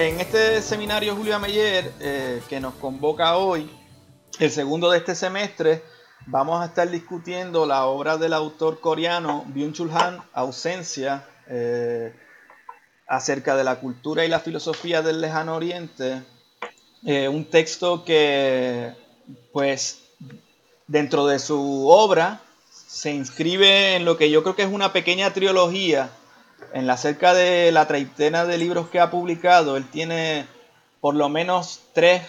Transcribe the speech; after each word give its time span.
en 0.00 0.18
este 0.18 0.62
seminario 0.62 1.14
Julio 1.14 1.36
Ameyer, 1.36 1.92
eh, 2.00 2.40
que 2.48 2.58
nos 2.58 2.72
convoca 2.76 3.36
hoy, 3.36 3.70
el 4.38 4.50
segundo 4.50 4.90
de 4.90 4.96
este 4.96 5.14
semestre, 5.14 5.82
vamos 6.24 6.62
a 6.62 6.66
estar 6.66 6.90
discutiendo 6.90 7.66
la 7.66 7.84
obra 7.84 8.16
del 8.16 8.32
autor 8.32 8.80
coreano 8.80 9.44
Byung-Chul 9.48 9.92
Han, 9.92 10.22
Ausencia, 10.32 11.28
eh, 11.48 12.14
acerca 13.06 13.54
de 13.56 13.64
la 13.64 13.78
cultura 13.78 14.24
y 14.24 14.28
la 14.28 14.40
filosofía 14.40 15.02
del 15.02 15.20
lejano 15.20 15.54
oriente. 15.54 16.22
Eh, 17.04 17.28
un 17.28 17.44
texto 17.44 18.02
que, 18.02 18.94
pues, 19.52 20.00
dentro 20.86 21.26
de 21.26 21.38
su 21.38 21.88
obra, 21.90 22.40
se 22.70 23.12
inscribe 23.12 23.96
en 23.96 24.06
lo 24.06 24.16
que 24.16 24.30
yo 24.30 24.42
creo 24.42 24.56
que 24.56 24.62
es 24.62 24.72
una 24.72 24.94
pequeña 24.94 25.34
trilogía 25.34 26.10
en 26.72 26.86
la 26.86 26.96
cerca 26.96 27.34
de 27.34 27.72
la 27.72 27.86
treintena 27.86 28.44
de 28.44 28.58
libros 28.58 28.88
que 28.88 29.00
ha 29.00 29.10
publicado, 29.10 29.76
él 29.76 29.84
tiene 29.90 30.46
por 31.00 31.14
lo 31.14 31.28
menos 31.28 31.80
tres, 31.92 32.22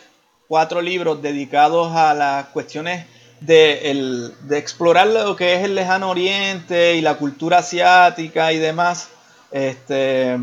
cuatro 0.48 0.82
libros 0.82 1.22
dedicados 1.22 1.96
a 1.96 2.14
las 2.14 2.48
cuestiones 2.48 3.06
de, 3.42 4.32
explorar 4.52 5.08
lo 5.08 5.36
que 5.36 5.56
es 5.56 5.64
el 5.64 5.76
lejano 5.76 6.10
oriente 6.10 6.96
y 6.96 7.02
la 7.02 7.16
cultura 7.16 7.60
asiática 7.60 8.54
y 8.54 8.60
demás. 8.60 9.10
Este, 9.52 10.38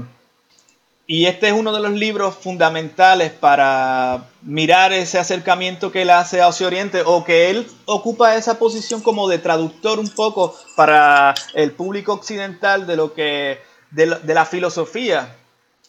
y 1.06 1.24
este 1.24 1.48
es 1.48 1.54
uno 1.54 1.72
de 1.72 1.80
los 1.80 1.92
libros 1.92 2.34
fundamentales 2.34 3.32
para 3.32 4.26
mirar 4.42 4.92
ese 4.92 5.18
acercamiento 5.18 5.90
que 5.90 6.02
él 6.02 6.10
hace 6.10 6.42
a 6.42 6.48
Oriente 6.48 7.02
o 7.06 7.24
que 7.24 7.48
él 7.48 7.66
ocupa 7.86 8.36
esa 8.36 8.58
posición 8.58 9.00
como 9.00 9.26
de 9.26 9.38
traductor 9.38 9.98
un 9.98 10.10
poco 10.10 10.54
para 10.76 11.34
el 11.54 11.72
público 11.72 12.12
occidental 12.12 12.86
de 12.86 12.96
lo 12.96 13.14
que 13.14 13.58
de 13.90 14.34
la, 14.34 14.44
filosofía 14.44 15.36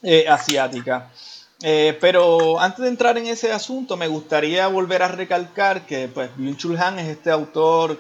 eh, 0.02 0.28
asiática. 0.28 1.12
Eh, 1.62 1.98
pero 2.00 2.60
antes 2.60 2.84
de 2.84 2.90
entrar 2.90 3.18
en 3.18 3.28
ese 3.28 3.52
asunto, 3.52 3.98
me 3.98 4.08
gustaría 4.08 4.68
volver 4.68 5.04
a 5.04 5.10
recalcar 5.10 5.86
que 5.86 6.08
pues, 6.08 6.30
Byung-Chul 6.38 6.80
Han 6.80 7.00
es 7.00 7.10
este 7.10 7.32
autor 7.32 7.98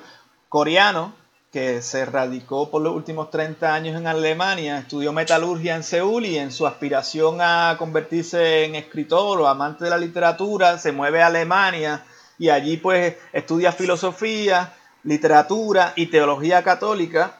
coreano 0.47 1.13
que 1.51 1.81
se 1.81 2.05
radicó 2.05 2.69
por 2.69 2.81
los 2.81 2.95
últimos 2.95 3.31
30 3.31 3.73
años 3.73 3.97
en 3.97 4.05
Alemania, 4.05 4.77
estudió 4.77 5.11
metalurgia 5.11 5.75
en 5.75 5.83
Seúl 5.83 6.25
y 6.25 6.37
en 6.37 6.51
su 6.51 6.67
aspiración 6.67 7.39
a 7.41 7.75
convertirse 7.79 8.65
en 8.65 8.75
escritor 8.75 9.41
o 9.41 9.47
amante 9.47 9.85
de 9.85 9.89
la 9.89 9.97
literatura, 9.97 10.77
se 10.77 10.91
mueve 10.91 11.23
a 11.23 11.27
Alemania 11.27 12.05
y 12.37 12.49
allí 12.49 12.77
pues 12.77 13.15
estudia 13.33 13.71
filosofía, 13.71 14.73
literatura 15.03 15.93
y 15.95 16.05
teología 16.07 16.63
católica 16.63 17.38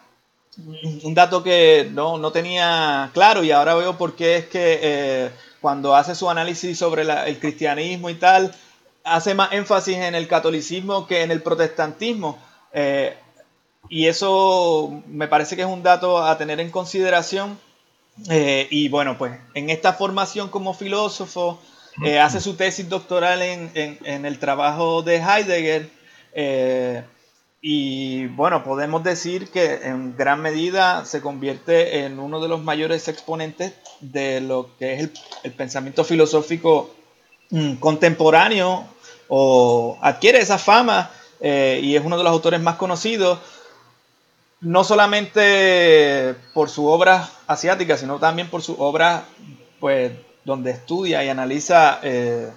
un 1.04 1.14
dato 1.14 1.44
que 1.44 1.90
no, 1.92 2.32
tenía 2.32 3.10
claro 3.14 3.44
y 3.44 3.52
ahora 3.52 3.76
veo 3.76 3.98
por 3.98 4.16
qué 4.16 4.38
es 4.38 4.46
que 4.46 4.80
eh, 4.82 5.30
cuando 5.62 5.96
hace 5.96 6.16
su 6.16 6.30
análisis 6.30 6.78
sobre 6.78 7.04
el 7.04 7.40
cristianismo 7.40 8.10
y 8.10 8.16
tal, 8.16 8.54
hace 9.04 9.34
más 9.34 9.52
énfasis 9.54 9.98
en 9.98 10.16
el 10.16 10.28
catolicismo 10.28 11.08
que 11.08 11.24
en 11.24 11.32
el 11.32 11.42
protestantismo. 11.42 12.38
Eh, 12.74 13.16
y 13.90 14.08
eso 14.08 15.02
me 15.08 15.28
parece 15.28 15.56
que 15.56 15.64
es 15.64 15.68
un 15.68 15.84
dato 15.84 16.24
a 16.24 16.38
tener 16.38 16.60
en 16.60 16.70
consideración. 16.70 17.60
Eh, 18.30 18.68
y 18.70 18.90
bueno, 18.90 19.18
pues 19.18 19.34
en 19.54 19.70
esta 19.70 19.94
formación 19.94 20.50
como 20.50 20.74
filósofo, 20.74 21.60
hace 22.22 22.40
su 22.40 22.56
tesis 22.56 22.88
doctoral 22.88 23.42
en, 23.42 23.72
en, 23.74 24.26
el 24.26 24.40
trabajo 24.40 25.02
de 25.02 25.18
Heidegger. 25.18 25.90
Y 27.62 28.28
bueno, 28.28 28.64
podemos 28.64 29.04
decir 29.04 29.50
que 29.50 29.82
en 29.84 30.16
gran 30.16 30.42
medida 30.42 31.04
se 31.04 31.20
convierte 31.20 32.06
en 32.06 32.20
uno 32.20 32.40
de 32.40 32.48
los 32.48 32.64
mayores 32.64 33.08
exponentes 33.10 33.74
de 34.00 34.40
lo 34.40 34.70
que 34.80 34.94
es 34.94 35.10
el, 35.44 35.52
pensamiento 35.52 36.06
filosófico 36.06 36.90
mm, 37.50 37.76
contemporáneo 37.76 38.86
o 39.28 39.98
adquiere 40.02 40.40
esa 40.40 40.58
fama 40.58 41.12
eh, 41.42 41.82
y 41.84 41.98
es 41.98 42.06
uno 42.06 42.18
de 42.18 42.24
los 42.24 42.32
autores 42.32 42.62
más 42.62 42.76
conocidos, 42.76 43.40
no 44.62 44.86
solamente 44.86 46.36
por 46.54 46.70
su 46.70 46.88
obra 46.88 47.30
asiática, 47.46 47.98
sino 47.98 48.20
también 48.20 48.50
por 48.50 48.62
su 48.62 48.82
obra 48.82 49.26
pues, 49.82 50.14
donde 50.46 50.72
estudia 50.72 51.24
y 51.26 51.30
analiza 51.30 52.00
eh, 52.04 52.50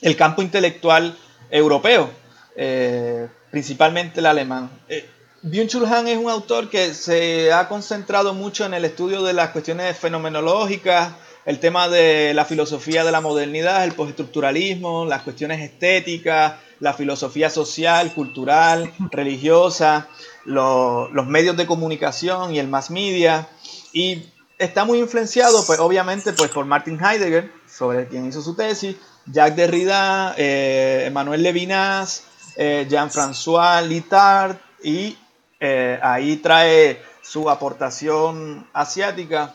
el 0.00 0.16
campo 0.16 0.42
intelectual 0.42 1.16
europeo. 1.48 2.10
Eh, 2.56 3.28
principalmente 3.52 4.18
el 4.18 4.26
alemán. 4.26 4.70
Eh, 4.88 5.08
Byung-Chul 5.42 6.08
es 6.08 6.16
un 6.16 6.30
autor 6.30 6.70
que 6.70 6.94
se 6.94 7.52
ha 7.52 7.68
concentrado 7.68 8.32
mucho 8.32 8.64
en 8.64 8.74
el 8.74 8.84
estudio 8.84 9.22
de 9.22 9.34
las 9.34 9.50
cuestiones 9.50 9.96
fenomenológicas, 9.96 11.12
el 11.44 11.58
tema 11.60 11.88
de 11.88 12.32
la 12.32 12.44
filosofía 12.44 13.04
de 13.04 13.12
la 13.12 13.20
modernidad, 13.20 13.84
el 13.84 13.92
postestructuralismo, 13.92 15.04
las 15.04 15.22
cuestiones 15.22 15.60
estéticas, 15.60 16.54
la 16.80 16.94
filosofía 16.94 17.50
social, 17.50 18.14
cultural, 18.14 18.92
religiosa, 19.10 20.08
los 20.44 21.26
medios 21.26 21.56
de 21.56 21.66
comunicación 21.66 22.54
y 22.54 22.58
el 22.58 22.68
mass 22.68 22.90
media. 22.90 23.48
Y 23.92 24.22
está 24.58 24.84
muy 24.84 24.98
influenciado, 24.98 25.62
pues 25.66 25.78
obviamente, 25.78 26.32
pues, 26.32 26.50
por 26.50 26.64
Martin 26.64 26.98
Heidegger, 27.04 27.52
sobre 27.68 28.08
quien 28.08 28.26
hizo 28.26 28.40
su 28.40 28.54
tesis, 28.54 28.96
Jacques 29.26 29.56
Derrida, 29.56 30.34
eh, 30.38 31.04
Emmanuel 31.06 31.42
Levinas, 31.42 32.24
eh, 32.56 32.86
Jean-François 32.88 33.82
Litard 33.86 34.56
y 34.82 35.16
eh, 35.60 35.98
ahí 36.02 36.36
trae 36.36 37.00
su 37.22 37.48
aportación 37.48 38.66
asiática 38.72 39.54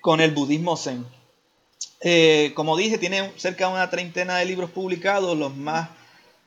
con 0.00 0.20
el 0.20 0.32
budismo 0.32 0.76
zen. 0.76 1.06
Eh, 2.00 2.52
como 2.54 2.76
dije, 2.76 2.98
tiene 2.98 3.32
cerca 3.36 3.66
de 3.66 3.72
una 3.72 3.90
treintena 3.90 4.36
de 4.36 4.44
libros 4.44 4.70
publicados, 4.70 5.36
los 5.36 5.56
más, 5.56 5.88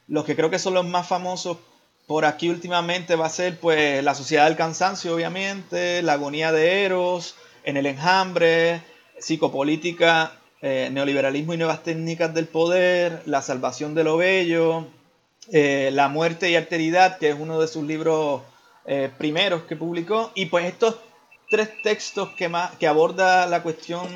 los 0.08 0.26
que 0.26 0.36
creo 0.36 0.50
que 0.50 0.60
son 0.60 0.76
los 0.76 0.86
más 0.86 1.08
famosos 1.08 1.58
por 2.06 2.26
aquí 2.26 2.50
últimamente 2.50 3.16
va 3.16 3.28
a 3.28 3.30
ser 3.30 3.60
pues 3.60 4.04
La 4.04 4.16
Sociedad 4.16 4.46
del 4.46 4.56
Cansancio, 4.56 5.14
obviamente, 5.14 6.02
La 6.02 6.14
Agonía 6.14 6.52
de 6.52 6.84
Eros, 6.84 7.36
En 7.64 7.78
el 7.78 7.86
Enjambre, 7.86 8.82
Psicopolítica, 9.20 10.34
Neoliberalismo 10.62 11.54
y 11.54 11.58
Nuevas 11.58 11.84
Técnicas 11.84 12.34
del 12.34 12.48
Poder, 12.48 13.22
La 13.28 13.44
Salvación 13.44 13.94
de 13.94 14.04
lo 14.04 14.18
Bello, 14.18 14.88
eh, 15.52 15.90
La 15.94 16.08
muerte 16.08 16.50
y 16.50 16.56
alteridad, 16.56 17.18
que 17.18 17.30
es 17.30 17.36
uno 17.40 17.60
de 17.60 17.68
sus 17.68 17.84
libros 17.84 18.42
eh, 18.86 19.12
primeros 19.18 19.64
que 19.64 19.76
publicó. 19.76 20.32
Y 20.36 20.48
pues 20.48 20.66
estos 20.66 20.96
tres 21.50 21.70
textos 21.84 22.30
que, 22.38 22.50
más, 22.50 22.76
que 22.76 22.88
aborda 22.88 23.46
la 23.48 23.64
cuestión 23.64 24.08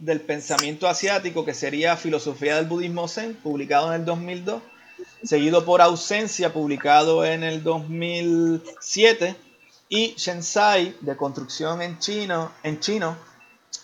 del 0.00 0.20
pensamiento 0.20 0.88
asiático, 0.88 1.44
que 1.44 1.54
sería 1.54 1.96
Filosofía 1.96 2.56
del 2.56 2.66
Budismo 2.66 3.08
Zen, 3.08 3.34
publicado 3.34 3.88
en 3.88 4.00
el 4.00 4.04
2002, 4.04 4.62
seguido 5.22 5.64
por 5.64 5.82
Ausencia, 5.82 6.52
publicado 6.52 7.24
en 7.24 7.42
el 7.42 7.62
2007, 7.62 9.34
y 9.88 10.14
Shensai, 10.16 10.94
de 11.00 11.16
construcción 11.16 11.82
en 11.82 11.98
chino, 11.98 12.52
en 12.62 12.78
chino 12.80 13.16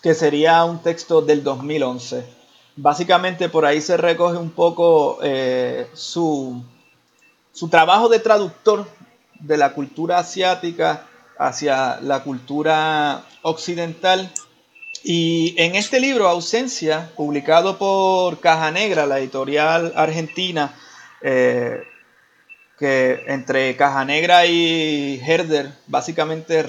que 0.01 0.13
sería 0.13 0.63
un 0.65 0.83
texto 0.83 1.21
del 1.21 1.43
2011. 1.43 2.23
Básicamente 2.75 3.49
por 3.49 3.65
ahí 3.65 3.81
se 3.81 3.97
recoge 3.97 4.37
un 4.37 4.51
poco 4.51 5.19
eh, 5.23 5.87
su, 5.93 6.63
su 7.55 7.69
trabajo 7.69 8.09
de 8.09 8.19
traductor 8.19 8.85
de 9.39 9.55
la 9.55 9.71
cultura 9.73 10.19
asiática 10.19 11.07
hacia 11.39 12.01
la 12.01 12.21
cultura 12.21 13.23
occidental. 13.43 14.29
Y 15.05 15.55
en 15.57 15.75
este 15.75 16.01
libro, 16.01 16.27
Ausencia, 16.27 17.09
publicado 17.15 17.77
por 17.77 18.41
Caja 18.41 18.71
Negra, 18.71 19.05
la 19.05 19.19
editorial 19.19 19.93
argentina, 19.95 20.75
eh, 21.21 21.81
que 22.77 23.23
entre 23.27 23.77
Caja 23.77 24.03
Negra 24.03 24.45
y 24.45 25.21
Herder 25.25 25.71
básicamente 25.87 26.65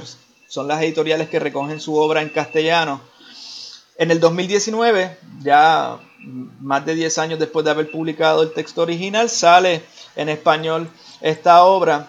son 0.46 0.68
las 0.68 0.80
editoriales 0.82 1.28
que 1.28 1.40
recogen 1.40 1.80
su 1.80 1.96
obra 1.96 2.22
en 2.22 2.28
castellano. 2.28 3.00
En 3.98 4.12
el 4.12 4.20
2019, 4.20 5.18
ya 5.42 5.98
más 6.60 6.86
de 6.86 6.94
10 6.94 7.18
años 7.18 7.38
después 7.40 7.64
de 7.64 7.72
haber 7.72 7.90
publicado 7.90 8.44
el 8.44 8.52
texto 8.52 8.82
original, 8.82 9.28
sale 9.28 9.82
en 10.16 10.28
español 10.28 10.90
esta 11.20 11.62
obra. 11.64 12.08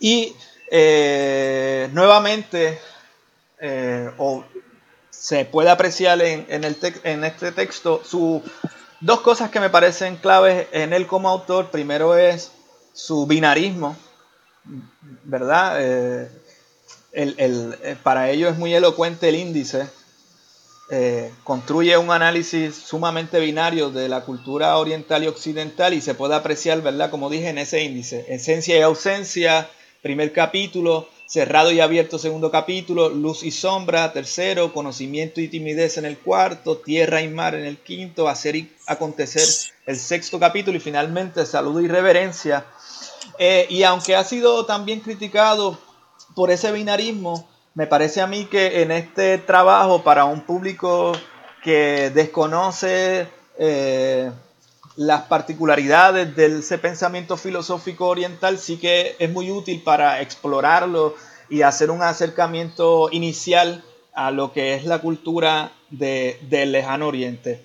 Y 0.00 0.34
eh, 0.70 1.88
nuevamente, 1.92 2.80
eh, 3.60 4.10
se 5.10 5.44
puede 5.44 5.70
apreciar 5.70 6.20
en, 6.22 6.64
el 6.64 6.76
en 7.04 7.24
este 7.24 7.52
texto 7.52 8.02
su, 8.04 8.42
dos 9.00 9.20
cosas 9.20 9.50
que 9.50 9.60
me 9.60 9.70
parecen 9.70 10.16
claves 10.16 10.66
en 10.72 10.92
él 10.92 11.06
como 11.06 11.28
autor. 11.28 11.70
Primero 11.70 12.16
es 12.16 12.50
su 12.92 13.26
binarismo, 13.26 13.96
¿verdad? 15.24 15.76
Eh, 15.80 16.30
eh, 17.12 17.96
para 18.02 18.30
ello 18.30 18.48
es 18.48 18.56
muy 18.56 18.74
elocuente 18.74 19.28
el 19.28 19.36
índice. 19.36 19.88
Eh, 20.90 21.32
construye 21.44 21.96
un 21.96 22.10
análisis 22.10 22.74
sumamente 22.74 23.40
binario 23.40 23.90
de 23.90 24.08
la 24.08 24.22
cultura 24.22 24.76
oriental 24.76 25.24
y 25.24 25.28
occidental 25.28 25.94
y 25.94 26.00
se 26.00 26.14
puede 26.14 26.34
apreciar, 26.34 26.82
¿verdad? 26.82 27.10
Como 27.10 27.30
dije 27.30 27.48
en 27.48 27.58
ese 27.58 27.82
índice, 27.82 28.26
esencia 28.28 28.76
y 28.76 28.82
ausencia, 28.82 29.70
primer 30.02 30.32
capítulo, 30.32 31.08
cerrado 31.26 31.70
y 31.72 31.80
abierto 31.80 32.18
segundo 32.18 32.50
capítulo, 32.50 33.08
luz 33.08 33.42
y 33.42 33.52
sombra 33.52 34.12
tercero, 34.12 34.74
conocimiento 34.74 35.40
y 35.40 35.48
timidez 35.48 35.96
en 35.96 36.04
el 36.04 36.18
cuarto, 36.18 36.76
tierra 36.76 37.22
y 37.22 37.28
mar 37.28 37.54
en 37.54 37.64
el 37.64 37.78
quinto, 37.78 38.28
hacer 38.28 38.56
y 38.56 38.70
acontecer 38.86 39.48
el 39.86 39.96
sexto 39.98 40.38
capítulo 40.38 40.76
y 40.76 40.80
finalmente 40.80 41.46
salud 41.46 41.80
y 41.80 41.88
reverencia. 41.88 42.66
Eh, 43.38 43.66
y 43.70 43.82
aunque 43.84 44.14
ha 44.14 44.24
sido 44.24 44.66
también 44.66 45.00
criticado 45.00 45.78
por 46.34 46.50
ese 46.50 46.70
binarismo, 46.70 47.48
me 47.74 47.86
parece 47.86 48.20
a 48.20 48.26
mí 48.26 48.46
que 48.46 48.82
en 48.82 48.90
este 48.90 49.38
trabajo 49.38 50.02
para 50.02 50.24
un 50.24 50.42
público 50.42 51.12
que 51.62 52.10
desconoce 52.10 53.26
eh, 53.58 54.30
las 54.96 55.22
particularidades 55.22 56.34
de 56.36 56.58
ese 56.58 56.78
pensamiento 56.78 57.36
filosófico 57.36 58.08
oriental 58.08 58.58
sí 58.58 58.76
que 58.76 59.16
es 59.18 59.30
muy 59.30 59.50
útil 59.50 59.82
para 59.82 60.20
explorarlo 60.20 61.14
y 61.48 61.62
hacer 61.62 61.90
un 61.90 62.02
acercamiento 62.02 63.08
inicial 63.10 63.84
a 64.14 64.30
lo 64.30 64.52
que 64.52 64.74
es 64.74 64.84
la 64.84 64.98
cultura 65.00 65.72
del 65.90 66.72
lejano 66.72 67.08
oriente. 67.08 67.64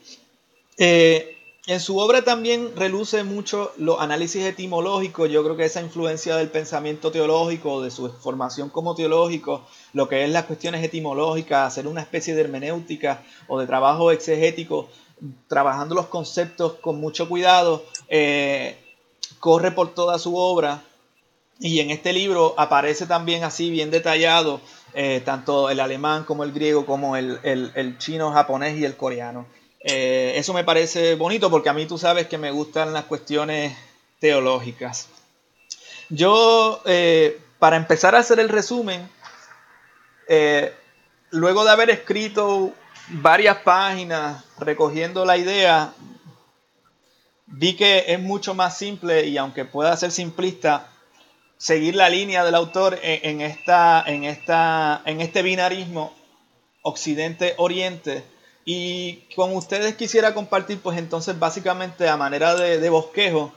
Eh, 0.77 1.36
en 1.67 1.81
su 1.81 1.97
obra 1.99 2.23
también 2.23 2.71
reluce 2.77 3.25
mucho 3.25 3.73
los 3.75 3.99
análisis 3.99 4.41
etimológicos. 4.45 5.29
Yo 5.29 5.43
creo 5.43 5.57
que 5.57 5.65
esa 5.65 5.81
influencia 5.81 6.37
del 6.37 6.47
pensamiento 6.47 7.11
teológico, 7.11 7.81
de 7.81 7.91
su 7.91 8.09
formación 8.09 8.69
como 8.69 8.95
teológico, 8.95 9.67
lo 9.91 10.07
que 10.07 10.23
es 10.23 10.29
las 10.29 10.45
cuestiones 10.45 10.81
etimológicas, 10.81 11.67
hacer 11.67 11.85
una 11.85 11.99
especie 11.99 12.35
de 12.35 12.41
hermenéutica 12.41 13.21
o 13.49 13.59
de 13.59 13.67
trabajo 13.67 14.11
exegético, 14.11 14.87
trabajando 15.49 15.93
los 15.93 16.05
conceptos 16.05 16.75
con 16.75 17.01
mucho 17.01 17.27
cuidado, 17.27 17.83
eh, 18.07 18.77
corre 19.41 19.71
por 19.71 19.93
toda 19.93 20.19
su 20.19 20.37
obra. 20.37 20.83
Y 21.59 21.81
en 21.81 21.89
este 21.89 22.13
libro 22.13 22.55
aparece 22.57 23.07
también 23.07 23.43
así 23.43 23.69
bien 23.71 23.91
detallado 23.91 24.61
eh, 24.93 25.21
tanto 25.25 25.69
el 25.69 25.81
alemán 25.81 26.23
como 26.23 26.45
el 26.45 26.53
griego, 26.53 26.85
como 26.85 27.17
el, 27.17 27.41
el 27.43 27.97
chino, 27.97 28.31
japonés 28.31 28.77
y 28.77 28.85
el 28.85 28.95
coreano. 28.95 29.47
Eh, 29.89 30.33
eso 30.35 30.53
me 30.53 30.65
parece 30.65 31.15
bonito 31.15 31.49
porque 31.49 31.69
a 31.69 31.73
mí 31.73 31.85
tú 31.85 31.97
sabes 31.97 32.27
que 32.27 32.37
me 32.37 32.51
gustan 32.51 32.91
las 32.91 33.05
cuestiones 33.05 33.73
teológicas. 34.19 35.07
Yo, 36.09 36.81
eh, 36.83 37.39
para 37.57 37.77
empezar 37.77 38.13
a 38.13 38.19
hacer 38.19 38.41
el 38.41 38.49
resumen, 38.49 39.09
eh, 40.27 40.73
luego 41.29 41.63
de 41.63 41.71
haber 41.71 41.89
escrito 41.89 42.73
varias 43.07 43.59
páginas 43.59 44.43
recogiendo 44.59 45.23
la 45.23 45.37
idea, 45.37 45.93
vi 47.45 47.77
que 47.77 48.03
es 48.09 48.19
mucho 48.19 48.53
más 48.53 48.77
simple 48.77 49.25
y 49.25 49.37
aunque 49.37 49.63
pueda 49.63 49.95
ser 49.95 50.11
simplista, 50.11 50.89
seguir 51.57 51.95
la 51.95 52.09
línea 52.09 52.43
del 52.43 52.55
autor 52.55 52.99
en, 53.01 53.39
esta, 53.39 54.03
en, 54.05 54.25
esta, 54.25 55.01
en 55.05 55.21
este 55.21 55.43
binarismo 55.43 56.13
occidente-oriente 56.81 58.25
y 58.69 59.23
con 59.33 59.55
ustedes 59.55 59.95
quisiera 59.95 60.33
compartir, 60.33 60.81
pues 60.81 60.97
entonces 60.97 61.39
básicamente 61.39 62.09
a 62.09 62.17
manera 62.17 62.53
de, 62.53 62.89
bosquejo, 62.89 63.53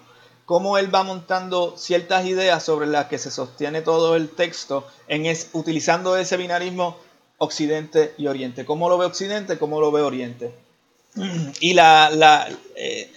cómo 0.47 0.79
él 0.79 0.95
va 0.95 1.03
montando 1.03 1.77
ciertas 1.77 2.25
ideas 2.27 2.63
sobre 2.63 2.87
las 2.87 3.07
que 3.07 3.19
se 3.19 3.33
sostiene 3.33 3.83
todo 3.83 4.15
el 4.15 4.29
texto, 4.29 4.87
en 5.09 5.25
utilizando 5.53 6.17
ese 6.17 6.37
binarismo 6.37 6.97
Occidente 7.39 8.15
y 8.19 8.29
Oriente. 8.29 8.65
¿Cómo 8.65 8.89
lo 8.89 8.99
ve 8.99 9.07
Occidente? 9.07 9.59
¿Cómo 9.59 9.81
lo 9.81 9.91
ve 9.91 10.01
Oriente? 10.01 10.55
Y 11.61 11.75
la, 11.75 12.49
eh, 12.77 13.13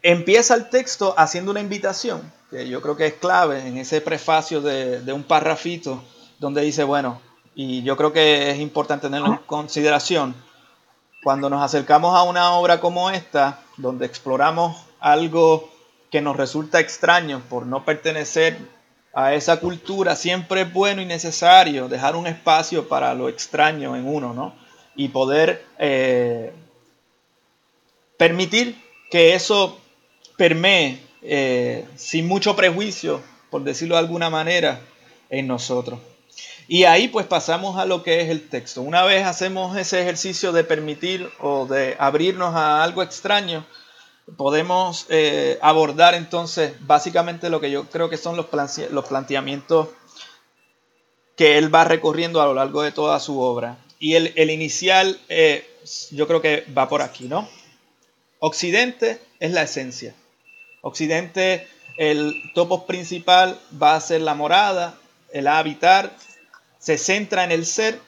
empieza 0.00 0.54
el 0.54 0.70
texto 0.70 1.12
haciendo 1.18 1.50
una 1.50 1.60
invitación, 1.60 2.32
que 2.48 2.66
yo 2.66 2.80
creo 2.80 2.96
que 2.96 3.08
es 3.08 3.14
clave 3.14 3.60
en 3.60 3.76
ese 3.76 4.00
prefacio 4.00 4.62
de, 4.62 5.02
de 5.02 5.12
un 5.12 5.24
parrafito, 5.24 6.02
donde 6.38 6.62
dice, 6.62 6.82
bueno, 6.82 7.20
y 7.60 7.82
yo 7.82 7.96
creo 7.96 8.12
que 8.12 8.52
es 8.52 8.60
importante 8.60 9.08
tenerlo 9.08 9.32
en 9.32 9.38
consideración. 9.38 10.32
Cuando 11.24 11.50
nos 11.50 11.60
acercamos 11.60 12.14
a 12.14 12.22
una 12.22 12.52
obra 12.52 12.78
como 12.78 13.10
esta, 13.10 13.64
donde 13.76 14.06
exploramos 14.06 14.76
algo 15.00 15.68
que 16.08 16.20
nos 16.20 16.36
resulta 16.36 16.78
extraño 16.78 17.42
por 17.50 17.66
no 17.66 17.84
pertenecer 17.84 18.56
a 19.12 19.34
esa 19.34 19.58
cultura, 19.58 20.14
siempre 20.14 20.60
es 20.60 20.72
bueno 20.72 21.02
y 21.02 21.06
necesario 21.06 21.88
dejar 21.88 22.14
un 22.14 22.28
espacio 22.28 22.86
para 22.86 23.12
lo 23.14 23.28
extraño 23.28 23.96
en 23.96 24.06
uno, 24.06 24.32
¿no? 24.32 24.54
Y 24.94 25.08
poder 25.08 25.66
eh, 25.80 26.52
permitir 28.16 28.80
que 29.10 29.34
eso 29.34 29.80
permee 30.36 31.04
eh, 31.22 31.88
sin 31.96 32.28
mucho 32.28 32.54
prejuicio, 32.54 33.20
por 33.50 33.64
decirlo 33.64 33.96
de 33.96 34.02
alguna 34.02 34.30
manera, 34.30 34.78
en 35.28 35.48
nosotros. 35.48 35.98
Y 36.66 36.84
ahí 36.84 37.08
pues 37.08 37.26
pasamos 37.26 37.78
a 37.78 37.86
lo 37.86 38.02
que 38.02 38.20
es 38.20 38.28
el 38.28 38.48
texto. 38.48 38.82
Una 38.82 39.04
vez 39.04 39.24
hacemos 39.24 39.76
ese 39.76 40.02
ejercicio 40.02 40.52
de 40.52 40.64
permitir 40.64 41.30
o 41.40 41.66
de 41.66 41.96
abrirnos 41.98 42.54
a 42.54 42.82
algo 42.82 43.02
extraño, 43.02 43.64
podemos 44.36 45.06
eh, 45.08 45.58
abordar 45.62 46.14
entonces 46.14 46.74
básicamente 46.80 47.48
lo 47.48 47.60
que 47.60 47.70
yo 47.70 47.84
creo 47.88 48.10
que 48.10 48.18
son 48.18 48.36
los, 48.36 48.46
los 48.90 49.06
planteamientos 49.06 49.88
que 51.36 51.56
él 51.56 51.72
va 51.74 51.84
recorriendo 51.84 52.42
a 52.42 52.46
lo 52.46 52.54
largo 52.54 52.82
de 52.82 52.92
toda 52.92 53.18
su 53.20 53.40
obra. 53.40 53.78
Y 54.00 54.14
el, 54.14 54.50
inicial 54.50 55.18
eh, 55.28 55.66
yo 56.10 56.26
creo 56.26 56.42
que 56.42 56.64
va 56.76 56.88
por 56.88 57.00
aquí, 57.00 57.24
¿no? 57.24 57.48
Occidente 58.40 59.20
es 59.40 59.52
la 59.52 59.62
esencia. 59.62 60.14
Occidente, 60.82 61.66
el 61.96 62.34
topo 62.54 62.86
principal 62.86 63.58
va 63.80 63.96
a 63.96 64.00
ser 64.00 64.20
la 64.20 64.34
morada, 64.34 64.96
el 65.32 65.46
habitar, 65.46 66.14
se 66.78 66.98
centra 66.98 67.44
en 67.44 67.52
el 67.52 67.66
ser. 67.66 68.00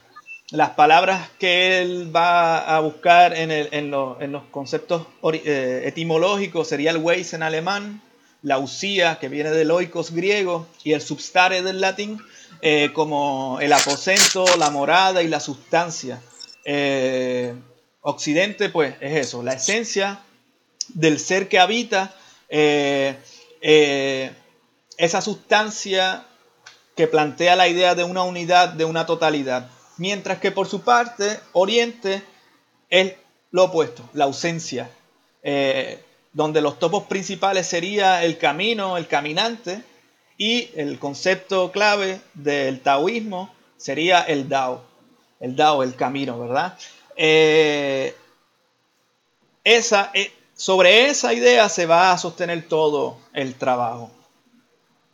Las 0.50 0.70
palabras 0.70 1.28
que 1.38 1.80
él 1.80 2.10
va 2.14 2.76
a 2.76 2.80
buscar 2.80 3.34
en, 3.36 3.90
los 3.90 4.42
conceptos 4.50 5.06
eh, 5.32 5.82
etimológicos 5.84 6.66
sería 6.66 6.90
el 6.90 6.96
Weis 6.96 7.34
en 7.34 7.44
alemán, 7.44 8.02
la 8.42 8.58
usía, 8.58 9.20
que 9.20 9.28
viene 9.28 9.50
del 9.50 9.70
oikos 9.70 10.10
griego, 10.10 10.66
y 10.82 10.92
el 10.92 11.02
substare 11.02 11.62
del 11.62 11.80
latín, 11.80 12.18
eh, 12.62 12.90
como 12.92 13.58
el 13.60 13.72
aposento, 13.72 14.44
la 14.58 14.70
morada 14.70 15.22
y 15.22 15.28
la 15.28 15.38
sustancia. 15.38 16.20
Eh, 16.64 17.54
occidente, 18.00 18.70
pues, 18.70 18.96
es 19.00 19.26
eso, 19.28 19.44
la 19.44 19.52
esencia 19.52 20.18
del 20.88 21.20
ser 21.20 21.48
que 21.48 21.60
habita, 21.60 22.12
esa 24.98 25.20
sustancia 25.20 26.26
que 27.00 27.06
plantea 27.06 27.56
la 27.56 27.66
idea 27.66 27.94
de 27.94 28.04
una 28.04 28.24
unidad, 28.24 28.74
de 28.74 28.84
una 28.84 29.06
totalidad. 29.06 29.70
Mientras 29.96 30.38
que 30.38 30.50
por 30.50 30.68
su 30.68 30.82
parte, 30.82 31.40
Oriente 31.52 32.22
es 32.90 33.14
lo 33.52 33.64
opuesto, 33.64 34.02
la 34.12 34.24
ausencia, 34.24 34.90
eh, 35.42 36.04
donde 36.34 36.60
los 36.60 36.78
topos 36.78 37.04
principales 37.04 37.66
sería 37.66 38.22
el 38.22 38.36
camino, 38.36 38.98
el 38.98 39.06
caminante, 39.06 39.82
y 40.36 40.68
el 40.74 40.98
concepto 40.98 41.72
clave 41.72 42.20
del 42.34 42.82
taoísmo 42.82 43.50
sería 43.78 44.20
el 44.20 44.50
Dao, 44.50 44.82
el 45.40 45.56
Dao, 45.56 45.82
el 45.82 45.94
camino, 45.94 46.38
¿verdad? 46.38 46.76
Eh, 47.16 48.14
esa, 49.64 50.10
eh, 50.12 50.30
sobre 50.54 51.06
esa 51.08 51.32
idea 51.32 51.66
se 51.70 51.86
va 51.86 52.12
a 52.12 52.18
sostener 52.18 52.68
todo 52.68 53.16
el 53.32 53.54
trabajo. 53.54 54.10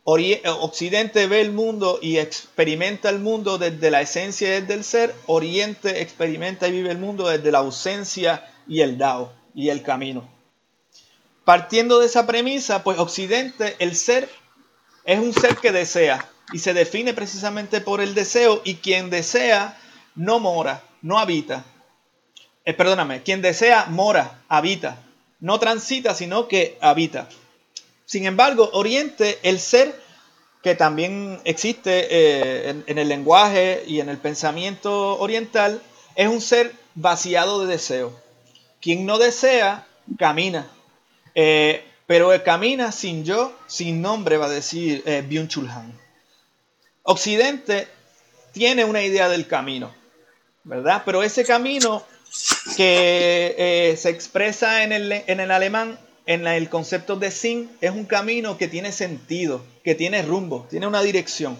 Occidente 0.09 1.27
ve 1.27 1.41
el 1.41 1.51
mundo 1.51 1.99
y 2.01 2.17
experimenta 2.17 3.09
el 3.09 3.19
mundo 3.19 3.57
desde 3.57 3.91
la 3.91 3.99
esencia 3.99 4.61
del 4.61 4.85
ser, 4.85 5.13
Oriente 5.25 6.01
experimenta 6.01 6.69
y 6.69 6.71
vive 6.71 6.91
el 6.91 6.97
mundo 6.97 7.27
desde 7.27 7.51
la 7.51 7.57
ausencia 7.57 8.49
y 8.69 8.79
el 8.79 8.97
Dao 8.97 9.33
y 9.53 9.67
el 9.67 9.83
camino. 9.83 10.25
Partiendo 11.43 11.99
de 11.99 12.05
esa 12.05 12.25
premisa, 12.25 12.85
pues 12.85 12.99
Occidente, 12.99 13.75
el 13.79 13.97
ser, 13.97 14.29
es 15.03 15.19
un 15.19 15.33
ser 15.33 15.57
que 15.57 15.73
desea 15.73 16.25
y 16.53 16.59
se 16.59 16.73
define 16.73 17.13
precisamente 17.13 17.81
por 17.81 17.99
el 17.99 18.15
deseo 18.15 18.61
y 18.63 18.75
quien 18.75 19.09
desea 19.09 19.77
no 20.15 20.39
mora, 20.39 20.83
no 21.01 21.19
habita. 21.19 21.65
Eh, 22.63 22.73
perdóname, 22.73 23.23
quien 23.23 23.41
desea 23.41 23.87
mora, 23.87 24.41
habita, 24.47 25.03
no 25.41 25.59
transita, 25.59 26.15
sino 26.15 26.47
que 26.47 26.77
habita. 26.79 27.27
Sin 28.07 28.25
embargo, 28.25 28.69
Oriente, 28.71 29.37
el 29.43 29.59
ser 29.59 29.93
que 30.63 30.75
también 30.75 31.41
existe 31.43 32.07
eh, 32.09 32.69
en, 32.87 32.97
el 32.97 33.09
lenguaje 33.09 33.83
y 33.85 33.99
en 33.99 34.07
el 34.07 34.17
pensamiento 34.17 35.19
oriental, 35.19 35.81
es 36.15 36.29
un 36.29 36.39
ser 36.39 36.73
vaciado 36.95 37.59
de 37.59 37.67
deseo. 37.67 38.17
Quien 38.81 39.05
no 39.05 39.17
desea, 39.17 39.85
camina. 40.17 40.67
Eh, 41.35 41.83
pero 42.07 42.31
camina 42.45 42.93
sin 42.93 43.25
yo, 43.25 43.53
sin 43.67 44.01
nombre, 44.01 44.37
va 44.37 44.45
a 44.45 44.49
decir 44.49 45.03
eh, 45.05 45.27
Han. 45.69 45.99
Occidente 47.03 47.89
tiene 48.53 48.85
una 48.85 49.03
idea 49.03 49.27
del 49.27 49.47
camino, 49.47 49.93
¿verdad? 50.63 51.03
Pero 51.05 51.23
ese 51.23 51.43
camino 51.43 52.03
que 52.77 53.55
eh, 53.57 53.97
se 53.97 54.09
expresa 54.09 54.83
en 54.83 54.93
el, 54.93 55.11
en 55.11 55.41
el 55.41 55.51
alemán 55.51 55.99
en 56.27 56.45
el 56.45 56.69
concepto 56.69 57.15
de 57.15 57.31
sin 57.31 57.71
es 57.81 57.91
un 57.91 58.05
camino 58.05 58.57
que 58.57 58.67
tiene 58.67 58.91
sentido, 58.91 59.63
que 59.83 59.95
tiene 59.95 60.21
rumbo, 60.21 60.67
tiene 60.69 60.85
una 60.85 61.01
dirección. 61.01 61.57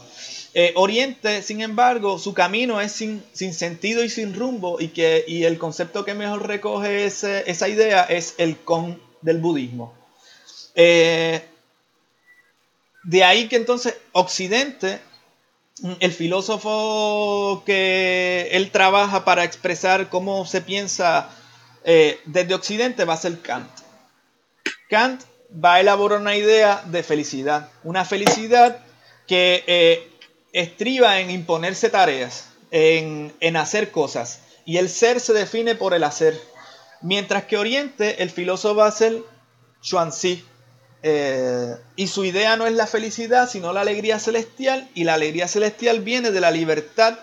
Eh, 0.53 0.73
Oriente, 0.75 1.41
sin 1.41 1.61
embargo, 1.61 2.19
su 2.19 2.33
camino 2.33 2.81
es 2.81 2.91
sin, 2.91 3.23
sin, 3.31 3.53
sentido 3.53 4.03
y 4.03 4.09
sin 4.09 4.35
rumbo 4.35 4.79
y, 4.79 4.89
que, 4.89 5.23
y 5.27 5.43
el 5.43 5.57
concepto 5.57 6.03
que 6.03 6.13
mejor 6.13 6.47
recoge 6.47 7.05
esa 7.05 7.67
idea 7.67 8.03
es 8.03 8.35
el 8.37 8.57
con 8.57 9.01
del 9.21 9.37
budismo. 9.37 9.93
Eh, 10.75 11.41
de 13.03 13.23
ahí 13.23 13.47
que 13.47 13.55
entonces 13.55 13.95
Occidente, 14.11 14.99
el 15.99 16.11
filósofo 16.11 17.63
que 17.65 18.49
él 18.51 18.71
trabaja 18.71 19.23
para 19.23 19.43
expresar 19.43 20.09
cómo 20.09 20.45
se 20.45 20.61
piensa 20.61 21.29
eh, 21.83 22.19
desde 22.25 22.53
Occidente 22.53 23.05
va 23.05 23.13
a 23.13 23.17
ser 23.17 23.39
Kant. 23.39 23.86
Kant 24.89 25.21
va 25.51 25.75
a 25.75 25.79
elaborar 25.79 26.19
una 26.19 26.35
idea 26.35 26.83
de 26.85 27.03
felicidad, 27.03 27.69
una 27.83 28.05
felicidad 28.05 28.79
que 29.27 29.63
eh, 29.67 30.09
estriba 30.53 31.19
en 31.19 31.29
imponerse 31.29 31.89
tareas, 31.89 32.49
en, 32.71 33.55
hacer 33.55 33.91
cosas, 33.91 34.41
y 34.65 34.77
el 34.77 34.89
ser 34.89 35.19
se 35.19 35.33
define 35.33 35.75
por 35.75 35.93
el 35.93 36.03
hacer, 36.03 36.39
mientras 37.01 37.45
que 37.45 37.57
Oriente, 37.57 38.21
el 38.23 38.29
filósofo 38.29 38.75
va 38.75 38.87
a 38.87 38.91
ser 38.91 39.21
Xuanzi, 39.81 40.43
eh, 41.03 41.75
y 41.95 42.07
su 42.07 42.25
idea 42.25 42.55
no 42.57 42.65
es 42.65 42.73
la 42.73 42.87
felicidad, 42.87 43.49
sino 43.49 43.71
la 43.71 43.81
alegría 43.81 44.19
celestial, 44.19 44.89
y 44.93 45.03
la 45.03 45.13
alegría 45.13 45.47
celestial 45.47 46.01
viene 46.01 46.31
de 46.31 46.41
la 46.41 46.51
libertad 46.51 47.19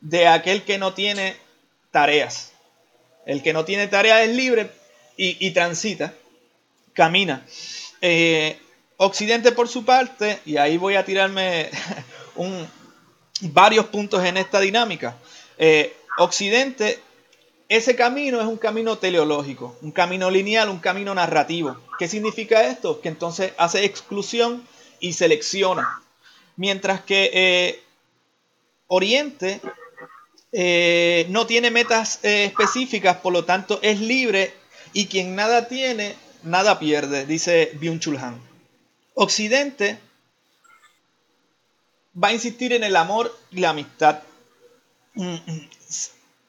de 0.00 0.28
aquel 0.28 0.62
que 0.62 0.78
no 0.78 0.94
tiene 0.94 1.36
tareas. 1.90 2.52
El 3.24 3.42
que 3.42 3.52
no 3.52 3.64
tiene 3.64 3.88
tareas 3.88 4.22
es 4.22 4.36
libre 4.36 4.70
y 5.16 5.50
transita 5.50 6.12
camina. 6.96 7.46
Eh, 8.00 8.58
Occidente 8.96 9.52
por 9.52 9.68
su 9.68 9.84
parte, 9.84 10.40
y 10.46 10.56
ahí 10.56 10.78
voy 10.78 10.96
a 10.96 11.04
tirarme 11.04 11.70
varios 13.42 13.86
puntos 13.86 14.24
en 14.24 14.38
esta 14.38 14.58
dinámica. 14.58 15.16
Eh, 15.58 15.94
Occidente, 16.18 16.98
ese 17.68 17.94
camino 17.94 18.40
es 18.40 18.46
un 18.46 18.56
camino 18.56 18.96
teleológico, 18.96 19.76
un 19.82 19.92
camino 19.92 20.30
lineal, 20.30 20.70
un 20.70 20.78
camino 20.78 21.14
narrativo. 21.14 21.76
¿Qué 21.98 22.08
significa 22.08 22.66
esto? 22.66 23.02
Que 23.02 23.08
entonces 23.08 23.52
hace 23.58 23.84
exclusión 23.84 24.66
y 24.98 25.12
selecciona. 25.12 26.02
Mientras 26.56 27.02
que 27.02 27.30
eh, 27.34 27.82
Oriente 28.86 29.60
no 31.28 31.46
tiene 31.46 31.70
metas 31.70 32.20
específicas, 32.22 33.18
por 33.18 33.34
lo 33.34 33.44
tanto 33.44 33.78
es 33.82 34.00
libre 34.00 34.54
y 34.94 35.06
quien 35.06 35.34
nada 35.34 35.68
tiene 35.68 36.14
nada 36.46 36.78
pierde, 36.78 37.26
dice 37.26 37.72
Byung-Chul 37.78 38.18
Han. 38.22 38.40
Occidente 39.14 39.98
va 42.22 42.28
a 42.28 42.32
insistir 42.32 42.72
en 42.72 42.84
el 42.84 42.96
amor 42.96 43.36
y 43.50 43.60
la 43.60 43.70
amistad. 43.70 44.20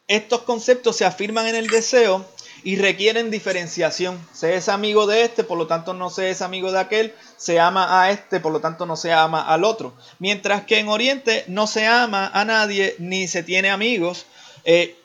Estos 0.08 0.42
conceptos 0.44 0.96
se 0.96 1.06
afirman 1.06 1.48
en 1.48 1.56
el 1.56 1.68
deseo 1.68 2.26
y 2.64 2.78
requieren 2.78 3.32
diferenciación. 3.32 4.26
Se 4.34 4.56
es 4.56 4.70
amigo 4.70 5.08
de 5.08 5.24
este, 5.24 5.44
por 5.44 5.58
lo 5.58 5.68
tanto 5.68 5.94
no 5.94 6.10
se 6.10 6.30
es 6.30 6.42
amigo 6.42 6.72
de 6.72 6.80
aquel. 6.80 7.14
Se 7.38 7.60
ama 7.60 8.02
a 8.02 8.12
este, 8.12 8.40
por 8.40 8.52
lo 8.52 8.62
tanto 8.62 8.86
no 8.86 8.96
se 8.96 9.12
ama 9.12 9.42
al 9.42 9.64
otro. 9.64 9.94
Mientras 10.20 10.64
que 10.66 10.80
en 10.80 10.90
Oriente 10.90 11.44
no 11.48 11.68
se 11.68 11.86
ama 11.86 12.30
a 12.34 12.46
nadie 12.46 12.96
ni 13.00 13.28
se 13.28 13.44
tiene 13.44 13.70
amigos, 13.70 14.26
eh, 14.64 14.96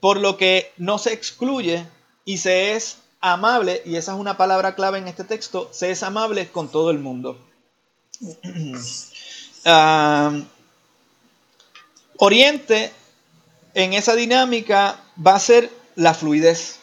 por 0.00 0.18
lo 0.18 0.36
que 0.36 0.72
no 0.76 0.98
se 0.98 1.12
excluye 1.12 1.84
y 2.24 2.38
se 2.38 2.72
es 2.72 2.98
amable, 3.22 3.80
y 3.86 3.96
esa 3.96 4.12
es 4.12 4.18
una 4.18 4.36
palabra 4.36 4.74
clave 4.74 4.98
en 4.98 5.08
este 5.08 5.24
texto, 5.24 5.70
se 5.72 5.90
es 5.90 6.02
amable 6.02 6.48
con 6.48 6.70
todo 6.70 6.90
el 6.90 6.98
mundo. 6.98 7.38
Oriente 12.18 12.92
en 13.74 13.94
esa 13.94 14.14
dinámica 14.14 15.00
va 15.24 15.36
a 15.36 15.40
ser 15.40 15.70
la 15.94 16.14
fluidez. 16.14 16.80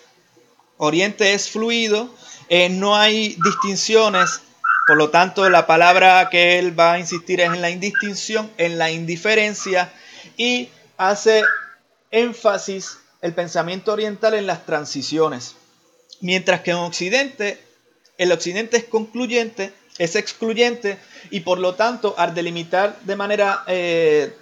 Oriente 0.78 1.34
es 1.34 1.50
fluido, 1.50 2.10
eh, 2.48 2.70
no 2.70 2.96
hay 2.96 3.36
distinciones, 3.44 4.42
por 4.88 4.98
lo 4.98 5.10
tanto 5.10 5.48
la 5.50 5.68
palabra 5.68 6.30
que 6.30 6.58
él 6.58 6.80
va 6.80 6.94
a 6.94 7.00
insistir 7.00 7.42
es 7.42 7.48
en 7.48 7.62
la 7.62 7.70
indistinción, 7.70 8.50
en 8.58 8.78
la 8.78 8.90
indiferencia 8.90 9.92
y 10.38 10.70
hace 10.98 11.44
énfasis 12.12 13.00
el 13.22 13.34
pensamiento 13.34 13.92
oriental 13.92 14.36
en 14.36 14.48
las 14.48 14.66
transiciones. 14.66 15.56
Mientras 16.22 16.62
que 16.62 16.72
en 16.72 16.78
Occidente, 16.78 17.58
el 18.18 18.32
Occidente 18.32 18.78
es 18.78 18.84
concluyente, 18.86 19.74
es 19.98 20.16
excluyente 20.16 20.98
y 21.30 21.42
por 21.42 21.60
lo 21.60 21.76
tanto 21.76 22.16
al 22.18 22.34
delimitar 22.34 23.00
de 23.02 23.16
manera 23.16 23.64
eh, 23.68 24.34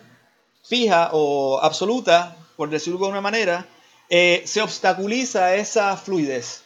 fija 0.64 1.10
o 1.14 1.60
absoluta, 1.62 2.36
por 2.56 2.70
decirlo 2.70 3.00
de 3.00 3.06
alguna 3.06 3.22
manera, 3.22 3.68
eh, 4.10 4.44
se 4.46 4.62
obstaculiza 4.62 5.56
esa 5.56 5.96
fluidez. 5.98 6.64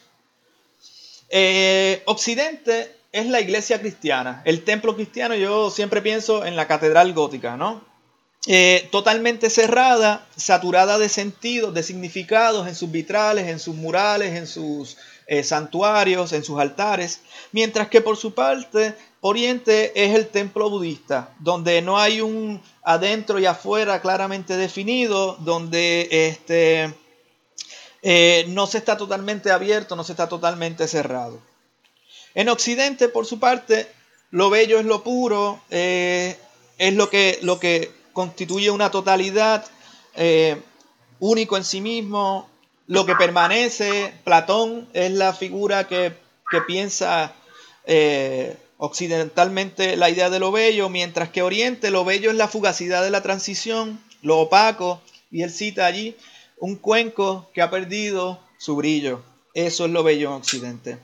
Eh, 1.28 2.02
Occidente 2.06 2.94
es 3.10 3.26
la 3.26 3.40
iglesia 3.40 3.80
cristiana, 3.80 4.42
el 4.44 4.64
templo 4.64 4.94
cristiano, 4.94 5.34
yo 5.34 5.70
siempre 5.70 6.00
pienso 6.02 6.44
en 6.46 6.56
la 6.56 6.66
catedral 6.66 7.12
gótica, 7.12 7.56
¿no? 7.56 7.91
Eh, 8.48 8.88
totalmente 8.90 9.50
cerrada, 9.50 10.26
saturada 10.36 10.98
de 10.98 11.08
sentidos, 11.08 11.72
de 11.74 11.84
significados 11.84 12.66
en 12.66 12.74
sus 12.74 12.90
vitrales, 12.90 13.46
en 13.46 13.60
sus 13.60 13.76
murales, 13.76 14.34
en 14.34 14.48
sus 14.48 14.96
eh, 15.28 15.44
santuarios, 15.44 16.32
en 16.32 16.42
sus 16.42 16.58
altares, 16.58 17.20
mientras 17.52 17.88
que 17.88 18.00
por 18.00 18.16
su 18.16 18.34
parte 18.34 18.96
Oriente 19.20 19.92
es 19.94 20.16
el 20.16 20.26
templo 20.26 20.68
budista, 20.68 21.32
donde 21.38 21.82
no 21.82 22.00
hay 22.00 22.20
un 22.20 22.60
adentro 22.82 23.38
y 23.38 23.46
afuera 23.46 24.00
claramente 24.00 24.56
definido, 24.56 25.36
donde 25.38 26.08
este, 26.10 26.92
eh, 28.02 28.44
no 28.48 28.66
se 28.66 28.78
está 28.78 28.96
totalmente 28.96 29.52
abierto, 29.52 29.94
no 29.94 30.02
se 30.02 30.14
está 30.14 30.28
totalmente 30.28 30.88
cerrado. 30.88 31.40
En 32.34 32.48
Occidente, 32.48 33.08
por 33.08 33.24
su 33.24 33.38
parte, 33.38 33.86
lo 34.30 34.50
bello 34.50 34.80
es 34.80 34.84
lo 34.84 35.04
puro, 35.04 35.62
es 35.70 36.36
lo 36.94 37.08
que, 37.08 37.38
lo 37.42 37.60
que 37.60 38.01
constituye 38.12 38.70
una 38.70 38.90
totalidad 38.90 39.64
eh, 40.14 40.60
único 41.18 41.56
en 41.56 41.64
sí 41.64 41.80
mismo. 41.80 42.48
Lo 42.86 43.06
que 43.06 43.14
permanece, 43.14 44.12
Platón 44.24 44.88
es 44.92 45.12
la 45.12 45.32
figura 45.32 45.86
que, 45.86 46.14
piensa 46.66 47.32
eh, 47.86 48.58
occidentalmente 48.76 49.96
la 49.96 50.10
idea 50.10 50.28
de 50.28 50.38
lo 50.38 50.52
bello, 50.52 50.90
mientras 50.90 51.30
que 51.30 51.40
Oriente 51.40 51.90
lo 51.90 52.04
bello 52.04 52.30
es 52.30 52.36
la 52.36 52.46
fugacidad 52.46 53.02
de 53.02 53.10
la 53.10 53.22
transición, 53.22 53.98
lo 54.20 54.40
opaco, 54.40 55.00
y 55.30 55.42
él 55.42 55.50
cita 55.50 55.86
allí 55.86 56.14
un 56.58 56.76
cuenco 56.76 57.48
que 57.54 57.62
ha 57.62 57.70
perdido 57.70 58.38
su 58.58 58.76
brillo. 58.76 59.22
Eso 59.54 59.86
es 59.86 59.90
lo 59.90 60.02
bello 60.02 60.28
en 60.28 60.34
Occidente. 60.34 60.98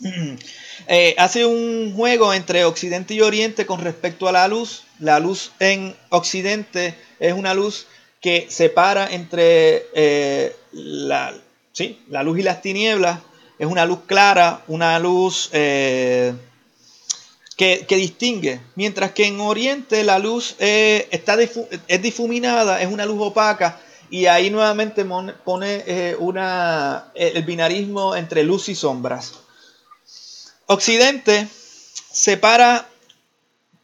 Eh, 0.86 1.14
hace 1.18 1.44
un 1.44 1.92
juego 1.94 2.32
entre 2.32 2.64
Occidente 2.64 3.12
y 3.12 3.20
Oriente 3.20 3.66
con 3.66 3.80
respecto 3.80 4.26
a 4.26 4.32
la 4.32 4.48
luz. 4.48 4.84
La 5.00 5.20
luz 5.20 5.52
en 5.60 5.96
Occidente 6.08 6.94
es 7.20 7.32
una 7.32 7.54
luz 7.54 7.86
que 8.20 8.46
separa 8.50 9.08
entre 9.12 9.86
eh, 9.94 10.56
la, 10.72 11.34
¿sí? 11.72 12.00
la, 12.08 12.22
luz 12.22 12.38
y 12.38 12.42
las 12.42 12.62
tinieblas. 12.62 13.20
Es 13.58 13.66
una 13.66 13.86
luz 13.86 14.00
clara, 14.06 14.62
una 14.68 14.98
luz 14.98 15.50
eh, 15.52 16.32
que, 17.56 17.84
distingue. 17.88 18.60
Mientras 18.74 19.12
que 19.12 19.26
en 19.26 19.40
Oriente 19.40 20.04
la 20.04 20.18
luz 20.18 20.54
está 20.58 21.36
es 21.40 22.02
difuminada, 22.02 22.80
es 22.80 22.88
una 22.90 23.04
luz 23.04 23.18
opaca. 23.20 23.80
Y 24.10 24.26
ahí 24.26 24.50
nuevamente 24.50 25.04
pone 25.44 26.16
una, 26.18 27.10
el 27.14 27.42
binarismo 27.42 28.16
entre 28.16 28.42
luz 28.44 28.68
y 28.68 28.74
sombras. 28.74 29.34
Occidente 30.66 31.48
separa 32.12 32.86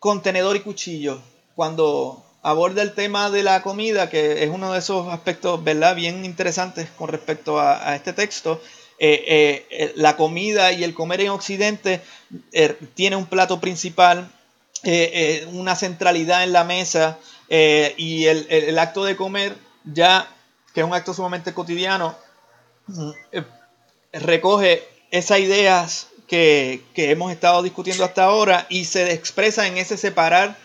contenedor 0.04 0.54
y 0.54 0.60
cuchillo 0.60 1.18
cuando 1.54 2.22
aborda 2.42 2.82
el 2.82 2.92
tema 2.92 3.30
de 3.30 3.42
la 3.42 3.62
comida, 3.62 4.10
que 4.10 4.44
es 4.44 4.50
uno 4.50 4.74
de 4.74 4.80
esos 4.80 5.10
aspectos 5.10 5.64
¿verdad? 5.64 5.96
bien 5.96 6.26
interesantes 6.26 6.90
con 6.90 7.08
respecto 7.08 7.58
a, 7.58 7.96
este 7.96 8.12
texto. 8.12 8.60
Eh, 8.98 9.24
eh, 9.26 9.66
eh, 9.70 9.92
la 9.96 10.14
comida 10.18 10.72
y 10.72 10.84
el 10.84 10.92
comer 10.92 11.22
en 11.22 11.30
Occidente 11.30 12.02
tiene 12.92 13.16
un 13.16 13.24
plato 13.24 13.62
principal, 13.62 14.30
una 15.52 15.74
centralidad 15.74 16.44
en 16.44 16.52
la 16.52 16.64
mesa 16.64 17.18
y 17.48 18.26
el, 18.26 18.78
acto 18.78 19.04
de 19.04 19.16
comer 19.16 19.56
ya, 19.84 20.28
que 20.74 20.82
es 20.82 20.86
un 20.86 20.92
acto 20.92 21.14
sumamente 21.14 21.54
cotidiano, 21.54 22.14
mm, 22.88 23.10
recoge 24.12 24.86
esas 25.10 25.38
ideas 25.38 26.08
que, 26.26 26.82
hemos 26.96 27.32
estado 27.32 27.62
discutiendo 27.62 28.04
hasta 28.04 28.24
ahora 28.24 28.66
y 28.68 28.84
se 28.84 29.12
expresa 29.12 29.66
en 29.66 29.76
ese 29.76 29.96
separar 29.96 30.56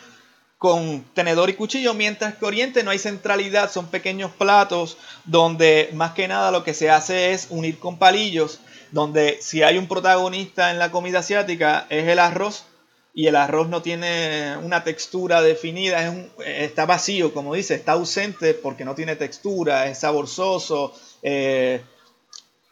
con 0.58 1.06
tenedor 1.14 1.50
y 1.50 1.54
cuchillo, 1.54 1.94
mientras 1.94 2.36
que 2.36 2.46
Oriente 2.46 2.84
no 2.84 2.92
hay 2.92 3.00
centralidad, 3.00 3.72
son 3.72 3.88
pequeños 3.88 4.32
platos 4.32 4.98
donde 5.24 5.90
más 5.94 6.12
que 6.12 6.28
nada 6.28 6.52
lo 6.52 6.64
que 6.64 6.74
se 6.74 6.90
hace 6.90 7.32
es 7.32 7.48
unir 7.50 7.80
con 7.80 7.98
palillos, 7.98 8.60
donde 8.92 9.38
si 9.42 9.64
hay 9.64 9.78
un 9.78 9.88
protagonista 9.88 10.72
en 10.72 10.80
la 10.80 10.92
comida 10.92 11.20
asiática 11.20 11.88
es 11.90 12.08
el 12.08 12.20
arroz 12.20 12.66
y 13.14 13.28
el 13.28 13.38
arroz 13.38 13.70
no 13.70 13.82
tiene 13.82 14.58
una 14.58 14.84
textura 14.84 15.42
definida, 15.42 16.08
es 16.08 16.28
está 16.46 16.86
vacío, 16.86 17.34
como 17.34 17.54
dice, 17.54 17.76
está 17.76 17.94
ausente 17.94 18.54
porque 18.54 18.86
no 18.86 18.96
tiene 18.96 19.16
textura, 19.16 19.88
es 19.88 20.00
saborzoso 20.00 20.94
eh, 21.22 21.82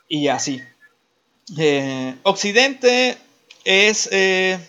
y 0.10 0.28
así. 0.28 0.62
Eh, 1.56 2.16
Occidente 2.24 3.18
es 3.64 4.10
eh, 4.12 4.60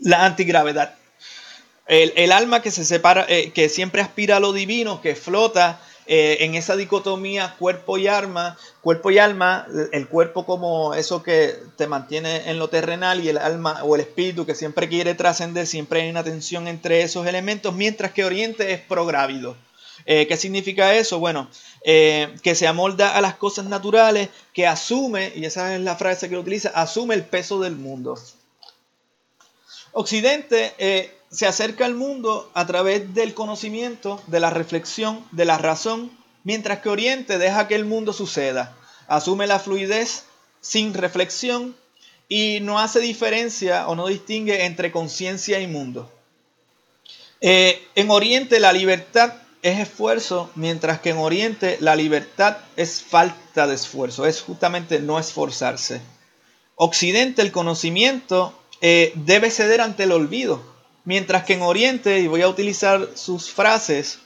la 0.00 0.24
antigravedad 0.24 0.94
el, 1.86 2.32
alma 2.32 2.62
que 2.62 2.70
se 2.70 2.86
separa, 2.86 3.26
eh, 3.28 3.50
que 3.52 3.68
siempre 3.68 4.00
aspira 4.00 4.38
a 4.38 4.40
lo 4.40 4.54
divino, 4.54 5.02
que 5.02 5.14
flota 5.14 5.80
en 6.04 6.56
esa 6.56 6.74
dicotomía 6.74 7.54
cuerpo 7.58 7.96
y 7.96 8.08
alma, 8.08 8.58
cuerpo 8.80 9.10
y 9.10 9.18
alma, 9.18 9.66
el 9.92 10.08
cuerpo 10.08 10.44
como 10.44 10.94
eso 10.94 11.22
que 11.22 11.54
te 11.76 11.86
mantiene 11.86 12.50
en 12.50 12.58
lo 12.58 12.68
terrenal 12.68 13.22
y 13.22 13.28
el 13.28 13.38
alma 13.38 13.82
o 13.84 13.94
el 13.94 14.00
espíritu 14.00 14.44
que 14.44 14.56
siempre 14.56 14.88
quiere 14.88 15.14
trascender, 15.14 15.66
siempre 15.66 16.02
hay 16.02 16.10
una 16.10 16.24
tensión 16.24 16.66
entre 16.66 17.02
esos 17.02 17.26
elementos, 17.26 17.72
mientras 17.74 18.12
que 18.12 18.24
Oriente 18.24 18.72
es 18.72 18.80
prográvido. 18.80 19.56
Eh, 20.06 20.26
¿Qué 20.26 20.36
significa 20.36 20.94
eso? 20.94 21.18
Bueno, 21.18 21.48
que 21.84 22.54
se 22.54 22.66
amolda 22.66 23.16
a 23.16 23.20
las 23.20 23.36
cosas 23.36 23.66
naturales, 23.66 24.28
que 24.52 24.66
asume, 24.66 25.32
y 25.34 25.44
esa 25.44 25.74
es 25.74 25.80
la 25.80 25.96
frase 25.96 26.28
que 26.28 26.34
lo 26.34 26.40
utiliza, 26.40 26.70
asume 26.70 27.14
el 27.14 27.24
peso 27.24 27.60
del 27.60 27.76
mundo. 27.76 28.18
Occidente 29.92 30.74
se 31.30 31.46
acerca 31.46 31.86
al 31.86 31.94
mundo 31.94 32.50
a 32.54 32.66
través 32.66 33.14
del 33.14 33.34
conocimiento, 33.34 34.22
de 34.26 34.38
la 34.38 34.50
reflexión, 34.50 35.24
de 35.32 35.44
la 35.44 35.58
razón, 35.58 36.10
mientras 36.44 36.80
que 36.80 36.90
Oriente 36.90 37.38
deja 37.38 37.68
que 37.68 37.74
el 37.74 37.84
mundo 37.84 38.12
suceda, 38.12 38.76
asume 39.08 39.46
la 39.46 39.58
fluidez 39.58 40.24
sin 40.60 40.94
reflexión 40.94 41.74
y 42.28 42.60
no 42.60 42.78
hace 42.78 43.00
diferencia 43.00 43.88
o 43.88 43.94
no 43.94 44.06
distingue 44.06 44.64
entre 44.64 44.92
conciencia 44.92 45.60
y 45.60 45.66
mundo. 45.66 46.10
Eh, 47.40 47.82
en 47.94 48.10
Oriente 48.10 48.60
la 48.60 48.72
libertad 48.72 49.34
es 49.62 49.78
esfuerzo, 49.78 50.50
mientras 50.54 51.00
que 51.00 51.10
en 51.10 51.18
Oriente 51.18 51.78
la 51.80 51.96
libertad 51.96 52.58
es 52.76 53.02
falta 53.02 53.66
de 53.66 53.74
esfuerzo, 53.74 54.26
es 54.26 54.42
justamente 54.42 55.00
no 55.00 55.18
esforzarse. 55.18 56.00
Occidente 56.74 57.42
el 57.42 57.52
conocimiento 57.52 58.52
eh, 58.80 59.12
debe 59.14 59.50
ceder 59.50 59.80
ante 59.80 60.02
el 60.02 60.12
olvido, 60.12 60.72
Mientras 61.04 61.44
que 61.44 61.54
en 61.54 61.62
Oriente, 61.62 62.20
y 62.20 62.28
voy 62.28 62.42
a 62.42 62.48
utilizar 62.48 63.08
sus 63.14 63.50
frases, 63.50 64.20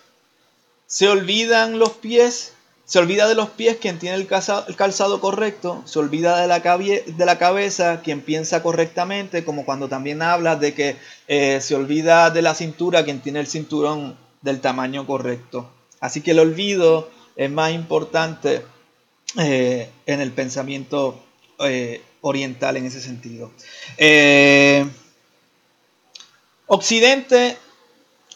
se 0.86 1.08
olvidan 1.08 1.78
los 1.78 1.92
pies, 1.92 2.52
se 2.84 2.98
olvida 2.98 3.26
de 3.26 3.34
los 3.34 3.48
pies 3.48 3.78
quien 3.80 3.98
tiene 3.98 4.16
el 4.16 4.26
calzado, 4.26 5.20
correcto, 5.20 5.82
se 5.86 5.98
olvida 5.98 6.38
de 6.38 6.46
la, 6.46 7.38
cabeza 7.38 8.02
quien 8.02 8.20
piensa 8.20 8.62
correctamente, 8.62 9.42
como 9.42 9.64
cuando 9.64 9.88
también 9.88 10.20
habla 10.20 10.56
de 10.56 10.74
que 10.74 10.96
eh, 11.28 11.60
se 11.62 11.74
olvida 11.74 12.30
de 12.30 12.42
la 12.42 12.54
cintura 12.54 13.04
quien 13.04 13.20
tiene 13.20 13.40
el 13.40 13.46
cinturón 13.46 14.18
del 14.46 14.62
tamaño 14.62 15.06
correcto. 15.06 15.70
Así 16.00 16.22
que 16.22 16.30
el 16.30 16.38
olvido 16.38 17.10
es 17.36 17.50
más 17.50 17.72
importante 17.72 18.64
eh, 19.38 19.90
en 20.06 20.22
el 20.22 20.32
pensamiento 20.32 21.22
eh, 21.58 22.02
oriental 22.22 22.78
en 22.78 22.86
ese 22.86 23.02
sentido. 23.02 23.52
Occidente, 26.68 27.56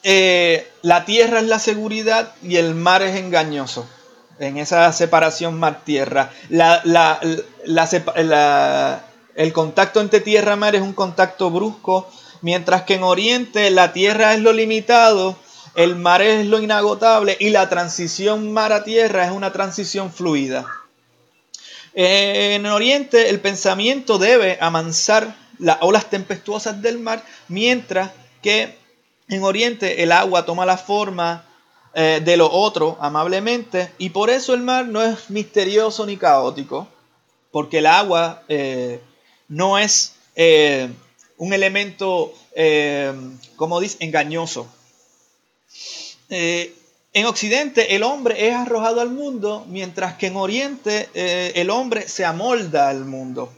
eh, 0.03 0.69
la 0.83 1.05
tierra 1.05 1.41
es 1.41 1.47
la 1.47 1.59
seguridad 1.59 2.33
y 2.43 2.57
el 2.57 2.75
mar 2.75 3.03
es 3.03 3.17
engañoso. 3.17 3.89
En 4.39 4.57
esa 4.57 4.91
separación 4.93 5.59
mar-tierra. 5.59 6.33
el 9.35 9.53
contacto 9.53 10.01
entre 10.01 10.21
tierra 10.21 10.55
y 10.55 10.57
mar 10.57 10.75
es 10.77 10.83
un 10.83 10.93
contacto 10.95 11.51
brusco, 11.51 12.09
mientras 12.41 12.83
que 12.83 12.95
en 12.95 13.03
Oriente 13.03 13.71
la 13.71 13.93
tierra 13.93 14.33
es 14.33 14.41
lo 14.41 14.53
limitado, 14.53 15.37
el 15.75 15.97
mar 15.97 16.23
es 16.23 16.47
lo 16.47 16.61
inagotable 16.61 17.37
y 17.39 17.51
la 17.51 17.69
transición 17.69 18.53
mar 18.53 18.73
a 18.73 18.85
tierra 18.85 19.25
es 19.25 19.31
una 19.31 19.53
transición 19.53 20.13
fluida. 20.13 20.67
En 21.93 22.67
Oriente 22.67 23.31
el 23.31 23.41
pensamiento 23.41 24.19
debe 24.19 24.59
amansar 24.61 25.35
las 25.59 25.79
olas 25.81 26.09
tempestuosas 26.09 26.81
del 26.83 26.99
mar, 26.99 27.25
mientras 27.49 28.11
que 28.43 28.79
en 29.29 29.43
Oriente 29.43 30.03
el 30.03 30.13
agua 30.13 30.45
toma 30.45 30.67
la 30.67 30.77
forma 30.77 31.45
eh, 31.95 32.21
de 32.25 32.37
lo 32.37 32.51
otro 32.51 32.97
amablemente 33.01 33.91
y 33.99 34.11
por 34.11 34.31
eso 34.31 34.55
el 34.55 34.63
mar 34.63 34.87
no 34.87 35.03
es 35.03 35.29
misterioso 35.31 36.07
ni 36.07 36.17
caótico, 36.17 36.89
porque 37.51 37.79
el 37.79 37.87
agua 37.87 38.43
eh, 38.49 39.01
no 39.49 39.79
es 39.79 40.15
eh, 40.37 40.89
un 41.37 41.53
elemento, 41.53 42.33
como 43.57 43.81
dice, 43.81 43.97
engañoso. 44.01 44.69
En 46.31 47.27
Occidente 47.27 47.97
el 47.97 48.03
hombre 48.03 48.49
es 48.49 48.55
arrojado 48.55 49.01
al 49.01 49.11
mundo, 49.11 49.67
mientras 49.69 50.15
que 50.15 50.29
en 50.29 50.37
Oriente 50.37 51.09
el 51.15 51.71
hombre 51.71 52.09
se 52.09 52.25
amolda 52.25 52.89
al 52.89 53.05
mundo. 53.05 53.53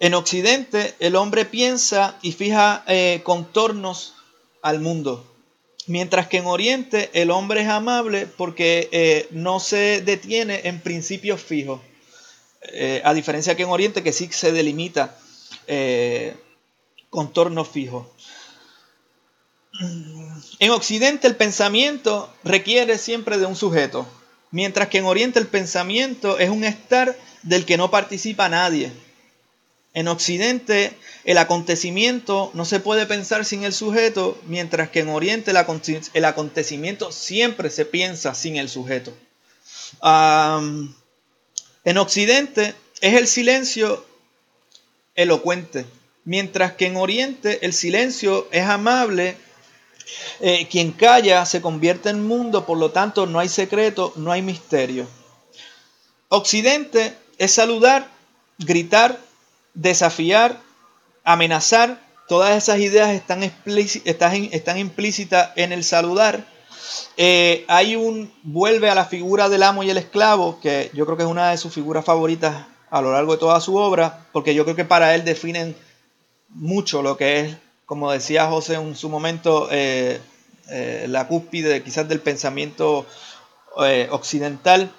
En 0.00 0.14
Occidente 0.14 0.94
el 1.00 1.16
hombre 1.16 1.44
piensa 1.44 2.18
y 2.22 2.32
fija 2.32 2.84
eh, 2.86 3.20
contornos 3.24 4.14
al 4.62 4.80
mundo, 4.80 5.26
mientras 5.86 6.28
que 6.28 6.36
en 6.36 6.46
Oriente 6.46 7.10
el 7.14 7.32
hombre 7.32 7.62
es 7.62 7.68
amable 7.68 8.26
porque 8.26 8.88
eh, 8.92 9.26
no 9.32 9.58
se 9.58 10.00
detiene 10.02 10.60
en 10.64 10.80
principios 10.80 11.42
fijos, 11.42 11.80
eh, 12.72 13.02
a 13.04 13.12
diferencia 13.12 13.56
que 13.56 13.64
en 13.64 13.70
Oriente 13.70 14.04
que 14.04 14.12
sí 14.12 14.28
se 14.30 14.52
delimita 14.52 15.16
contornos 17.10 17.68
fijos. 17.68 18.06
En 20.58 20.70
Occidente 20.70 21.26
el 21.26 21.36
pensamiento 21.36 22.32
requiere 22.44 22.98
siempre 22.98 23.38
de 23.38 23.46
un 23.46 23.56
sujeto, 23.56 24.06
mientras 24.50 24.88
que 24.88 24.98
en 24.98 25.04
Oriente 25.04 25.38
el 25.38 25.46
pensamiento 25.46 26.38
es 26.38 26.50
un 26.50 26.64
estar 26.64 27.16
del 27.42 27.64
que 27.64 27.76
no 27.76 27.90
participa 27.90 28.48
nadie. 28.48 28.92
En 29.94 30.08
Occidente 30.08 30.96
el 31.24 31.38
acontecimiento 31.38 32.50
no 32.54 32.64
se 32.64 32.80
puede 32.80 33.06
pensar 33.06 33.44
sin 33.44 33.64
el 33.64 33.72
sujeto, 33.72 34.40
mientras 34.46 34.90
que 34.90 35.00
en 35.00 35.08
Oriente 35.08 35.52
el 35.52 36.24
acontecimiento 36.24 37.12
siempre 37.12 37.70
se 37.70 37.84
piensa 37.84 38.34
sin 38.34 38.56
el 38.56 38.68
sujeto. 38.68 39.12
en 40.02 41.98
Occidente 41.98 42.74
es 43.00 43.14
el 43.14 43.26
silencio 43.26 44.04
elocuente, 45.14 45.86
mientras 46.24 46.72
que 46.72 46.86
en 46.86 46.96
Oriente 46.96 47.64
el 47.64 47.72
silencio 47.72 48.48
es 48.50 48.64
amable. 48.64 49.36
Eh, 50.40 50.68
quien 50.70 50.92
calla 50.92 51.44
se 51.46 51.60
convierte 51.60 52.10
en 52.10 52.26
mundo, 52.26 52.64
por 52.64 52.78
lo 52.78 52.90
tanto 52.90 53.26
no 53.26 53.38
hay 53.38 53.48
secreto, 53.48 54.12
no 54.16 54.32
hay 54.32 54.42
misterio. 54.42 55.06
Occidente 56.28 57.16
es 57.38 57.52
saludar, 57.52 58.08
gritar 58.58 59.18
desafiar, 59.78 60.60
amenazar, 61.24 62.00
todas 62.26 62.56
esas 62.56 62.80
ideas 62.80 63.10
están, 63.10 63.42
implícitas 64.78 65.50
en 65.56 65.72
el 65.72 65.84
saludar. 65.84 66.44
Eh, 67.16 67.64
hay 67.68 67.96
un 67.96 68.32
vuelve 68.42 68.90
a 68.90 68.94
la 68.94 69.04
figura 69.04 69.48
del 69.48 69.62
amo 69.62 69.82
y 69.82 69.90
el 69.90 69.98
esclavo, 69.98 70.58
que 70.60 70.90
yo 70.94 71.06
creo 71.06 71.16
que 71.16 71.22
es 71.22 71.28
una 71.28 71.50
de 71.50 71.56
sus 71.56 71.72
figuras 71.72 72.04
favoritas 72.04 72.66
a 72.90 73.00
lo 73.00 73.12
largo 73.12 73.32
de 73.32 73.38
toda 73.38 73.60
su 73.60 73.76
obra, 73.76 74.26
porque 74.32 74.54
yo 74.54 74.64
creo 74.64 74.76
que 74.76 74.84
para 74.84 75.14
él 75.14 75.24
definen 75.24 75.76
mucho 76.48 77.02
lo 77.02 77.16
que 77.16 77.40
es, 77.40 77.56
como 77.88 78.12
decía 78.12 78.46
José 78.46 78.74
en 78.74 78.94
su 78.94 79.08
momento, 79.08 79.68
eh, 79.70 80.20
eh, 80.68 81.06
la 81.08 81.26
cúspide 81.26 81.82
quizás 81.82 82.06
del 82.06 82.20
pensamiento 82.20 83.06
occidental. 84.10 84.92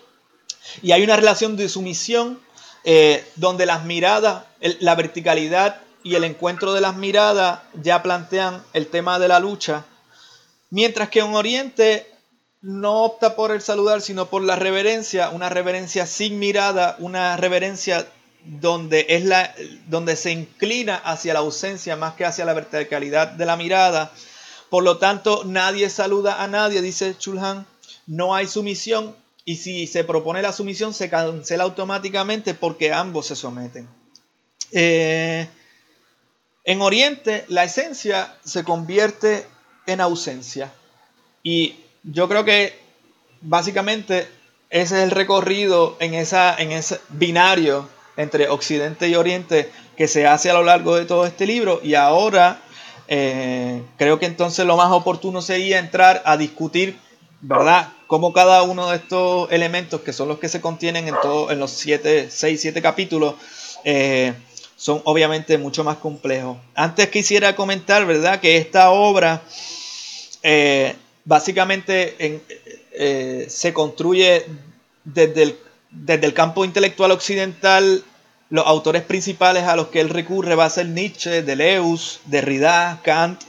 Y 0.82 0.94
hay 0.94 1.04
una 1.04 1.18
relación 1.18 1.56
de 1.58 1.70
sumisión 1.70 2.40
eh, 2.86 3.24
donde 3.36 3.68
las 3.68 3.86
miradas, 3.86 4.46
la 4.80 4.96
verticalidad 4.96 5.82
y 6.02 6.16
el 6.16 6.24
encuentro 6.24 6.74
de 6.74 6.82
las 6.82 6.96
miradas 6.96 7.60
ya 7.74 8.02
plantean 8.02 8.64
el 8.74 8.88
tema 8.88 9.20
de 9.20 9.28
la 9.28 9.40
lucha, 9.40 9.86
mientras 10.72 11.10
que 11.10 11.20
en 11.20 11.36
Oriente 11.36 12.08
no 12.62 13.04
opta 13.04 13.36
por 13.36 13.52
el 13.52 13.62
saludar, 13.62 14.02
sino 14.02 14.28
por 14.28 14.42
la 14.42 14.56
reverencia, 14.56 15.30
una 15.30 15.50
reverencia 15.50 16.08
sin 16.08 16.40
mirada, 16.40 16.96
una 17.00 17.38
reverencia 17.38 18.08
donde, 18.46 19.06
es 19.10 19.26
la, 19.26 19.54
donde 19.88 20.16
se 20.16 20.32
inclina 20.32 20.96
hacia 20.96 21.34
la 21.34 21.40
ausencia 21.40 21.96
más 21.96 22.14
que 22.16 22.26
hacia 22.26 22.46
la 22.46 22.54
verticalidad 22.54 23.28
de 23.28 23.46
la 23.46 23.58
mirada. 23.58 24.12
Por 24.70 24.84
lo 24.84 24.98
tanto, 24.98 25.44
nadie 25.46 25.90
saluda 25.90 26.42
a 26.44 26.48
nadie, 26.48 26.82
dice 26.82 27.18
Chulhan. 27.18 27.66
No 28.08 28.36
hay 28.36 28.48
sumisión 28.48 29.16
y 29.46 29.58
si 29.58 29.88
se 29.88 30.04
propone 30.04 30.42
la 30.42 30.54
sumisión 30.54 30.94
se 30.94 31.10
cancela 31.10 31.64
automáticamente 31.64 32.54
porque 32.54 32.94
ambos 32.94 33.28
se 33.28 33.36
someten. 33.36 33.88
Eh, 34.72 35.48
en 36.64 36.82
Oriente, 36.82 37.46
la 37.48 37.64
esencia 37.64 38.36
se 38.44 38.64
convierte 38.64 39.48
en 39.88 40.02
ausencia. 40.02 40.72
Y 41.42 41.76
yo 42.04 42.28
creo 42.30 42.46
que 42.46 42.78
básicamente 43.42 44.28
ese 44.70 44.98
es 44.98 45.04
el 45.04 45.12
recorrido 45.12 45.98
en, 46.00 46.14
esa, 46.14 46.56
en 46.56 46.72
ese 46.72 47.00
binario 47.10 47.90
entre 48.20 48.50
Occidente 48.50 49.08
y 49.08 49.16
Oriente 49.16 49.72
que 49.98 50.08
se 50.08 50.28
hace 50.28 50.50
a 50.50 50.54
lo 50.54 50.64
largo 50.64 50.96
de 50.96 51.06
todo 51.06 51.26
este 51.26 51.48
libro. 51.48 51.80
Y 51.82 51.96
ahora 51.96 52.62
eh, 53.08 53.82
creo 53.98 54.20
que 54.20 54.26
entonces 54.26 54.66
lo 54.66 54.76
más 54.76 54.92
oportuno 54.92 55.42
sería 55.42 55.80
entrar 55.80 56.22
a 56.26 56.36
discutir, 56.36 57.00
¿verdad? 57.40 57.94
Cómo 58.08 58.34
cada 58.34 58.62
uno 58.64 58.90
de 58.90 58.98
estos 58.98 59.50
elementos, 59.52 60.02
que 60.02 60.12
son 60.12 60.28
los 60.28 60.38
que 60.40 60.50
se 60.50 60.60
contienen 60.60 61.08
en, 61.08 61.16
todo, 61.22 61.50
en 61.50 61.60
los 61.60 61.72
siete, 61.72 62.30
seis, 62.30 62.60
siete 62.60 62.82
capítulos, 62.82 63.36
eh, 63.86 64.34
son 64.76 65.02
obviamente 65.06 65.58
mucho 65.58 65.86
más 65.86 65.98
complejos. 65.98 66.58
Antes 66.76 67.08
quisiera 67.08 67.56
comentar, 67.56 68.06
¿verdad? 68.06 68.42
Que 68.42 68.58
esta 68.58 68.92
obra 68.92 69.42
eh, 70.44 70.94
básicamente 71.24 72.44
se 73.48 73.74
construye 73.74 74.46
desde 75.06 75.44
el, 75.44 75.56
desde 75.92 76.26
el 76.26 76.34
campo 76.34 76.66
intelectual 76.66 77.12
occidental. 77.12 78.04
Los 78.50 78.66
autores 78.66 79.04
principales 79.04 79.64
a 79.64 79.76
los 79.76 79.88
que 79.88 80.02
él 80.02 80.10
recurre 80.10 80.56
va 80.56 80.66
a 80.66 80.70
ser 80.70 80.88
Nietzsche, 80.88 81.44
Deleuze, 81.44 82.20
Derrida, 82.26 83.00
Kant, 83.04 83.42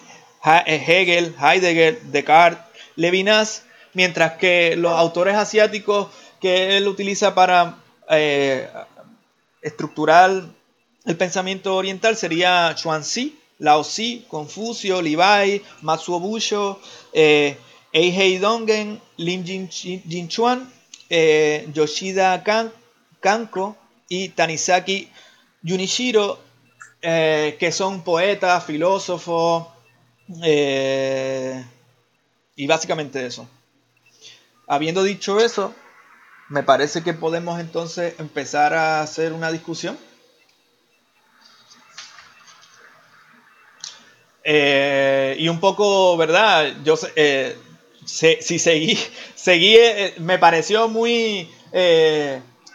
eh, 0.44 0.84
Hegel, 0.86 1.34
Heidegger, 1.40 2.02
Descartes, 2.02 2.64
Levinas, 2.96 3.64
mientras 3.94 4.34
que 4.34 4.76
los 4.76 4.92
autores 4.92 5.36
asiáticos 5.36 6.08
que 6.40 6.76
él 6.76 6.86
utiliza 6.88 7.34
para 7.34 7.76
estructurar 9.62 10.42
el 11.04 11.16
pensamiento 11.16 11.76
oriental 11.76 12.16
sería 12.16 12.74
Xuanzi, 12.76 13.38
Lao 13.58 13.82
Tzu, 13.82 14.26
Confucio, 14.28 15.02
Levi, 15.02 15.62
Matsuo 15.82 16.18
Busho, 16.20 16.80
eh, 17.12 17.56
Eihei 17.92 18.38
Dongen, 18.38 19.00
Lin 19.16 19.44
Jinchuan, 19.44 20.70
eh, 21.08 21.68
Yoshida 21.72 22.42
Kanko 23.20 23.76
y 24.10 24.30
Tanizaki 24.30 25.08
Junichiro, 25.66 26.40
eh, 27.00 27.56
que 27.60 27.70
son 27.70 28.02
poetas, 28.02 28.64
filósofos 28.64 29.68
eh, 30.42 31.64
y 32.56 32.66
básicamente 32.66 33.24
eso. 33.24 33.48
Habiendo 34.66 35.04
dicho 35.04 35.38
eso, 35.38 35.72
me 36.48 36.64
parece 36.64 37.04
que 37.04 37.14
podemos 37.14 37.60
entonces 37.60 38.14
empezar 38.18 38.74
a 38.74 39.00
hacer 39.00 39.32
una 39.32 39.52
discusión. 39.52 39.96
Eh, 44.42 45.36
y 45.38 45.48
un 45.48 45.60
poco, 45.60 46.16
¿verdad? 46.16 46.74
Yo 46.82 46.96
eh, 47.14 47.56
si 48.04 48.58
seguí, 48.58 48.98
seguí 49.36 49.76
me 50.18 50.36
pareció 50.38 50.88
muy... 50.88 51.48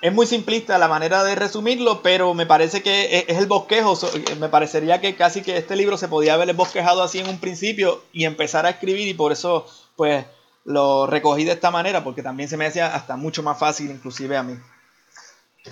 es 0.06 0.14
muy 0.14 0.28
simplista 0.28 0.78
la 0.78 0.88
manera 0.88 1.24
de 1.24 1.34
resumirlo, 1.34 2.04
pero 2.04 2.36
me 2.36 2.46
parece 2.46 2.84
que 2.84 3.26
es, 3.28 3.38
el 3.40 3.48
bosquejo. 3.48 3.98
Me 4.40 4.50
parecería 4.50 5.02
que 5.02 5.16
casi 5.16 5.42
que 5.42 5.58
este 5.58 5.76
libro 5.76 5.98
se 5.98 6.08
podía 6.08 6.36
haber 6.36 6.54
bosquejado 6.54 7.02
así 7.02 7.18
en 7.18 7.28
un 7.28 7.40
principio 7.40 8.04
y 8.14 8.26
empezar 8.26 8.68
a 8.68 8.70
escribir 8.70 9.08
y 9.08 9.16
por 9.16 9.32
eso 9.32 9.66
pues 9.96 10.24
lo 10.64 11.08
recogí 11.08 11.44
de 11.44 11.54
esta 11.54 11.72
manera 11.72 12.04
porque 12.04 12.22
también 12.22 12.48
se 12.48 12.56
me 12.56 12.68
hacía 12.68 12.94
hasta 12.94 13.16
mucho 13.18 13.42
más 13.42 13.58
fácil 13.58 13.90
inclusive 13.90 14.38
a 14.38 14.44
mí. 14.44 14.56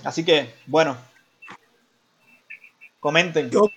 Así 0.04 0.26
que, 0.26 0.56
bueno, 0.66 0.98
comenten. 3.00 3.52
Yo, 3.52 3.70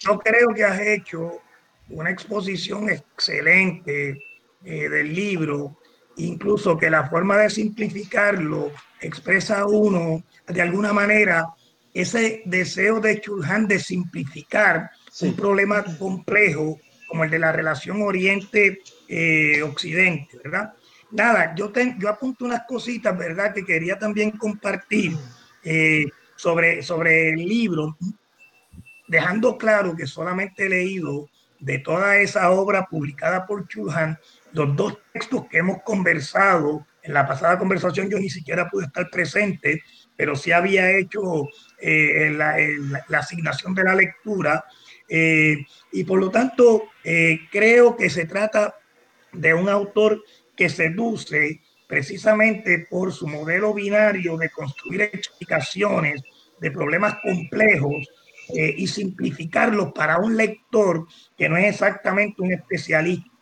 yo 0.00 0.18
creo 0.20 0.54
que 0.54 0.64
has 0.64 0.80
hecho 0.80 1.42
una 1.90 2.08
exposición 2.08 2.88
excelente 2.88 4.24
eh, 4.64 4.88
del 4.88 5.14
libro, 5.14 5.76
incluso 6.16 6.76
que 6.76 6.90
la 6.90 7.08
forma 7.08 7.38
de 7.38 7.50
simplificarlo 7.50 8.72
expresa 9.00 9.66
uno 9.66 10.22
de 10.46 10.62
alguna 10.62 10.92
manera 10.92 11.46
ese 11.92 12.42
deseo 12.44 13.00
de 13.00 13.20
Chulhan 13.20 13.66
de 13.66 13.78
simplificar 13.78 14.90
un 15.22 15.34
problema 15.34 15.82
complejo 15.98 16.78
como 17.08 17.24
el 17.24 17.30
de 17.30 17.38
la 17.38 17.52
relación 17.52 18.02
Oriente-Occidente, 18.02 20.36
eh, 20.36 20.40
¿verdad? 20.44 20.74
Nada, 21.12 21.54
yo, 21.54 21.72
yo 21.98 22.08
apunto 22.08 22.44
unas 22.44 22.64
cositas, 22.66 23.16
¿verdad? 23.16 23.54
Que 23.54 23.64
quería 23.64 23.96
también 23.98 24.32
compartir 24.32 25.16
eh, 25.64 26.06
sobre, 26.34 26.82
sobre 26.82 27.30
el 27.30 27.46
libro 27.46 27.96
dejando 29.08 29.56
claro 29.56 29.96
que 29.96 30.06
solamente 30.06 30.66
he 30.66 30.68
leído 30.68 31.30
de 31.60 31.78
toda 31.78 32.18
esa 32.18 32.50
obra 32.50 32.86
publicada 32.86 33.46
por 33.46 33.66
Chulhan 33.68 34.18
los 34.56 34.74
dos 34.74 34.98
textos 35.12 35.46
que 35.48 35.58
hemos 35.58 35.82
conversado. 35.82 36.86
En 37.02 37.14
la 37.14 37.26
pasada 37.26 37.58
conversación 37.58 38.10
yo 38.10 38.18
ni 38.18 38.30
siquiera 38.30 38.68
pude 38.68 38.86
estar 38.86 39.08
presente, 39.10 39.82
pero 40.16 40.34
sí 40.34 40.50
había 40.50 40.90
hecho 40.96 41.48
eh, 41.80 42.30
la, 42.30 43.18
asignación 43.18 43.74
de 43.74 43.84
la 43.84 43.94
lectura. 43.94 44.64
Eh, 45.08 45.58
y 45.92 46.04
por 46.04 46.18
lo 46.18 46.30
tanto, 46.30 46.84
eh, 47.04 47.40
creo 47.52 47.96
que 47.96 48.10
se 48.10 48.24
trata 48.24 48.74
de 49.32 49.54
un 49.54 49.68
autor 49.68 50.24
que 50.56 50.68
seduce 50.68 51.60
precisamente 51.86 52.86
por 52.90 53.12
su 53.12 53.28
modelo 53.28 53.72
binario 53.74 54.36
de 54.36 54.50
construir 54.50 55.02
explicaciones 55.02 56.22
de 56.60 56.70
problemas 56.70 57.18
complejos 57.22 58.08
eh, 58.48 58.74
y 58.76 58.86
simplificarlo 58.86 59.92
para 59.92 60.18
un 60.18 60.36
lector 60.36 61.06
que 61.36 61.48
no 61.48 61.56
es 61.56 61.66
exactamente 61.66 62.42
un 62.42 62.52
especialista. 62.52 63.35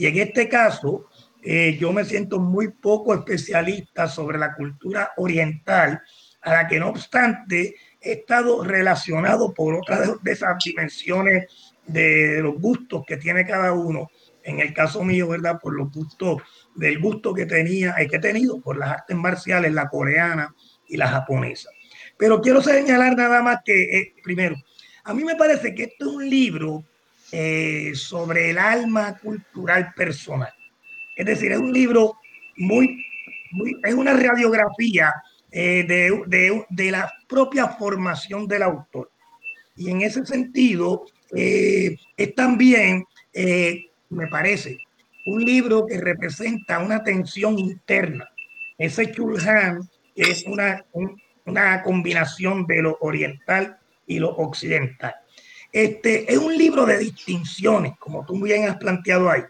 Y 0.00 0.06
en 0.06 0.16
este 0.16 0.48
caso, 0.48 1.10
eh, 1.42 1.76
yo 1.78 1.92
me 1.92 2.06
siento 2.06 2.40
muy 2.40 2.68
poco 2.68 3.12
especialista 3.12 4.08
sobre 4.08 4.38
la 4.38 4.54
cultura 4.54 5.12
oriental, 5.18 6.00
a 6.40 6.54
la 6.54 6.66
que 6.66 6.80
no 6.80 6.88
obstante 6.88 7.74
he 8.00 8.12
estado 8.12 8.64
relacionado 8.64 9.52
por 9.52 9.74
otras 9.74 10.22
de 10.22 10.32
esas 10.32 10.56
dimensiones 10.64 11.48
de 11.86 12.40
los 12.40 12.58
gustos 12.58 13.02
que 13.06 13.18
tiene 13.18 13.44
cada 13.44 13.74
uno. 13.74 14.10
En 14.42 14.60
el 14.60 14.72
caso 14.72 15.04
mío, 15.04 15.28
¿verdad? 15.28 15.60
Por 15.60 15.74
los 15.74 15.92
gustos, 15.92 16.40
del 16.74 16.98
gusto 16.98 17.34
que 17.34 17.44
tenía, 17.44 17.94
y 18.02 18.08
que 18.08 18.16
he 18.16 18.20
tenido 18.20 18.58
por 18.58 18.78
las 18.78 18.92
artes 18.92 19.18
marciales, 19.18 19.74
la 19.74 19.90
coreana 19.90 20.54
y 20.88 20.96
la 20.96 21.08
japonesa. 21.08 21.68
Pero 22.16 22.40
quiero 22.40 22.62
señalar 22.62 23.18
nada 23.18 23.42
más 23.42 23.58
que, 23.62 23.82
eh, 23.98 24.14
primero, 24.24 24.56
a 25.04 25.12
mí 25.12 25.24
me 25.24 25.36
parece 25.36 25.74
que 25.74 25.82
esto 25.82 26.06
es 26.06 26.16
un 26.16 26.30
libro 26.30 26.86
eh, 27.32 27.92
sobre 27.94 28.50
el 28.50 28.58
alma 28.58 29.16
cultural 29.18 29.92
personal. 29.94 30.52
Es 31.16 31.26
decir, 31.26 31.52
es 31.52 31.58
un 31.58 31.72
libro 31.72 32.16
muy, 32.56 33.04
es 33.84 33.94
una 33.94 34.14
radiografía 34.14 35.12
eh, 35.50 35.84
de, 35.86 36.90
la 36.90 37.12
propia 37.28 37.68
formación 37.68 38.46
del 38.46 38.62
autor. 38.62 39.10
Y 39.76 39.90
en 39.90 40.02
ese 40.02 40.24
sentido, 40.26 41.06
es 41.32 42.34
también, 42.34 43.04
me 44.10 44.26
parece, 44.26 44.78
un 45.26 45.44
libro 45.44 45.86
que 45.86 45.98
representa 45.98 46.80
una 46.80 47.02
tensión 47.02 47.58
interna. 47.58 48.28
Ese 48.76 49.12
Chulhan 49.12 49.88
es 50.16 50.44
una, 50.44 50.84
una 51.46 51.82
combinación 51.82 52.66
de 52.66 52.82
lo 52.82 52.98
oriental 53.00 53.78
y 54.06 54.18
lo 54.18 54.30
occidental. 54.30 55.14
Este 55.72 56.32
es 56.32 56.38
un 56.38 56.56
libro 56.56 56.84
de 56.84 56.98
distinciones, 56.98 57.92
como 57.98 58.24
tú 58.24 58.40
bien 58.42 58.68
has 58.68 58.76
planteado 58.76 59.30
ahí. 59.30 59.42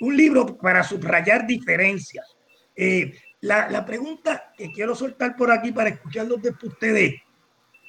Un 0.00 0.16
libro 0.16 0.56
para 0.58 0.82
subrayar 0.82 1.46
diferencias. 1.46 2.36
Eh, 2.74 3.14
la, 3.40 3.68
la, 3.68 3.84
pregunta 3.84 4.52
que 4.56 4.72
quiero 4.72 4.94
soltar 4.94 5.36
por 5.36 5.50
aquí 5.50 5.72
para 5.72 5.90
escucharlos 5.90 6.42
de 6.42 6.50
ustedes, 6.62 7.14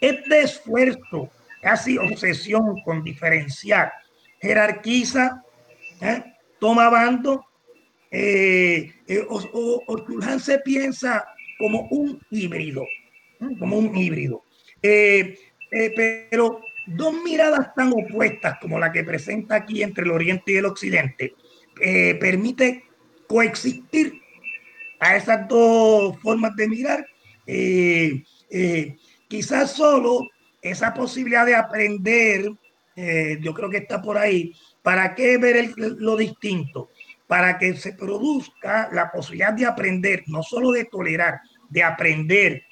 este 0.02 0.42
esfuerzo, 0.42 1.30
casi 1.62 1.98
obsesión 1.98 2.82
con 2.84 3.04
diferenciar, 3.04 3.92
jerarquiza, 4.42 5.44
¿eh? 6.02 6.24
toma 6.60 6.90
bando, 6.90 7.46
eh, 8.12 8.94
o, 9.28 9.84
o, 9.88 10.40
se 10.40 10.60
piensa 10.60 11.26
como 11.60 11.88
un 11.90 12.20
híbrido 12.32 12.84
como 13.60 13.78
un 13.78 13.96
híbrido. 13.96 14.44
Eh, 14.82 15.38
eh, 15.72 15.94
pero 15.96 16.62
dos 16.96 17.14
miradas 17.24 17.74
tan 17.76 17.92
opuestas 17.94 18.58
como 18.62 18.80
la 18.80 18.92
que 18.92 19.04
presenta 19.04 19.56
aquí 19.56 19.84
entre 19.84 20.04
el 20.04 20.12
Oriente 20.12 20.52
y 20.52 20.58
el 20.58 20.66
Occidente 20.66 21.34
eh, 21.82 22.16
permite 22.16 22.84
coexistir 23.28 24.22
a 25.00 25.16
esas 25.16 25.48
dos 25.48 26.20
formas 26.22 26.56
de 26.56 26.68
mirar 26.68 27.06
quizás 29.30 29.72
solo 29.72 30.28
esa 30.62 30.94
posibilidad 30.94 31.46
de 31.46 31.56
aprender, 31.56 32.52
eh, 32.96 33.38
yo 33.42 33.54
creo 33.54 33.70
que 33.70 33.78
está 33.78 34.02
por 34.02 34.18
ahí, 34.18 34.54
¿para 34.82 35.16
qué 35.16 35.38
ver 35.38 35.74
lo 35.78 36.18
distinto? 36.18 36.90
Para 37.28 37.58
que 37.58 37.76
se 37.76 37.94
produzca 37.94 38.90
la 38.92 39.12
posibilidad 39.12 39.54
de 39.54 39.66
aprender, 39.66 40.24
no 40.28 40.44
solo 40.44 40.72
de 40.72 40.86
tolerar, 40.86 41.40
de 41.70 41.84
aprender 41.84 42.64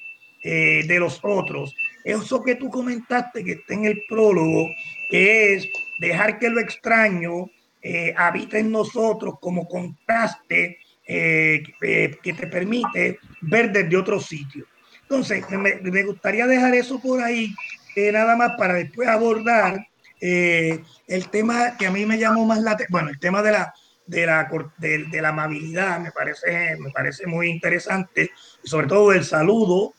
eh, 0.42 0.84
de 0.86 0.98
los 0.98 1.20
otros. 1.22 1.74
Eso 2.08 2.42
que 2.42 2.54
tú 2.54 2.70
comentaste 2.70 3.44
que 3.44 3.52
está 3.52 3.74
en 3.74 3.84
el 3.84 4.02
prólogo, 4.08 4.66
que 5.10 5.52
es 5.52 5.68
dejar 6.00 6.38
que 6.38 6.48
lo 6.48 6.58
extraño 6.58 7.50
eh, 7.82 8.14
habita 8.16 8.58
en 8.58 8.72
nosotros 8.72 9.34
como 9.38 9.68
contraste 9.68 10.78
eh, 11.06 11.62
que 11.78 12.32
te 12.32 12.46
permite 12.46 13.18
ver 13.42 13.70
desde 13.70 13.94
otro 13.94 14.18
sitio. 14.20 14.64
Entonces, 15.02 15.44
me, 15.50 16.02
gustaría 16.04 16.46
dejar 16.46 16.74
eso 16.74 16.98
por 16.98 17.22
ahí, 17.22 17.54
nada 17.94 18.36
más 18.36 18.52
para 18.56 18.72
después 18.72 19.06
abordar 19.06 19.86
el 20.18 21.28
tema 21.30 21.76
que 21.76 21.86
a 21.86 21.90
mí 21.90 22.06
me 22.06 22.18
llamó 22.18 22.46
más 22.46 22.62
la 22.62 22.76
bueno, 22.88 23.10
el 23.10 23.18
tema 23.18 23.42
de 23.42 23.52
la 23.52 23.74
de 24.08 24.24
la, 24.26 24.50
de, 24.78 25.20
la 25.20 25.28
amabilidad 25.28 26.00
me 26.00 26.10
parece, 26.10 26.76
me 26.78 26.90
parece 26.90 27.26
muy 27.26 27.48
interesante, 27.48 28.30
sobre 28.64 28.86
todo 28.86 29.12
el 29.12 29.22
saludo, 29.22 29.94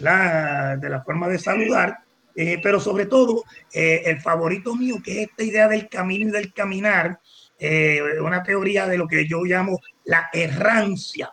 la, 0.00 0.76
de 0.76 0.88
la 0.88 1.02
forma 1.02 1.28
de 1.28 1.38
saludar, 1.38 1.98
eh, 2.34 2.58
pero 2.62 2.80
sobre 2.80 3.04
todo 3.04 3.44
eh, 3.72 4.02
el 4.06 4.20
favorito 4.20 4.74
mío, 4.74 4.96
que 5.04 5.22
es 5.22 5.28
esta 5.28 5.44
idea 5.44 5.68
del 5.68 5.88
camino 5.88 6.30
y 6.30 6.32
del 6.32 6.54
caminar, 6.54 7.20
eh, 7.58 8.00
una 8.22 8.42
teoría 8.42 8.86
de 8.86 8.96
lo 8.96 9.06
que 9.06 9.28
yo 9.28 9.44
llamo 9.44 9.78
la 10.06 10.30
errancia, 10.32 11.30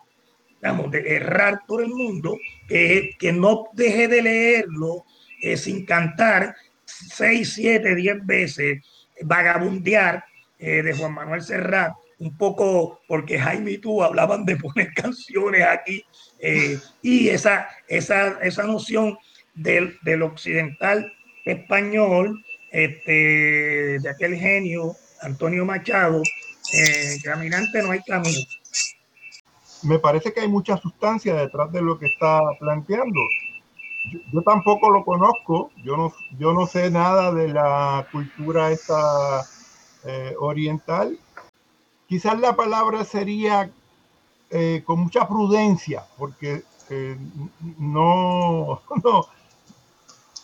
digamos, 0.62 0.92
de 0.92 1.16
errar 1.16 1.62
por 1.66 1.82
el 1.82 1.90
mundo, 1.90 2.38
que 2.68 3.32
no 3.34 3.68
deje 3.72 4.10
de 4.10 4.22
leerlo 4.22 5.06
sin 5.56 5.86
cantar 5.86 6.56
seis, 6.84 7.54
siete, 7.54 7.96
diez 7.96 8.18
veces, 8.26 8.84
vagabundear 9.22 10.26
de 10.60 10.94
Juan 10.98 11.14
Manuel 11.14 11.42
Serrat, 11.42 11.94
un 12.20 12.36
poco 12.38 13.02
porque 13.08 13.40
Jaime 13.40 13.72
y 13.72 13.78
tú 13.78 14.04
hablaban 14.04 14.46
de 14.46 14.58
poner 14.58 14.94
canciones 14.94 15.66
aquí 15.66 16.04
eh, 16.40 16.80
y 17.02 17.30
esa, 17.30 17.68
esa, 17.88 18.40
esa 18.42 18.64
noción 18.64 19.18
del, 19.54 19.98
del 20.04 20.24
occidental 20.24 21.12
español, 21.46 22.44
este, 22.72 24.00
de 24.00 24.10
aquel 24.10 24.36
genio 24.36 24.96
Antonio 25.22 25.66
Machado, 25.66 26.22
eh, 26.74 27.18
caminante 27.24 27.82
no 27.82 27.92
hay 27.92 28.02
camino. 28.02 28.40
Me 29.84 30.00
parece 30.00 30.34
que 30.34 30.42
hay 30.42 30.48
mucha 30.48 30.78
sustancia 30.78 31.36
detrás 31.36 31.72
de 31.72 31.82
lo 31.82 31.98
que 31.98 32.08
está 32.08 32.42
planteando. 32.60 33.20
Yo, 34.32 34.42
tampoco 34.42 34.90
lo 34.90 35.04
conozco, 35.04 35.72
yo 35.84 35.98
no, 35.98 36.14
yo 36.38 36.54
no 36.54 36.66
sé 36.66 36.90
nada 36.90 37.32
de 37.34 37.50
la 37.50 38.08
cultura 38.12 38.72
esta 38.72 39.44
eh, 40.06 40.34
oriental 40.40 41.18
quizás 42.08 42.40
la 42.40 42.56
palabra 42.56 43.04
sería 43.04 43.70
eh, 44.50 44.84
con 44.86 45.00
mucha 45.02 45.28
prudencia, 45.28 46.06
porque 46.18 46.64
eh, 46.90 47.18
no, 47.78 48.82
no, 49.04 49.28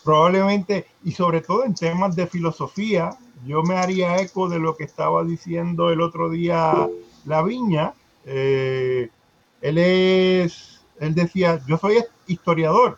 probablemente, 0.03 0.87
y 1.03 1.11
sobre 1.11 1.41
todo 1.41 1.63
en 1.63 1.73
temas 1.73 2.15
de 2.15 2.27
filosofía, 2.27 3.17
yo 3.45 3.63
me 3.63 3.75
haría 3.75 4.17
eco 4.17 4.49
de 4.49 4.59
lo 4.59 4.75
que 4.75 4.83
estaba 4.83 5.23
diciendo 5.23 5.89
el 5.89 6.01
otro 6.01 6.29
día 6.29 6.89
La 7.25 7.41
Viña. 7.41 7.93
Eh, 8.25 9.09
él 9.61 9.77
es, 9.77 10.81
él 10.99 11.15
decía, 11.15 11.61
yo 11.65 11.77
soy 11.77 12.03
historiador, 12.27 12.97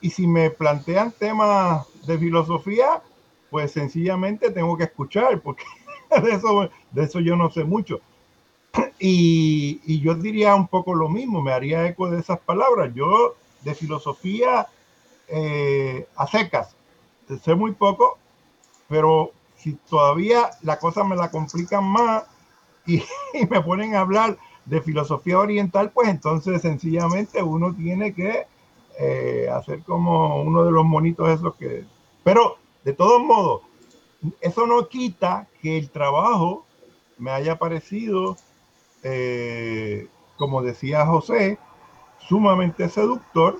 y 0.00 0.10
si 0.10 0.26
me 0.26 0.50
plantean 0.50 1.12
temas 1.12 1.86
de 2.06 2.18
filosofía, 2.18 3.02
pues 3.50 3.72
sencillamente 3.72 4.50
tengo 4.50 4.76
que 4.76 4.84
escuchar, 4.84 5.40
porque 5.40 5.64
de, 6.22 6.32
eso, 6.32 6.70
de 6.90 7.02
eso 7.04 7.20
yo 7.20 7.36
no 7.36 7.50
sé 7.50 7.64
mucho. 7.64 8.00
Y, 8.98 9.80
y, 9.84 10.00
yo 10.00 10.14
diría 10.14 10.54
un 10.54 10.68
poco 10.68 10.94
lo 10.94 11.08
mismo, 11.08 11.42
me 11.42 11.52
haría 11.52 11.88
eco 11.88 12.08
de 12.08 12.20
esas 12.20 12.38
palabras. 12.38 12.92
Yo 12.94 13.34
de 13.62 13.74
filosofía 13.74 14.68
eh, 15.28 16.06
a 16.16 16.26
secas, 16.26 16.76
sé 17.42 17.54
muy 17.54 17.72
poco, 17.72 18.18
pero 18.88 19.32
si 19.56 19.72
todavía 19.88 20.50
la 20.62 20.78
cosa 20.78 21.04
me 21.04 21.16
la 21.16 21.30
complican 21.30 21.84
más 21.84 22.24
y, 22.86 23.02
me 23.48 23.60
ponen 23.62 23.94
a 23.94 24.00
hablar 24.00 24.36
de 24.66 24.80
filosofía 24.80 25.38
oriental, 25.38 25.90
pues 25.90 26.08
entonces 26.08 26.62
sencillamente 26.62 27.42
uno 27.42 27.74
tiene 27.74 28.12
que 28.12 28.46
eh, 28.98 29.48
hacer 29.52 29.82
como 29.82 30.42
uno 30.42 30.64
de 30.64 30.70
los 30.70 30.84
monitos 30.84 31.28
esos 31.30 31.54
que... 31.56 31.84
Pero 32.22 32.58
de 32.84 32.92
todos 32.92 33.22
modos, 33.22 33.62
eso 34.40 34.66
no 34.66 34.88
quita 34.88 35.48
que 35.60 35.78
el 35.78 35.90
trabajo 35.90 36.64
me 37.18 37.30
haya 37.30 37.58
parecido, 37.58 38.36
eh, 39.02 40.08
como 40.36 40.62
decía 40.62 41.06
José, 41.06 41.58
sumamente 42.28 42.88
seductor 42.88 43.58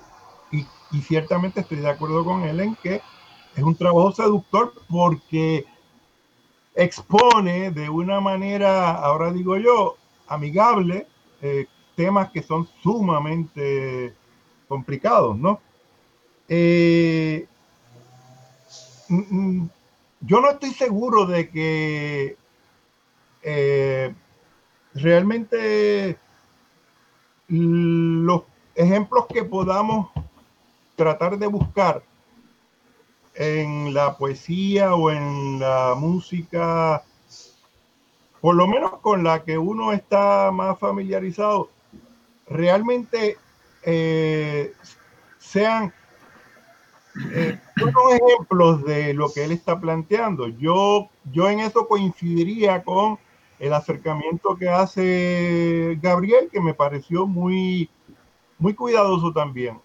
y, 0.51 0.67
ciertamente 1.01 1.61
estoy 1.61 1.79
de 1.79 1.89
acuerdo 1.89 2.23
con 2.23 2.43
él 2.43 2.61
en 2.61 2.77
que 2.77 3.01
es 3.57 3.63
un 3.63 3.75
trabajo 3.75 4.13
seductor 4.13 4.75
porque 4.91 5.65
expone 6.75 7.71
de 7.71 7.89
una 7.89 8.21
manera, 8.21 8.93
ahora 8.93 9.33
digo 9.33 9.57
yo, 9.57 9.97
amigable, 10.27 11.07
eh, 11.41 11.67
temas 11.97 12.31
que 12.31 12.43
son 12.43 12.69
sumamente 12.83 14.15
complicados, 14.69 15.37
¿no? 15.37 15.61
Eh, 16.49 17.47
yo 20.23 20.41
no 20.41 20.51
estoy 20.51 20.71
seguro 20.71 21.27
de 21.27 21.49
que 21.51 22.37
eh, 23.43 24.15
realmente 24.95 26.17
los 27.49 28.43
ejemplos 28.75 29.27
que 29.27 29.45
podamos 29.45 30.11
tratar 30.97 31.39
de 31.39 31.47
buscar 31.47 32.03
en 33.35 33.93
la 33.93 34.17
poesía 34.17 34.95
o 34.95 35.11
en 35.11 35.59
la 35.59 35.95
música, 35.97 37.03
por 38.41 38.55
lo 38.55 38.67
menos 38.67 38.99
con 39.01 39.25
la 39.25 39.43
que 39.43 39.59
uno 39.59 39.93
está 39.93 40.51
más 40.53 40.79
familiarizado, 40.79 41.71
realmente 42.47 43.39
eh, 43.83 44.73
sean 45.39 45.93
eh, 47.35 47.59
ejemplos 47.77 48.85
de 48.85 49.15
lo 49.15 49.33
que 49.33 49.45
él 49.45 49.53
está 49.53 49.81
planteando. 49.81 50.49
Yo, 50.49 51.09
yo 51.33 51.49
en 51.49 51.61
eso 51.61 51.87
coincidiría 51.87 52.83
con 52.83 53.19
el 53.59 53.73
acercamiento 53.73 54.57
que 54.57 54.69
hace 54.69 55.99
Gabriel, 56.03 56.49
que 56.51 56.61
me 56.61 56.75
pareció 56.75 57.27
muy, 57.27 57.89
muy 58.59 58.75
cuidadoso 58.75 59.33
también. 59.33 59.79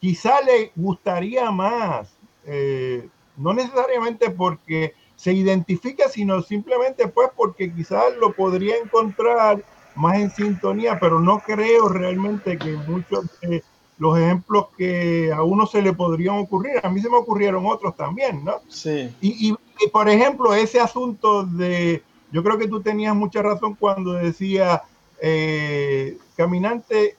Quizá 0.00 0.40
le 0.40 0.72
gustaría 0.76 1.50
más, 1.50 2.10
eh, 2.46 3.08
no 3.36 3.52
necesariamente 3.52 4.30
porque 4.30 4.94
se 5.16 5.32
identifica, 5.32 6.08
sino 6.08 6.42
simplemente 6.42 7.08
pues 7.08 7.28
porque 7.36 7.72
quizás 7.74 8.16
lo 8.20 8.32
podría 8.32 8.76
encontrar 8.76 9.62
más 9.94 10.16
en 10.18 10.30
sintonía, 10.30 10.98
pero 11.00 11.20
no 11.20 11.40
creo 11.40 11.88
realmente 11.88 12.56
que 12.56 12.72
muchos 12.86 13.26
de 13.40 13.64
los 13.98 14.16
ejemplos 14.18 14.66
que 14.76 15.32
a 15.32 15.42
uno 15.42 15.66
se 15.66 15.82
le 15.82 15.92
podrían 15.92 16.38
ocurrir. 16.38 16.80
A 16.82 16.88
mí 16.88 17.00
se 17.00 17.10
me 17.10 17.16
ocurrieron 17.16 17.66
otros 17.66 17.96
también, 17.96 18.44
¿no? 18.44 18.60
Sí. 18.68 19.14
Y, 19.20 19.50
y, 19.50 19.88
por 19.88 20.08
ejemplo, 20.08 20.54
ese 20.54 20.80
asunto 20.80 21.44
de, 21.44 22.02
yo 22.30 22.42
creo 22.42 22.58
que 22.58 22.68
tú 22.68 22.80
tenías 22.80 23.14
mucha 23.14 23.42
razón 23.42 23.74
cuando 23.74 24.12
decía, 24.12 24.82
eh, 25.20 26.16
caminante, 26.36 27.16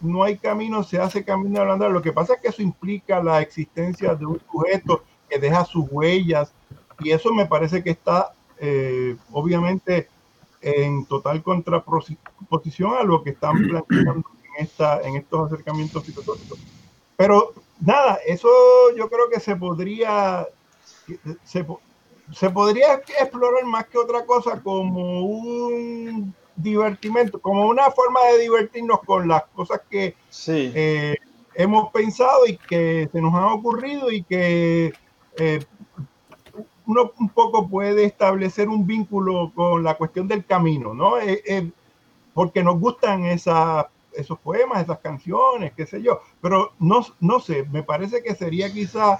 no 0.00 0.22
hay 0.22 0.36
camino, 0.38 0.82
se 0.82 0.98
hace 0.98 1.24
camino 1.24 1.60
al 1.60 1.70
andar. 1.70 1.90
Lo 1.90 2.02
que 2.02 2.12
pasa 2.12 2.34
es 2.34 2.40
que 2.40 2.48
eso 2.48 2.62
implica 2.62 3.22
la 3.22 3.40
existencia 3.40 4.14
de 4.14 4.26
un 4.26 4.40
sujeto 4.50 5.02
que 5.28 5.38
deja 5.38 5.64
sus 5.64 5.86
huellas 5.90 6.52
y 7.00 7.10
eso 7.10 7.32
me 7.32 7.46
parece 7.46 7.82
que 7.82 7.90
está, 7.90 8.32
eh, 8.58 9.16
obviamente, 9.32 10.08
en 10.60 11.04
total 11.04 11.42
contraposición 11.42 12.94
a 12.98 13.02
lo 13.02 13.22
que 13.22 13.30
están 13.30 13.56
planteando 13.68 14.24
esta, 14.58 15.00
en 15.02 15.16
estos 15.16 15.52
acercamientos 15.52 16.04
filosóficos. 16.04 16.58
Pero 17.16 17.52
nada, 17.80 18.18
eso 18.26 18.48
yo 18.96 19.08
creo 19.08 19.28
que 19.30 19.40
se 19.40 19.56
podría, 19.56 20.46
se, 21.44 21.66
se 22.32 22.50
podría 22.50 22.94
explorar 23.20 23.64
más 23.64 23.86
que 23.86 23.98
otra 23.98 24.24
cosa 24.24 24.60
como 24.62 25.20
un 25.22 26.34
divertimento, 26.56 27.40
como 27.40 27.66
una 27.66 27.90
forma 27.90 28.20
de 28.32 28.42
divertirnos 28.42 29.00
con 29.04 29.28
las 29.28 29.44
cosas 29.54 29.80
que 29.90 30.14
sí. 30.30 30.72
eh, 30.74 31.16
hemos 31.54 31.90
pensado 31.92 32.46
y 32.46 32.56
que 32.56 33.08
se 33.12 33.20
nos 33.20 33.34
han 33.34 33.44
ocurrido 33.44 34.10
y 34.10 34.22
que 34.22 34.92
eh, 35.36 35.64
uno 36.86 37.12
un 37.18 37.28
poco 37.30 37.68
puede 37.68 38.04
establecer 38.04 38.68
un 38.68 38.86
vínculo 38.86 39.52
con 39.54 39.82
la 39.82 39.94
cuestión 39.96 40.28
del 40.28 40.44
camino, 40.44 40.94
¿no? 40.94 41.18
Eh, 41.18 41.70
porque 42.34 42.62
nos 42.62 42.78
gustan 42.78 43.24
esas 43.24 43.86
esos 44.16 44.38
poemas, 44.38 44.82
esas 44.82 44.98
canciones, 44.98 45.72
qué 45.76 45.86
sé 45.86 46.02
yo. 46.02 46.20
Pero 46.40 46.72
no, 46.78 47.04
no 47.20 47.40
sé, 47.40 47.64
me 47.70 47.82
parece 47.82 48.22
que 48.22 48.34
sería 48.34 48.72
quizá 48.72 49.18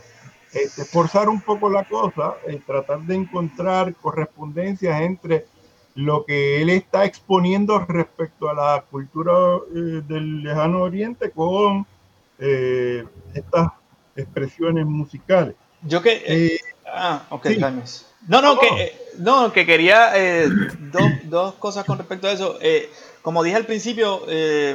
este, 0.52 0.84
forzar 0.84 1.28
un 1.28 1.40
poco 1.40 1.68
la 1.68 1.84
cosa, 1.84 2.34
eh, 2.46 2.60
tratar 2.64 3.00
de 3.00 3.16
encontrar 3.16 3.94
correspondencias 3.96 5.00
entre 5.00 5.46
lo 5.94 6.24
que 6.24 6.60
él 6.62 6.70
está 6.70 7.04
exponiendo 7.04 7.78
respecto 7.80 8.48
a 8.48 8.54
la 8.54 8.84
cultura 8.90 9.32
eh, 9.74 10.02
del 10.06 10.42
lejano 10.42 10.82
oriente 10.82 11.30
con 11.30 11.86
eh, 12.38 13.04
estas 13.34 13.72
expresiones 14.16 14.86
musicales. 14.86 15.54
Yo 15.82 16.02
que... 16.02 16.58
ah, 16.86 17.26
ok, 17.30 17.46
No, 18.26 18.40
no, 18.40 18.58
que, 18.58 18.96
no, 19.18 19.52
que 19.52 19.66
quería 19.66 20.12
dos, 20.92 21.10
dos, 21.24 21.54
cosas 21.54 21.84
con 21.84 21.98
respecto 21.98 22.26
a 22.26 22.32
eso. 22.32 22.58
como 23.22 23.42
dije 23.42 23.56
al 23.56 23.66
principio, 23.66 24.22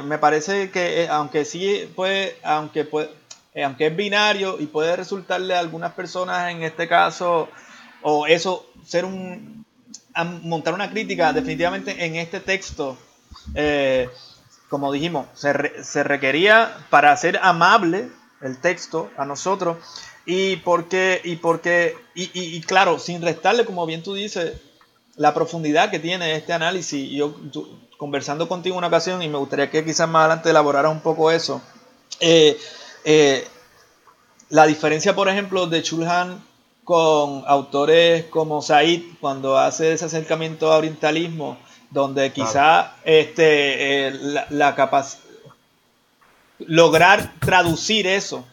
me 0.04 0.18
parece 0.18 0.70
que 0.70 1.08
aunque 1.08 1.44
sí 1.44 1.90
puede, 1.94 2.36
aunque 2.42 2.84
puede, 2.84 3.10
eh, 3.54 3.64
aunque 3.64 3.88
es 3.88 3.96
binario 3.96 4.60
y 4.60 4.66
puede 4.66 4.94
resultarle 4.94 5.54
a 5.54 5.58
algunas 5.58 5.92
personas 5.94 6.50
en 6.52 6.62
este 6.62 6.86
caso, 6.86 7.48
o 8.02 8.26
eso, 8.26 8.66
ser 8.86 9.04
un, 9.04 9.66
montar 10.42 10.72
una 10.72 10.90
crítica, 10.90 11.32
definitivamente 11.32 12.04
en 12.04 12.16
este 12.16 12.38
texto, 12.38 12.96
eh, 13.54 14.08
como 14.68 14.92
dijimos, 14.92 15.26
se, 15.34 16.02
requería 16.04 16.76
para 16.90 17.10
hacer 17.10 17.40
amable 17.42 18.08
el 18.40 18.58
texto 18.58 19.10
a 19.16 19.24
nosotros 19.24 19.78
y 20.26 20.56
porque, 20.56 21.20
y 21.24 21.36
porque, 21.36 21.96
y, 22.14 22.60
claro, 22.62 22.98
sin 22.98 23.22
restarle, 23.22 23.64
como 23.64 23.86
bien 23.86 24.02
tú 24.02 24.14
dices, 24.14 24.54
la 25.16 25.34
profundidad 25.34 25.90
que 25.90 25.98
tiene 25.98 26.36
este 26.36 26.52
análisis. 26.52 27.10
Yo, 27.10 27.34
conversando 27.96 28.48
contigo 28.48 28.78
una 28.78 28.86
ocasión 28.86 29.22
y 29.22 29.28
me 29.28 29.38
gustaría 29.38 29.70
que 29.70 29.84
quizás 29.84 30.08
más 30.08 30.20
adelante 30.20 30.50
elaborara 30.50 30.88
un 30.88 31.00
poco 31.00 31.30
eso. 31.30 31.60
Eh, 32.20 32.58
eh, 33.04 33.46
la 34.48 34.66
diferencia, 34.66 35.14
por 35.14 35.28
ejemplo, 35.28 35.66
de 35.66 35.82
Chulhan 35.82 36.42
con 36.84 37.44
autores 37.46 38.24
como 38.26 38.62
Said, 38.62 39.02
cuando 39.20 39.58
hace 39.58 39.92
ese 39.92 40.06
acercamiento 40.06 40.72
a 40.72 40.78
orientalismo, 40.78 41.58
donde 41.90 42.32
quizá 42.32 42.94
este, 43.04 44.08
eh, 44.08 44.10
la, 44.12 44.46
la 44.50 44.74
capacidad 44.74 45.30
lograr 46.66 47.32
traducir 47.40 48.06
eso, 48.06 48.44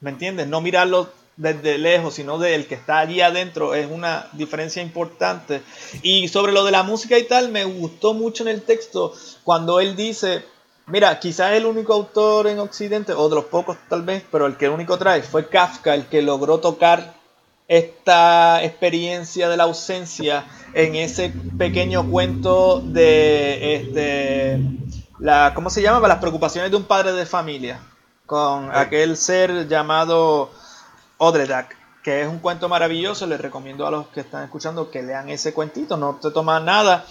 ¿me 0.00 0.10
entiendes? 0.10 0.46
No 0.46 0.60
mirarlo 0.60 1.08
desde 1.36 1.78
lejos, 1.78 2.14
sino 2.14 2.38
del 2.38 2.66
que 2.66 2.74
está 2.74 2.98
allí 2.98 3.20
adentro, 3.20 3.74
es 3.74 3.90
una 3.90 4.28
diferencia 4.32 4.82
importante. 4.82 5.62
Y 6.02 6.28
sobre 6.28 6.52
lo 6.52 6.64
de 6.64 6.70
la 6.70 6.82
música 6.82 7.18
y 7.18 7.24
tal, 7.24 7.50
me 7.50 7.64
gustó 7.64 8.14
mucho 8.14 8.42
en 8.42 8.48
el 8.48 8.62
texto 8.62 9.12
cuando 9.44 9.80
él 9.80 9.96
dice, 9.96 10.44
Mira, 10.88 11.18
quizás 11.18 11.52
el 11.54 11.66
único 11.66 11.92
autor 11.92 12.46
en 12.46 12.60
Occidente, 12.60 13.12
o 13.12 13.28
de 13.28 13.34
los 13.34 13.46
pocos 13.46 13.76
tal 13.88 14.02
vez, 14.02 14.22
pero 14.30 14.46
el 14.46 14.56
que 14.56 14.66
el 14.66 14.70
único 14.70 14.96
trae 14.96 15.20
fue 15.20 15.48
Kafka, 15.48 15.94
el 15.94 16.06
que 16.06 16.22
logró 16.22 16.60
tocar 16.60 17.14
esta 17.66 18.62
experiencia 18.62 19.48
de 19.48 19.56
la 19.56 19.64
ausencia 19.64 20.44
en 20.74 20.94
ese 20.94 21.32
pequeño 21.58 22.08
cuento 22.08 22.80
de 22.80 23.74
este 23.74 24.60
la 25.18 25.52
¿cómo 25.54 25.70
se 25.70 25.82
llama? 25.82 26.06
las 26.06 26.18
preocupaciones 26.18 26.70
de 26.70 26.76
un 26.76 26.84
padre 26.84 27.12
de 27.12 27.26
familia 27.26 27.80
con 28.26 28.74
aquel 28.74 29.16
ser 29.16 29.68
llamado 29.68 30.50
Odredak 31.18 31.76
que 32.06 32.22
es 32.22 32.28
un 32.28 32.38
cuento 32.38 32.68
maravilloso. 32.68 33.26
Les 33.26 33.40
recomiendo 33.40 33.84
a 33.84 33.90
los 33.90 34.06
que 34.06 34.20
están 34.20 34.44
escuchando 34.44 34.92
que 34.92 35.02
lean 35.02 35.28
ese 35.28 35.52
cuentito 35.52 35.96
no 35.96 36.14
te 36.22 36.30
toma 36.30 36.60
nada. 36.60 37.04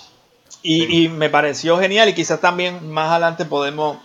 Y, 0.64 1.10
me 1.10 1.30
pareció 1.30 1.78
genial 1.78 2.08
y 2.08 2.14
quizás 2.14 2.40
también 2.40 2.90
más 2.90 3.12
adelante 3.12 3.44
podemos 3.44 3.98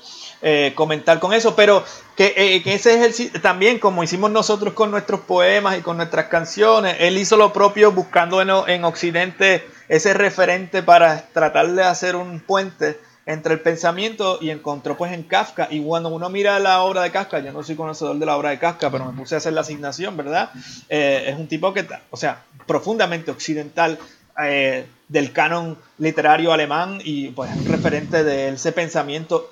eh, 0.43 0.73
comentar 0.75 1.21
con 1.21 1.33
eso, 1.33 1.55
pero 1.55 1.85
que, 2.17 2.35
eh, 2.37 2.63
que, 2.65 2.75
ese 2.75 2.97
ejercicio, 2.97 3.41
también 3.41 3.79
como 3.79 4.03
hicimos 4.03 4.33
nosotros 4.33 4.75
con 4.75 4.91
nuestros 4.91 5.21
poemas 5.21 5.79
y 5.79 5.83
con 5.83 5.97
nuestras 5.97 6.27
canciones, 6.27 6.97
él 6.99 7.17
hizo 7.19 7.37
lo 7.37 7.53
propio 7.53 7.93
buscando 7.93 8.43
en, 8.43 8.51
en 8.67 8.85
Occidente 8.85 9.67
ese 9.89 10.13
referente 10.13 10.83
para 10.83 11.29
tratar 11.33 11.71
de 11.71 11.85
hacer 11.85 12.17
un 12.17 12.41
puente 12.41 12.99
entre 13.27 13.55
el 13.55 13.61
pensamiento 13.61 14.39
y 14.41 14.51
encontró 14.51 14.97
pues 14.97 15.13
en 15.13 15.23
Kafka. 15.23 15.69
Y 15.71 15.83
cuando 15.83 16.09
uno 16.09 16.29
mira 16.29 16.59
la 16.59 16.83
obra 16.83 17.03
de 17.03 17.11
Kafka, 17.11 17.41
yo 17.41 17.53
no 17.53 17.63
soy 17.63 17.77
conocedor 17.77 18.19
de 18.19 18.27
la 18.27 18.37
obra 18.37 18.51
de 18.51 18.59
Kafka, 18.59 18.91
pero 18.91 19.05
me 19.05 19.19
puse 19.19 19.35
a 19.35 19.39
hacer 19.39 19.53
la 19.53 19.61
asignación, 19.61 20.17
¿verdad? 20.17 20.51
Eh, 20.89 21.25
es 21.29 21.39
un 21.39 21.47
tipo 21.49 21.73
que, 21.73 21.87
o 22.11 22.17
sea, 22.17 22.45
profundamente 22.67 23.31
occidental, 23.31 23.99
eh, 24.43 24.87
del 25.09 25.33
canon 25.33 25.77
literario 25.99 26.53
alemán 26.53 27.01
y 27.05 27.31
pues 27.31 27.51
referente 27.67 28.23
de 28.23 28.51
ese 28.51 28.71
pensamiento 28.71 29.51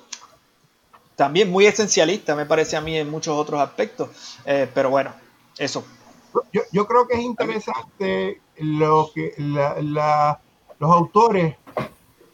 también 1.15 1.51
muy 1.51 1.65
esencialista, 1.65 2.33
me 2.33 2.45
parece 2.45 2.77
a 2.77 2.81
mí 2.81 2.97
en 2.97 3.09
muchos 3.09 3.37
otros 3.37 3.59
aspectos. 3.59 4.09
Eh, 4.45 4.69
pero 4.73 4.89
bueno, 4.89 5.11
eso. 5.57 5.83
Yo, 6.53 6.61
yo, 6.71 6.87
creo 6.87 7.07
que 7.07 7.15
es 7.15 7.19
interesante 7.19 8.39
lo 8.57 9.11
que 9.13 9.33
los 9.37 10.91
autores 10.91 11.57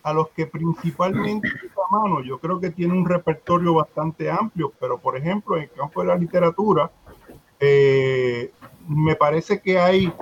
a 0.06 0.14
los 0.14 0.30
que 0.30 0.46
principalmente 0.46 1.48
a 1.48 1.92
mano, 1.92 2.22
yo 2.22 2.38
creo 2.38 2.60
que 2.60 2.70
tiene 2.70 2.94
un 2.94 3.06
repertorio 3.06 3.74
bastante 3.74 4.30
amplio, 4.30 4.72
pero 4.80 5.00
por 5.00 5.18
ejemplo, 5.18 5.58
en 5.58 5.64
el 5.64 5.72
campo 5.72 6.02
de 6.02 6.08
la 6.08 6.16
literatura, 6.16 6.92
eh, 7.60 8.52
me 8.88 9.16
parece 9.16 9.60
que 9.60 9.80
hay 9.80 10.14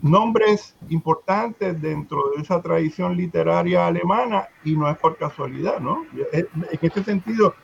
nombres 0.00 0.74
importantes 0.88 1.80
dentro 1.80 2.30
de 2.34 2.42
esa 2.42 2.62
tradición 2.62 3.14
literaria 3.14 3.86
alemana 3.86 4.48
y 4.64 4.74
no 4.74 4.88
es 4.88 4.96
por 4.96 5.18
casualidad, 5.18 5.78
¿no? 5.78 6.04
En 6.32 6.48
este 6.80 7.04
sentido, 7.04 7.54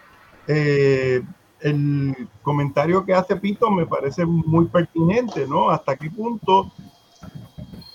eh, 0.47 1.23
el 1.61 2.29
comentario 2.43 3.05
que 3.05 3.15
hace 3.15 3.35
Pito 3.37 3.71
me 3.71 3.87
parece 3.87 4.27
muy 4.27 4.67
pertinente, 4.67 5.47
¿no? 5.49 5.71
Hasta 5.71 5.97
qué 5.97 6.11
punto 6.11 6.71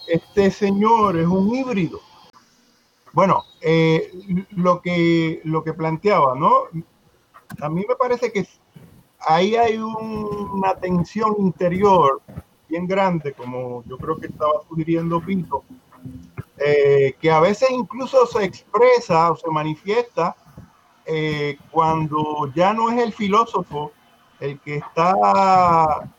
este 0.08 0.50
señor 0.50 1.18
es 1.18 1.28
un 1.28 1.54
híbrido. 1.54 2.00
Bueno, 3.14 3.44
eh, 3.62 4.12
lo, 4.50 4.82
que, 4.82 5.40
lo 5.44 5.64
que 5.64 5.74
planteaba, 5.74 6.34
¿no? 6.34 6.64
A 7.62 7.70
mí 7.70 7.86
me 7.88 7.96
parece 7.96 8.32
que 8.32 8.48
ahí 9.20 9.56
hay 9.56 9.78
una 9.78 10.74
tensión 10.76 11.36
interior 11.38 12.24
bien 12.68 12.88
grande, 12.88 13.34
como 13.34 13.84
yo 13.86 14.00
creo 14.00 14.18
que 14.18 14.26
estaba 14.26 14.54
sugiriendo 14.68 15.22
Pinto, 15.22 15.64
eh, 16.58 17.16
que 17.22 17.30
a 17.30 17.40
veces 17.40 17.70
incluso 17.70 18.26
se 18.26 18.46
expresa 18.46 19.32
o 19.32 19.36
se 19.36 19.50
manifiesta 19.52 20.36
eh, 21.06 21.58
cuando 21.70 22.52
ya 22.56 22.74
no 22.74 22.90
es 22.90 23.00
el 23.00 23.14
filósofo 23.14 23.92
el 24.40 24.60
que 24.60 24.78
está 24.78 26.10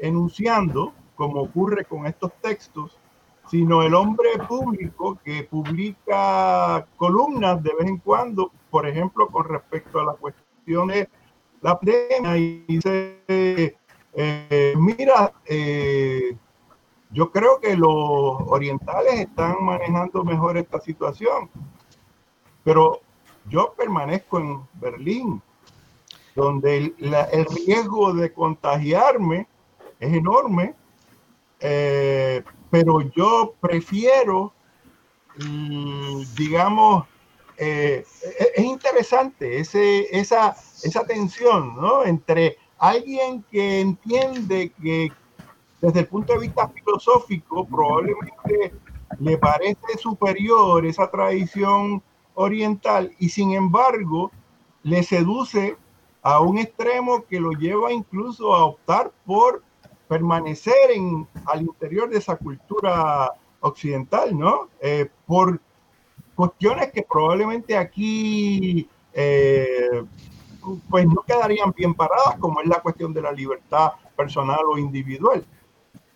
enunciando, 0.00 0.94
como 1.14 1.42
ocurre 1.42 1.84
con 1.84 2.06
estos 2.06 2.32
textos, 2.40 2.98
sino 3.48 3.82
el 3.82 3.94
hombre 3.94 4.30
público 4.48 5.18
que 5.24 5.44
publica 5.44 6.86
columnas 6.96 7.62
de 7.62 7.74
vez 7.78 7.88
en 7.88 7.98
cuando, 7.98 8.50
por 8.70 8.86
ejemplo, 8.86 9.28
con 9.28 9.44
respecto 9.44 10.00
a 10.00 10.04
la 10.04 10.12
cuestión 10.14 10.88
de 10.88 11.08
la 11.62 11.78
pandemia 11.78 12.36
y 12.36 12.64
dice 12.66 13.76
eh, 14.18 14.74
mira, 14.78 15.30
eh, 15.44 16.34
yo 17.10 17.30
creo 17.30 17.60
que 17.60 17.76
los 17.76 18.40
orientales 18.46 19.20
están 19.20 19.62
manejando 19.62 20.24
mejor 20.24 20.56
esta 20.56 20.80
situación, 20.80 21.50
pero 22.64 23.00
yo 23.50 23.74
permanezco 23.76 24.38
en 24.38 24.62
Berlín, 24.80 25.42
donde 26.34 26.94
el, 26.98 27.46
riesgo 27.66 28.14
de 28.14 28.32
contagiarme 28.32 29.46
es 30.00 30.14
enorme, 30.14 30.74
eh, 31.60 32.42
pero 32.76 33.00
yo 33.16 33.54
prefiero, 33.58 34.52
mm, 35.38 36.24
digamos, 36.36 37.06
es 37.56 38.04
interesante 38.58 39.60
ese, 39.60 40.14
esa, 40.14 40.54
esa 40.82 41.06
tensión 41.06 41.74
¿no? 41.74 42.04
entre 42.04 42.58
alguien 42.76 43.42
que 43.50 43.80
entiende 43.80 44.74
que 44.78 45.10
desde 45.80 46.00
el 46.00 46.06
punto 46.06 46.34
de 46.34 46.40
vista 46.40 46.68
filosófico 46.68 47.66
probablemente 47.66 48.74
le 49.20 49.38
parece 49.38 49.96
superior 49.98 50.84
esa 50.84 51.10
tradición 51.10 52.02
oriental 52.34 53.10
y 53.18 53.30
sin 53.30 53.52
embargo 53.52 54.30
le 54.82 55.02
seduce 55.02 55.78
a 56.20 56.40
un 56.40 56.58
extremo 56.58 57.24
que 57.24 57.40
lo 57.40 57.52
lleva 57.52 57.90
incluso 57.90 58.54
a 58.54 58.66
optar 58.66 59.14
por 59.24 59.64
permanecer 60.08 60.90
en, 60.92 61.26
al 61.46 61.62
interior 61.62 62.08
de 62.08 62.18
esa 62.18 62.36
cultura 62.36 63.32
occidental, 63.60 64.38
¿no? 64.38 64.68
Eh, 64.80 65.08
por 65.26 65.60
cuestiones 66.34 66.92
que 66.92 67.02
probablemente 67.02 67.76
aquí 67.76 68.88
eh, 69.12 70.04
pues 70.90 71.06
no 71.06 71.22
quedarían 71.26 71.72
bien 71.72 71.94
paradas, 71.94 72.36
como 72.38 72.60
es 72.60 72.68
la 72.68 72.80
cuestión 72.80 73.12
de 73.14 73.22
la 73.22 73.32
libertad 73.32 73.92
personal 74.16 74.60
o 74.68 74.78
individual. 74.78 75.44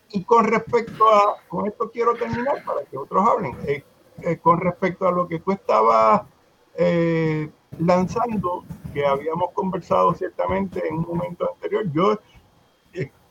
Y 0.09 0.23
con 0.23 0.45
respecto 0.45 1.09
a, 1.09 1.37
con 1.47 1.67
esto 1.67 1.89
quiero 1.89 2.13
terminar 2.15 2.63
para 2.63 2.83
que 2.83 2.97
otros 2.97 3.27
hablen, 3.27 3.55
eh, 3.65 3.83
eh, 4.21 4.37
con 4.37 4.59
respecto 4.59 5.07
a 5.07 5.11
lo 5.11 5.27
que 5.27 5.39
tú 5.39 5.51
estabas 5.51 6.23
lanzando, 7.79 8.63
que 8.93 9.05
habíamos 9.05 9.51
conversado 9.51 10.13
ciertamente 10.13 10.87
en 10.87 10.95
un 10.95 11.05
momento 11.05 11.49
anterior, 11.53 11.85
yo 11.91 12.19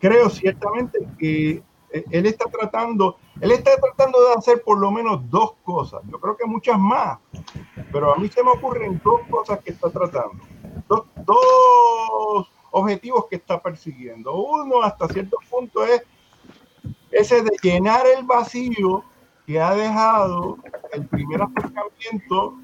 creo 0.00 0.30
ciertamente 0.30 0.98
que 1.18 1.62
eh, 1.92 2.04
él 2.10 2.26
está 2.26 2.46
tratando, 2.50 3.18
él 3.40 3.52
está 3.52 3.72
tratando 3.76 4.18
de 4.28 4.34
hacer 4.34 4.62
por 4.62 4.78
lo 4.78 4.90
menos 4.90 5.28
dos 5.30 5.52
cosas. 5.62 6.00
Yo 6.10 6.18
creo 6.18 6.36
que 6.36 6.46
muchas 6.46 6.78
más, 6.78 7.18
pero 7.92 8.14
a 8.14 8.16
mí 8.16 8.28
se 8.28 8.42
me 8.42 8.50
ocurren 8.50 9.00
dos 9.04 9.20
cosas 9.30 9.60
que 9.60 9.70
está 9.72 9.90
tratando. 9.90 10.42
Dos, 10.88 12.50
objetivos 12.72 13.26
que 13.28 13.36
está 13.36 13.60
persiguiendo. 13.60 14.32
Uno, 14.32 14.82
hasta 14.82 15.08
cierto 15.08 15.38
punto, 15.50 15.84
es 15.84 16.02
ese 17.10 17.42
de 17.42 17.50
llenar 17.62 18.06
el 18.06 18.24
vacío 18.24 19.04
que 19.44 19.60
ha 19.60 19.74
dejado 19.74 20.56
el 20.92 21.04
primer 21.06 21.42
acercamiento 21.42 22.54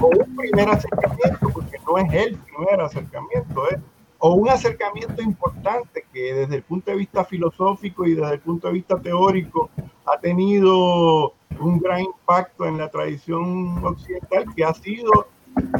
o 0.00 0.06
un 0.06 0.36
primer 0.36 0.70
acercamiento, 0.70 1.50
porque 1.52 1.78
no 1.86 1.98
es 1.98 2.12
el 2.14 2.38
primer 2.38 2.80
acercamiento, 2.80 3.68
es 3.68 3.78
o 4.24 4.34
un 4.34 4.48
acercamiento 4.48 5.20
importante 5.20 6.06
que 6.12 6.32
desde 6.32 6.54
el 6.54 6.62
punto 6.62 6.92
de 6.92 6.96
vista 6.96 7.24
filosófico 7.24 8.06
y 8.06 8.14
desde 8.14 8.34
el 8.34 8.40
punto 8.40 8.68
de 8.68 8.74
vista 8.74 9.00
teórico 9.00 9.68
ha 10.06 10.16
tenido 10.20 11.34
un 11.58 11.80
gran 11.80 12.02
impacto 12.02 12.64
en 12.64 12.78
la 12.78 12.88
tradición 12.88 13.84
occidental, 13.84 14.44
que 14.54 14.64
ha 14.64 14.74
sido 14.74 15.26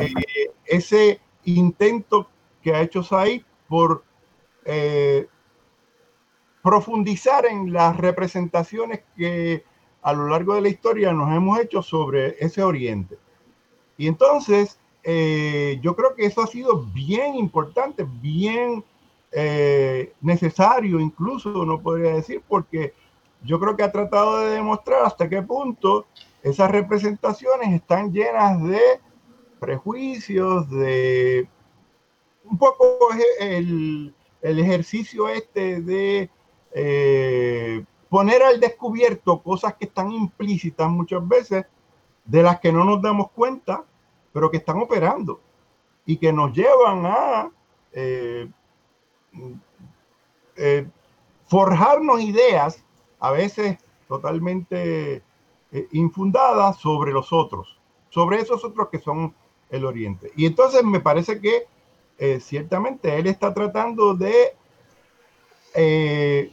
eh, 0.01 0.51
ese 0.65 1.21
intento 1.45 2.29
que 2.61 2.75
ha 2.75 2.83
hecho 2.83 3.05
Said 3.05 3.43
por 3.69 4.03
eh, 4.65 5.29
profundizar 6.65 7.47
en 7.47 7.73
las 7.73 7.97
representaciones 7.97 9.05
que 9.17 9.65
a 10.03 10.13
lo 10.13 10.27
largo 10.27 10.57
de 10.57 10.63
la 10.63 10.69
historia 10.69 11.13
nos 11.13 11.33
hemos 11.33 11.61
hecho 11.61 11.81
sobre 11.81 12.35
ese 12.45 12.65
oriente. 12.65 13.19
Y 13.97 14.09
entonces, 14.09 14.81
eh, 15.05 15.79
yo 15.83 15.97
creo 15.97 16.15
que 16.15 16.27
eso 16.27 16.43
ha 16.43 16.47
sido 16.47 16.87
bien 16.95 17.35
importante, 17.35 18.07
bien 18.21 18.85
eh, 19.33 20.13
necesario, 20.21 21.01
incluso 21.01 21.65
no 21.65 21.81
podría 21.81 22.15
decir, 22.15 22.43
porque 22.47 22.95
yo 23.45 23.59
creo 23.59 23.77
que 23.77 23.83
ha 23.83 23.93
tratado 23.93 24.39
de 24.39 24.51
demostrar 24.51 25.05
hasta 25.05 25.29
qué 25.29 25.43
punto 25.43 26.07
esas 26.43 26.71
representaciones 26.71 27.73
están 27.73 28.13
llenas 28.13 28.63
de 28.63 28.81
prejuicios, 29.59 30.69
de 30.71 31.49
un 32.45 32.59
poco 32.59 32.99
el, 33.41 34.15
el 34.43 34.59
ejercicio 34.59 35.29
este 35.29 35.81
de 35.81 36.31
eh, 36.75 37.85
poner 38.09 38.43
al 38.43 38.61
descubierto 38.61 39.43
cosas 39.43 39.75
que 39.75 39.87
están 39.87 40.13
implícitas 40.13 40.89
muchas 40.91 41.27
veces, 41.27 41.65
de 42.25 42.43
las 42.43 42.61
que 42.61 42.73
no 42.73 42.85
nos 42.85 43.01
damos 43.01 43.31
cuenta, 43.31 43.85
pero 44.33 44.51
que 44.51 44.57
están 44.59 44.81
operando 44.81 45.41
y 46.07 46.17
que 46.17 46.33
nos 46.33 46.53
llevan 46.53 47.07
a 47.07 47.51
eh, 47.93 48.49
eh, 50.57 50.87
forjarnos 51.47 52.21
ideas, 52.21 52.83
a 53.21 53.31
veces 53.31 53.79
totalmente 54.09 55.23
eh, 55.73 55.89
infundadas, 55.93 56.79
sobre 56.79 57.13
los 57.13 57.33
otros, 57.33 57.79
sobre 58.11 58.41
esos 58.41 58.65
otros 58.65 58.89
que 58.89 58.99
son 58.99 59.35
el 59.71 59.85
Oriente. 59.85 60.33
Y 60.37 60.47
entonces 60.47 60.83
me 60.85 61.01
parece 61.01 61.41
que 61.41 61.67
ciertamente 62.41 63.19
él 63.19 63.27
está 63.27 63.53
tratando 63.53 64.15
de 64.15 64.55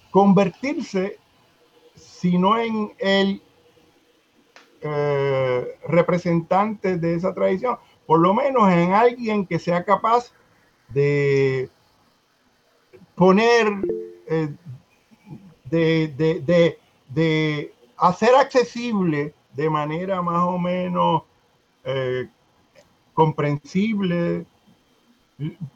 convertirse, 0.09 1.19
si 1.93 2.39
no 2.39 2.57
en 2.57 2.91
el 2.97 3.43
eh, 4.81 5.77
representantes 5.87 7.01
de 7.01 7.15
esa 7.15 7.33
tradición, 7.33 7.77
por 8.05 8.19
lo 8.19 8.33
menos 8.33 8.71
en 8.71 8.93
alguien 8.93 9.45
que 9.45 9.59
sea 9.59 9.83
capaz 9.83 10.31
de 10.89 11.69
poner, 13.15 13.67
eh, 14.27 14.53
de, 15.65 16.77
de, 17.09 17.73
hacer 17.97 18.33
accesible 18.35 19.33
de 19.53 19.69
manera 19.69 20.21
más 20.21 20.43
o 20.43 20.57
menos 20.57 21.23
eh, 21.83 22.29
comprensible, 23.13 24.45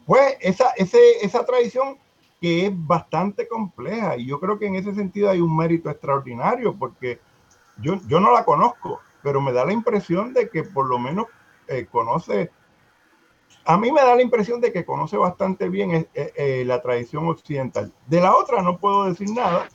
pues 0.06 0.36
esa, 0.40 0.70
esa 0.70 1.44
tradición 1.44 1.98
que 2.40 2.66
es 2.66 2.72
bastante 2.74 3.46
compleja. 3.46 4.16
Y 4.16 4.26
yo 4.26 4.40
creo 4.40 4.58
que 4.58 4.66
en 4.66 4.76
ese 4.76 4.94
sentido 4.94 5.30
hay 5.30 5.40
un 5.40 5.56
mérito 5.56 5.90
extraordinario 5.90 6.74
porque 6.74 7.18
yo, 7.78 7.98
yo 8.06 8.20
no 8.20 8.32
la 8.32 8.44
conozco, 8.44 9.00
pero 9.22 9.40
me 9.40 9.52
da 9.52 9.64
la 9.64 9.72
impresión 9.72 10.32
de 10.32 10.48
que 10.48 10.62
por 10.62 10.86
lo 10.86 10.98
menos 10.98 11.26
eh, 11.66 11.86
conoce, 11.90 12.50
a 13.64 13.78
mí 13.78 13.90
me 13.90 14.02
da 14.02 14.14
la 14.14 14.22
impresión 14.22 14.60
de 14.60 14.72
que 14.72 14.84
conoce 14.84 15.16
bastante 15.16 15.68
bien 15.68 15.92
eh, 16.14 16.32
eh, 16.36 16.64
la 16.66 16.82
tradición 16.82 17.28
occidental. 17.28 17.92
De 18.06 18.20
la 18.20 18.36
otra 18.36 18.62
no 18.62 18.78
puedo 18.78 19.04
decir 19.04 19.30
nada, 19.30 19.68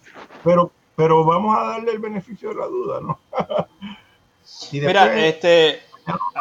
pero, 0.44 0.72
pero 0.96 1.26
vamos 1.26 1.58
a 1.58 1.64
darle 1.64 1.92
el 1.92 2.00
beneficio 2.00 2.50
de 2.50 2.56
la 2.56 2.68
duda, 2.68 3.02
¿no? 3.02 3.20
Mira, 4.72 5.28
este, 5.28 5.82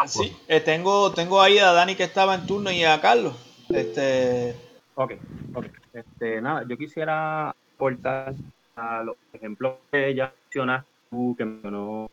sí, 0.07 0.37
tengo, 0.65 1.13
tengo 1.13 1.41
ahí 1.41 1.59
a 1.59 1.73
Dani 1.73 1.95
que 1.95 2.05
estaba 2.05 2.35
en 2.35 2.47
turno 2.47 2.71
y 2.71 2.85
a 2.85 3.01
Carlos. 3.01 3.35
Este... 3.69 4.55
Ok, 4.95 5.13
ok. 5.55 5.67
Este, 5.93 6.41
nada, 6.41 6.65
yo 6.67 6.77
quisiera 6.77 7.51
aportar 7.51 8.35
a 8.77 9.03
los 9.03 9.17
ejemplos 9.33 9.75
que 9.91 10.15
ya 10.15 10.33
mencionaste 10.45 10.98
que 11.37 11.45
mencionó 11.45 12.11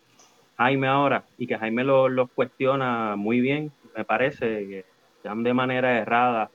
Jaime 0.58 0.88
ahora 0.88 1.26
y 1.38 1.48
que 1.48 1.58
Jaime 1.58 1.84
los 1.84 2.12
lo 2.12 2.28
cuestiona 2.28 3.16
muy 3.16 3.42
bien, 3.42 3.72
me 3.96 4.06
parece 4.06 4.68
que 4.68 4.86
están 5.18 5.44
de 5.44 5.54
manera 5.54 5.98
errada. 5.98 6.50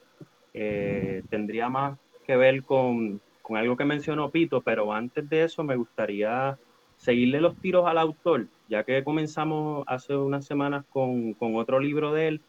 Eh, 0.53 1.23
tendría 1.31 1.69
más 1.69 1.99
que 2.27 2.37
ver 2.37 2.65
con, 2.65 3.21
con, 3.43 3.57
algo 3.57 3.77
que 3.77 3.85
mencionó 3.85 4.31
Pito, 4.31 4.63
pero 4.63 4.93
antes 4.93 5.29
de 5.29 5.45
eso 5.45 5.63
me 5.63 5.77
gustaría 5.77 6.59
seguirle 6.97 7.41
los 7.41 7.57
tiros 7.57 7.87
al 7.87 7.99
autor, 7.99 8.47
ya 8.69 8.85
que 8.85 9.05
comenzamos 9.05 9.85
hace 9.87 10.17
unas 10.17 10.45
semanas 10.45 10.85
con, 10.91 11.35
con 11.35 11.55
otro 11.57 11.79
libro 11.79 12.13
de 12.13 12.29
él, 12.29 12.41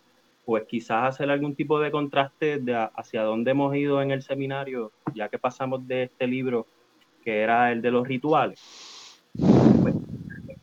pues 0.45 0.63
quizás 0.65 1.09
hacer 1.09 1.29
algún 1.29 1.55
tipo 1.55 1.79
de 1.79 1.91
contraste 1.91 2.57
de 2.57 2.89
hacia 2.95 3.23
dónde 3.23 3.51
hemos 3.51 3.75
ido 3.75 4.01
en 4.01 4.11
el 4.11 4.23
seminario, 4.23 4.91
ya 5.13 5.29
que 5.29 5.37
pasamos 5.37 5.87
de 5.87 6.03
este 6.03 6.27
libro 6.27 6.65
que 7.23 7.41
era 7.41 7.71
el 7.71 7.81
de 7.83 7.91
los 7.91 8.07
rituales 8.07 8.59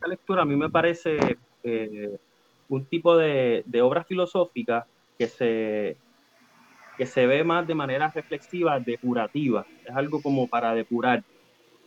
lectura 0.09 0.41
a 0.41 0.45
mí 0.45 0.55
me 0.55 0.69
parece 0.69 1.17
eh, 1.63 2.17
un 2.67 2.85
tipo 2.85 3.17
de, 3.17 3.63
obra 3.81 4.03
filosófica 4.03 4.87
que 5.17 5.27
se, 5.27 5.97
que 6.97 7.05
se 7.05 7.25
ve 7.27 7.43
más 7.43 7.67
de 7.67 7.75
manera 7.75 8.11
reflexiva, 8.13 8.79
depurativa. 8.79 9.65
Es 9.85 9.95
algo 9.95 10.21
como 10.21 10.47
para 10.47 10.73
depurar. 10.73 11.23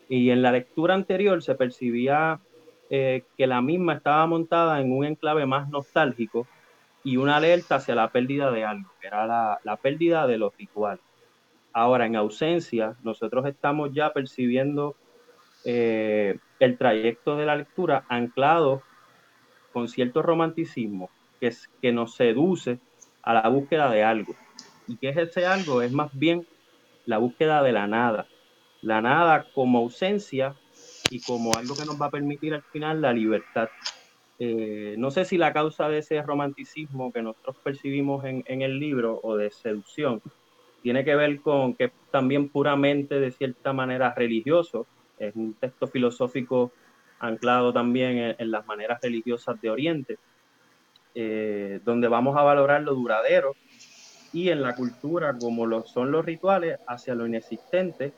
Y 0.08 0.30
en 0.30 0.42
la 0.42 0.52
lectura 0.52 0.94
anterior 0.94 1.42
se 1.42 1.54
percibía 1.54 2.40
eh, 2.90 3.24
que 3.36 3.46
la 3.46 3.62
misma 3.62 3.94
estaba 3.94 4.26
montada 4.26 4.80
en 4.80 4.92
un 4.92 5.04
enclave 5.04 5.46
más 5.46 5.68
nostálgico 5.68 6.46
y 7.04 7.16
una 7.16 7.36
alerta 7.36 7.76
hacia 7.76 7.94
la 7.94 8.10
pérdida 8.10 8.50
de 8.50 8.64
algo, 8.64 8.90
que 9.00 9.06
era 9.06 9.26
la, 9.26 9.58
la 9.64 9.76
pérdida 9.76 10.26
de 10.26 10.38
los 10.38 10.56
rituales. 10.56 11.04
Ahora, 11.72 12.06
en 12.06 12.16
ausencia, 12.16 12.96
nosotros 13.02 13.46
estamos 13.46 13.92
ya 13.94 14.12
percibiendo 14.12 14.94
eh, 15.64 16.38
el 16.64 16.78
trayecto 16.78 17.36
de 17.36 17.46
la 17.46 17.56
lectura 17.56 18.04
anclado 18.08 18.82
con 19.72 19.88
cierto 19.88 20.22
romanticismo 20.22 21.10
que, 21.40 21.52
que 21.80 21.92
nos 21.92 22.14
seduce 22.14 22.78
a 23.22 23.34
la 23.34 23.48
búsqueda 23.48 23.90
de 23.90 24.04
algo. 24.04 24.34
¿Y 24.86 24.96
qué 24.96 25.08
es 25.08 25.16
ese 25.16 25.46
algo? 25.46 25.82
Es 25.82 25.92
más 25.92 26.10
bien 26.16 26.46
la 27.06 27.18
búsqueda 27.18 27.62
de 27.62 27.72
la 27.72 27.86
nada. 27.86 28.26
La 28.80 29.00
nada 29.00 29.46
como 29.54 29.78
ausencia 29.78 30.54
y 31.10 31.20
como 31.22 31.54
algo 31.56 31.74
que 31.74 31.84
nos 31.84 32.00
va 32.00 32.06
a 32.06 32.10
permitir 32.10 32.54
al 32.54 32.62
final 32.62 33.00
la 33.00 33.12
libertad. 33.12 33.68
Eh, 34.38 34.94
no 34.98 35.10
sé 35.10 35.24
si 35.24 35.38
la 35.38 35.52
causa 35.52 35.88
de 35.88 35.98
ese 35.98 36.22
romanticismo 36.22 37.12
que 37.12 37.22
nosotros 37.22 37.56
percibimos 37.62 38.24
en, 38.24 38.44
en, 38.46 38.62
el 38.62 38.78
libro 38.78 39.20
o 39.22 39.36
de 39.36 39.50
seducción 39.50 40.20
tiene 40.82 41.04
que 41.04 41.14
ver 41.14 41.40
con 41.40 41.74
que 41.74 41.92
también 42.10 42.48
puramente 42.48 43.20
de 43.20 43.30
cierta 43.30 43.72
manera 43.72 44.14
religioso 44.14 44.86
es 45.28 45.36
un 45.36 45.54
texto 45.54 45.86
filosófico 45.86 46.72
anclado 47.20 47.72
también 47.72 48.34
en, 48.38 48.50
las 48.50 48.66
maneras 48.66 49.00
religiosas 49.00 49.60
de 49.60 49.70
Oriente, 49.70 50.18
eh, 51.14 51.80
donde 51.84 52.08
vamos 52.08 52.36
a 52.36 52.42
valorar 52.42 52.82
lo 52.82 52.94
duradero 52.94 53.54
y 54.32 54.48
en 54.48 54.62
la 54.62 54.74
cultura, 54.74 55.36
como 55.38 55.66
lo 55.66 55.82
son 55.82 56.10
los 56.10 56.24
rituales, 56.24 56.80
hacia 56.88 57.14
lo 57.14 57.26
inexistente, 57.26 58.12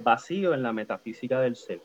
vacío 0.00 0.52
en 0.52 0.62
la 0.62 0.72
metafísica 0.72 1.40
del 1.40 1.56
ser. 1.56 1.80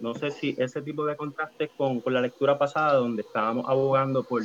no 0.00 0.14
sé 0.14 0.30
si 0.30 0.56
ese 0.58 0.82
tipo 0.82 1.04
de 1.06 1.16
contraste 1.16 1.70
con, 1.76 2.00
con, 2.00 2.14
la 2.14 2.20
lectura 2.20 2.58
pasada, 2.58 2.94
donde 2.94 3.22
estábamos 3.22 3.68
abogando 3.68 4.24
por, 4.24 4.42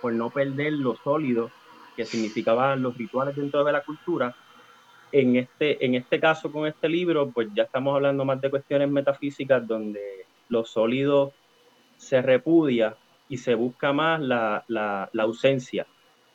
por 0.00 0.12
no 0.12 0.30
perder 0.30 0.72
lo 0.72 0.96
sólido 0.96 1.50
que 1.94 2.04
significaban 2.04 2.82
los 2.82 2.96
rituales 2.96 3.36
dentro 3.36 3.62
de 3.64 3.72
la 3.72 3.82
cultura, 3.82 4.34
en 5.12 5.36
este, 5.36 5.84
en 5.84 5.94
este 5.94 6.20
caso, 6.20 6.50
con 6.50 6.66
este 6.66 6.88
libro, 6.88 7.30
pues 7.30 7.48
ya 7.54 7.64
estamos 7.64 7.94
hablando 7.94 8.24
más 8.24 8.40
de 8.40 8.50
cuestiones 8.50 8.90
metafísicas 8.90 9.66
donde 9.66 10.26
lo 10.48 10.64
sólido 10.64 11.32
se 11.96 12.22
repudia 12.22 12.96
y 13.28 13.38
se 13.38 13.54
busca 13.54 13.92
más 13.92 14.20
la, 14.20 14.64
la, 14.68 15.08
la 15.12 15.22
ausencia, 15.22 15.86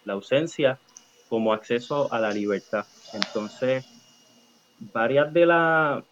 la 0.05 0.13
ausencia 0.13 0.80
como 1.30 1.53
acceso 1.53 2.11
a 2.11 2.19
la 2.19 2.32
libertad. 2.32 2.86
Entonces, 3.13 3.86
varias 4.93 5.32
de, 5.32 5.45
la, 5.45 6.03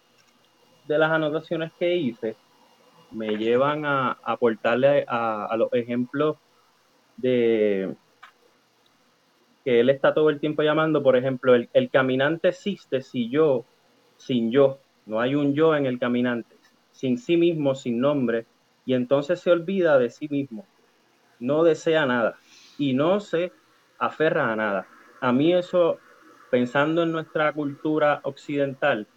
de 0.88 0.97
las 0.97 1.12
anotaciones 1.12 1.72
que 1.78 1.95
hice 1.95 2.36
me 3.12 3.36
llevan 3.38 3.86
a 3.86 4.18
aportarle 4.24 5.05
a, 5.07 5.53
los 5.57 5.74
ejemplos 5.74 6.38
de 7.18 7.95
que 9.64 9.80
él 9.80 9.89
está 9.89 10.14
todo 10.14 10.30
el 10.30 10.39
tiempo 10.39 10.64
llamando, 10.64 11.03
por 11.03 11.16
ejemplo, 11.16 11.55
el, 11.55 11.70
el, 11.74 11.89
caminante 11.89 12.49
existe 12.49 13.01
si 13.01 13.30
yo, 13.30 13.66
sin 14.18 14.51
yo, 14.51 14.80
no 15.05 15.20
hay 15.20 15.36
un 15.36 15.53
yo 15.53 15.76
en 15.76 15.86
el 15.86 15.99
caminante, 15.99 16.55
sin 16.91 17.18
sí 17.18 17.38
mismo, 17.38 17.76
sin 17.76 17.99
nombre, 17.99 18.45
y 18.86 18.93
entonces 18.93 19.39
se 19.39 19.51
olvida 19.51 19.99
de 19.99 20.10
sí 20.10 20.28
mismo, 20.30 20.66
no 21.39 21.64
desea 21.64 22.05
nada 22.05 22.38
y 22.78 22.93
no 22.93 23.20
se 23.20 23.51
aferra 23.97 24.51
a 24.51 24.55
nada. 24.55 24.88
A 25.22 25.32
mí 25.32 25.53
eso, 25.53 25.99
pensando 26.49 27.03
en 27.03 27.12
nuestra 27.12 27.51
cultura 27.53 28.22
occidental, 28.24 29.07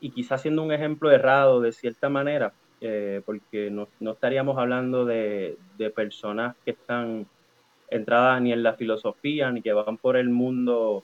y 0.00 0.10
quizás 0.10 0.42
siendo 0.42 0.62
un 0.62 0.72
ejemplo 0.72 1.10
errado 1.10 1.60
de 1.60 1.72
cierta 1.72 2.08
manera, 2.08 2.52
eh, 2.80 3.22
porque 3.24 3.70
no, 3.70 3.88
estaríamos 4.12 4.58
hablando 4.58 5.04
de, 5.04 5.58
personas 5.94 6.56
que 6.64 6.72
están 6.72 7.26
entradas 7.90 8.40
ni 8.40 8.52
en 8.52 8.62
la 8.62 8.74
filosofía, 8.74 9.50
ni 9.50 9.62
que 9.62 9.72
van 9.72 9.96
por 9.96 10.16
el 10.16 10.28
mundo 10.28 11.02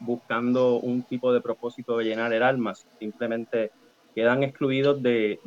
buscando 0.00 0.76
un 0.76 1.02
tipo 1.02 1.32
de 1.32 1.40
propósito 1.40 1.98
de 1.98 2.04
llenar 2.04 2.32
el 2.32 2.42
alma, 2.42 2.74
simplemente 2.98 3.70
quedan 4.14 4.42
excluidos 4.42 5.02
de, 5.02 5.38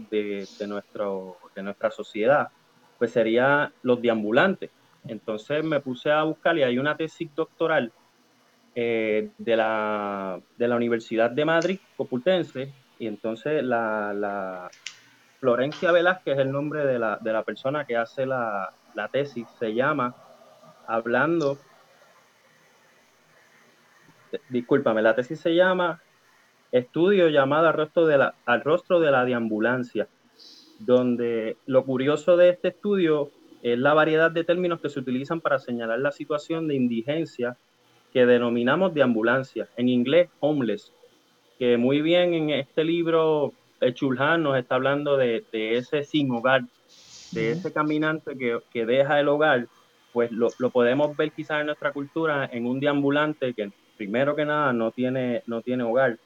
nuestro, 0.67 1.37
de 1.55 1.63
nuestra 1.63 1.91
sociedad, 1.91 2.49
pues 2.97 3.11
serían 3.11 3.71
los 3.81 4.01
deambulantes. 4.01 4.71
Entonces 5.07 5.63
me 5.63 5.81
puse 5.81 6.11
a 6.11 6.23
buscar 6.23 6.57
y 6.57 6.63
hay 6.63 6.77
una 6.77 6.95
tesis 6.95 7.29
doctoral 7.35 7.91
eh, 8.75 9.29
de, 9.37 9.57
la, 9.57 10.39
de 10.57 10.67
la 10.67 10.75
Universidad 10.75 11.29
de 11.29 11.45
Madrid, 11.45 11.79
Complutense, 11.97 12.71
y 12.99 13.07
entonces 13.07 13.63
la, 13.63 14.69
Florencia 15.39 15.91
Velázquez 15.91 16.35
es 16.35 16.39
el 16.39 16.51
nombre 16.53 16.85
de 16.85 16.97
la, 16.97 17.17
de 17.19 17.33
la 17.33 17.43
persona 17.43 17.83
que 17.83 17.97
hace 17.97 18.25
la, 18.25 18.73
tesis, 19.11 19.45
se 19.59 19.73
llama 19.73 20.15
Hablando, 20.87 21.57
discúlpame, 24.49 25.01
la 25.01 25.15
tesis 25.15 25.39
se 25.39 25.55
llama 25.55 26.01
Estudio 26.71 27.29
llamado 27.29 27.67
al 27.67 27.73
rostro 27.73 28.05
de 28.07 28.17
la, 28.17 28.35
al 28.45 28.63
rostro 28.63 28.99
de 28.99 29.11
la 29.11 29.25
deambulancia, 29.25 30.07
donde 30.79 31.57
lo 31.67 31.85
curioso 31.85 32.35
de 32.35 32.49
este 32.49 32.69
estudio 32.69 33.29
es 33.61 33.77
la 33.77 33.93
variedad 33.93 34.31
de 34.31 34.43
términos 34.43 34.81
que 34.81 34.89
se 34.89 34.99
utilizan 34.99 35.39
para 35.39 35.59
señalar 35.59 35.99
la 35.99 36.11
situación 36.11 36.67
de 36.67 36.75
indigencia 36.75 37.57
que 38.11 38.25
denominamos 38.25 38.93
deambulancia, 38.93 39.69
en 39.77 39.89
inglés 39.89 40.29
homeless, 40.39 40.91
que 41.57 41.77
muy 41.77 42.01
bien 42.01 42.33
en 42.33 42.49
este 42.49 42.83
libro 42.83 43.53
Chulhan 43.93 44.43
nos 44.43 44.57
está 44.57 44.75
hablando 44.75 45.17
de, 45.17 45.45
ese 45.51 46.03
sin 46.03 46.31
hogar, 46.31 46.63
de 47.31 47.51
ese 47.51 47.73
caminante 47.73 48.37
que, 48.37 48.85
deja 48.85 49.19
el 49.19 49.27
hogar, 49.27 49.67
pues 50.13 50.31
lo, 50.31 50.49
podemos 50.69 51.17
ver 51.17 51.31
quizás 51.31 51.61
en 51.61 51.65
nuestra 51.65 51.91
cultura 51.91 52.49
en 52.51 52.67
un 52.67 52.79
deambulante 52.79 53.53
que 53.53 53.71
primero 53.97 54.35
que 54.35 54.45
nada 54.45 54.71
no 54.71 54.91
tiene, 54.91 55.43
no 55.47 55.61
tiene 55.61 55.83
hogar. 55.83 56.17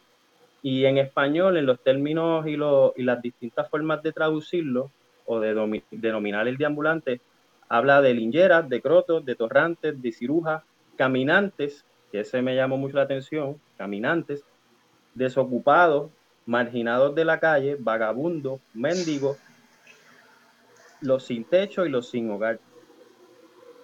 Y 0.62 0.86
en 0.86 0.98
español, 0.98 1.58
en 1.58 1.66
los 1.66 1.82
términos 1.82 2.46
y, 2.46 2.54
y 2.54 3.04
las 3.04 3.22
distintas 3.22 3.70
formas 3.70 4.04
de 4.04 4.12
traducirlo 4.12 4.92
o 5.26 5.40
de 5.40 5.80
denominar 5.92 6.48
el 6.48 6.58
deambulante, 6.58 7.22
habla 7.70 8.02
de 8.02 8.14
lingeras, 8.14 8.68
de 8.68 8.82
crotos, 8.82 9.26
de 9.26 9.36
torrantes, 9.36 10.02
de 10.02 10.12
cirujas, 10.12 10.64
caminantes, 10.98 11.86
que 12.12 12.22
ese 12.22 12.42
me 12.42 12.56
llamó 12.56 12.78
mucho 12.78 12.98
la 12.98 13.04
atención, 13.04 13.60
caminantes, 13.78 14.44
desocupados, 15.14 16.12
marginados 16.46 17.14
de 17.16 17.26
la 17.26 17.40
calle, 17.40 17.78
vagabundos, 17.80 18.62
mendigos, 18.74 19.38
los 21.02 21.26
sin 21.26 21.44
techo 21.44 21.86
y 21.86 21.90
los 21.90 22.10
sin 22.10 22.30
hogar. 22.32 22.60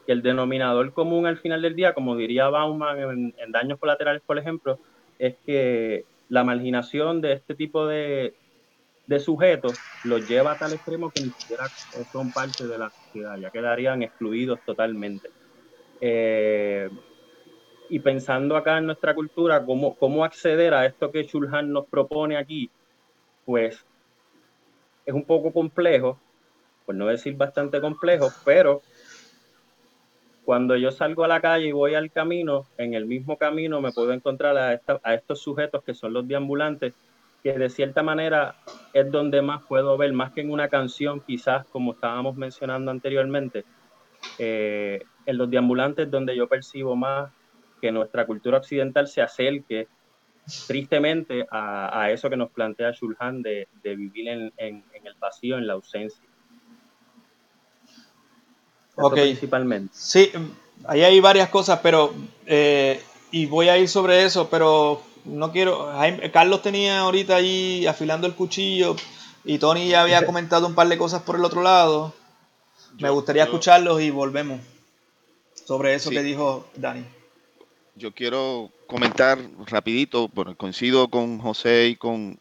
El 0.08 0.22
denominador 0.22 0.94
común 0.94 1.26
al 1.26 1.38
final 1.38 1.62
del 1.62 1.76
día, 1.76 1.94
como 1.94 2.16
diría 2.16 2.50
Bauman 2.50 3.34
en, 3.38 3.52
daños 3.52 3.80
colaterales, 3.80 4.22
por 4.26 4.38
ejemplo, 4.38 4.80
es 5.18 5.36
que 5.46 6.06
la 6.30 6.44
marginación 6.44 7.22
de 7.22 7.34
este 7.34 7.56
tipo 7.56 7.88
de, 7.88 8.36
sujetos 9.20 9.80
los 10.06 10.28
lleva 10.28 10.54
a 10.54 10.58
tal 10.58 10.74
extremo 10.74 11.12
que 11.12 11.22
ni 11.22 11.30
siquiera 11.30 11.68
son 12.12 12.32
parte 12.32 12.68
de 12.68 12.78
la 12.78 12.90
sociedad, 12.90 13.38
ya 13.38 13.52
quedarían 13.52 14.02
excluidos 14.02 14.60
totalmente. 14.66 15.30
Eh, 16.02 16.90
y 17.90 18.00
pensando 18.00 18.58
acá 18.58 18.80
en 18.80 18.88
nuestra 18.88 19.14
cultura, 19.14 19.64
cómo, 19.66 19.96
cómo 19.96 20.26
acceder 20.26 20.74
a 20.74 20.86
esto 20.86 21.12
que 21.12 21.24
Shulhan 21.24 21.72
nos 21.72 21.88
propone 21.88 22.38
aquí, 22.38 22.72
pues 23.46 23.86
es 25.06 25.14
un 25.14 25.26
poco 25.26 25.54
complejo, 25.54 26.20
por 26.86 26.96
no 26.96 27.08
decir 27.08 27.36
bastante 27.36 27.80
complejo, 27.82 28.30
pero 28.46 28.82
cuando 30.46 30.76
yo 30.76 30.92
salgo 30.92 31.24
a 31.24 31.28
la 31.28 31.42
calle 31.42 31.68
y 31.68 31.72
voy 31.72 31.96
al 31.96 32.12
camino, 32.12 32.66
en 32.78 32.94
el 32.94 33.06
mismo 33.06 33.38
camino 33.38 33.82
me 33.82 33.92
puedo 33.92 34.12
encontrar 34.12 34.58
a, 34.58 34.74
estos 35.14 35.42
sujetos 35.42 35.84
que 35.84 35.94
son 35.94 36.14
los 36.14 36.28
deambulantes, 36.28 36.94
que 37.42 37.54
de 37.54 37.70
cierta 37.70 38.04
manera 38.04 38.56
es 38.94 39.10
donde 39.10 39.42
más 39.42 39.64
puedo 39.64 39.98
ver, 39.98 40.14
más 40.14 40.32
que 40.34 40.42
en 40.42 40.52
una 40.52 40.68
canción, 40.68 41.22
quizás 41.22 41.66
como 41.68 41.94
estábamos 41.94 42.36
mencionando 42.36 42.92
anteriormente, 42.92 43.66
eh, 44.38 45.04
en 45.26 45.38
los 45.38 45.50
deambulantes 45.50 46.10
donde 46.10 46.36
yo 46.36 46.48
percibo 46.48 46.96
más 46.96 47.32
que 47.82 47.92
nuestra 47.92 48.26
cultura 48.26 48.58
occidental 48.58 49.08
se 49.08 49.22
acerque 49.22 49.88
tristemente 50.68 51.46
a, 51.52 52.10
eso 52.12 52.30
que 52.30 52.38
nos 52.38 52.52
plantea 52.52 52.92
Shulhan 52.92 53.42
de, 53.42 53.68
vivir 53.84 54.28
en, 54.28 54.54
el 54.58 55.16
vacío, 55.20 55.58
en 55.58 55.68
la 55.68 55.74
ausencia. 55.74 56.24
Ok. 58.96 59.14
Principalmente. 59.14 59.94
Sí, 59.96 60.32
ahí 60.86 61.04
hay 61.04 61.20
varias 61.20 61.50
cosas, 61.50 61.80
pero. 61.82 62.14
Eh, 62.46 63.02
y 63.32 63.48
voy 63.48 63.70
a 63.70 63.78
ir 63.78 63.90
sobre 63.90 64.26
eso, 64.26 64.50
pero 64.50 65.02
no 65.26 65.52
quiero. 65.52 65.92
Carlos 66.32 66.62
tenía 66.62 67.00
ahorita 67.00 67.38
ahí 67.38 67.88
afilando 67.88 68.28
el 68.28 68.36
cuchillo 68.36 68.96
y 69.44 69.58
Tony 69.58 69.88
ya 69.88 70.04
había 70.04 70.26
comentado 70.26 70.68
un 70.68 70.76
par 70.76 70.88
de 70.88 70.98
cosas 70.98 71.24
por 71.24 71.36
el 71.36 71.46
otro 71.46 71.64
lado. 71.64 72.14
Me 73.00 73.10
gustaría 73.10 73.44
escucharlos 73.44 74.02
y 74.02 74.12
volvemos 74.12 74.62
sobre 75.66 75.96
eso 75.96 76.12
que 76.12 76.22
dijo 76.22 76.68
Dani 76.76 77.04
yo 77.96 78.12
quiero 78.14 78.72
comentar 78.88 79.40
rapidito, 79.68 80.30
bueno, 80.30 80.56
coincido 80.56 81.08
con 81.08 81.40
José 81.40 81.88
y 81.88 81.96
con, 81.96 82.40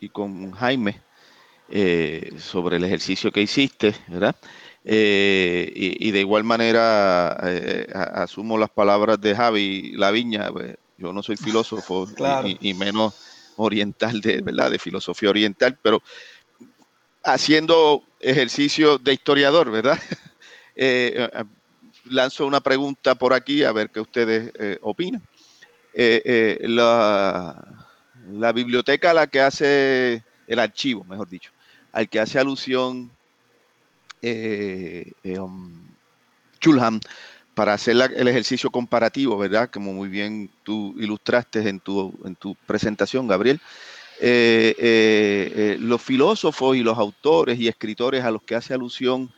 y 0.00 0.08
con 0.08 0.52
Jaime 0.52 1.00
eh, 1.68 2.32
sobre 2.38 2.76
el 2.76 2.84
ejercicio 2.84 3.30
que 3.30 3.42
hiciste, 3.42 3.94
¿verdad? 4.08 4.36
Eh, 4.88 5.72
y, 5.74 6.10
de 6.12 6.20
igual 6.20 6.44
manera 6.44 7.36
eh, 7.42 7.88
asumo 7.92 8.56
las 8.56 8.70
palabras 8.70 9.20
de 9.20 9.34
Javi 9.34 9.92
Laviña, 9.96 10.52
pues, 10.52 10.76
yo 10.96 11.12
no 11.12 11.22
soy 11.24 11.36
filósofo 11.36 12.06
y, 12.60 12.74
menos 12.74 13.14
oriental, 13.56 14.20
de, 14.20 14.40
¿verdad? 14.42 14.70
De 14.70 14.78
filosofía 14.78 15.30
oriental, 15.30 15.76
pero 15.82 16.02
haciendo 17.24 18.04
ejercicio 18.20 18.98
de 18.98 19.14
historiador, 19.14 19.70
¿verdad? 19.72 19.98
lanzo 22.10 22.46
una 22.46 22.60
pregunta 22.60 23.14
por 23.14 23.32
aquí 23.32 23.64
a 23.64 23.72
ver 23.72 23.90
qué 23.90 24.00
ustedes 24.00 24.52
eh, 24.58 24.78
opinan. 24.82 25.22
Eh, 25.94 26.22
eh, 26.24 26.68
la, 26.68 27.86
la, 28.30 28.52
biblioteca 28.52 29.10
a 29.10 29.14
la 29.14 29.26
que 29.26 29.40
hace, 29.40 30.22
el 30.46 30.58
archivo, 30.58 31.04
mejor 31.04 31.28
dicho, 31.28 31.52
al 31.92 32.08
que 32.08 32.20
hace 32.20 32.38
alusión 32.38 33.10
um, 34.22 35.72
Chulhan 36.60 37.00
para 37.54 37.74
hacer 37.74 37.96
el 38.16 38.28
ejercicio 38.28 38.70
comparativo, 38.70 39.38
¿verdad? 39.38 39.70
Como 39.70 39.92
muy 39.92 40.08
bien 40.08 40.50
tú 40.62 40.94
ilustraste 40.98 41.66
en 41.68 41.80
tu, 41.80 42.12
en 42.24 42.36
tu 42.36 42.54
presentación, 42.66 43.26
Gabriel. 43.26 43.60
los 45.80 46.02
filósofos 46.02 46.76
y 46.76 46.80
los 46.80 46.98
autores 46.98 47.58
y 47.58 47.68
escritores 47.68 48.24
a 48.24 48.30
los 48.30 48.42
que 48.42 48.54
hace 48.54 48.74
alusión 48.74 49.32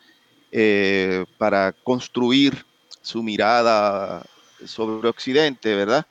eh, 0.50 1.26
para 1.36 1.72
construir 1.72 2.64
su 3.02 3.22
mirada 3.22 4.24
sobre 4.64 5.08
Occidente, 5.08 5.74
¿verdad? 5.74 6.06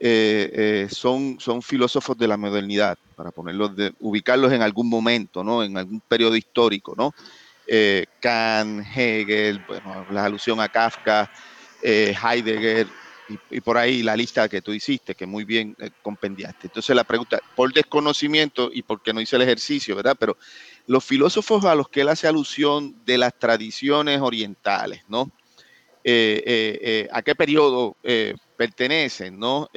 Eh, 0.00 0.50
eh, 0.52 0.88
son, 0.90 1.38
son 1.38 1.62
filósofos 1.62 2.18
de 2.18 2.26
la 2.26 2.36
modernidad, 2.36 2.98
para 3.14 3.30
ponerlos, 3.30 3.76
de, 3.76 3.92
ubicarlos 4.00 4.52
en 4.52 4.62
algún 4.62 4.88
momento, 4.88 5.44
¿no? 5.44 5.62
En 5.62 5.76
algún 5.76 6.00
periodo 6.00 6.34
histórico, 6.34 6.94
¿no? 6.96 7.14
Kant, 8.20 8.86
Hegel, 8.94 9.62
bueno, 9.66 10.06
la 10.10 10.24
alusión 10.24 10.60
a 10.60 10.68
Kafka, 10.68 11.30
Heidegger, 11.82 12.86
y, 13.50 13.60
por 13.60 13.76
ahí 13.76 14.02
la 14.02 14.16
lista 14.16 14.48
que 14.48 14.62
tú 14.62 14.72
hiciste, 14.72 15.14
que 15.14 15.26
muy 15.26 15.44
bien 15.44 15.76
compendiaste. 16.02 16.68
Entonces 16.68 16.96
la 16.96 17.04
pregunta, 17.04 17.38
por 17.54 17.72
desconocimiento 17.72 18.70
y 18.72 18.80
porque 18.82 19.12
no 19.12 19.20
hice 19.20 19.36
el 19.36 19.42
ejercicio, 19.42 19.94
¿verdad? 19.94 20.16
Pero 20.18 20.38
los 20.86 21.04
filósofos 21.04 21.66
a 21.66 21.74
los 21.74 21.90
que 21.90 22.00
él 22.00 22.08
hace 22.08 22.26
alusión 22.26 22.96
de 23.04 23.18
las 23.18 23.38
tradiciones 23.38 24.20
orientales, 24.20 25.02
¿no? 25.08 25.30
a 26.04 27.22
qué 27.22 27.34
periodo 27.36 27.96
pertenecen, 28.56 29.38
¿no? 29.38 29.68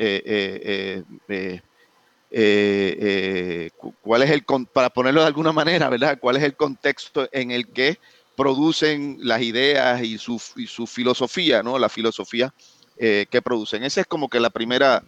Cuál 4.02 4.22
es 4.24 4.30
el, 4.30 4.46
para 4.72 4.90
ponerlo 4.90 5.22
de 5.22 5.28
alguna 5.28 5.52
manera, 5.52 5.90
¿verdad? 5.90 6.18
¿Cuál 6.20 6.38
es 6.38 6.44
el 6.44 6.56
contexto 6.56 7.28
en 7.32 7.52
el 7.52 7.68
que 7.68 8.00
producen 8.36 9.18
las 9.20 9.42
ideas 9.42 10.02
y 10.02 10.18
su, 10.18 10.40
filosofía, 10.88 11.62
¿no? 11.62 11.78
La 11.78 11.90
filosofía 11.90 12.54
que 12.98 13.42
producen. 13.44 13.84
Esa 13.84 14.02
es 14.02 14.08
como 14.08 14.30
que 14.30 14.40
la 14.40 14.52
primera, 14.52 15.04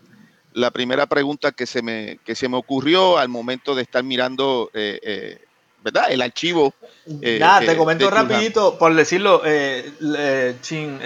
la 0.53 0.71
primera 0.71 1.07
pregunta 1.07 1.51
que 1.51 1.65
se 1.65 1.81
me, 1.81 2.19
que 2.23 2.35
se 2.35 2.47
me 2.47 2.57
ocurrió 2.57 3.17
al 3.17 3.29
momento 3.29 3.75
de 3.75 3.81
estar 3.81 4.03
mirando 4.03 4.69
eh, 4.73 4.99
eh, 5.03 5.41
¿verdad? 5.83 6.05
El 6.09 6.21
archivo. 6.21 6.73
Eh, 7.21 7.37
Nada, 7.39 7.59
te 7.65 7.77
comento 7.77 8.09
rapidito, 8.09 8.77
por 8.77 8.95
decirlo, 8.95 9.41
eh, 9.45 10.55
Chin, 10.61 10.99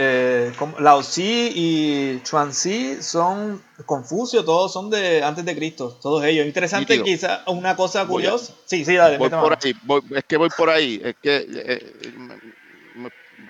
Lao 0.80 1.02
Tzu 1.02 1.22
y 1.22 2.22
Chuan 2.24 2.52
Tzu 2.52 3.02
son 3.02 3.62
Confucio, 3.86 4.46
todos 4.46 4.72
son 4.72 4.90
de 4.90 5.24
antes 5.24 5.44
de 5.44 5.56
Cristo, 5.56 5.98
todos 6.02 6.24
ellos. 6.24 6.46
Interesante, 6.46 7.02
quizá 7.02 7.44
una 7.48 7.76
cosa 7.76 8.06
curiosa. 8.06 8.54
sí, 8.66 8.86
sí, 8.86 8.96
dale. 8.96 9.18
Voy 9.18 9.30
por 9.30 9.58
ahí, 9.60 9.76
es 10.16 10.24
que 10.26 10.38
voy 10.38 10.50
por 10.56 10.70
ahí, 10.70 11.02
es 11.04 11.16
que 11.22 11.82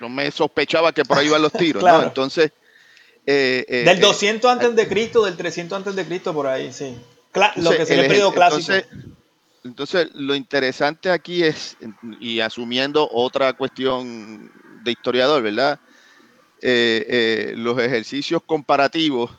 no 0.00 0.08
me 0.08 0.30
sospechaba 0.30 0.92
que 0.92 1.04
por 1.04 1.18
ahí 1.18 1.26
iban 1.26 1.42
los 1.42 1.52
tiros, 1.58 1.82
¿no? 1.82 2.02
Entonces, 2.02 2.52
eh, 3.26 3.64
eh, 3.68 3.84
del 3.84 4.00
200 4.00 4.48
eh, 4.48 4.52
antes 4.52 4.76
de 4.76 4.88
Cristo, 4.88 5.24
del 5.24 5.36
300 5.36 5.76
antes 5.76 5.96
de 5.96 6.04
Cristo, 6.04 6.32
por 6.32 6.46
ahí, 6.46 6.72
sí. 6.72 6.96
lo 7.56 7.70
que 7.70 7.86
se 7.86 7.96
le 7.96 8.08
pedido 8.08 8.32
clásico. 8.32 8.72
Entonces, 8.72 8.86
lo 10.14 10.34
interesante 10.34 11.10
aquí 11.10 11.42
es, 11.42 11.76
y 12.20 12.40
asumiendo 12.40 13.08
otra 13.10 13.52
cuestión 13.52 14.50
de 14.82 14.92
historiador, 14.92 15.42
¿verdad? 15.42 15.80
los 16.60 17.78
ejercicios 17.78 18.42
comparativos 18.44 19.30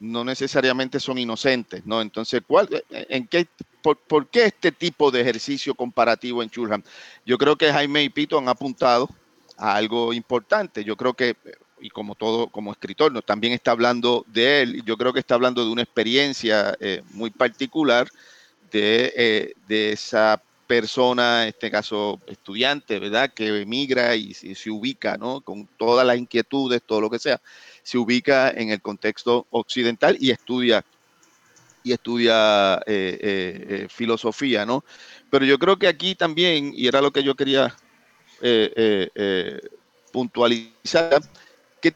no 0.00 0.24
necesariamente 0.24 0.98
son 0.98 1.18
inocentes, 1.18 1.84
¿no? 1.84 2.00
Entonces, 2.00 2.40
¿cuál, 2.46 2.68
en 2.90 3.26
qué, 3.26 3.46
por, 3.82 4.28
qué 4.28 4.46
este 4.46 4.72
tipo 4.72 5.10
de 5.10 5.20
ejercicio 5.20 5.74
comparativo 5.74 6.42
en 6.42 6.48
Chulham? 6.48 6.82
Yo 7.26 7.36
creo 7.36 7.56
que 7.56 7.70
Jaime 7.70 8.02
y 8.02 8.08
Pito 8.08 8.38
han 8.38 8.48
apuntado 8.48 9.08
a 9.58 9.74
algo 9.74 10.14
importante. 10.14 10.84
Yo 10.84 10.96
creo 10.96 11.12
que 11.12 11.36
y 11.82 11.90
como 11.90 12.14
todo, 12.14 12.48
como 12.48 12.72
escritor, 12.72 13.12
¿no? 13.12 13.22
también 13.22 13.52
está 13.52 13.70
hablando 13.70 14.24
de 14.28 14.62
él, 14.62 14.82
yo 14.84 14.96
creo 14.96 15.12
que 15.12 15.20
está 15.20 15.34
hablando 15.34 15.64
de 15.64 15.70
una 15.70 15.82
experiencia 15.82 16.76
eh, 16.78 17.02
muy 17.12 17.30
particular 17.30 18.06
de, 18.70 19.12
eh, 19.16 19.52
de, 19.68 19.92
esa 19.92 20.42
persona, 20.66 21.42
en 21.42 21.48
este 21.48 21.70
caso 21.70 22.20
estudiante, 22.26 22.98
¿verdad? 22.98 23.32
Que 23.32 23.62
emigra 23.62 24.14
y, 24.14 24.34
se 24.34 24.70
ubica, 24.70 25.16
¿no? 25.16 25.40
Con 25.40 25.66
todas 25.76 26.06
las 26.06 26.16
inquietudes, 26.16 26.82
todo 26.86 27.00
lo 27.00 27.10
que 27.10 27.18
sea, 27.18 27.40
se 27.82 27.98
ubica 27.98 28.50
en 28.50 28.70
el 28.70 28.80
contexto 28.80 29.46
occidental 29.50 30.16
y 30.20 30.30
estudia 30.30 30.84
y 31.82 31.92
estudia 31.92 32.80
eh, 32.86 33.86
filosofía, 33.88 34.66
¿no? 34.66 34.84
Pero 35.30 35.46
yo 35.46 35.58
creo 35.58 35.78
que 35.78 35.88
aquí 35.88 36.14
también, 36.14 36.72
y 36.74 36.86
era 36.86 37.00
lo 37.00 37.10
que 37.10 37.22
yo 37.22 37.34
quería 37.34 37.74
puntualizar, 40.12 41.22
qué, 41.80 41.94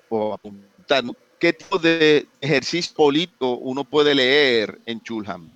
qué 1.39 1.53
tipo 1.53 1.79
de 1.79 2.27
ejercicio 2.41 2.95
político 2.95 3.57
uno 3.57 3.85
puede 3.85 4.15
leer 4.15 4.81
en 4.87 5.03
Chulham, 5.03 5.51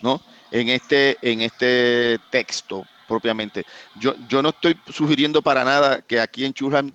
¿no? 0.00 0.22
En 0.50 0.68
este, 0.68 1.18
en 1.22 1.42
este 1.42 2.18
texto 2.30 2.86
propiamente. 3.08 3.64
Yo, 3.98 4.14
yo 4.28 4.42
no 4.42 4.50
estoy 4.50 4.78
sugiriendo 4.92 5.42
para 5.42 5.64
nada 5.64 6.02
que 6.02 6.20
aquí 6.20 6.44
en 6.44 6.52
Chulham 6.52 6.92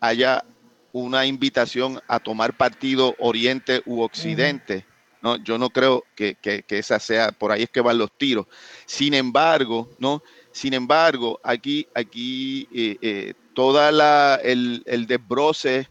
haya 0.00 0.44
una 0.92 1.24
invitación 1.24 2.00
a 2.06 2.18
tomar 2.18 2.56
partido 2.56 3.14
Oriente 3.18 3.82
u 3.86 4.02
Occidente. 4.02 4.84
No, 5.22 5.36
yo 5.36 5.56
no 5.56 5.70
creo 5.70 6.04
que, 6.16 6.36
esa 6.68 6.98
sea, 6.98 7.30
por 7.30 7.52
ahí 7.52 7.62
es 7.62 7.70
que 7.70 7.80
van 7.80 7.96
los 7.96 8.10
tiros. 8.18 8.46
Sin 8.84 9.14
embargo, 9.14 9.88
¿no? 9.98 10.22
Sin 10.50 10.74
embargo, 10.74 11.40
aquí, 11.44 11.86
aquí 11.94 12.68
eh, 12.74 12.98
eh, 13.00 13.34
toda 13.54 13.92
la, 13.92 14.40
el, 14.42 14.82
el 14.84 15.06
desbroce 15.06 15.88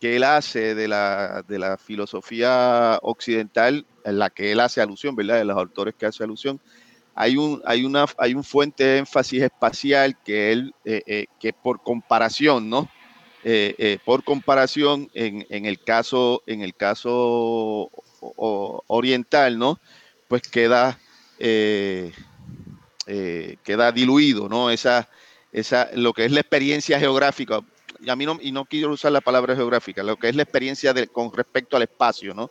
que 0.00 0.14
él 0.16 0.22
hace 0.22 0.76
de 0.76 0.86
la, 0.86 1.44
de 1.46 1.58
la 1.58 1.76
filosofía 1.76 3.00
occidental, 3.02 3.84
en 4.08 4.18
la 4.18 4.30
que 4.30 4.52
él 4.52 4.60
hace 4.60 4.80
alusión, 4.80 5.14
¿verdad? 5.16 5.38
De 5.38 5.44
los 5.44 5.56
autores 5.56 5.94
que 5.94 6.06
hace 6.06 6.24
alusión, 6.24 6.60
hay 7.20 7.36
un, 7.36 7.60
hay 7.64 7.84
una, 7.84 8.06
hay 8.16 8.34
un 8.34 8.44
fuente 8.44 8.84
de 8.84 8.98
énfasis 8.98 9.42
espacial 9.42 10.16
que 10.24 10.52
él, 10.52 10.72
eh, 10.84 11.02
eh, 11.04 11.26
que 11.40 11.52
por 11.52 11.82
comparación, 11.82 12.70
¿no? 12.70 12.88
Eh, 13.42 13.98
por 14.04 14.22
comparación, 14.22 15.10
en, 15.14 15.44
en, 15.48 15.64
el 15.64 15.82
caso, 15.82 16.42
en 16.46 16.60
el 16.60 16.76
caso 16.76 17.90
oriental, 18.20 19.58
¿no? 19.58 19.80
Pues 20.28 20.42
queda, 20.42 21.00
queda 21.38 22.12
diluido, 23.92 24.48
¿no? 24.48 24.70
Esa, 24.70 25.08
esa, 25.50 25.88
lo 25.94 26.12
que 26.12 26.24
es 26.24 26.30
la 26.30 26.40
experiencia 26.40 27.00
geográfica, 27.00 27.62
y 28.00 28.10
a 28.10 28.16
mí 28.16 28.26
no, 28.26 28.38
y 28.40 28.52
no 28.52 28.64
quiero 28.64 28.92
usar 28.92 29.10
la 29.10 29.20
palabra 29.20 29.56
geográfica, 29.56 30.04
lo 30.04 30.16
que 30.16 30.28
es 30.28 30.36
la 30.36 30.42
experiencia 30.42 30.92
de, 30.92 31.08
con 31.08 31.32
respecto 31.32 31.76
al 31.76 31.82
espacio, 31.82 32.32
¿no? 32.32 32.50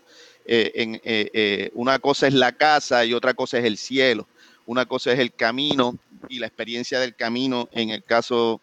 Eh, 0.50 0.72
eh, 1.04 1.30
eh, 1.34 1.72
una 1.74 2.00
cosa 2.00 2.26
es 2.26 2.34
la 2.34 2.54
casa 2.54 3.04
y 3.04 3.14
otra 3.14 3.34
cosa 3.34 3.60
es 3.60 3.66
el 3.66 3.78
cielo, 3.78 4.30
una 4.66 4.86
cosa 4.86 5.12
es 5.12 5.20
el 5.20 5.34
camino 5.34 5.98
y 6.30 6.40
la 6.40 6.48
experiencia 6.48 7.02
del 7.02 7.16
camino 7.16 7.68
en 7.74 7.90
el 7.90 8.02
caso 8.02 8.62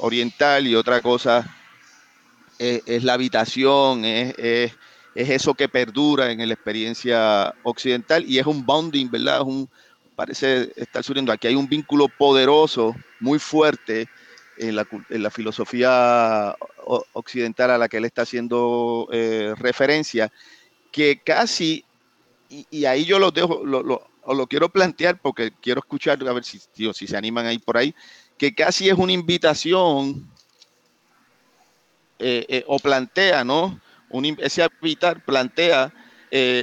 oriental 0.00 0.66
y 0.66 0.74
otra 0.74 1.00
cosa 1.02 1.56
es 2.58 3.04
la 3.04 3.14
habitación, 3.14 4.04
es, 4.04 4.34
es, 4.38 4.72
eso 5.14 5.54
que 5.54 5.68
perdura 5.68 6.30
en 6.30 6.46
la 6.46 6.54
experiencia 6.54 7.54
occidental 7.62 8.24
y 8.28 8.38
es 8.38 8.46
un 8.46 8.66
bonding, 8.66 9.10
¿verdad? 9.10 9.42
parece 10.16 10.72
estar 10.74 11.04
subiendo 11.04 11.32
aquí, 11.32 11.46
hay 11.46 11.54
un 11.54 11.68
vínculo 11.68 12.08
poderoso, 12.08 12.94
muy 13.20 13.38
fuerte 13.38 14.08
en 14.58 15.22
la, 15.22 15.30
filosofía 15.30 16.56
occidental 17.12 17.70
a 17.70 17.78
la 17.78 17.88
que 17.88 17.98
él 17.98 18.04
está 18.04 18.22
haciendo 18.22 19.08
eh, 19.12 19.54
referencia, 19.56 20.32
que 20.90 21.20
casi, 21.24 21.84
y, 22.48 22.84
ahí 22.84 23.04
yo 23.04 23.18
lo 23.18 23.30
dejo, 23.30 23.64
lo, 23.64 23.82
lo, 23.82 24.46
quiero 24.46 24.68
plantear 24.68 25.20
porque 25.20 25.52
quiero 25.60 25.80
escuchar, 25.80 26.18
a 26.26 26.32
ver 26.32 26.44
si, 26.44 26.58
si 26.58 27.06
se 27.06 27.16
animan 27.16 27.46
ahí 27.46 27.58
por 27.58 27.76
ahí, 27.76 27.94
que 28.36 28.54
casi 28.54 28.88
es 28.88 28.94
una 28.94 29.12
invitación 29.12 30.28
eh, 32.18 32.46
eh, 32.48 32.64
o 32.66 32.78
plantea, 32.78 33.44
¿no? 33.44 33.80
Ese 34.38 34.62
habitar 34.62 35.24
plantea 35.24 35.92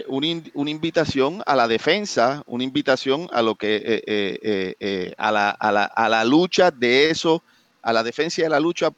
una, 0.07 0.27
invitación 0.69 1.43
a 1.45 1.55
la 1.55 1.67
defensa, 1.67 2.43
una 2.47 2.63
invitación 2.63 3.27
a 3.31 3.41
lo 3.41 3.55
que 3.55 5.13
a 5.17 5.31
la, 5.31 5.49
a, 5.51 5.71
la, 5.71 5.83
a, 5.85 6.09
la, 6.09 6.25
lucha 6.25 6.71
de 6.71 7.11
eso 7.11 7.43
a 7.85 7.93
la 7.93 8.03
defensa 8.03 8.41
y 8.41 8.43
a 8.45 8.49
la 8.49 8.59
lucha 8.59 8.89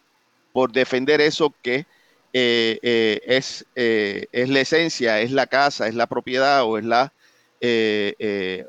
por 0.53 0.71
defender 0.71 1.19
eso 1.19 1.53
que 1.61 1.85
eh, 2.31 2.79
eh, 2.81 3.21
es, 3.25 3.65
eh, 3.75 4.27
es 4.31 4.49
la 4.49 4.61
esencia, 4.61 5.19
es 5.19 5.31
la 5.31 5.45
casa, 5.45 5.87
es 5.87 5.93
la 5.93 6.07
propiedad 6.07 6.63
o 6.63 6.77
es 6.77 6.85
la, 6.85 7.11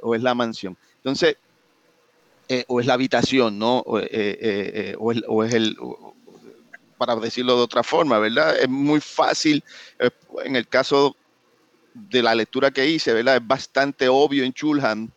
o 0.02 0.14
es 0.14 0.22
la 0.22 0.34
mansión. 0.34 0.76
Entonces, 0.96 1.36
o 2.66 2.80
es 2.80 2.86
la 2.86 2.94
habitación, 2.94 3.60
¿no? 3.60 3.78
O, 3.78 4.00
es, 4.00 5.54
el, 5.54 5.76
para 6.98 7.14
decirlo 7.16 7.56
de 7.56 7.62
otra 7.62 7.84
forma, 7.84 8.18
¿verdad? 8.18 8.58
Es 8.58 8.68
muy 8.68 9.00
fácil, 9.00 9.62
en 10.44 10.56
el 10.56 10.66
caso 10.66 11.14
de 11.94 12.24
la 12.24 12.34
lectura 12.34 12.72
que 12.72 12.88
hice, 12.88 13.12
¿verdad? 13.12 13.36
Es 13.36 13.46
bastante 13.46 14.08
obvio 14.08 14.42
en 14.42 14.52
Chulhan 14.52 15.12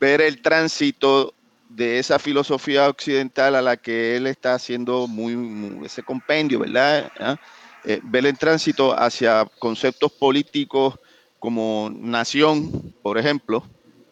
ver 0.00 0.22
el 0.22 0.40
tránsito 0.40 1.34
de 1.78 1.98
esa 2.00 2.18
filosofía 2.18 2.88
occidental 2.88 3.54
a 3.54 3.62
la 3.62 3.76
que 3.76 4.16
él 4.16 4.26
está 4.26 4.54
haciendo 4.54 5.06
muy, 5.06 5.86
ese 5.86 6.02
compendio, 6.02 6.58
¿verdad? 6.58 7.10
¿Ah? 7.20 7.36
Eh, 7.84 8.00
ver 8.02 8.26
el 8.26 8.36
tránsito 8.36 8.92
hacia 8.92 9.48
conceptos 9.60 10.10
políticos 10.10 10.98
como 11.38 11.88
nación, 11.94 12.92
por 13.00 13.16
ejemplo, 13.16 13.62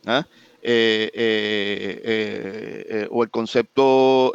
¿ah? 0.06 0.24
eh, 0.62 1.10
eh, 1.12 3.08
o 3.10 3.24
el 3.24 3.30
concepto 3.30 4.32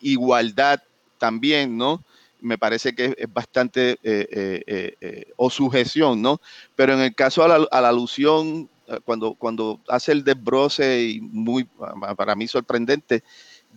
igualdad 0.00 0.82
también, 1.18 1.76
¿no? 1.76 2.02
Me 2.40 2.56
parece 2.56 2.94
que 2.94 3.14
es 3.18 3.30
bastante, 3.30 3.98
o 5.36 5.50
sujeción, 5.50 6.22
¿no? 6.22 6.40
Pero 6.74 6.94
en 6.94 7.00
el 7.00 7.14
caso 7.14 7.44
a 7.44 7.58
la, 7.58 7.88
alusión 7.88 8.70
cuando, 9.04 9.34
cuando 9.34 9.80
hace 9.88 10.12
el 10.12 10.24
desbroce 10.24 11.02
y 11.02 11.20
muy, 11.20 11.64
para 12.16 12.34
mí 12.34 12.46
sorprendente, 12.46 13.22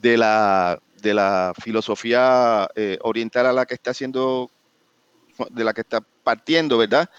de 0.01 0.17
la, 0.17 0.81
de 1.01 1.13
la 1.13 1.53
filosofía 1.61 2.69
eh, 2.75 2.97
oriental 3.01 3.45
a 3.47 3.53
la 3.53 3.65
que 3.65 3.73
está 3.73 3.91
haciendo, 3.91 4.49
de 5.49 5.63
la 5.63 5.73
que 5.73 5.81
está 5.81 6.01
partiendo, 6.23 6.77
¿verdad? 6.77 7.09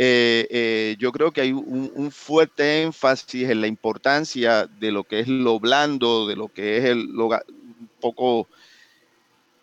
Eh, 0.00 0.94
yo 1.00 1.10
creo 1.10 1.32
que 1.32 1.40
hay 1.40 1.52
un, 1.52 2.10
fuerte 2.12 2.82
énfasis 2.82 3.50
en 3.50 3.60
la 3.60 3.66
importancia 3.66 4.66
de 4.66 4.92
lo 4.92 5.02
que 5.04 5.20
es 5.20 5.28
lo 5.28 5.58
blando, 5.58 6.28
de 6.28 6.36
lo 6.36 6.48
que 6.48 6.78
es 6.78 6.84
el, 6.84 7.06
lo, 7.06 7.26
un 7.26 7.90
poco 8.00 8.46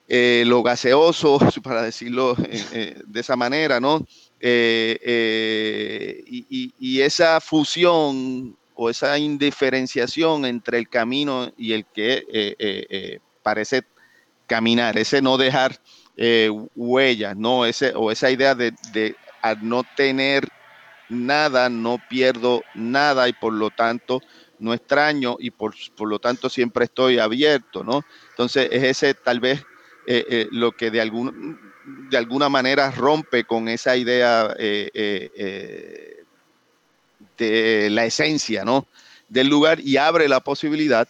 eh, 0.10 0.44
lo 0.46 0.62
gaseoso, 0.62 1.40
para 1.64 1.84
decirlo 1.84 2.36
de 2.36 3.20
esa 3.20 3.38
manera, 3.38 3.80
¿no? 3.80 4.06
Y, 4.42 6.24
y, 6.80 7.02
esa 7.02 7.42
fusión 7.42 8.56
o 8.76 8.90
esa 8.90 9.18
indiferenciación 9.18 10.46
entre 10.46 10.78
el 10.78 10.90
camino 10.90 11.52
y 11.58 11.74
el 11.74 11.86
que 11.86 13.20
parece 13.42 13.84
caminar, 14.46 14.98
ese 14.98 15.22
no 15.22 15.38
dejar 15.38 15.80
huellas, 16.76 17.36
¿no? 17.36 17.66
Ese, 17.66 17.94
o 17.96 18.12
esa 18.12 18.30
idea 18.30 18.54
de, 18.54 18.74
de 18.92 19.16
no 19.62 19.84
tener 19.96 20.48
nada, 21.10 21.70
no 21.70 22.00
pierdo 22.10 22.64
nada 22.74 23.28
y 23.28 23.34
por 23.34 23.54
lo 23.54 23.70
tanto 23.70 24.22
no 24.60 24.74
extraño 24.74 25.38
y 25.40 25.52
por, 25.52 25.76
lo 26.00 26.20
tanto 26.20 26.50
siempre 26.50 26.86
estoy 26.86 27.20
abierto, 27.20 27.84
¿no? 27.84 28.04
Entonces 28.30 28.70
es 28.72 28.84
ese 28.84 29.14
tal 29.14 29.40
vez 29.40 29.60
eh, 30.08 30.26
eh, 30.30 30.48
lo 30.52 30.72
que 30.72 30.92
de, 30.92 31.02
algún, 31.02 31.60
de 32.10 32.18
alguna 32.18 32.50
manera 32.50 32.92
rompe 32.92 33.44
con 33.44 33.68
esa 33.68 33.96
idea 33.96 34.56
eh, 34.58 36.24
de 37.38 37.90
la 37.92 38.06
esencia, 38.06 38.66
¿no? 38.66 38.88
Del 39.30 39.48
lugar 39.48 39.80
y 39.80 39.98
abre 39.98 40.28
la 40.28 40.40
posibilidad 40.40 41.08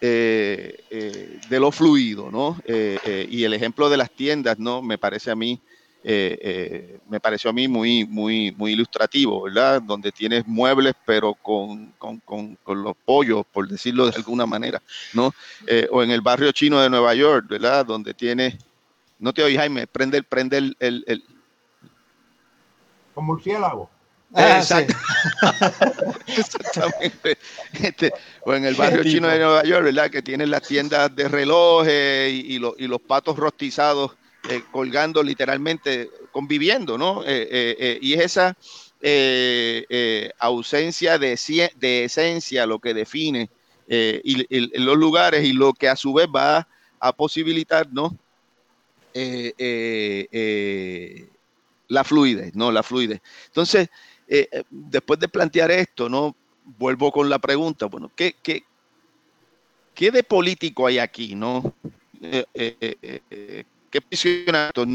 de 0.00 1.44
lo 1.50 1.70
fluido, 1.70 2.30
¿no? 2.30 2.56
y 2.66 3.44
el 3.44 3.52
ejemplo 3.52 3.90
de 3.90 3.98
las 3.98 4.10
tiendas, 4.10 4.58
¿no? 4.58 4.80
Me 4.80 4.96
parece 4.96 5.30
a 5.30 5.34
mí 5.34 5.60
eh, 6.02 6.38
eh, 6.40 6.98
me 7.10 7.20
pareció 7.20 7.50
a 7.50 7.52
mí 7.52 7.68
muy, 7.68 8.06
muy, 8.06 8.52
muy 8.52 8.72
ilustrativo, 8.72 9.42
¿verdad? 9.42 9.82
Donde 9.82 10.10
tienes 10.10 10.46
muebles, 10.46 10.94
pero 11.04 11.34
con, 11.34 11.92
con, 11.98 12.20
con, 12.20 12.82
los 12.82 12.96
pollos, 13.04 13.44
por 13.52 13.68
decirlo 13.68 14.06
de 14.06 14.16
alguna 14.16 14.46
manera, 14.46 14.80
¿no? 15.12 15.34
Eh, 15.66 15.86
o 15.90 16.02
en 16.02 16.10
el 16.10 16.22
barrio 16.22 16.52
chino 16.52 16.80
de 16.80 16.88
Nueva 16.88 17.14
York, 17.14 17.46
¿verdad? 17.48 17.84
Donde 17.84 18.14
tienes, 18.14 18.54
no 19.20 19.32
te 19.32 19.42
oí, 19.42 19.56
Jaime, 19.56 19.86
prende 19.86 20.18
el, 20.18 20.24
prende 20.24 20.58
el, 20.58 20.76
el, 20.80 21.04
el... 21.06 21.24
Con 23.14 23.26
murciélago. 23.26 23.88
Ah, 24.34 24.58
Exacto. 24.58 24.94
Exactamente. 26.26 27.38
Este, 27.82 28.12
o 28.42 28.54
en 28.54 28.64
el 28.64 28.74
barrio 28.74 29.02
chino 29.02 29.28
de 29.28 29.38
Nueva 29.38 29.64
York, 29.64 29.84
¿verdad? 29.84 30.10
Que 30.10 30.22
tienen 30.22 30.50
las 30.50 30.62
tiendas 30.62 31.14
de 31.14 31.28
relojes 31.28 32.32
y, 32.32 32.56
y, 32.56 32.60
y 32.78 32.86
los 32.86 33.00
patos 33.00 33.36
rostizados 33.36 34.16
eh, 34.48 34.62
colgando 34.72 35.22
literalmente, 35.22 36.10
conviviendo, 36.32 36.96
¿no? 36.96 37.22
Eh, 37.24 37.76
eh, 37.78 37.98
y 38.00 38.14
es 38.14 38.20
esa 38.36 38.56
ausencia 40.38 41.18
de, 41.18 41.38
de, 41.76 42.04
esencia 42.04 42.66
lo 42.66 42.78
que 42.78 42.94
define 42.94 43.50
y, 43.86 44.78
los 44.78 44.96
lugares 44.96 45.44
y 45.44 45.52
lo 45.52 45.72
que 45.74 45.88
a 45.88 45.96
su 45.96 46.14
vez 46.14 46.26
va 46.34 46.66
a 46.98 47.12
posibilitar, 47.12 47.88
¿no? 47.92 48.16
La 51.88 52.04
fluidez, 52.04 52.54
¿no? 52.54 52.70
La 52.70 52.82
fluidez. 52.82 53.20
Entonces, 53.46 53.88
después 54.70 55.18
de 55.20 55.28
plantear 55.28 55.70
esto, 55.70 56.08
¿no? 56.08 56.36
Vuelvo 56.78 57.10
con 57.10 57.28
la 57.28 57.38
pregunta, 57.38 57.86
bueno, 57.86 58.10
¿qué, 58.14 58.36
qué, 58.42 58.64
qué 59.94 60.10
de 60.10 60.22
político 60.22 60.86
hay 60.86 60.98
aquí, 60.98 61.34
¿no? 61.34 61.74
qué 62.20 64.00
prisionato 64.08 64.86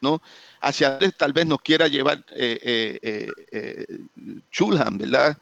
¿no? 0.00 0.22
Hacia 0.60 0.98
tal 1.16 1.32
vez 1.32 1.46
nos 1.46 1.60
quiera 1.60 1.86
llevar 1.88 2.24
eh, 2.34 2.58
eh, 3.02 3.28
eh, 3.52 3.86
¿verdad? 4.92 5.38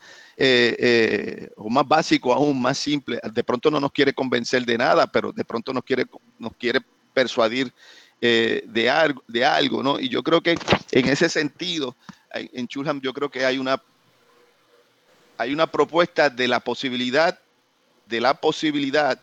O 1.57 1.69
más 1.69 1.87
básico 1.87 2.33
aún, 2.33 2.61
más 2.61 2.79
simple. 2.79 3.19
De 3.33 3.43
pronto 3.43 3.71
no 3.71 3.81
nos 3.81 3.93
quiere 3.93 4.13
convencer 4.13 4.65
de 4.65 4.79
nada, 4.79 5.07
pero 5.07 5.33
de 5.33 5.45
pronto 5.45 5.73
nos 5.73 5.83
quiere, 5.83 6.07
nos 6.39 6.53
quiere 6.55 6.81
persuadir 7.13 7.73
de, 8.21 8.91
algo, 8.91 9.23
de 9.27 9.45
algo, 9.45 9.83
¿no? 9.83 9.99
Y 9.99 10.09
yo 10.09 10.23
creo 10.23 10.41
que 10.41 10.57
en 10.93 11.09
ese 11.09 11.29
sentido, 11.29 11.97
en 12.33 12.69
Chulhan 12.69 13.01
yo 13.01 13.13
creo 13.13 13.31
que 13.31 13.45
hay 13.45 13.59
una, 13.59 13.83
hay 15.37 15.53
una 15.53 15.67
propuesta 15.67 16.31
de 16.31 16.47
la 16.47 16.61
posibilidad, 16.61 17.39
de 18.07 18.21
la 18.21 18.35
posibilidad, 18.35 19.21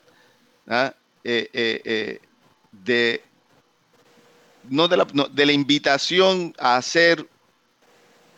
¿ah? 0.68 0.94
de, 1.24 2.20
no 4.70 4.88
de, 4.88 4.98
la, 4.98 5.08
de 5.32 5.46
la 5.46 5.52
invitación 5.52 6.54
a 6.58 6.78
hacer 6.78 7.26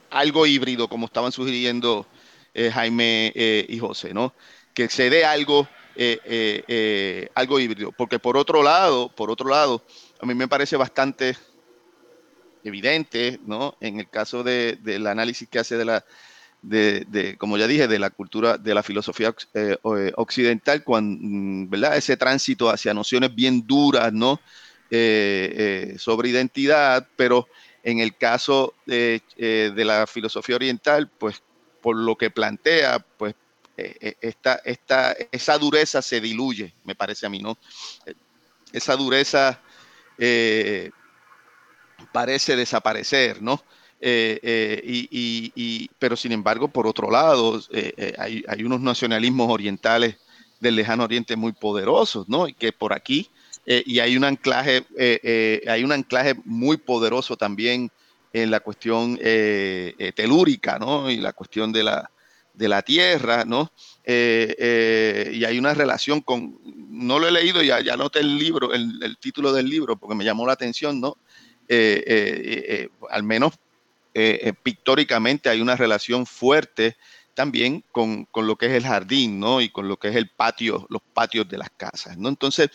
algo 0.09 0.45
híbrido, 0.45 0.87
como 0.87 1.05
estaban 1.05 1.31
sugiriendo 1.31 2.05
eh, 2.05 2.16
Jaime 2.73 3.31
eh, 3.35 3.65
y 3.67 3.79
José, 3.79 4.13
¿no? 4.13 4.33
Que 4.73 4.89
se 4.89 5.09
dé 5.09 5.25
algo, 5.25 5.67
eh, 5.95 7.29
algo 7.35 7.59
híbrido. 7.59 7.91
Porque 7.91 8.19
por 8.19 8.37
otro 8.37 8.63
lado, 8.63 9.09
por 9.09 9.31
otro 9.31 9.49
lado, 9.49 9.83
a 10.21 10.25
mí 10.25 10.33
me 10.33 10.47
parece 10.47 10.77
bastante 10.77 11.35
evidente, 12.63 13.39
¿no? 13.45 13.75
En 13.79 13.99
el 13.99 14.09
caso 14.09 14.43
de, 14.43 14.77
del 14.81 15.07
análisis 15.07 15.47
que 15.47 15.59
hace 15.59 15.77
de 15.77 15.85
la, 15.85 16.05
de, 16.61 17.35
como 17.37 17.57
ya 17.57 17.67
dije, 17.67 17.87
de 17.87 17.99
la 17.99 18.09
cultura, 18.09 18.57
de 18.57 18.73
la 18.73 18.83
filosofía 18.83 19.33
eh, 19.53 19.77
eh, 19.83 20.11
occidental, 20.15 20.83
cuando, 20.83 21.69
¿verdad? 21.69 21.97
Ese 21.97 22.17
tránsito 22.17 22.69
hacia 22.69 22.93
nociones 22.93 23.33
bien 23.33 23.65
duras, 23.65 24.11
¿no? 24.13 24.39
Eh, 24.89 25.95
sobre 25.97 26.29
identidad, 26.29 27.07
pero 27.15 27.47
en 27.83 27.99
el 27.99 28.15
caso 28.15 28.73
de, 28.85 29.21
la 29.37 30.07
filosofía 30.07 30.55
oriental, 30.55 31.09
pues 31.09 31.41
por 31.87 31.95
lo 31.95 32.17
que 32.17 32.29
plantea, 32.29 32.99
pues 32.99 33.33
esta, 33.77 34.55
esta, 34.65 35.15
esa 35.31 35.57
dureza 35.57 36.01
se 36.01 36.19
diluye, 36.19 36.73
me 36.83 36.95
parece 36.95 37.25
a 37.25 37.29
mí, 37.29 37.39
¿no? 37.39 37.57
Esa 38.73 38.97
dureza 38.97 39.61
parece 42.11 42.57
desaparecer, 42.57 43.41
¿no? 43.41 43.63
Eh, 44.01 44.37
eh, 44.43 44.81
y, 44.83 45.89
pero 45.97 46.17
sin 46.17 46.33
embargo, 46.33 46.67
por 46.67 46.87
otro 46.87 47.09
lado, 47.09 47.57
eh, 47.71 48.13
hay, 48.19 48.43
hay, 48.49 48.65
unos 48.65 48.81
nacionalismos 48.81 49.49
orientales 49.49 50.17
del 50.59 50.75
lejano 50.75 51.05
oriente 51.05 51.37
muy 51.37 51.53
poderosos, 51.53 52.27
¿no? 52.27 52.49
Y 52.49 52.53
que 52.53 52.73
por 52.73 52.91
aquí, 52.91 53.29
y 53.65 53.99
hay 53.99 54.17
un 54.17 54.25
anclaje, 54.25 54.85
hay 55.69 55.85
un 55.85 55.93
anclaje 55.93 56.35
muy 56.43 56.75
poderoso 56.75 57.37
también 57.37 57.91
en 58.39 58.51
la 58.51 58.59
cuestión 58.59 59.17
telúrica, 60.15 60.79
¿no? 60.79 61.09
Y 61.09 61.17
la 61.17 61.33
cuestión 61.33 61.71
de 61.71 61.83
la, 61.83 62.09
de 62.53 62.67
la 62.67 62.81
tierra, 62.81 63.45
¿no? 63.45 63.71
y 64.05 65.43
hay 65.43 65.59
una 65.59 65.73
relación 65.73 66.21
con, 66.21 66.59
no 66.89 67.19
lo 67.19 67.27
he 67.27 67.31
leído, 67.31 67.61
ya, 67.61 67.81
ya 67.81 67.97
noté 67.97 68.19
el 68.19 68.37
libro, 68.37 68.73
el, 68.73 69.03
el 69.03 69.17
título 69.17 69.51
del 69.51 69.69
libro, 69.69 69.97
porque 69.97 70.15
me 70.15 70.23
llamó 70.23 70.47
la 70.47 70.53
atención, 70.53 71.01
¿no? 71.01 71.17
al 73.09 73.23
menos 73.23 73.53
eh, 74.19 74.49
eh, 74.49 74.53
pictóricamente 74.53 75.47
hay 75.47 75.61
una 75.61 75.75
relación 75.75 76.25
fuerte 76.25 76.97
también 77.35 77.83
con, 77.91 78.27
lo 78.33 78.55
que 78.55 78.65
es 78.65 78.71
el 78.71 78.83
jardín, 78.83 79.39
¿no? 79.39 79.61
Y 79.61 79.69
con 79.69 79.87
lo 79.87 79.97
que 79.97 80.07
es 80.07 80.15
el 80.15 80.27
patio, 80.27 80.87
los 80.89 81.03
patios 81.13 81.47
de 81.47 81.59
las 81.59 81.69
casas, 81.69 82.17
¿no? 82.17 82.27
Entonces, 82.27 82.69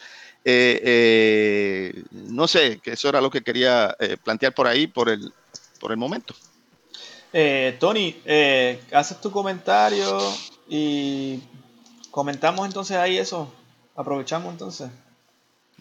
eh, 0.44 2.00
no 2.12 2.46
sé, 2.46 2.78
que 2.80 2.92
eso 2.92 3.08
era 3.08 3.20
lo 3.20 3.28
que 3.28 3.42
quería 3.42 3.96
plantear 4.22 4.54
por 4.54 4.68
ahí, 4.68 4.86
por 4.86 5.08
el, 5.08 5.32
por 5.82 5.90
el 5.90 5.98
momento. 5.98 6.34
Tony, 7.78 8.16
haces 8.92 9.20
tu 9.20 9.30
comentario 9.30 10.18
y 10.68 11.42
comentamos 12.10 12.66
entonces 12.66 12.96
ahí 12.96 13.18
eso. 13.18 13.52
Aprovechamos 13.96 14.52
entonces. 14.52 14.90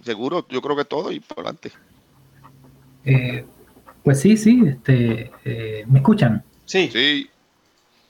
Seguro, 0.03 0.45
yo 0.49 0.61
creo 0.61 0.75
que 0.75 0.85
todo 0.85 1.11
y 1.11 1.19
por 1.19 1.39
adelante. 1.39 1.71
Pues 4.03 4.19
sí, 4.19 4.35
sí, 4.35 4.63
este, 4.65 5.31
eh, 5.45 5.85
¿me 5.87 5.99
escuchan? 5.99 6.43
Sí. 6.65 6.89
Sí. 6.91 7.29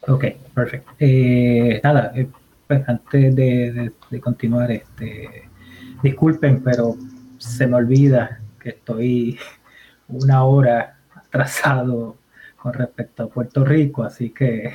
Ok, 0.07 0.25
perfecto. 0.53 0.91
Eh, 0.99 1.81
nada, 1.83 2.13
eh, 2.15 2.27
pues 2.67 2.87
antes 2.87 3.35
de, 3.35 3.91
continuar, 4.21 4.71
este, 4.71 5.49
disculpen, 6.01 6.63
pero 6.63 6.95
se 7.37 7.67
me 7.67 7.75
olvida 7.75 8.41
que 8.61 8.69
estoy 8.69 9.37
una 10.07 10.45
hora 10.45 10.97
atrasado 11.31 12.17
con 12.57 12.73
respecto 12.73 13.23
a 13.23 13.29
Puerto 13.29 13.63
Rico, 13.63 14.03
así 14.03 14.29
que 14.31 14.73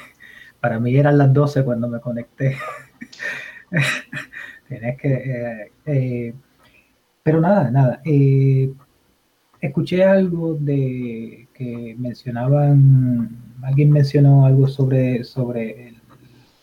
para 0.61 0.81
mí 0.81 0.97
eran 0.97 1.19
las 1.19 1.33
12 1.33 1.65
cuando 1.65 1.89
me 1.89 2.01
conecté. 2.01 2.57
Tienes 4.69 4.99
que... 4.99 6.35
pero 7.23 7.41
nada, 7.41 7.71
nada 7.71 8.01
escuché 9.61 10.05
algo 10.05 10.55
de 10.55 11.49
que 11.55 11.95
mencionaban, 11.99 13.29
alguien 13.63 13.91
mencionó 13.91 14.47
algo 14.47 14.67
sobre, 14.69 15.25
sobre 15.25 15.95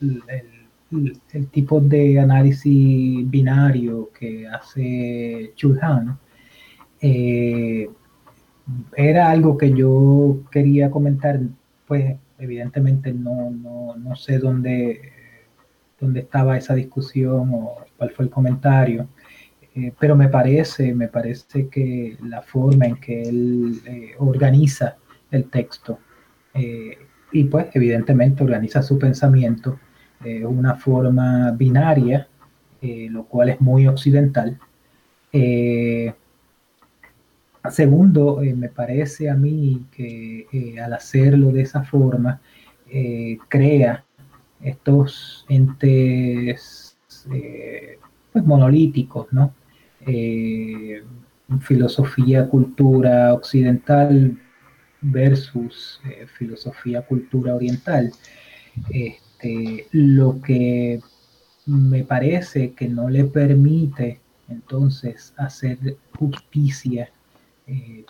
el, 0.01 1.47
tipo 1.51 1.79
de 1.79 2.19
análisis 2.19 3.29
binario 3.29 4.11
que 4.17 4.47
hace 4.47 5.51
Chulhan. 5.55 6.17
Eh, 7.01 7.89
era 8.95 9.30
algo 9.30 9.57
que 9.57 9.74
yo 9.74 10.41
quería 10.51 10.89
comentar, 10.89 11.39
pues 11.88 12.16
evidentemente 12.39 13.14
no, 13.14 13.51
no, 13.51 14.16
sé 14.16 14.39
dónde, 14.39 15.11
dónde 15.99 16.22
estaba 16.22 16.57
esa 16.57 16.76
discusión 16.76 17.49
o 17.53 17.78
cuál 17.97 18.11
fue 18.11 18.26
el 18.26 18.32
comentario. 18.32 19.07
pero 19.99 20.16
me 20.16 20.30
parece, 20.30 20.93
me 20.93 21.07
parece 21.07 21.68
que 21.68 22.18
la 22.24 22.41
forma 22.41 22.86
en 22.86 22.95
que 22.97 23.24
él 23.24 23.82
organiza 24.20 24.97
el 25.32 25.45
texto 25.49 25.99
y 27.32 27.43
pues 27.45 27.68
evidentemente 27.74 28.43
organiza 28.43 28.84
su 28.84 28.99
pensamiento 28.99 29.80
de 30.24 30.45
una 30.45 30.76
forma 30.76 31.51
binaria, 31.51 32.28
lo 32.82 33.26
cual 33.26 33.49
es 33.49 33.61
muy 33.61 33.88
occidental. 33.88 34.59
Segundo, 37.72 38.41
eh, 38.41 38.53
me 38.53 38.68
parece 38.68 39.30
a 39.30 39.36
mí 39.36 39.86
que 39.95 40.47
eh, 40.51 40.80
al 40.82 40.93
hacerlo 40.93 41.51
de 41.51 41.61
esa 41.61 41.84
forma, 41.84 42.41
eh, 42.89 43.38
crea 43.47 44.03
estos 44.61 45.45
entes 45.47 46.97
pues, 48.32 48.45
monolíticos, 48.45 49.28
¿no? 49.32 49.53
filosofía, 51.61 52.49
cultura 52.49 53.34
occidental 53.34 54.38
versus 55.01 56.01
filosofía, 56.38 57.01
cultura 57.03 57.55
oriental. 57.55 58.11
Este, 58.89 59.88
lo 59.91 60.41
que 60.41 60.99
me 61.66 62.03
parece 62.03 62.74
que 62.74 62.89
no 62.89 63.09
le 63.09 63.24
permite 63.26 64.20
entonces 64.49 65.34
hacer 65.38 65.78
justicia 66.18 67.09
eh, 67.68 68.05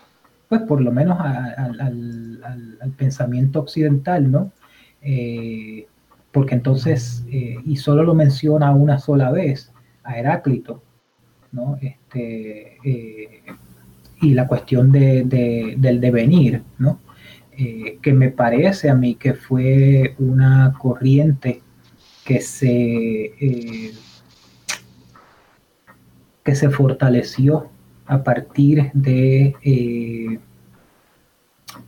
pues 0.50 0.62
por 0.62 0.82
lo 0.82 0.92
menos 0.92 1.20
al, 1.20 2.94
pensamiento 2.98 3.60
occidental, 3.60 4.30
¿no? 4.32 4.52
Eh, 5.02 5.88
porque 6.32 6.56
entonces, 6.56 7.24
eh, 7.32 7.58
y 7.66 7.76
solo 7.78 8.04
lo 8.04 8.14
menciona 8.16 8.72
una 8.72 9.00
sola 9.00 9.32
vez, 9.32 9.72
a 10.04 10.18
Heráclito, 10.18 10.84
¿no? 11.52 11.78
Este, 11.82 12.78
y 14.22 14.34
la 14.34 14.48
cuestión 14.48 14.92
de, 14.92 15.76
del 15.78 16.00
devenir, 16.02 16.64
¿no? 16.78 17.00
que 17.56 18.14
me 18.14 18.32
parece 18.32 18.90
a 18.90 18.96
mí 18.96 19.14
que 19.14 19.36
fue 19.36 20.16
una 20.18 20.74
corriente 20.80 21.62
que 22.26 22.42
se, 22.42 23.32
que 26.44 26.56
se 26.56 26.70
fortaleció 26.72 27.70
a 28.06 28.24
partir 28.24 28.92
de, 28.94 29.56
eh, 29.64 30.40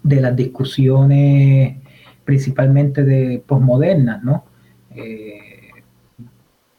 de 0.03 0.21
las 0.21 0.35
discusiones 0.35 1.77
principalmente 2.23 3.03
de 3.03 3.43
posmodernas, 3.45 4.23
¿no? 4.23 4.45
Eh, 4.95 5.69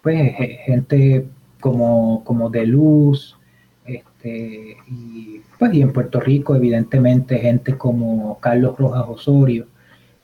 pues 0.03 0.33
gente 0.65 1.27
como, 1.61 2.25
como 2.25 2.51
de 2.51 2.67
luz, 2.67 3.39
este, 3.85 4.77
y, 4.89 5.41
pues, 5.59 5.75
y 5.75 5.83
en 5.83 5.93
Puerto 5.93 6.21
Rico 6.21 6.57
evidentemente 6.57 7.39
gente 7.39 7.77
como 7.77 8.39
Carlos 8.41 8.77
Rojas 8.79 9.05
Osorio, 9.09 9.67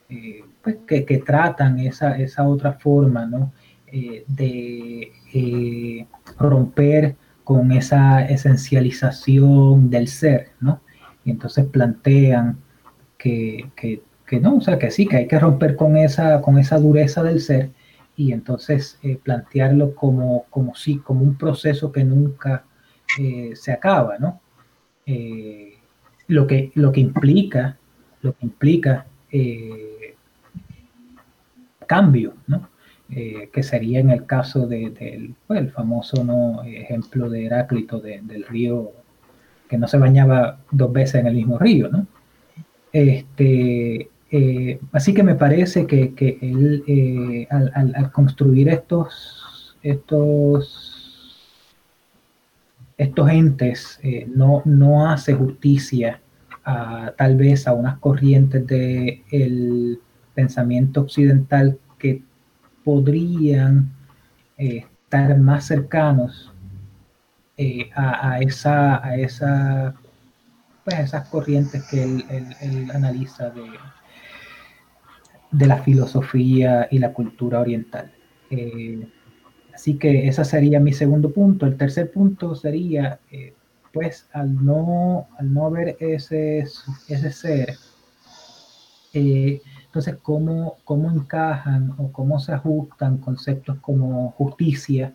eh, 0.09 0.43
pues, 0.63 0.77
que, 0.87 1.05
que, 1.05 1.19
tratan 1.19 1.79
esa, 1.81 2.19
esa 2.19 2.49
otra 2.49 2.75
forma 2.75 3.27
¿no? 3.27 3.53
de 3.93 5.13
romper 6.39 7.17
con 7.53 7.71
esa 7.71 8.25
esencialización 8.25 9.91
del 9.91 10.09
ser, 10.09 10.53
¿no? 10.59 10.81
Y 11.23 11.31
entonces 11.31 11.67
plantean 11.67 12.57
que, 13.19 13.71
no, 14.41 14.57
o 14.57 14.61
sea, 14.63 14.79
que 14.79 14.91
sí, 14.91 15.07
que 15.07 15.17
hay 15.19 15.29
que 15.29 15.39
romper 15.39 15.77
con 15.77 15.99
esa, 15.99 16.41
con 16.41 16.59
esa 16.59 16.79
dureza 16.79 17.23
del 17.23 17.43
ser 17.43 17.69
y 18.17 18.33
entonces 18.33 18.99
eh, 19.03 19.19
plantearlo 19.23 19.95
como, 19.95 20.47
como 20.49 20.75
sí, 20.75 20.97
como 20.97 21.21
un 21.21 21.37
proceso 21.37 21.93
que 21.93 22.05
nunca 22.05 22.65
eh, 23.19 23.51
se 23.55 23.71
acaba, 23.71 24.17
¿no? 24.19 24.41
Eh, 25.05 25.75
lo, 26.29 26.47
que, 26.47 26.73
lo 26.75 26.91
que 26.91 27.01
implica, 27.01 27.77
lo 28.23 28.35
que 28.35 28.47
implica 28.47 29.05
cambio, 31.87 32.33
¿no? 32.47 32.71
Eh, 33.15 33.51
que 33.53 33.63
sería 33.63 34.01
en 34.01 34.09
el 34.09 34.25
caso 34.25 34.67
del 34.67 34.95
de, 34.95 35.35
pues, 35.47 35.71
famoso 35.75 36.25
¿no? 36.25 36.63
ejemplo 36.65 37.29
de 37.29 37.45
Heráclito 37.45 38.01
del 38.01 38.47
río 38.49 38.91
que 39.69 39.77
no 39.77 39.87
se 39.87 39.99
bañaba 39.99 40.61
dos 40.71 40.91
veces 40.95 41.17
en 41.17 41.27
el 41.27 41.35
mismo 41.35 41.59
río, 41.59 41.91
¿no? 41.91 42.07
Este, 42.91 44.09
eh, 44.31 44.81
así 44.93 45.13
que 45.13 45.23
me 45.23 45.35
parece 45.35 45.87
que, 45.87 46.15
que 46.15 46.39
él, 46.41 46.85
eh, 46.87 47.47
al, 47.51 48.11
construir 48.13 48.71
estos, 48.71 49.77
estos, 49.83 51.37
estos 52.97 53.31
entes, 53.31 54.01
no, 54.29 54.63
no 54.65 55.11
hace 55.11 55.35
justicia 55.35 56.23
a, 56.65 57.13
tal 57.19 57.37
vez 57.37 57.67
a 57.67 57.75
unas 57.75 57.99
corrientes 57.99 58.67
del 58.67 60.01
pensamiento 60.35 61.03
occidental 61.03 61.79
que 61.99 62.23
podrían 62.85 63.91
eh, 64.59 64.87
estar 65.05 65.39
más 65.39 65.67
cercanos 65.67 66.53
eh, 67.57 67.91
a, 67.95 68.41
esa, 68.41 69.05
a 69.05 69.17
esa, 69.17 69.95
pues, 70.85 70.99
esas 70.99 71.29
corrientes 71.29 71.85
que 71.89 72.03
él, 72.03 72.91
analiza 72.95 73.51
de, 73.51 73.65
de, 75.51 75.67
la 75.67 75.79
filosofía 75.79 76.89
y 76.91 76.99
la 76.99 77.13
cultura 77.13 77.61
oriental. 77.61 78.13
Eh, 78.51 79.07
así 79.75 79.99
que 79.99 80.29
ese 80.29 80.45
sería 80.45 80.81
mi 80.81 80.93
segundo 80.93 81.31
punto. 81.33 81.67
El 81.67 81.77
tercer 81.77 82.11
punto 82.11 82.55
sería, 82.55 83.21
pues, 83.93 84.29
al 84.33 84.65
no, 84.65 85.29
al 85.39 85.53
no 85.53 85.71
ver 85.71 85.97
ese, 86.01 86.65
ese 87.09 87.33
ser, 87.33 87.77
entonces, 89.93 90.17
¿cómo, 90.23 90.79
¿cómo 90.85 91.11
encajan 91.11 91.93
o 91.99 92.11
cómo 92.13 92.41
se 92.41 92.53
ajustan 92.53 93.19
conceptos 93.19 93.77
como 93.83 94.31
justicia, 94.31 95.13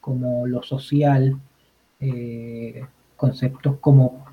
como 0.00 0.46
lo 0.46 0.62
social, 0.62 1.40
eh, 1.98 2.84
conceptos 3.16 3.78
como 3.80 4.24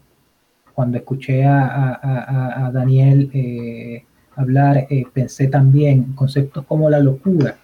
cuando 0.75 0.99
escuché 0.99 1.43
a, 1.43 2.69
Daniel 2.71 3.31
eh, 3.33 4.05
hablar, 4.35 4.85
eh, 4.91 5.05
pensé 5.11 5.47
también 5.47 6.13
conceptos 6.13 6.65
como 6.67 6.87
la 6.87 6.99
locura, 6.99 7.57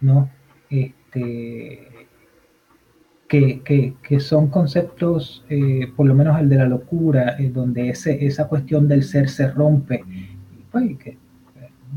¿no? 0.00 0.30
Este, 0.70 1.86
que, 3.28 4.20
son 4.20 4.48
conceptos, 4.48 5.44
por 5.94 6.06
lo 6.06 6.14
menos 6.14 6.40
el 6.40 6.48
de 6.48 6.56
la 6.56 6.66
locura, 6.66 7.36
donde 7.52 7.90
ese, 7.90 8.24
esa 8.24 8.48
cuestión 8.48 8.88
del 8.88 9.02
ser 9.02 9.28
se 9.28 9.48
rompe, 9.50 10.02
pues, 10.72 10.96
que 10.96 11.27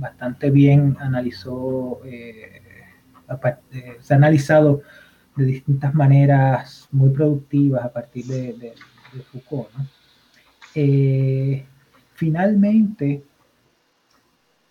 bastante 0.02 0.49
bien 0.49 0.97
analizó, 0.99 2.02
eh, 2.04 2.62
eh, 3.72 3.97
se 4.02 4.14
ha 4.14 4.18
analizado 4.18 4.82
de 5.36 5.45
distintas 5.45 5.93
maneras 5.93 6.89
muy 6.91 7.12
productivas 7.12 7.86
a 7.86 7.93
partir 7.93 8.26
de, 8.26 8.74
Foucault. 9.32 9.70
Eh, 10.74 11.66
finalmente, 12.16 13.24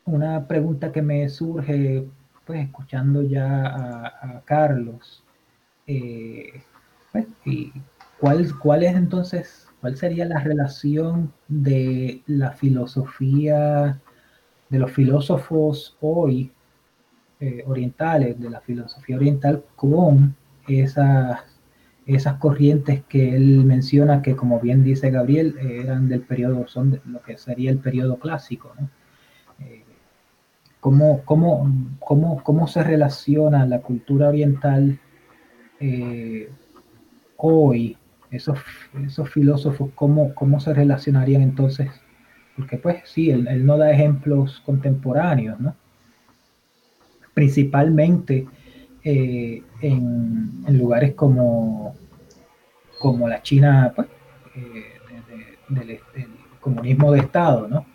una 0.05 0.47
pregunta 0.49 0.91
que 0.91 1.01
me 1.01 1.28
surge, 1.28 2.07
pues 2.45 2.64
escuchando 2.64 3.22
ya 3.22 3.66
a, 3.66 4.43
Carlos, 4.45 5.22
pues, 5.87 7.26
y 7.45 7.72
¿cuál, 8.18 8.53
¿cuál 8.59 8.83
es 8.83 8.97
entonces, 8.97 9.68
cuál 9.81 9.97
sería 9.97 10.24
la 10.24 10.41
relación 10.41 11.33
de 11.47 12.22
la 12.26 12.51
filosofía 12.53 14.01
de 14.71 14.79
los 14.79 14.93
filósofos 14.93 15.97
hoy 16.01 16.53
eh, 17.41 17.64
orientales, 17.66 18.41
de 18.41 18.49
la 18.49 18.61
filosofía 18.61 19.16
oriental, 19.16 19.64
con 19.77 20.37
esas, 20.68 21.41
esas 22.07 22.35
corrientes 22.35 23.03
que 23.09 23.35
él 23.35 23.64
menciona 23.64 24.23
que, 24.23 24.37
como 24.37 24.61
bien 24.61 24.85
dice 24.85 25.11
Gabriel, 25.11 25.57
eran 25.59 26.09
del 26.09 26.23
periodo, 26.23 26.66
son 26.68 26.93
de 26.93 27.01
lo 27.05 27.21
que 27.21 27.37
sería 27.37 27.71
el 27.71 27.79
periodo 27.79 28.18
clásico. 28.18 28.73
Eh, 29.59 29.83
¿cómo, 30.79 31.23
cómo, 31.25 32.68
se 32.68 32.83
relaciona 32.85 33.66
la 33.66 33.81
cultura 33.81 34.29
oriental 34.29 34.99
eh, 35.81 36.49
hoy? 37.37 37.97
Esos, 38.31 38.61
esos 39.05 39.29
filósofos, 39.29 39.91
¿cómo, 39.97 40.35
¿cómo 40.37 40.61
se 40.61 40.73
relacionarían 40.73 41.43
entonces 41.43 41.91
porque 42.61 42.77
pues 42.77 43.03
sí, 43.05 43.31
él, 43.31 43.65
no 43.65 43.79
da 43.79 43.91
ejemplos 43.91 44.61
contemporáneos, 44.65 45.59
¿no? 45.59 45.75
Principalmente 47.33 48.47
eh, 49.03 49.63
en, 49.81 50.65
lugares 50.69 51.15
como, 51.15 51.97
como 52.99 53.29
la 53.29 53.43
China, 53.43 53.93
pues, 53.97 54.09
eh, 54.57 54.85
del, 55.69 55.99
comunismo 56.61 57.13
de 57.13 57.21
Estado, 57.21 57.67
¿no? 57.67 57.87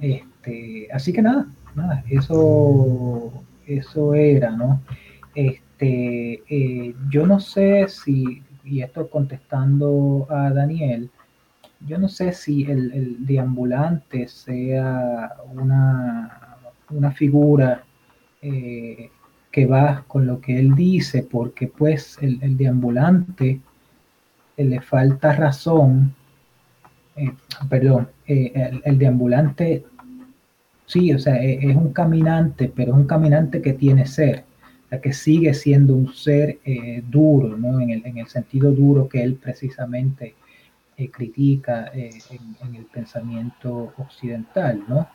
Este, 0.00 0.88
así 0.92 1.12
que 1.12 1.22
nada, 1.22 1.46
nada, 1.76 2.02
eso, 2.10 3.44
eso 3.64 4.14
era, 4.14 4.50
¿no? 4.50 4.82
Este, 5.34 6.42
eh, 6.48 6.94
yo 7.10 7.26
no 7.26 7.38
sé 7.38 7.86
si, 7.88 8.42
y 8.64 8.82
esto 8.82 9.08
contestando 9.08 10.26
a 10.28 10.50
Daniel, 10.50 11.10
yo 11.86 11.98
no 11.98 12.08
sé 12.08 12.32
si 12.32 12.64
el, 12.64 13.24
deambulante 13.26 14.28
sea 14.28 15.34
una, 15.52 16.58
una 16.90 17.10
figura 17.12 17.84
eh, 18.42 19.10
que 19.50 19.66
va 19.66 20.04
con 20.06 20.26
lo 20.26 20.40
que 20.40 20.58
él 20.58 20.74
dice, 20.74 21.26
porque 21.28 21.66
pues 21.66 22.18
el, 22.20 22.56
deambulante 22.56 23.60
eh, 24.56 24.64
le 24.64 24.80
falta 24.80 25.32
razón, 25.32 26.14
eh, 27.16 27.32
perdón, 27.68 28.08
el, 28.26 28.82
el, 28.84 28.98
deambulante, 28.98 29.84
sí, 30.86 31.12
o 31.12 31.18
sea, 31.18 31.42
es, 31.42 31.74
un 31.74 31.92
caminante, 31.92 32.70
pero 32.74 32.92
es 32.92 32.98
un 32.98 33.06
caminante 33.06 33.60
que 33.60 33.72
tiene 33.72 34.06
ser, 34.06 34.44
que 35.02 35.12
sigue 35.12 35.54
siendo 35.54 35.94
un 35.94 36.12
ser 36.12 36.58
duro, 37.08 37.56
¿no? 37.56 37.80
En 37.80 37.90
el, 37.90 38.06
en 38.06 38.18
el 38.18 38.26
sentido 38.26 38.72
duro 38.72 39.08
que 39.08 39.22
él 39.22 39.34
precisamente 39.34 40.34
critica 41.08 41.90
eh, 41.94 42.10
en, 42.30 42.74
el 42.74 42.84
pensamiento 42.86 43.94
occidental, 43.96 44.82
¿no? 44.88 45.08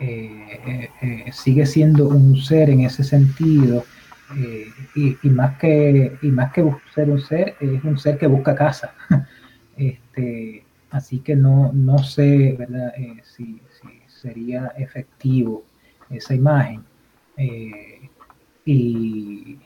Eh, 0.00 0.88
eh, 1.02 1.30
sigue 1.32 1.66
siendo 1.66 2.08
un 2.08 2.36
ser 2.36 2.70
en 2.70 2.80
ese 2.80 3.02
sentido 3.02 3.84
y, 4.94 5.28
más 5.30 5.58
que, 5.58 6.16
y 6.22 6.28
más 6.28 6.52
que 6.52 6.62
ser 6.94 7.10
un 7.10 7.20
ser, 7.20 7.56
es 7.60 7.82
un 7.84 7.98
ser 7.98 8.18
que 8.18 8.26
busca 8.26 8.54
casa. 8.54 8.94
este, 9.76 10.64
así 10.90 11.20
que 11.20 11.34
no, 11.34 11.72
no 11.72 11.98
sé 11.98 12.54
¿verdad? 12.58 12.92
Si, 13.24 13.60
sería 14.06 14.72
efectivo 14.76 15.64
esa 16.10 16.34
imagen. 16.34 16.82
y 18.64 19.58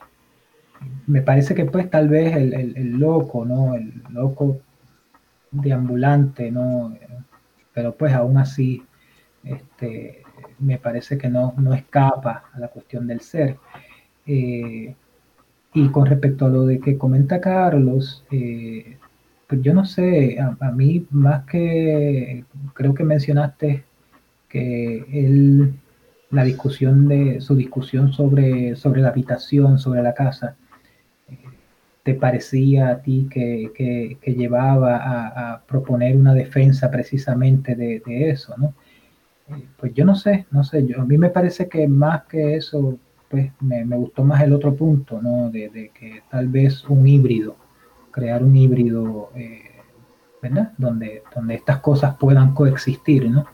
me 1.07 1.23
parece 1.23 1.55
que 1.55 1.65
pues 1.65 1.89
tal 1.91 2.09
vez 2.09 2.37
el, 2.37 2.53
el, 2.53 2.77
el 2.77 2.91
loco, 2.99 3.45
¿no? 3.45 3.75
El 3.75 4.03
loco 4.11 4.61
ambulante, 5.73 6.51
¿no? 6.51 6.97
Pero 7.75 7.95
pues 7.95 8.13
aún 8.13 8.39
así, 8.39 8.83
este, 9.45 10.23
me 10.59 10.79
parece 10.79 11.19
que 11.19 11.29
no, 11.29 11.55
no 11.59 11.75
escapa 11.75 12.45
a 12.53 12.59
la 12.59 12.69
cuestión 12.69 13.07
del 13.07 13.21
ser. 13.21 13.57
Eh, 14.27 14.95
y 15.75 15.89
con 15.89 16.07
respecto 16.07 16.47
a 16.47 16.49
lo 16.49 16.67
de 16.67 16.81
que 16.81 16.99
comenta 16.99 17.41
Carlos, 17.41 18.25
eh, 18.31 18.97
pues 19.47 19.63
yo 19.63 19.75
no 19.75 19.85
sé, 19.85 20.39
a, 20.39 20.71
mí 20.71 21.07
más 21.11 21.45
que 21.45 22.45
creo 22.75 22.95
que 22.95 23.05
mencionaste 23.05 23.85
que 24.49 25.05
él, 25.13 25.75
la 26.31 26.45
discusión 26.45 27.09
de 27.09 27.41
su 27.41 27.55
discusión 27.57 28.13
sobre, 28.13 28.77
sobre 28.77 29.03
la 29.03 29.09
habitación, 29.09 29.79
sobre 29.79 30.03
la 30.03 30.15
casa, 30.15 30.57
te 32.03 32.15
parecía 32.15 32.91
a 32.91 32.99
ti 32.99 33.29
que, 33.31 34.19
llevaba 34.37 34.97
a, 35.55 35.63
proponer 35.63 36.17
una 36.17 36.35
defensa 36.35 36.91
precisamente 36.91 37.75
de, 37.75 38.31
eso, 38.31 38.55
¿no? 38.57 38.75
Eh, 39.49 39.67
pues 39.77 39.95
yo 39.95 40.05
no 40.05 40.15
sé, 40.15 40.47
no 40.51 40.65
sé, 40.65 40.87
yo, 40.87 41.01
a 41.01 41.05
mí 41.05 41.19
me 41.19 41.31
parece 41.31 41.69
que 41.69 41.87
más 41.87 42.25
que 42.25 42.57
eso, 42.57 42.99
pues 43.29 43.53
me, 43.61 43.85
gustó 43.85 44.25
más 44.25 44.43
el 44.43 44.53
otro 44.53 44.75
punto, 44.75 45.21
¿no? 45.23 45.51
De, 45.51 45.91
que 45.95 46.23
tal 46.31 46.49
vez 46.49 46.85
un 46.89 47.07
híbrido, 47.07 47.57
crear 48.11 48.43
un 48.43 48.57
híbrido, 48.57 49.31
eh, 49.37 49.63
¿verdad? 50.41 50.73
Donde, 50.79 51.23
donde 51.35 51.55
estas 51.55 51.79
cosas 51.79 52.17
puedan 52.17 52.53
coexistir, 52.53 53.31
¿no? 53.31 53.47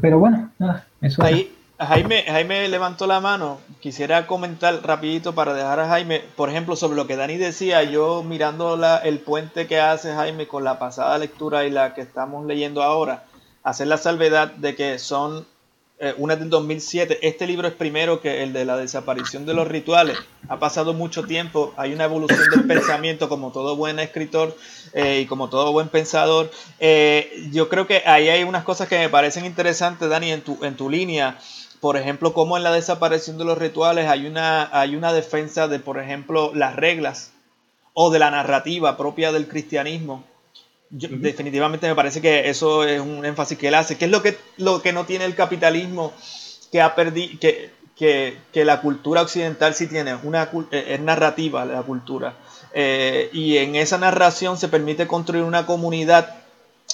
Pero 0.00 0.18
bueno, 0.18 0.52
nada, 0.58 0.86
eso... 1.00 1.22
Ahí, 1.22 1.52
Jaime, 1.86 2.24
Jaime 2.26 2.68
levantó 2.68 3.06
la 3.06 3.20
mano. 3.20 3.60
Quisiera 3.80 4.26
comentar 4.26 4.80
rapidito 4.84 5.34
para 5.34 5.54
dejar 5.54 5.80
a 5.80 5.88
Jaime, 5.88 6.22
por 6.36 6.48
ejemplo, 6.48 6.76
sobre 6.76 6.96
lo 6.96 7.06
que 7.06 7.16
Dani 7.16 7.36
decía, 7.36 7.82
yo 7.82 8.22
mirando 8.22 8.78
el 9.02 9.18
puente 9.18 9.66
que 9.66 9.80
hace 9.80 10.14
Jaime 10.14 10.46
con 10.46 10.64
la 10.64 10.78
pasada 10.78 11.18
lectura 11.18 11.64
y 11.64 11.70
la 11.70 11.94
que 11.94 12.02
estamos 12.02 12.46
leyendo 12.46 12.82
ahora, 12.82 13.24
hacer 13.64 13.88
la 13.88 13.96
salvedad 13.96 14.52
de 14.52 14.74
que 14.76 14.98
son 14.98 15.46
eh, 15.98 16.14
una 16.18 16.36
del 16.36 16.50
2007. 16.50 17.18
Este 17.22 17.46
libro 17.46 17.68
es 17.68 17.74
primero 17.74 18.20
que 18.20 18.42
el 18.42 18.52
de 18.52 18.64
la 18.64 18.76
desaparición 18.76 19.46
de 19.46 19.54
los 19.54 19.68
rituales. 19.68 20.18
Ha 20.48 20.58
pasado 20.58 20.94
mucho 20.94 21.24
tiempo, 21.24 21.72
hay 21.76 21.92
una 21.92 22.04
evolución 22.04 22.48
del 22.50 22.66
pensamiento 22.66 23.28
como 23.28 23.52
todo 23.52 23.76
buen 23.76 23.98
escritor 23.98 24.56
eh, 24.94 25.20
y 25.20 25.26
como 25.26 25.48
todo 25.48 25.72
buen 25.72 25.88
pensador. 25.88 26.50
Eh, 26.80 27.48
yo 27.52 27.68
creo 27.68 27.86
que 27.86 28.02
ahí 28.06 28.28
hay 28.28 28.42
unas 28.44 28.64
cosas 28.64 28.88
que 28.88 28.98
me 28.98 29.08
parecen 29.08 29.44
interesantes, 29.44 30.08
Dani, 30.08 30.32
en 30.32 30.42
tu, 30.42 30.58
en 30.64 30.76
tu 30.76 30.90
línea 30.90 31.38
por 31.82 31.96
ejemplo, 31.96 32.32
como 32.32 32.56
en 32.56 32.62
la 32.62 32.70
desaparición 32.70 33.38
de 33.38 33.44
los 33.44 33.58
rituales 33.58 34.06
hay 34.06 34.26
una, 34.26 34.70
hay 34.70 34.94
una 34.94 35.12
defensa 35.12 35.66
de, 35.66 35.80
por 35.80 35.98
ejemplo, 35.98 36.52
las 36.54 36.76
reglas 36.76 37.32
o 37.92 38.12
de 38.12 38.20
la 38.20 38.30
narrativa 38.30 38.96
propia 38.96 39.32
del 39.32 39.48
cristianismo. 39.48 40.22
Definitivamente 40.90 41.88
me 41.88 41.96
parece 41.96 42.20
que 42.20 42.48
eso 42.48 42.84
es 42.84 43.00
un 43.00 43.24
énfasis 43.24 43.58
que 43.58 43.66
él 43.66 43.74
hace. 43.74 43.98
¿Qué 43.98 44.04
es 44.04 44.12
lo 44.12 44.22
que, 44.22 44.38
lo 44.58 44.80
que 44.80 44.92
no 44.92 45.06
tiene 45.06 45.24
el 45.24 45.34
capitalismo 45.34 46.12
que 46.70 46.80
ha 46.80 46.94
perdido, 46.94 47.40
que, 47.40 47.72
que, 47.96 48.64
la 48.64 48.80
cultura 48.80 49.22
occidental 49.22 49.74
sí 49.74 49.88
tiene? 49.88 50.14
Una, 50.22 50.50
eh, 50.70 50.84
es 50.90 51.00
narrativa 51.00 51.64
la 51.64 51.82
cultura. 51.82 52.36
Eh, 52.74 53.28
y 53.32 53.56
en 53.56 53.74
esa 53.74 53.98
narración 53.98 54.56
se 54.56 54.68
permite 54.68 55.08
construir 55.08 55.42
una 55.42 55.66
comunidad 55.66 56.42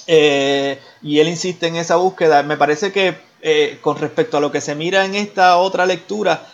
eh, 0.07 0.79
y 1.03 1.19
él 1.19 1.27
insiste 1.27 1.67
en 1.67 1.75
esa 1.75 1.97
búsqueda. 1.97 2.41
Me 2.41 2.57
parece 2.57 2.91
que 2.91 3.28
eh, 3.41 3.77
con 3.81 3.97
respecto 3.97 4.37
a 4.37 4.39
lo 4.39 4.51
que 4.51 4.61
se 4.61 4.75
mira 4.75 5.05
en 5.05 5.15
esta 5.15 5.57
otra 5.57 5.85
lectura, 5.85 6.47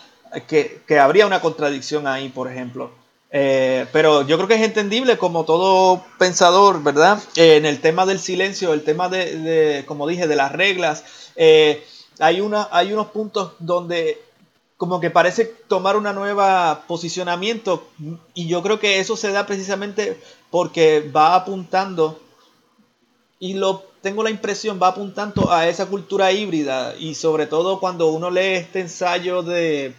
que, 0.46 0.82
habría 1.00 1.26
una 1.26 1.40
contradicción 1.40 2.06
ahí, 2.06 2.28
por 2.28 2.50
ejemplo. 2.50 2.90
Eh, 3.30 3.86
pero 3.92 4.22
yo 4.22 4.36
creo 4.36 4.48
que 4.48 4.54
es 4.54 4.62
entendible 4.62 5.18
como 5.18 5.44
todo 5.44 6.04
pensador, 6.18 6.82
¿verdad? 6.82 7.18
Eh, 7.36 7.56
en 7.56 7.66
el 7.66 7.80
tema 7.80 8.06
del 8.06 8.20
silencio, 8.20 8.72
el 8.72 8.84
tema 8.84 9.08
de, 9.08 9.84
como 9.86 10.06
dije, 10.06 10.26
de 10.26 10.36
las 10.36 10.52
reglas, 10.52 11.04
hay, 12.18 12.40
una, 12.40 12.68
hay 12.70 12.92
unos 12.92 13.08
puntos 13.08 13.52
donde 13.58 14.20
como 14.76 15.00
que 15.00 15.10
parece 15.10 15.44
tomar 15.44 15.96
una 15.96 16.12
nueva 16.12 16.84
posicionamiento 16.86 17.88
y 18.34 18.46
yo 18.46 18.62
creo 18.62 18.78
que 18.78 19.00
eso 19.00 19.16
se 19.16 19.32
da 19.32 19.46
precisamente 19.46 20.20
porque 20.50 21.10
va 21.14 21.34
apuntando 21.34 22.20
y 23.38 23.54
lo 23.54 23.84
tengo 24.02 24.22
la 24.22 24.30
impresión 24.30 24.78
va 24.82 24.88
apuntando 24.88 25.52
a 25.52 25.68
esa 25.68 25.86
cultura 25.86 26.32
híbrida 26.32 26.94
y 26.98 27.14
sobre 27.14 27.46
todo 27.46 27.80
cuando 27.80 28.08
uno 28.08 28.30
lee 28.30 28.54
este 28.54 28.80
ensayo 28.80 29.42
de, 29.42 29.94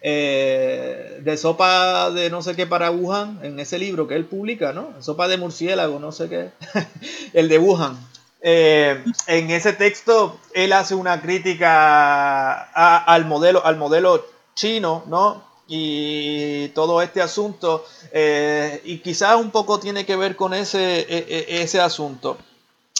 eh, 0.00 1.20
de 1.22 1.36
sopa 1.36 2.10
de 2.10 2.30
no 2.30 2.42
sé 2.42 2.56
qué 2.56 2.66
para 2.66 2.90
Wuhan, 2.90 3.38
en 3.42 3.60
ese 3.60 3.78
libro 3.78 4.08
que 4.08 4.16
él 4.16 4.24
publica, 4.24 4.72
¿no? 4.72 4.94
Sopa 5.00 5.28
de 5.28 5.36
murciélago, 5.36 5.98
no 5.98 6.10
sé 6.10 6.28
qué, 6.28 6.50
el 7.32 7.48
de 7.48 7.58
Wuhan. 7.58 7.98
Eh, 8.42 9.04
en 9.26 9.50
ese 9.50 9.74
texto 9.74 10.40
él 10.54 10.72
hace 10.72 10.94
una 10.94 11.20
crítica 11.20 12.62
al 13.04 13.26
modelo, 13.26 13.64
al 13.64 13.76
modelo 13.76 14.24
chino, 14.54 15.04
¿no? 15.06 15.44
Y 15.68 16.68
todo 16.68 17.02
este 17.02 17.22
asunto, 17.22 17.84
eh, 18.10 18.80
y 18.84 18.98
quizás 18.98 19.36
un 19.36 19.50
poco 19.50 19.78
tiene 19.78 20.04
que 20.04 20.16
ver 20.16 20.34
con 20.34 20.52
ese, 20.54 21.00
e, 21.00 21.26
e, 21.28 21.62
ese 21.62 21.80
asunto. 21.80 22.38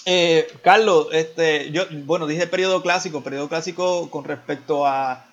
Eh, 0.07 0.49
Carlos, 0.63 1.09
este, 1.13 1.71
yo, 1.71 1.85
bueno, 2.05 2.27
dije 2.27 2.47
periodo 2.47 2.83
clásico, 2.83 3.23
periodo 3.23 3.49
clásico 3.49 4.11
con 4.11 4.25
respecto 4.25 4.87
a, 4.87 5.27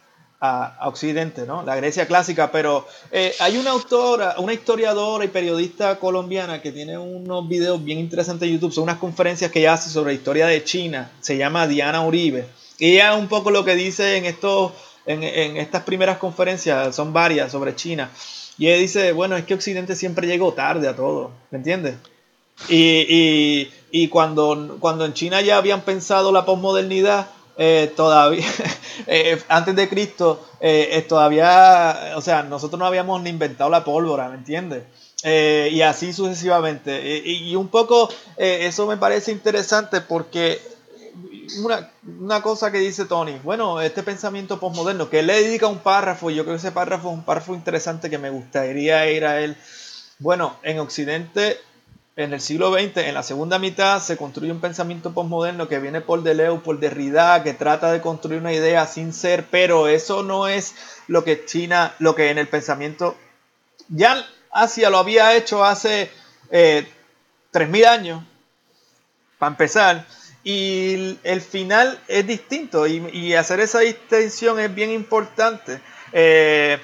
Occidente, 0.82 1.48
¿no? 1.48 1.64
La 1.64 1.76
Grecia 1.76 2.06
clásica, 2.06 2.52
pero 2.52 2.88
eh, 3.10 3.34
hay 3.40 3.58
una 3.58 3.72
autora, 3.72 4.36
una 4.38 4.54
historiadora 4.54 5.26
y 5.26 5.30
periodista 5.30 5.98
colombiana 5.98 6.62
que 6.62 6.72
tiene 6.72 6.96
unos 6.96 7.50
videos 7.50 7.84
bien 7.84 7.98
interesantes 7.98 8.48
en 8.48 8.54
YouTube, 8.54 8.72
son 8.72 8.84
unas 8.84 9.00
conferencias 9.00 9.50
que 9.50 9.62
ella 9.62 9.74
hace 9.74 9.90
sobre 9.90 10.14
la 10.14 10.20
historia 10.20 10.46
de 10.46 10.64
China, 10.64 11.10
se 11.22 11.38
llama 11.38 11.68
Diana 11.68 12.06
Uribe. 12.06 12.46
Y 12.78 12.92
ella 12.92 13.16
un 13.16 13.28
poco 13.28 13.50
lo 13.50 13.66
que 13.66 13.74
dice 13.74 14.18
en, 14.18 14.26
estos, 14.26 14.74
en, 15.08 15.24
en 15.24 15.58
estas 15.58 15.82
primeras 15.82 16.20
conferencias, 16.20 16.96
son 16.96 17.14
varias 17.14 17.52
sobre 17.52 17.76
China, 17.76 18.12
y 18.60 18.68
ella 18.68 18.78
dice, 18.78 19.14
bueno, 19.14 19.38
es 19.38 19.46
que 19.46 19.56
Occidente 19.56 19.96
siempre 19.96 20.28
llegó 20.28 20.54
tarde 20.54 20.88
a 20.88 20.96
todo, 20.96 21.32
¿me 21.50 21.58
entiendes? 21.58 21.96
Y, 22.70 23.70
y, 23.92 24.08
cuando, 24.10 24.78
cuando 24.80 25.06
en 25.06 25.14
China 25.14 25.42
ya 25.42 25.58
habían 25.58 25.82
pensado 25.82 26.32
la 26.32 26.46
posmodernidad, 26.46 27.28
eh, 27.60 27.92
todavía, 27.96 28.46
eh, 29.08 29.42
antes 29.48 29.76
de 29.76 29.90
Cristo, 29.90 30.46
eh, 30.60 31.04
todavía, 31.10 32.14
o 32.16 32.22
sea, 32.22 32.44
nosotros 32.44 32.78
no 32.78 32.86
habíamos 32.86 33.22
ni 33.24 33.32
inventado 33.32 33.70
la 33.70 33.84
pólvora, 33.84 34.30
¿me 34.30 34.36
entiendes? 34.36 34.84
y 35.24 35.82
así 35.82 36.14
sucesivamente. 36.14 37.22
Y, 37.26 37.54
un 37.56 37.68
poco 37.68 38.08
eso 38.38 38.88
me 38.88 38.96
parece 38.96 39.34
interesante 39.34 40.00
porque 40.00 40.62
una, 41.64 41.92
una, 42.20 42.42
cosa 42.42 42.72
que 42.72 42.78
dice 42.78 43.04
Tony, 43.06 43.38
bueno, 43.44 43.82
este 43.82 44.04
pensamiento 44.04 44.58
posmoderno, 44.58 45.10
que 45.10 45.20
él 45.20 45.28
le 45.28 45.42
dedica 45.42 45.68
un 45.68 45.80
párrafo, 45.80 46.30
y 46.30 46.36
yo 46.36 46.44
creo 46.44 46.56
que 46.56 46.60
ese 46.60 46.72
párrafo 46.72 47.10
es 47.10 47.16
un 47.16 47.24
párrafo 47.24 47.56
interesante 47.56 48.10
que 48.10 48.18
me 48.18 48.30
gustaría 48.30 49.12
ir 49.12 49.26
a 49.26 49.42
él. 49.42 49.58
Bueno, 50.20 50.56
en 50.64 50.80
Occidente 50.80 51.60
en 52.18 52.34
el 52.34 52.42
siglo 52.42 52.74
XX, 52.74 52.98
en 52.98 53.14
la 53.14 53.22
segunda 53.22 53.60
mitad, 53.60 54.02
se 54.02 54.18
construye 54.18 54.52
un 54.52 54.60
pensamiento 54.60 55.14
postmoderno 55.14 55.68
que 55.68 55.78
viene 55.78 56.02
por 56.02 56.24
Deleuze, 56.24 56.64
por 56.64 56.80
Derrida, 56.80 57.44
que 57.44 57.54
trata 57.54 57.92
de 57.92 58.02
construir 58.02 58.42
una 58.42 58.52
idea 58.52 58.88
sin 58.88 59.14
ser, 59.14 59.46
pero 59.52 59.88
eso 59.88 60.24
no 60.24 60.48
es 60.48 60.74
lo 61.06 61.24
que 61.24 61.46
China, 61.46 61.94
lo 62.00 62.16
que 62.16 62.32
en 62.32 62.40
el 62.40 62.48
pensamiento, 62.48 63.16
ya 63.88 64.26
Asia 64.52 64.90
lo 64.90 64.98
había 64.98 65.36
hecho 65.36 65.64
hace 65.64 66.10
eh, 66.50 66.88
3.000 67.54 67.86
años, 67.86 68.24
para 69.38 69.52
empezar, 69.52 70.08
y 70.44 71.20
el 71.22 71.42
final 71.42 72.00
es 72.08 72.26
distinto 72.26 72.88
y, 72.88 73.36
hacer 73.36 73.60
esa 73.60 73.82
distinción 73.82 74.60
es 74.60 74.74
bien 74.74 74.90
importante. 74.90 75.82
Eh, 76.14 76.80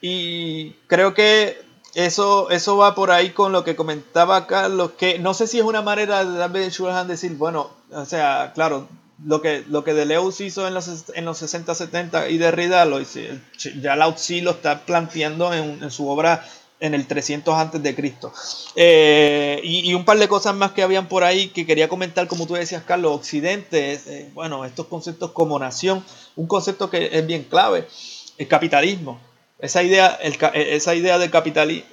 y 0.00 0.70
creo 0.86 1.12
que 1.12 1.67
eso, 2.06 2.50
eso 2.50 2.76
va 2.76 2.94
por 2.94 3.10
ahí 3.10 3.30
con 3.30 3.50
lo 3.50 3.64
que 3.64 3.74
comentaba 3.74 4.46
Carlos, 4.46 4.92
que 4.96 5.18
no 5.18 5.34
sé 5.34 5.46
si 5.46 5.58
es 5.58 5.64
una 5.64 5.82
manera 5.82 6.24
de 6.24 6.38
David 6.38 6.70
Shulhan 6.70 7.08
decir, 7.08 7.32
bueno, 7.32 7.70
o 7.90 8.04
sea, 8.04 8.52
claro, 8.54 8.88
lo 9.24 9.42
que, 9.42 9.64
lo 9.68 9.82
que 9.82 9.94
Deleuze 9.94 10.44
hizo 10.44 10.68
en 10.68 10.74
los, 10.74 11.06
en 11.12 11.24
los 11.24 11.38
60, 11.38 11.74
70 11.74 12.28
y 12.28 12.38
Derrida, 12.38 12.84
lo, 12.84 13.00
ya 13.00 13.96
Lao 13.96 14.14
lo 14.42 14.50
está 14.52 14.84
planteando 14.86 15.52
en, 15.52 15.82
en 15.82 15.90
su 15.90 16.08
obra 16.08 16.44
en 16.80 16.94
el 16.94 17.06
300 17.06 17.52
antes 17.54 17.82
de 17.82 17.94
Cristo. 17.94 18.32
Eh, 18.76 19.60
y, 19.64 19.92
un 19.94 20.04
par 20.04 20.18
de 20.18 20.28
cosas 20.28 20.54
más 20.54 20.72
que 20.72 20.82
habían 20.82 21.08
por 21.08 21.24
ahí 21.24 21.48
que 21.48 21.66
quería 21.66 21.88
comentar, 21.88 22.28
como 22.28 22.46
tú 22.46 22.54
decías, 22.54 22.84
Carlos, 22.84 23.16
Occidente, 23.16 23.94
eh, 24.06 24.30
bueno, 24.34 24.64
estos 24.64 24.86
conceptos 24.86 25.32
como 25.32 25.58
nación, 25.58 26.04
un 26.36 26.46
concepto 26.46 26.90
que 26.90 27.10
es 27.12 27.26
bien 27.26 27.42
clave, 27.44 27.88
el 28.36 28.46
capitalismo. 28.46 29.18
Esa 29.58 29.82
idea, 29.82 30.18
el, 30.22 30.36
esa 30.54 30.94
idea 30.94 31.18
del 31.18 31.30
capitalismo. 31.30 31.88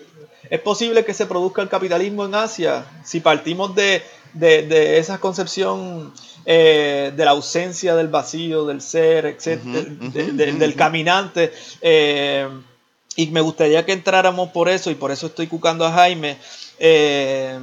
¿Es 0.49 0.59
posible 0.59 1.03
que 1.03 1.13
se 1.13 1.25
produzca 1.25 1.61
el 1.61 1.69
capitalismo 1.69 2.25
en 2.25 2.35
Asia 2.35 2.85
si 3.03 3.19
partimos 3.19 3.73
de, 3.73 4.03
de, 4.33 4.99
esa 4.99 5.19
concepción 5.19 6.13
eh, 6.45 7.11
de 7.15 7.25
la 7.25 7.31
ausencia 7.31 7.95
del 7.95 8.09
vacío, 8.09 8.65
del 8.65 8.81
ser, 8.81 9.25
etcétera, 9.25 9.83
del 9.83 10.75
caminante? 10.75 11.51
y 13.15 13.27
me 13.27 13.41
gustaría 13.41 13.85
que 13.85 13.93
entráramos 13.93 14.49
por 14.49 14.69
eso, 14.69 14.91
y 14.91 14.95
por 14.95 15.11
eso 15.11 15.27
estoy 15.27 15.47
cucando 15.47 15.85
a 15.85 15.91
Jaime. 15.91 16.37
Eh, 16.79 17.57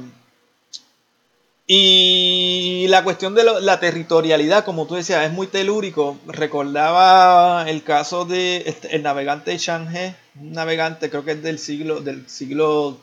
y 1.65 2.87
la 2.89 3.03
cuestión 3.03 3.35
de 3.35 3.43
la 3.43 3.79
territorialidad, 3.79 4.65
como 4.65 4.85
tú 4.85 4.95
decías, 4.95 5.25
es 5.25 5.31
muy 5.31 5.47
telúrico. 5.47 6.17
Recordaba 6.27 7.69
el 7.69 7.83
caso 7.83 8.25
de 8.25 8.63
este, 8.65 8.95
el 8.95 9.03
navegante 9.03 9.57
Shanghe, 9.57 10.15
un 10.39 10.51
navegante, 10.51 11.09
creo 11.09 11.23
que 11.23 11.31
es 11.31 11.43
del 11.43 11.59
siglo, 11.59 12.01
del 12.01 12.29
siglo 12.29 12.97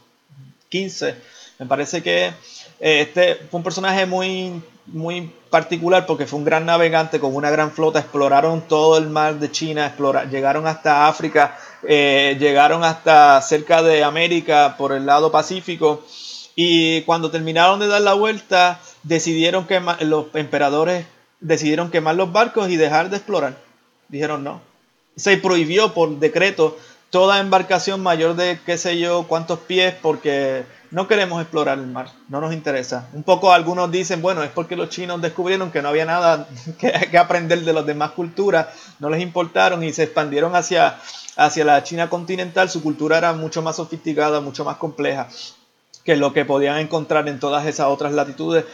XV. 0.70 1.14
Me 1.58 1.66
parece 1.66 2.02
que 2.02 2.26
eh, 2.26 2.32
este 2.80 3.36
fue 3.50 3.58
un 3.58 3.64
personaje 3.64 4.04
muy, 4.04 4.62
muy 4.86 5.32
particular 5.48 6.04
porque 6.06 6.26
fue 6.26 6.38
un 6.38 6.44
gran 6.44 6.66
navegante 6.66 7.18
con 7.18 7.34
una 7.34 7.50
gran 7.50 7.72
flota. 7.72 8.00
Exploraron 8.00 8.68
todo 8.68 8.98
el 8.98 9.08
mar 9.08 9.38
de 9.38 9.50
China, 9.50 9.94
llegaron 10.30 10.66
hasta 10.66 11.08
África 11.08 11.56
eh, 11.82 12.36
llegaron 12.38 12.84
hasta 12.84 13.40
cerca 13.40 13.82
de 13.82 14.04
América 14.04 14.74
por 14.76 14.92
el 14.92 15.06
lado 15.06 15.32
Pacífico 15.32 16.04
y 16.62 17.00
cuando 17.04 17.30
terminaron 17.30 17.80
de 17.80 17.86
dar 17.86 18.02
la 18.02 18.12
vuelta 18.12 18.80
decidieron 19.02 19.66
que 19.66 19.80
los 20.00 20.26
emperadores 20.34 21.06
decidieron 21.40 21.90
quemar 21.90 22.16
los 22.16 22.32
barcos 22.32 22.68
y 22.68 22.76
dejar 22.76 23.08
de 23.08 23.16
explorar. 23.16 23.56
Dijeron 24.08 24.44
no. 24.44 24.60
Se 25.16 25.38
prohibió 25.38 25.94
por 25.94 26.18
decreto 26.18 26.76
toda 27.08 27.40
embarcación 27.40 28.02
mayor 28.02 28.36
de 28.36 28.60
qué 28.66 28.76
sé 28.76 28.98
yo 28.98 29.24
cuántos 29.26 29.60
pies 29.60 29.94
porque 30.02 30.64
no 30.90 31.08
queremos 31.08 31.40
explorar 31.40 31.78
el 31.78 31.86
mar, 31.86 32.10
no 32.28 32.42
nos 32.42 32.52
interesa. 32.52 33.08
Un 33.14 33.22
poco 33.22 33.54
algunos 33.54 33.90
dicen, 33.90 34.20
bueno, 34.20 34.42
es 34.42 34.50
porque 34.50 34.76
los 34.76 34.90
chinos 34.90 35.22
descubrieron 35.22 35.70
que 35.70 35.80
no 35.80 35.88
había 35.88 36.04
nada 36.04 36.46
que, 36.78 37.16
aprender 37.16 37.64
de 37.64 37.72
las 37.72 37.86
demás 37.86 38.10
culturas, 38.10 38.66
no 38.98 39.08
les 39.08 39.22
importaron 39.22 39.82
y 39.82 39.94
se 39.94 40.02
expandieron 40.02 40.54
hacia, 40.54 40.98
hacia 41.36 41.64
la 41.64 41.82
China 41.84 42.10
continental. 42.10 42.68
Su 42.68 42.82
cultura 42.82 43.16
era 43.16 43.32
mucho 43.32 43.62
más 43.62 43.76
sofisticada, 43.76 44.42
mucho 44.42 44.62
más 44.62 44.76
compleja 44.76 45.26
que 46.10 46.16
lo 46.16 46.32
que 46.32 46.44
podían 46.44 46.78
encontrar 46.78 47.28
en 47.28 47.38
todas 47.38 47.66
esas 47.66 47.86
otras 47.86 48.12
latitudes. 48.12 48.64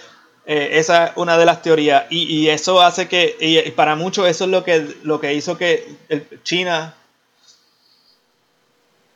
Eh, 0.46 0.78
esa 0.78 1.08
es 1.08 1.12
una 1.16 1.36
de 1.36 1.44
las 1.44 1.60
teorías 1.60 2.04
y, 2.08 2.48
eso 2.48 2.80
hace 2.80 3.08
que, 3.08 3.72
para 3.76 3.94
muchos 3.94 4.26
eso 4.26 4.44
es 4.44 4.50
lo 4.50 4.64
que, 4.64 4.96
lo 5.02 5.20
que 5.20 5.34
hizo 5.34 5.58
que 5.58 5.96
China 6.44 6.94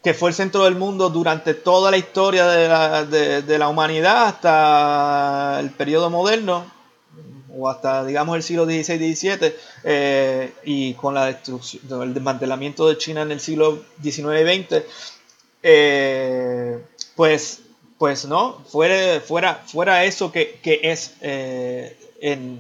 que 0.02 0.12
fue 0.12 0.28
el 0.28 0.34
centro 0.34 0.64
del 0.64 0.74
mundo 0.74 1.08
durante 1.08 1.54
toda 1.54 1.90
la 1.90 1.96
historia 1.96 2.46
de 2.46 3.58
la, 3.58 3.68
humanidad 3.68 4.26
hasta 4.26 5.58
el 5.60 5.70
periodo 5.70 6.10
moderno, 6.10 6.70
o 7.56 7.70
hasta 7.70 8.04
digamos 8.04 8.36
el 8.36 8.42
siglo 8.42 8.66
XVI 8.66 9.14
XVII, 9.14 9.54
eh, 9.84 10.52
y 10.64 10.92
con 10.94 11.14
la 11.14 11.24
destrucción, 11.26 12.02
el 12.02 12.12
desmantelamiento 12.12 12.86
de 12.86 12.98
China 12.98 13.22
en 13.22 13.32
el 13.32 13.40
siglo 13.40 13.82
XIX 14.02 14.18
y 14.18 14.62
XX, 14.62 14.82
eh, 15.62 16.84
pues, 17.14 17.60
pues 18.01 18.24
no, 18.24 18.64
fuera, 18.66 19.20
fuera, 19.20 19.57
fuera 19.57 20.05
eso 20.05 20.32
que, 20.32 20.59
es 20.64 21.16
eh, 21.20 21.98
en, 22.22 22.59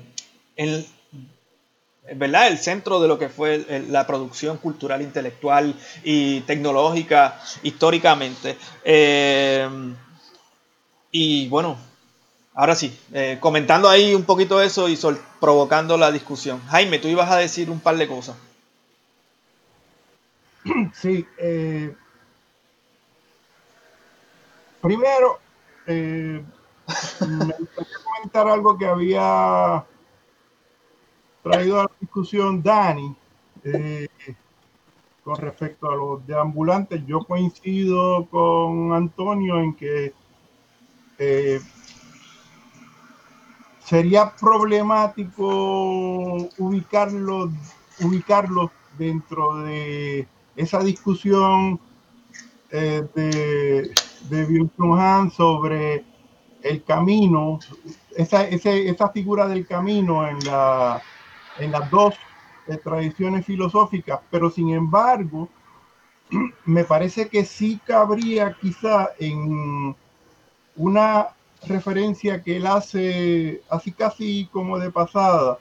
¿verdad? 2.14 2.48
el 2.48 2.58
centro 2.58 3.00
de 3.00 3.08
lo 3.08 3.18
que 3.18 3.30
fue 3.30 3.64
la 3.88 4.06
producción 4.06 4.58
cultural, 4.58 5.00
intelectual 5.00 5.74
y 6.04 6.42
tecnológica 6.42 7.40
históricamente. 7.62 8.58
Eh, 8.84 9.66
y 11.10 11.48
bueno, 11.48 11.78
ahora 12.52 12.74
sí, 12.74 12.94
eh, 13.14 13.38
comentando 13.40 13.88
ahí 13.88 14.14
un 14.14 14.24
poquito 14.24 14.60
eso 14.60 14.90
y 14.90 14.98
provocando 15.40 15.96
la 15.96 16.12
discusión. 16.12 16.60
Jaime, 16.68 16.98
tú 16.98 17.08
ibas 17.08 17.30
a 17.30 17.38
decir 17.38 17.70
un 17.70 17.80
par 17.80 17.96
de 17.96 18.06
cosas. 18.06 18.36
Sí. 20.92 21.24
Primero, 24.80 25.38
me 25.86 26.44
gustaría 27.58 27.96
comentar 28.04 28.48
algo 28.48 28.76
que 28.78 28.86
había 28.86 29.84
traído 31.42 31.80
a 31.80 31.84
la 31.84 31.90
discusión 32.00 32.62
Dani 32.62 33.16
eh, 33.64 34.08
con 35.24 35.36
respecto 35.36 35.90
a 35.90 35.96
los 35.96 36.26
deambulantes. 36.26 37.04
Yo 37.06 37.20
coincido 37.20 38.26
con 38.26 38.92
Antonio 38.92 39.60
en 39.60 39.74
que 39.74 40.12
eh, 41.18 41.60
sería 43.84 44.34
problemático 44.34 45.46
ubicarlos 46.58 47.50
ubicarlo 48.02 48.70
dentro 48.98 49.62
de 49.62 50.26
esa 50.56 50.82
discusión 50.82 51.78
eh, 52.70 53.06
de, 53.14 53.90
de 54.28 54.68
Han 54.98 55.30
sobre 55.30 56.04
el 56.62 56.84
camino, 56.84 57.58
esa, 58.16 58.44
esa 58.44 59.08
figura 59.08 59.48
del 59.48 59.66
camino 59.66 60.28
en 60.28 60.38
la 60.44 61.02
en 61.58 61.72
las 61.72 61.90
dos 61.90 62.14
eh, 62.66 62.76
tradiciones 62.78 63.44
filosóficas, 63.44 64.20
pero 64.30 64.50
sin 64.50 64.70
embargo, 64.70 65.48
me 66.64 66.84
parece 66.84 67.28
que 67.28 67.44
sí 67.44 67.80
cabría 67.84 68.56
quizá 68.60 69.10
en 69.18 69.94
una 70.76 71.28
referencia 71.66 72.42
que 72.42 72.56
él 72.56 72.66
hace 72.66 73.62
así 73.68 73.92
casi 73.92 74.48
como 74.50 74.78
de 74.78 74.90
pasada 74.90 75.58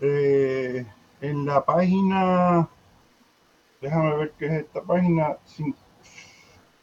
eh, 0.00 0.86
en 1.20 1.44
la 1.44 1.64
página 1.64 2.68
déjame 3.80 4.16
ver 4.16 4.32
qué 4.38 4.46
es 4.46 4.52
esta 4.52 4.82
página 4.82 5.36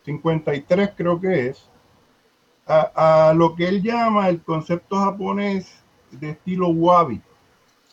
53 0.06 0.92
creo 0.96 1.20
que 1.20 1.48
es 1.48 1.70
a, 2.68 3.30
a, 3.30 3.34
lo 3.34 3.56
que 3.56 3.68
él 3.68 3.82
llama 3.82 4.30
el 4.30 4.42
concepto 4.42 4.98
japonés 4.98 5.84
de 6.12 6.32
estilo 6.32 6.70
wabi 6.70 7.22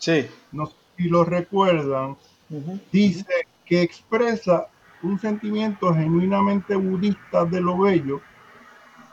Sí. 0.03 0.27
No 0.51 0.67
sé 0.67 0.75
si 0.97 1.09
lo 1.09 1.23
recuerdan. 1.23 2.17
Dice 2.91 3.25
que 3.65 3.83
expresa 3.83 4.67
un 5.05 5.17
sentimiento 5.21 5.95
genuinamente 5.95 6.75
budista 6.75 7.45
de 7.45 7.61
lo 7.61 7.79
bello, 7.79 8.21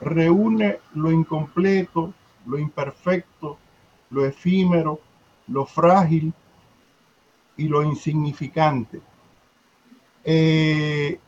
reúne 0.00 0.80
lo 0.94 1.12
incompleto, 1.12 2.12
lo 2.44 2.58
imperfecto, 2.58 3.56
lo 4.10 4.26
efímero, 4.26 4.98
lo 5.46 5.64
frágil 5.64 6.34
y 7.56 7.68
lo 7.68 7.84
insignificante. 7.84 9.00
Eh, 10.24 11.20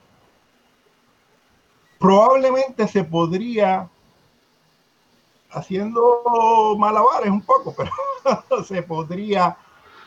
probablemente 2.03 2.89
se 2.89 3.05
podría, 3.05 3.89
haciendo 5.53 6.75
malabares 6.77 7.31
un 7.31 7.43
poco, 7.43 7.73
pero 7.77 7.93
se 8.65 8.83
podría 8.83 9.57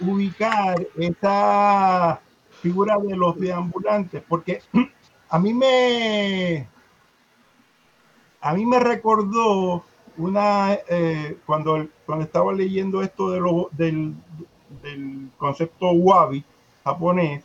ubicar 0.01 0.75
esa 0.97 2.19
figura 2.61 2.97
de 2.97 3.15
los 3.15 3.39
deambulantes, 3.39 4.21
porque 4.27 4.61
a 5.29 5.39
mí 5.39 5.53
me 5.53 6.67
a 8.41 8.53
mí 8.53 8.65
me 8.65 8.79
recordó 8.79 9.83
una 10.17 10.73
eh, 10.89 11.37
cuando, 11.45 11.87
cuando 12.05 12.25
estaba 12.25 12.51
leyendo 12.51 13.01
esto 13.01 13.31
de 13.31 13.39
del, 13.71 14.13
del 14.83 15.29
concepto 15.37 15.91
wabi 15.91 16.43
japonés, 16.83 17.41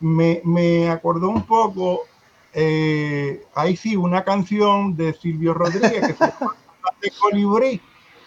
me, 0.00 0.42
me 0.44 0.90
acordó 0.90 1.28
un 1.28 1.46
poco 1.46 2.02
eh, 2.54 3.44
ahí 3.54 3.76
sí, 3.76 3.96
una 3.96 4.24
canción 4.24 4.96
de 4.96 5.12
Silvio 5.12 5.54
Rodríguez 5.54 6.06
que 6.06 6.12
se 6.14 6.24
llama 6.24 6.56
de 7.02 7.12
Colibrí, 7.20 7.80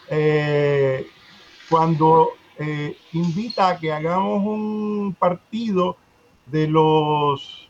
eh, 0.09 1.07
cuando 1.69 2.31
eh, 2.59 2.97
invita 3.13 3.69
a 3.69 3.77
que 3.77 3.91
hagamos 3.91 4.43
un 4.43 5.15
partido 5.17 5.95
de 6.45 6.67
los, 6.67 7.69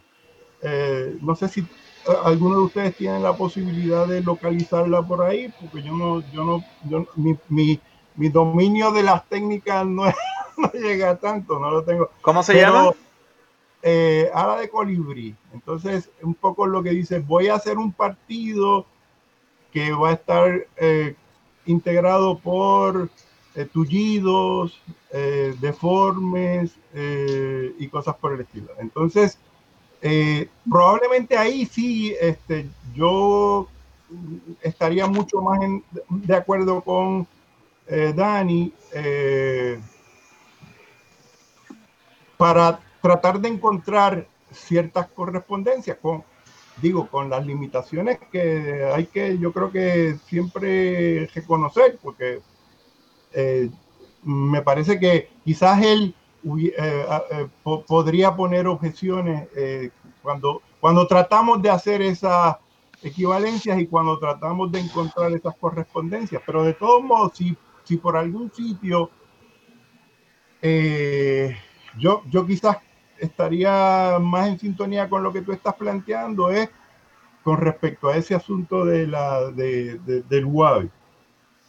no 1.22 1.36
sé 1.36 1.48
si 1.48 1.66
alguno 2.24 2.58
de 2.60 2.66
ustedes 2.66 2.96
tienen 2.96 3.24
la 3.24 3.36
posibilidad 3.36 4.08
de 4.08 4.22
localizarla 4.22 5.02
por 5.02 5.24
ahí, 5.24 5.54
porque 5.60 5.84
yo 5.84 5.94
no, 5.94 6.22
yo 6.32 6.44
no, 6.44 6.64
yo, 6.90 7.06
mi, 7.16 7.38
mi, 7.50 7.80
mi 8.16 8.30
dominio 8.30 8.92
de 8.92 9.04
las 9.04 9.28
técnicas 9.28 9.86
no, 9.86 10.06
no, 10.58 10.72
llega 10.74 11.18
tanto, 11.18 11.60
no 11.60 11.72
lo 11.72 11.84
tengo. 11.84 12.10
¿Cómo 12.22 12.44
se 12.44 12.56
llama? 12.56 12.92
Eh, 13.84 14.30
ala 14.34 14.58
de 14.58 14.70
colibrí. 14.70 15.36
Entonces, 15.54 16.10
un 16.22 16.34
poco 16.34 16.66
lo 16.66 16.82
que 16.84 16.90
dice, 16.90 17.20
voy 17.20 17.48
a 17.48 17.56
hacer 17.56 17.78
un 17.78 17.92
partido 17.92 18.86
que 19.72 19.92
va 19.92 20.10
a 20.10 20.14
estar 20.14 20.68
eh, 20.78 21.16
integrado 21.66 22.40
por 22.40 23.10
eh, 23.58 23.66
tullidos, 23.66 24.80
eh, 25.12 25.56
deformes 25.60 26.76
eh, 26.94 27.74
y 27.80 27.88
cosas 27.88 28.16
por 28.18 28.34
el 28.34 28.42
estilo. 28.42 28.70
Entonces, 28.78 29.40
probablemente 30.70 31.36
ahí 31.36 31.66
sí 31.66 32.16
este, 32.22 32.70
yo 32.94 33.68
estaría 34.62 35.08
mucho 35.08 35.42
más 35.42 35.60
en, 35.64 35.84
de 36.08 36.36
acuerdo 36.36 36.82
con 36.82 37.28
Dani 37.90 38.72
para 42.38 42.80
tratar 43.08 43.40
de 43.40 43.48
encontrar 43.48 44.28
ciertas 44.52 45.08
correspondencias 45.08 45.98
con, 46.02 46.26
digo, 46.82 47.08
con 47.08 47.30
las 47.30 47.46
limitaciones 47.46 48.20
que 48.30 48.84
hay 48.94 49.06
que, 49.06 49.38
yo 49.38 49.54
creo 49.54 49.72
que 49.72 50.18
siempre 50.26 51.28
reconocer, 51.28 51.98
porque 52.04 52.42
eh, 53.32 53.70
me 54.24 54.62
parece 54.62 55.00
que 55.00 55.30
quizás 55.46 55.82
él 55.84 56.14
eh, 56.60 56.74
eh, 56.78 57.48
po 57.64 57.86
podría 57.86 58.36
poner 58.36 58.68
objeciones 58.68 59.48
cuando, 60.22 60.62
cuando 60.82 61.08
tratamos 61.08 61.62
de 61.62 61.70
hacer 61.70 62.02
esas 62.02 62.58
equivalencias 63.02 63.80
y 63.80 63.88
cuando 63.88 64.20
tratamos 64.20 64.70
de 64.70 64.82
encontrar 64.82 65.32
esas 65.32 65.56
correspondencias, 65.56 66.42
pero 66.46 66.66
de 66.66 66.74
todos 66.74 67.02
modos, 67.02 67.38
si, 67.38 67.56
si 67.86 67.96
por 67.96 68.18
algún 68.18 68.52
sitio 68.52 69.10
yo, 71.98 72.22
yo 72.30 72.46
quizás 72.46 72.78
estaría 73.20 74.18
más 74.20 74.48
en 74.48 74.60
sintonía 74.60 75.10
con 75.10 75.24
lo 75.24 75.32
que 75.34 75.42
tú 75.42 75.52
estás 75.52 75.76
planteando 75.76 76.50
es 76.50 76.70
con 77.44 77.58
respecto 77.58 78.10
a 78.10 78.18
ese 78.18 78.36
asunto 78.36 78.84
de 78.84 79.08
la, 79.08 79.52
de, 79.52 80.00
de, 80.00 80.22
del 80.24 80.46
UAVI. 80.46 80.90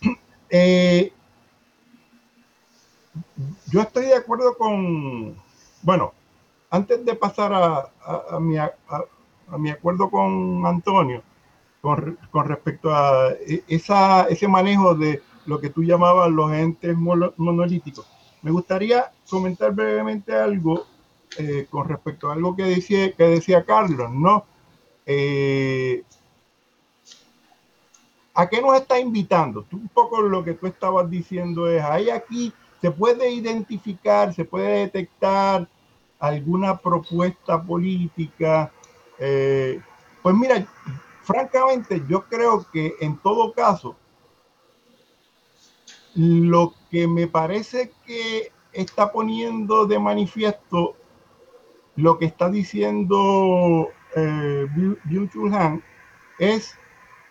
Eh, 0.50 1.12
yo 3.66 3.82
estoy 3.82 4.06
de 4.06 4.16
acuerdo 4.16 4.56
con, 4.56 5.36
bueno, 5.82 6.14
antes 6.70 7.04
de 7.04 7.14
pasar 7.14 7.52
a, 7.52 7.90
a, 8.02 8.22
a, 8.30 8.40
mi, 8.40 8.56
a, 8.56 8.70
mi, 9.58 9.68
acuerdo 9.68 10.10
con 10.10 10.64
Antonio, 10.64 11.22
con, 11.82 12.18
con 12.30 12.48
respecto 12.48 12.90
a 12.94 13.30
esa, 13.68 14.22
ese 14.28 14.48
manejo 14.48 14.94
de 14.94 15.22
lo 15.44 15.60
que 15.60 15.68
tú 15.68 15.82
llamabas 15.82 16.30
los 16.30 16.50
entes 16.52 16.96
monolíticos, 16.96 18.06
me 18.42 18.50
gustaría 18.50 19.12
comentar 19.28 19.72
brevemente 19.72 20.34
algo 20.34 20.86
eh, 21.38 21.66
con 21.70 21.88
respecto 21.88 22.28
a 22.28 22.32
algo 22.34 22.56
que 22.56 22.64
decía, 22.64 23.12
que 23.12 23.24
decía 23.24 23.64
Carlos, 23.64 24.10
¿no? 24.12 24.44
Eh, 25.06 26.02
¿A 28.34 28.48
qué 28.48 28.60
nos 28.60 28.76
está 28.76 28.98
invitando? 28.98 29.62
Tú, 29.62 29.76
un 29.76 29.88
poco 29.88 30.20
lo 30.20 30.44
que 30.44 30.54
tú 30.54 30.66
estabas 30.66 31.08
diciendo 31.08 31.68
es, 31.68 31.82
hay 31.82 32.10
aquí, 32.10 32.52
se 32.80 32.90
puede 32.90 33.30
identificar, 33.30 34.34
se 34.34 34.44
puede 34.44 34.80
detectar 34.80 35.68
alguna 36.18 36.76
propuesta 36.76 37.62
política. 37.62 38.72
Eh, 39.18 39.80
pues 40.22 40.34
mira, 40.34 40.66
francamente, 41.22 42.02
yo 42.08 42.24
creo 42.24 42.66
que 42.72 42.94
en 43.00 43.16
todo 43.18 43.52
caso, 43.52 43.96
lo 46.14 46.74
que 46.90 47.06
me 47.06 47.28
parece 47.28 47.92
que 48.04 48.50
está 48.72 49.12
poniendo 49.12 49.86
de 49.86 49.98
manifiesto 49.98 50.96
lo 51.98 52.16
que 52.16 52.26
está 52.26 52.48
diciendo 52.48 53.90
eh, 54.14 54.66
Byung-Chul 55.04 55.52
Han 55.52 55.82
es 56.38 56.78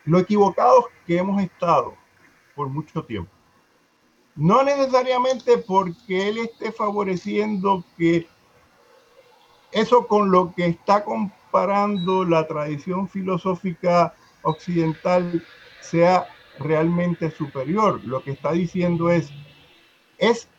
lo 0.03 0.19
equivocados 0.19 0.88
que 1.06 1.18
hemos 1.18 1.41
estado 1.41 1.95
por 2.53 2.68
mucho 2.68 3.02
tiempo. 3.06 3.31
No 4.35 4.64
necesariamente 4.64 5.57
porque 5.57 6.27
él 6.27 6.39
esté 6.39 6.73
favoreciendo 6.73 7.85
que 7.98 8.27
eso 9.72 10.06
con 10.06 10.31
lo 10.31 10.53
que 10.53 10.65
está 10.65 11.02
comparando 11.06 12.26
la 12.26 12.45
tradición 12.45 13.07
filosófica 13.07 14.15
occidental 14.41 15.45
sea 15.80 16.27
realmente 16.60 17.31
superior. 17.31 18.03
Lo 18.03 18.22
que 18.22 18.31
está 18.31 18.52
diciendo 18.52 19.10
es, 19.10 19.30
es 20.18 20.49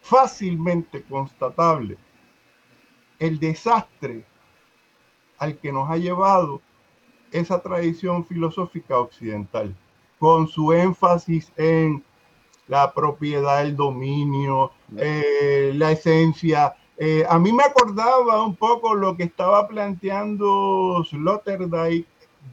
fácilmente 0.00 1.02
constatable 1.02 1.98
el 3.18 3.38
desastre 3.38 4.24
al 5.38 5.58
que 5.58 5.72
nos 5.72 5.90
ha 5.90 5.96
llevado 5.96 6.60
esa 7.30 7.60
tradición 7.60 8.24
filosófica 8.24 8.98
occidental, 8.98 9.74
con 10.18 10.48
su 10.48 10.72
énfasis 10.72 11.52
en 11.56 12.02
la 12.68 12.92
propiedad, 12.92 13.62
el 13.62 13.76
dominio, 13.76 14.72
eh, 14.96 15.72
la 15.74 15.92
esencia. 15.92 16.74
Eh, 16.96 17.24
a 17.28 17.38
mí 17.38 17.52
me 17.52 17.64
acordaba 17.64 18.42
un 18.42 18.56
poco 18.56 18.94
lo 18.94 19.16
que 19.16 19.24
estaba 19.24 19.68
planteando 19.68 21.04
Sloterdijk. 21.04 22.06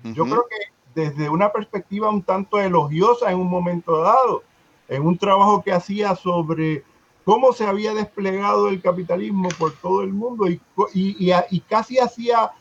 Uh 0.03 0.07
-huh. 0.07 0.13
Yo 0.13 0.25
creo 0.25 0.45
que 0.49 0.73
desde 1.01 1.29
una 1.29 1.51
perspectiva 1.51 2.09
un 2.09 2.21
tanto 2.21 2.59
elogiosa 2.59 3.31
en 3.31 3.39
un 3.39 3.49
momento 3.49 4.01
dado, 4.01 4.43
en 4.87 5.05
un 5.05 5.17
trabajo 5.17 5.63
que 5.63 5.71
hacía 5.71 6.15
sobre 6.15 6.83
cómo 7.23 7.53
se 7.53 7.65
había 7.65 7.93
desplegado 7.93 8.67
el 8.67 8.81
capitalismo 8.81 9.49
por 9.57 9.73
todo 9.77 10.01
el 10.01 10.13
mundo 10.13 10.45
y, 10.93 11.61
casi 11.61 11.99
hacía 11.99 12.51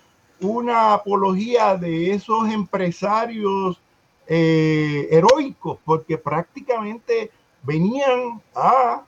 una 0.40 0.94
apología 0.94 1.76
de 1.76 2.12
esos 2.12 2.48
empresarios 2.50 3.80
eh, 4.26 5.08
heroicos, 5.10 5.78
porque 5.84 6.18
prácticamente 6.18 7.30
venían 7.62 8.40
a 8.54 9.04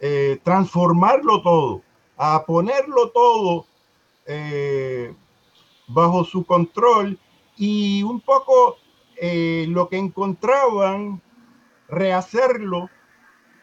eh, 0.00 0.40
transformarlo 0.42 1.42
todo, 1.42 1.82
a 2.16 2.44
ponerlo 2.44 3.10
todo 3.10 3.66
eh, 4.26 5.12
bajo 5.86 6.24
su 6.24 6.44
control 6.44 7.18
y 7.56 8.02
un 8.02 8.20
poco 8.20 8.76
lo 9.20 9.88
que 9.88 9.96
encontraban, 9.98 11.20
rehacerlo 11.88 12.88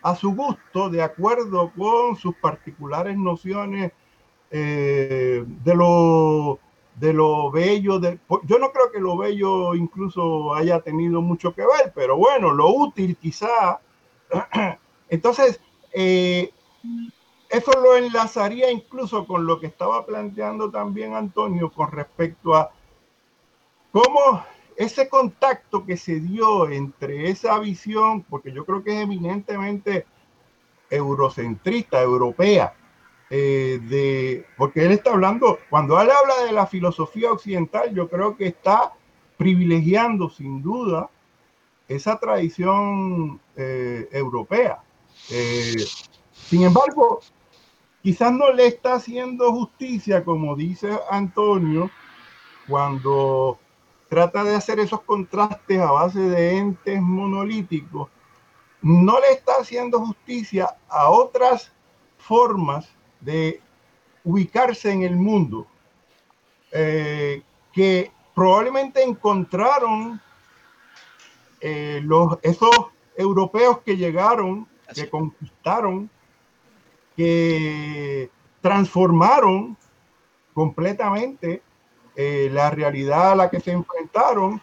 a 0.06 0.15
su 0.15 0.36
gusto, 0.36 0.88
de 0.91 1.02
acuerdo 1.02 1.72
con 1.76 2.15
sus 2.15 2.36
particulares 2.36 3.18
nociones 3.18 3.91
eh, 4.52 5.44
de 5.48 5.76
lo 5.76 6.60
de 6.94 7.11
lo 7.11 7.49
bello, 7.49 7.99
de, 7.99 8.19
yo 8.44 8.60
no 8.60 8.72
creo 8.72 8.91
que 8.91 8.99
lo 8.99 9.18
bello 9.18 9.73
incluso 9.73 10.53
haya 10.53 10.80
tenido 10.80 11.22
mucho 11.22 11.56
que 11.56 11.64
ver, 11.64 11.91
pero 11.95 12.18
bueno, 12.18 12.53
lo 12.53 12.69
útil 12.69 13.18
quizá. 13.18 13.82
Entonces, 15.10 15.60
eh, 15.91 16.52
eso 17.49 17.72
lo 17.72 17.95
enlazaría 17.95 18.72
incluso 18.72 19.26
con 19.26 19.48
lo 19.48 19.60
que 19.60 19.65
estaba 19.65 20.06
planteando 20.06 20.69
también 20.69 21.15
Antonio 21.15 21.72
con 21.72 21.91
respecto 21.91 22.53
a 22.53 22.72
cómo 23.91 24.45
ese 24.76 25.07
contacto 25.07 25.85
que 25.85 25.97
se 25.97 26.19
dio 26.19 26.69
entre 26.69 27.30
esa 27.30 27.57
visión, 27.60 28.23
porque 28.23 28.52
yo 28.52 28.65
creo 28.65 28.84
que 28.84 28.97
es 28.97 29.03
eminentemente 29.03 30.06
eurocentrista, 30.89 32.02
europea, 32.02 32.73
eh, 33.30 33.80
de, 33.89 34.45
porque 34.57 34.85
él 34.85 34.91
está 34.91 35.11
hablando, 35.11 35.60
cuando 35.69 35.99
él 35.99 36.10
habla 36.11 36.45
de 36.45 36.52
la 36.52 36.68
filosofía 36.68 37.31
occidental, 37.31 37.93
yo 37.93 38.10
creo 38.10 38.35
que 38.35 38.47
está 38.47 38.93
privilegiando 39.38 40.30
sin 40.30 40.61
duda 40.61 41.10
esa 41.88 42.19
tradición 42.19 43.39
eh, 43.56 44.07
europea. 44.11 44.80
Eh, 45.31 45.85
sin 46.31 46.64
embargo, 46.64 47.22
quizás 48.03 48.31
no 48.31 48.52
le 48.52 48.68
está 48.68 48.95
haciendo 48.95 49.52
justicia, 49.52 50.23
como 50.23 50.56
dice 50.56 50.99
Antonio, 51.10 51.89
cuando 52.68 53.60
trata 54.10 54.44
de 54.44 54.56
hacer 54.56 54.80
esos 54.80 55.02
contrastes 55.02 55.80
a 55.80 55.91
base 55.91 56.19
de 56.19 56.57
entes 56.57 57.02
monolíticos, 57.02 58.10
no 58.82 59.19
le 59.19 59.32
está 59.32 59.53
haciendo 59.60 59.99
justicia 60.06 60.76
a 60.88 61.10
otras 61.10 61.72
formas 62.18 62.88
de 63.19 63.61
ubicarse 64.23 64.91
en 64.91 65.03
el 65.03 65.15
mundo 65.15 65.68
eh, 66.72 67.41
que 67.72 68.11
probablemente 68.34 69.03
encontraron 69.03 70.22
eh, 71.61 72.02
los, 72.03 72.38
esos 72.44 72.69
europeos 73.18 73.80
que 73.80 73.98
llegaron, 73.98 74.68
que 74.94 75.10
conquistaron, 75.10 76.10
que 77.15 78.30
transformaron 78.61 79.77
completamente 80.53 81.61
eh, 82.15 82.49
la 82.51 82.69
realidad 82.71 83.33
a 83.33 83.35
la 83.35 83.49
que 83.49 83.59
se 83.59 83.71
enfrentaron. 83.71 84.61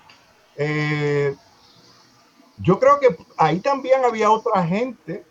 Eh, 0.57 1.35
yo 2.59 2.79
creo 2.79 2.99
que 3.01 3.17
ahí 3.37 3.61
también 3.61 4.05
había 4.05 4.31
otra 4.31 4.65
gente 4.65 5.25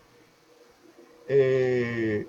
eh, 1.27 2.27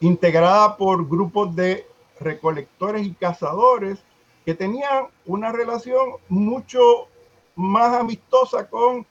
integrada 0.00 0.76
por 0.76 1.08
grupos 1.08 1.54
de 1.54 1.86
recolectores 2.18 3.06
y 3.06 3.14
cazadores 3.14 4.02
que 4.44 4.54
tenían 4.54 5.06
una 5.24 5.52
relación 5.52 6.12
mucho 6.28 7.08
más 7.54 7.94
amistosa 7.94 8.68
con 8.68 9.06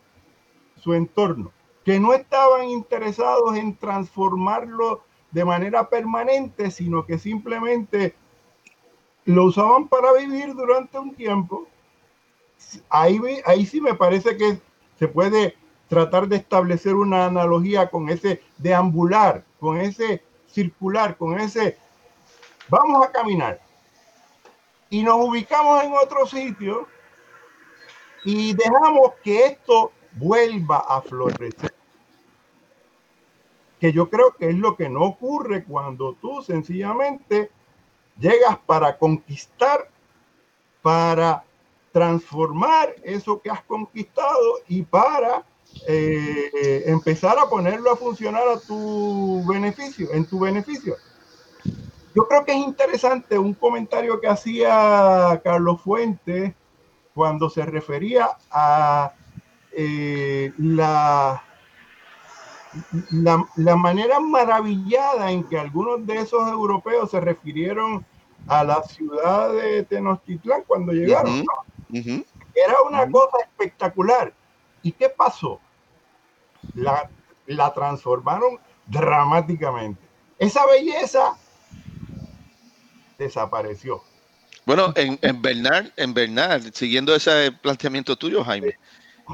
su 0.81 0.93
entorno, 0.93 1.51
que 1.83 1.99
no 1.99 2.13
estaban 2.13 2.69
interesados 2.69 3.55
en 3.55 3.75
transformarlo 3.75 5.03
de 5.31 5.45
manera 5.45 5.89
permanente, 5.89 6.71
sino 6.71 7.05
que 7.05 7.17
simplemente 7.17 8.15
lo 9.25 9.45
usaban 9.45 9.87
para 9.87 10.13
vivir 10.13 10.53
durante 10.53 10.97
un 10.97 11.13
tiempo. 11.13 11.67
Ahí, 12.89 13.19
ahí 13.45 13.65
sí 13.65 13.81
me 13.81 13.93
parece 13.93 14.37
que 14.37 14.59
se 14.97 15.07
puede 15.07 15.55
tratar 15.89 16.27
de 16.27 16.37
establecer 16.37 16.95
una 16.95 17.25
analogía 17.25 17.89
con 17.89 18.09
ese 18.09 18.41
deambular, 18.57 19.43
con 19.59 19.77
ese 19.77 20.23
circular, 20.47 21.17
con 21.17 21.39
ese 21.39 21.77
vamos 22.69 23.05
a 23.05 23.11
caminar 23.11 23.59
y 24.89 25.03
nos 25.03 25.17
ubicamos 25.17 25.83
en 25.83 25.93
otro 25.93 26.25
sitio 26.25 26.87
y 28.23 28.53
dejamos 28.53 29.13
que 29.23 29.45
esto 29.45 29.91
vuelva 30.13 30.77
a 30.77 31.01
florecer. 31.01 31.73
Que 33.79 33.91
yo 33.91 34.09
creo 34.09 34.31
que 34.31 34.49
es 34.49 34.55
lo 34.55 34.75
que 34.75 34.89
no 34.89 35.03
ocurre 35.03 35.63
cuando 35.63 36.13
tú 36.13 36.41
sencillamente 36.41 37.51
llegas 38.19 38.57
para 38.65 38.97
conquistar, 38.97 39.89
para 40.81 41.43
transformar 41.91 42.95
eso 43.03 43.41
que 43.41 43.49
has 43.49 43.63
conquistado 43.63 44.59
y 44.67 44.81
para 44.81 45.43
eh, 45.87 46.83
empezar 46.87 47.37
a 47.39 47.49
ponerlo 47.49 47.91
a 47.91 47.95
funcionar 47.95 48.47
a 48.47 48.59
tu 48.59 49.43
beneficio, 49.47 50.13
en 50.13 50.25
tu 50.25 50.39
beneficio. 50.39 50.95
Yo 52.15 52.27
creo 52.27 52.45
que 52.45 52.53
es 52.53 52.59
interesante 52.59 53.37
un 53.37 53.53
comentario 53.53 54.21
que 54.21 54.27
hacía 54.27 55.41
Carlos 55.43 55.81
Fuentes 55.81 56.53
cuando 57.13 57.49
se 57.49 57.65
refería 57.65 58.29
a 58.49 59.13
eh, 59.71 60.53
la, 60.57 61.43
la, 63.11 63.75
manera 63.75 64.19
maravillada 64.19 65.31
en 65.31 65.43
que 65.43 65.57
algunos 65.57 66.05
de 66.05 66.17
esos 66.17 66.47
europeos 66.47 67.11
se 67.11 67.19
refirieron 67.19 68.05
a 68.47 68.63
la 68.63 68.83
ciudad 68.83 69.51
de 69.53 69.83
Tenochtitlán 69.83 70.63
cuando 70.67 70.91
llegaron. 70.91 71.43
Era 71.91 72.75
una 72.87 73.09
cosa 73.09 73.37
espectacular. 73.41 74.33
¿Y 74.83 74.91
qué 74.91 75.09
pasó? 75.09 75.59
La, 76.73 77.09
la 77.47 77.73
transformaron 77.73 78.59
dramáticamente. 78.87 80.01
Esa 80.37 80.65
belleza 80.65 81.37
desapareció. 83.17 84.03
Bueno, 84.65 84.93
en, 84.95 85.19
en 85.21 85.41
Bernard, 85.41 85.87
en 85.95 86.13
Bernard, 86.13 86.73
siguiendo 86.73 87.15
ese 87.15 87.51
planteamiento 87.51 88.15
tuyo, 88.15 88.43
Jaime, 88.43 88.77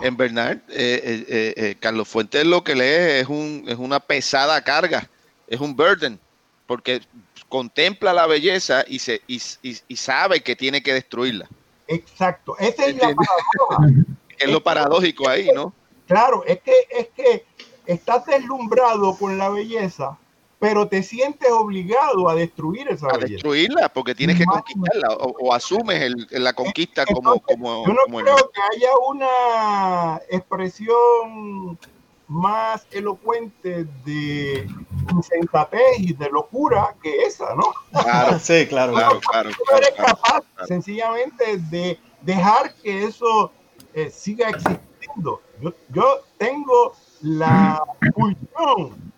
en 0.01 0.18
Bernard, 0.18 0.57
eh, 0.69 1.26
eh, 1.27 1.53
eh, 1.57 1.76
Carlos 1.80 2.07
Fuentes 2.07 2.45
lo 2.45 2.63
que 2.63 2.76
lee 2.76 3.19
es, 3.19 3.27
un, 3.27 3.65
es 3.68 3.77
una 3.77 3.99
pesada 3.99 4.61
carga, 4.63 5.09
es 5.47 5.59
un 5.59 5.76
burden, 5.76 6.19
porque 6.65 7.01
contempla 7.49 8.13
la 8.13 8.27
belleza 8.27 8.85
y, 8.88 8.99
se, 8.99 9.22
y, 9.27 9.41
y, 9.61 9.95
sabe 9.95 10.41
que 10.41 10.55
tiene 10.55 10.81
que 10.81 10.93
destruirla. 10.93 11.47
Exacto, 11.88 12.55
esa 12.59 12.85
es 12.85 12.95
la 12.95 13.13
Es 14.39 14.49
lo 14.49 14.63
paradójico 14.63 15.30
ahí, 15.30 15.49
¿no? 15.53 15.73
Claro, 16.07 16.43
es 16.45 16.59
que, 16.61 16.73
es 16.89 17.07
que 17.09 17.45
estás 17.85 18.26
deslumbrado 18.26 19.15
con 19.18 19.38
la 19.38 19.49
belleza, 19.49 20.18
pero 20.61 20.88
te 20.88 21.01
sientes 21.01 21.51
obligado 21.51 22.29
a 22.29 22.35
destruir 22.35 22.88
esa 22.88 23.07
a 23.07 23.17
destruirla 23.17 23.89
porque 23.89 24.13
tienes 24.13 24.38
que 24.38 24.45
conquistarla 24.45 25.07
o, 25.17 25.51
asumes 25.51 26.13
la 26.29 26.53
conquista 26.53 27.03
como, 27.03 27.39
como 27.39 27.88
yo 27.88 27.93
no 27.93 28.03
creo 28.05 28.51
que 28.51 28.61
haya 28.71 28.91
una 29.09 30.21
expresión 30.29 31.79
más 32.27 32.85
elocuente 32.91 33.88
de 34.05 34.67
insensatez 35.11 35.97
y 35.97 36.13
de 36.13 36.29
locura 36.29 36.95
que 37.01 37.23
esa, 37.23 37.55
¿no? 37.55 37.73
Claro, 37.99 38.38
sí, 38.39 38.67
claro, 38.67 38.93
claro, 38.93 39.19
claro, 39.19 39.49
tú 39.49 39.75
eres 39.75 39.91
capaz 39.97 40.43
sencillamente 40.67 41.57
de 41.71 41.99
dejar 42.21 42.75
que 42.75 43.05
eso 43.05 43.51
eh, 43.95 44.11
siga 44.11 44.49
existiendo. 44.49 45.41
Yo, 45.59 45.73
yo 45.89 46.19
tengo 46.38 46.93
la 47.21 47.83
pulsión 48.13 49.10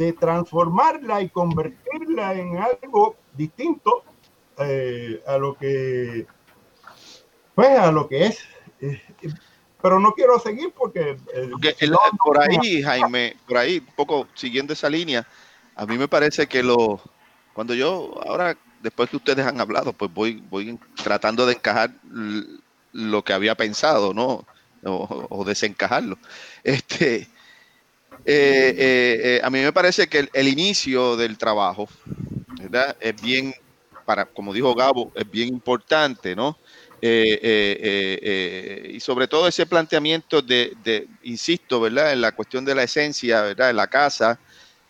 de 0.00 0.14
transformarla 0.14 1.20
y 1.20 1.28
convertirla 1.28 2.32
en 2.32 2.56
algo 2.56 3.16
distinto 3.34 4.02
eh, 4.58 5.22
a 5.26 5.36
lo 5.36 5.54
que 5.58 6.26
pues 7.54 7.78
a 7.78 7.92
lo 7.92 8.08
que 8.08 8.24
es 8.24 8.38
eh, 8.80 9.02
pero 9.82 10.00
no 10.00 10.12
quiero 10.12 10.38
seguir 10.38 10.72
porque, 10.72 11.18
eh, 11.34 11.50
por 12.24 12.40
ahí 12.40 12.80
Jaime 12.82 13.36
por 13.46 13.58
ahí 13.58 13.78
un 13.86 13.94
poco 13.94 14.26
siguiendo 14.32 14.72
esa 14.72 14.88
línea 14.88 15.26
a 15.76 15.84
mí 15.84 15.98
me 15.98 16.08
parece 16.08 16.46
que 16.46 16.62
lo 16.62 16.98
cuando 17.52 17.74
yo 17.74 18.18
ahora 18.26 18.56
después 18.82 19.10
que 19.10 19.18
ustedes 19.18 19.44
han 19.44 19.60
hablado 19.60 19.92
pues 19.92 20.10
voy 20.14 20.42
voy 20.48 20.78
tratando 21.04 21.44
de 21.44 21.52
encajar 21.52 21.90
lo 22.92 23.22
que 23.22 23.34
había 23.34 23.54
pensado 23.54 24.14
no 24.14 24.46
o, 24.82 25.26
o 25.28 25.44
desencajarlo. 25.44 26.16
Este 26.64 27.28
eh, 28.24 28.74
eh, 28.76 29.20
eh, 29.22 29.40
a 29.42 29.50
mí 29.50 29.60
me 29.60 29.72
parece 29.72 30.08
que 30.08 30.28
el, 30.32 30.48
inicio 30.48 31.16
del 31.16 31.38
trabajo, 31.38 31.88
¿verdad? 32.60 32.96
Es 33.00 33.20
bien, 33.20 33.54
para, 34.04 34.26
como 34.26 34.52
dijo 34.52 34.74
Gabo, 34.74 35.12
es 35.14 35.30
bien 35.30 35.48
importante, 35.48 36.36
¿no? 36.36 36.58
y 37.02 37.08
sobre 39.00 39.26
todo 39.26 39.48
ese 39.48 39.64
planteamiento 39.64 40.42
de, 40.42 41.08
insisto, 41.22 41.80
¿verdad? 41.80 42.12
En 42.12 42.20
la 42.20 42.32
cuestión 42.32 42.62
de 42.62 42.74
la 42.74 42.82
esencia, 42.82 43.40
¿verdad? 43.40 43.68
De 43.68 43.72
la 43.72 43.86
casa. 43.86 44.38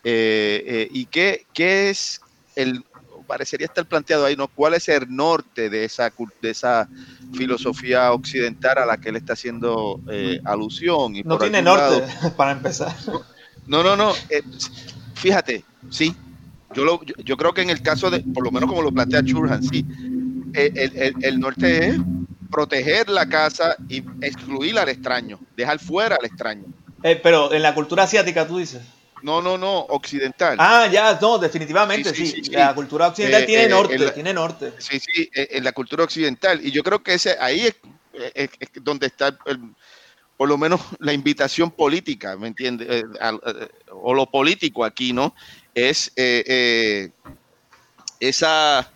y 0.03 1.07
qué, 1.07 1.47
qué 1.55 1.91
es 1.91 2.21
el, 2.57 2.85
parecería 3.31 3.67
estar 3.67 3.87
planteado 3.87 4.27
ahí, 4.27 4.35
¿no? 4.35 4.49
¿Cuál 4.49 4.75
es 4.75 4.89
el 4.89 5.07
norte 5.09 5.71
de 5.71 5.85
esa, 5.85 6.13
de 6.43 6.51
esa 6.51 6.89
filosofía 7.33 8.11
occidental 8.11 8.79
a 8.79 8.87
la 8.87 8.97
que 8.99 9.11
él 9.11 9.17
está 9.17 9.35
haciendo 9.35 10.01
eh, 10.11 10.41
alusión? 10.45 11.15
Y 11.15 11.23
no 11.23 11.39
tiene 11.39 11.63
norte, 11.63 12.03
para 12.37 12.51
empezar. 12.51 12.93
No, 13.69 13.85
no, 13.85 13.95
no. 13.95 14.13
Eh, 14.29 14.43
fíjate, 15.15 15.65
sí. 15.91 16.13
Yo, 16.75 16.85
lo, 16.85 17.01
yo, 17.05 17.37
creo 17.37 17.55
que 17.55 17.63
en 17.63 17.71
el 17.71 17.83
caso 17.83 18.11
de, 18.11 18.19
por 18.19 18.43
lo 18.43 18.51
menos 18.51 18.69
como 18.69 18.83
lo 18.83 18.91
plantea 18.91 19.25
Churhan, 19.25 19.63
sí. 19.63 19.87
El, 20.53 21.15
el, 21.23 21.39
norte 21.39 21.87
es 21.87 21.97
proteger 22.51 23.09
la 23.09 23.29
casa 23.29 23.77
y 23.89 24.03
excluir 24.23 24.77
al 24.77 24.89
extraño, 24.89 25.39
dejar 25.57 25.79
fuera 25.79 26.17
al 26.17 26.27
extraño. 26.27 26.65
Eh, 27.05 27.21
pero 27.23 27.53
en 27.53 27.63
la 27.63 27.77
cultura 27.77 28.03
asiática, 28.03 28.49
tú 28.49 28.59
dices. 28.59 28.83
No, 29.23 29.43
no, 29.43 29.59
no, 29.59 29.81
occidental. 29.81 30.57
Ah, 30.59 30.87
ya, 30.91 31.19
no, 31.21 31.39
definitivamente, 31.39 32.15
sí. 32.15 32.43
La 32.51 32.75
cultura 32.75 33.09
occidental 33.09 33.43
eh, 33.43 33.47
tiene 33.47 33.65
eh, 33.65 33.69
norte, 33.69 34.11
tiene 34.13 34.33
norte. 34.33 34.73
Sí, 34.79 34.99
sí, 35.01 35.31
eh, 35.35 35.49
en 35.53 35.65
la 35.65 35.73
cultura 35.73 36.05
occidental. 36.05 36.65
Y 36.65 36.71
yo 36.71 36.83
creo 36.83 37.03
que 37.03 37.15
ese 37.15 37.37
ahí 37.41 37.67
es, 37.67 37.77
donde 38.83 39.07
está, 39.07 39.37
por 40.37 40.49
lo 40.49 40.59
menos, 40.59 40.81
la 40.99 41.13
invitación 41.13 41.71
política, 41.71 42.37
¿me 42.37 42.49
entiendes? 42.49 43.05
o 43.93 44.15
lo 44.15 44.27
político 44.27 44.85
aquí, 44.85 45.13
¿no? 45.13 45.35
Es 45.75 46.13
esa, 48.21 48.91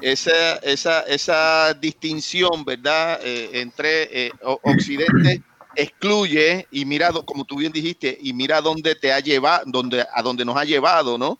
esa, 0.00 0.56
esa, 0.56 1.00
esa 1.02 1.74
distinción, 1.74 2.64
¿verdad? 2.64 3.20
entre 3.22 4.32
Occidente 4.42 5.42
excluye 5.76 6.66
y 6.70 6.84
mira, 6.84 7.12
como 7.24 7.44
tú 7.44 7.56
bien 7.56 7.72
dijiste, 7.72 8.16
y 8.20 8.32
mira 8.32 8.60
dónde 8.60 8.94
te 8.94 9.12
ha 9.12 9.20
llevado, 9.20 9.64
dónde, 9.66 10.06
a 10.12 10.22
dónde 10.22 10.44
nos 10.44 10.56
ha 10.56 10.64
llevado, 10.64 11.18
¿no? 11.18 11.38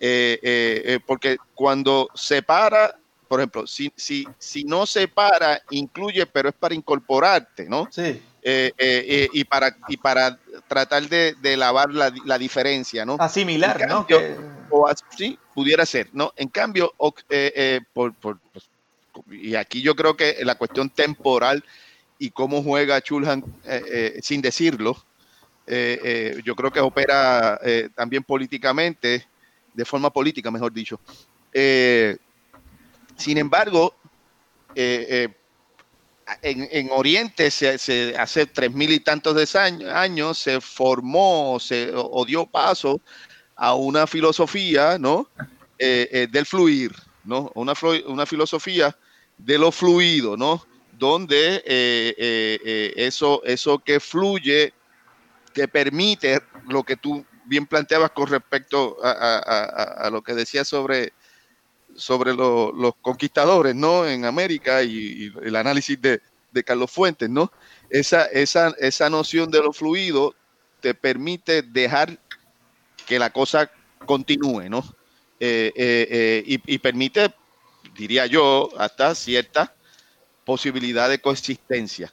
Eh, 0.00 0.38
eh, 0.42 0.82
eh, 0.84 1.00
porque 1.06 1.36
cuando 1.54 2.08
separa, 2.14 2.96
por 3.28 3.40
ejemplo, 3.40 3.66
si, 3.66 3.92
si, 3.96 4.26
si 4.38 4.64
no 4.64 4.86
separa, 4.86 5.62
incluye, 5.70 6.26
pero 6.26 6.48
es 6.48 6.54
para 6.54 6.74
incorporarte, 6.74 7.68
¿no? 7.68 7.88
Sí. 7.90 8.20
y, 8.42 9.44
para, 9.44 9.76
y 9.88 9.96
para 9.96 10.38
tratar 10.68 11.08
de, 11.08 11.34
de 11.40 11.56
lavar 11.56 11.92
la, 11.92 12.12
la, 12.24 12.38
diferencia, 12.38 13.04
¿no? 13.04 13.16
Asimilar, 13.18 13.88
¿no? 13.88 14.06
o 14.74 14.88
así 14.88 15.38
pudiera 15.54 15.86
ser, 15.86 16.08
¿no? 16.12 16.32
En 16.36 16.48
cambio, 16.48 16.92
eh, 17.28 17.52
eh, 17.54 17.80
por, 17.92 18.12
pues, 18.14 18.36
y 19.30 19.54
aquí 19.54 19.80
yo 19.80 19.94
creo 19.94 20.16
que 20.16 20.38
la 20.42 20.56
cuestión 20.56 20.90
temporal 20.90 21.64
y 22.18 22.30
cómo 22.30 22.62
juega 22.62 23.00
Chulhan 23.00 23.44
eh, 23.64 24.18
sin 24.22 24.40
decirlo, 24.40 24.96
yo 25.66 26.54
creo 26.54 26.70
que 26.70 26.80
opera 26.80 27.58
también 27.94 28.22
políticamente, 28.22 29.26
de 29.72 29.84
forma 29.84 30.10
política, 30.10 30.50
mejor 30.50 30.72
dicho. 30.72 31.00
sin 33.16 33.38
embargo, 33.38 33.94
en, 36.42 36.88
Oriente 36.90 37.50
se, 37.50 38.14
hace 38.18 38.46
tres 38.46 38.72
mil 38.72 38.92
y 38.92 39.00
tantos 39.00 39.34
de 39.34 39.90
años, 39.90 40.38
se 40.38 40.60
formó 40.60 41.58
se, 41.60 41.92
o 41.94 42.24
dio 42.24 42.46
paso 42.46 43.00
a 43.56 43.74
una 43.74 44.06
filosofía, 44.06 44.98
¿no? 44.98 45.28
Eh, 45.78 46.08
eh, 46.12 46.28
del 46.30 46.46
fluir, 46.46 46.92
¿no? 47.24 47.50
Una, 47.54 47.74
una 48.06 48.26
filosofía 48.26 48.96
de 49.38 49.58
lo 49.58 49.72
fluido, 49.72 50.36
¿no? 50.36 50.64
Donde 50.98 51.62
eh, 51.66 52.92
eso, 52.96 53.42
eso 53.44 53.78
que 53.78 54.00
fluye, 54.00 54.72
que 55.52 55.68
permite 55.68 56.40
lo 56.68 56.82
que 56.82 56.96
tú 56.96 57.24
bien 57.46 57.66
planteabas 57.66 58.10
con 58.12 58.26
respecto 58.28 58.96
a, 59.02 60.08
lo 60.10 60.22
que 60.22 60.34
decías 60.34 60.66
sobre, 60.66 61.12
sobre 61.94 62.34
los 62.34 62.94
conquistadores, 63.02 63.74
¿no? 63.74 64.06
En 64.06 64.24
América 64.24 64.82
y, 64.82 65.32
el 65.42 65.56
análisis 65.56 66.00
de, 66.00 66.20
de, 66.52 66.64
Carlos 66.64 66.90
Fuentes, 66.90 67.28
¿no? 67.28 67.52
Esa, 67.90 68.26
esa, 68.26 68.74
esa 68.78 69.10
noción 69.10 69.50
de 69.50 69.60
lo 69.60 69.72
fluido 69.72 70.34
te 70.80 70.94
permite 70.94 71.62
dejar 71.62 72.18
que 73.06 73.18
la 73.18 73.30
cosa 73.30 73.70
continúe, 74.04 74.68
¿no? 74.68 74.84
Eh, 75.40 75.72
eh, 75.74 76.08
eh, 76.10 76.60
y, 76.66 76.78
permite, 76.78 77.34
diría 77.96 78.26
yo, 78.26 78.68
hasta 78.78 79.14
cierta 79.14 79.74
posibilidad 80.44 81.08
de 81.08 81.18
coexistencia. 81.20 82.12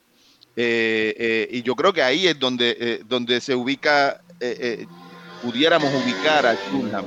y 0.56 1.62
yo 1.62 1.74
creo 1.74 1.92
que 1.92 2.02
ahí 2.02 2.26
es 2.26 2.38
donde, 2.38 3.02
donde 3.06 3.40
se 3.40 3.54
ubica, 3.54 4.22
pudiéramos 5.42 5.90
ubicar 5.94 6.46
a 6.46 6.56
Chulham, 6.70 7.04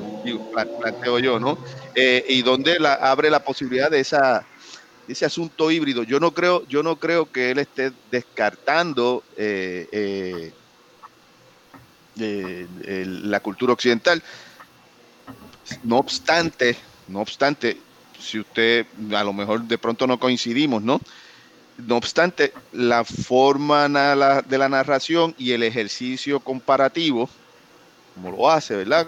planteo 0.80 1.20
yo, 1.20 1.40
¿no? 1.40 1.58
y 1.96 2.42
donde 2.42 2.80
la, 2.80 2.94
abre 2.96 3.30
la 3.30 3.44
posibilidad 3.44 3.90
de 3.92 4.00
esa 4.00 4.46
ese 5.08 5.26
asunto 5.26 5.72
híbrido. 5.72 6.04
Yo 6.04 6.20
no 6.20 6.32
creo, 6.32 6.66
yo 6.68 6.84
no 6.84 6.98
creo 6.98 7.32
que 7.32 7.52
él 7.52 7.60
esté 7.60 7.92
descartando 8.12 9.24
la 12.16 13.40
cultura 13.40 13.74
occidental. 13.74 14.22
No 15.84 15.98
obstante, 15.98 16.78
no 17.08 17.22
obstante, 17.22 17.78
si 18.26 18.40
usted 18.40 18.86
a 19.14 19.24
lo 19.24 19.34
mejor 19.34 19.62
de 19.62 19.78
pronto 19.78 20.08
no 20.08 20.20
coincidimos, 20.20 20.82
¿no? 20.82 21.00
No 21.78 21.98
obstante, 21.98 22.54
la 22.72 23.04
forma 23.04 23.90
de 24.42 24.58
la 24.58 24.70
narración 24.70 25.36
y 25.38 25.52
el 25.52 25.64
ejercicio 25.64 26.40
comparativo, 26.40 27.30
como 28.16 28.32
lo 28.32 28.50
hace, 28.50 28.76
¿verdad? 28.76 29.08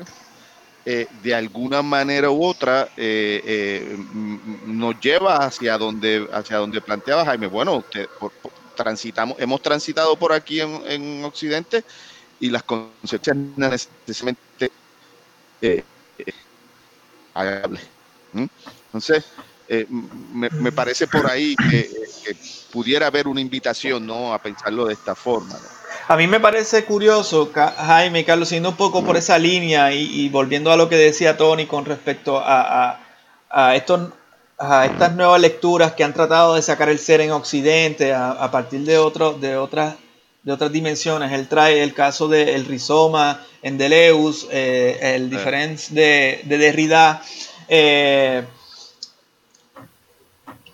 Eh, 0.86 1.08
de 1.22 1.36
alguna 1.36 1.82
manera 1.82 2.30
u 2.30 2.46
otra 2.46 2.90
eh, 2.96 3.42
eh, 3.46 3.98
nos 4.66 5.00
lleva 5.02 5.46
hacia 5.46 5.78
donde, 5.78 6.28
hacia 6.32 6.58
donde 6.58 6.80
planteaba 6.82 7.26
Jaime. 7.26 7.48
Bueno, 7.48 7.84
transitamos, 8.76 9.38
hemos 9.40 9.62
transitado 9.62 10.16
por 10.18 10.32
aquí 10.32 10.62
en, 10.62 10.82
en 10.88 11.26
Occidente 11.26 11.84
y 12.40 12.50
las 12.50 12.64
consecuencias 12.64 13.36
necesariamente 13.58 14.72
eh 15.62 15.84
Entonces, 18.88 19.26
eh, 19.70 19.86
me, 19.90 20.72
parece 20.72 21.08
por 21.08 21.30
ahí 21.30 21.56
que, 21.70 21.90
pudiera 22.72 23.08
haber 23.08 23.28
una 23.28 23.42
invitación 23.42 24.06
¿no? 24.06 24.34
a 24.34 24.42
pensarlo 24.42 24.86
de 24.86 24.94
esta 24.94 25.16
forma. 25.16 25.58
A 26.10 26.16
mí 26.16 26.28
me 26.28 26.40
parece 26.40 26.86
curioso, 26.86 27.52
Jaime, 27.54 28.24
Carlos, 28.24 28.50
siendo 28.50 28.70
un 28.70 28.76
poco 28.76 29.04
por 29.04 29.18
esa 29.18 29.38
línea 29.38 29.92
y, 29.92 30.30
volviendo 30.30 30.72
a 30.72 30.78
lo 30.78 30.88
que 30.88 30.96
decía 30.96 31.38
Tony 31.38 31.66
con 31.66 31.86
respecto 31.86 32.42
a, 32.44 33.00
estos, 33.76 34.12
a 34.58 34.86
estas 34.86 35.16
nuevas 35.16 35.42
lecturas 35.42 35.94
que 35.94 36.04
han 36.04 36.14
tratado 36.14 36.56
de 36.56 36.62
sacar 36.62 36.90
el 36.90 37.00
ser 37.00 37.22
en 37.22 37.32
Occidente 37.32 38.14
a, 38.14 38.50
partir 38.52 38.82
de, 38.82 38.98
otro, 38.98 39.34
de 39.34 39.58
otras 39.58 39.96
de 40.44 40.54
otras 40.54 40.72
dimensiones. 40.72 41.34
Él 41.34 41.50
trae 41.50 41.84
el 41.84 41.94
caso 41.94 42.30
del 42.30 42.66
rizoma 42.66 43.46
en 43.62 43.78
Deleuze, 43.78 44.48
eh, 44.50 45.16
el 45.16 45.30
diference 45.30 45.94
de, 45.94 46.42
Derrida. 46.46 47.22
Eh, 47.68 48.46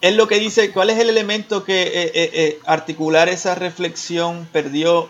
es 0.03 0.15
lo 0.15 0.27
que 0.27 0.37
dice, 0.37 0.71
¿cuál 0.71 0.89
es 0.89 0.99
el 0.99 1.09
elemento 1.09 1.63
que 1.63 2.11
eh, 2.13 2.59
articular 2.65 3.29
esa 3.29 3.55
reflexión 3.55 4.47
perdió 4.51 5.07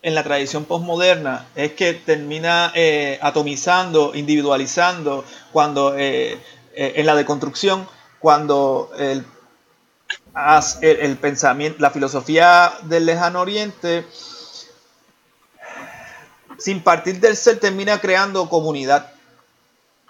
en 0.00 0.14
la 0.14 0.24
tradición 0.24 0.64
postmoderna? 0.64 1.46
Es 1.54 1.72
que 1.72 1.92
termina 1.92 2.72
atomizando, 3.20 4.14
individualizando, 4.14 5.24
cuando 5.52 5.94
en 5.98 7.06
la 7.06 7.14
deconstrucción, 7.14 7.86
cuando 8.20 8.90
el, 8.96 9.22
pensamiento, 11.20 11.78
la 11.80 11.90
filosofía 11.90 12.72
del 12.84 13.04
lejano 13.04 13.42
oriente, 13.42 14.06
sin 16.56 16.80
partir 16.82 17.20
del 17.20 17.36
ser, 17.36 17.60
termina 17.60 18.00
creando 18.00 18.48
comunidad. 18.48 19.12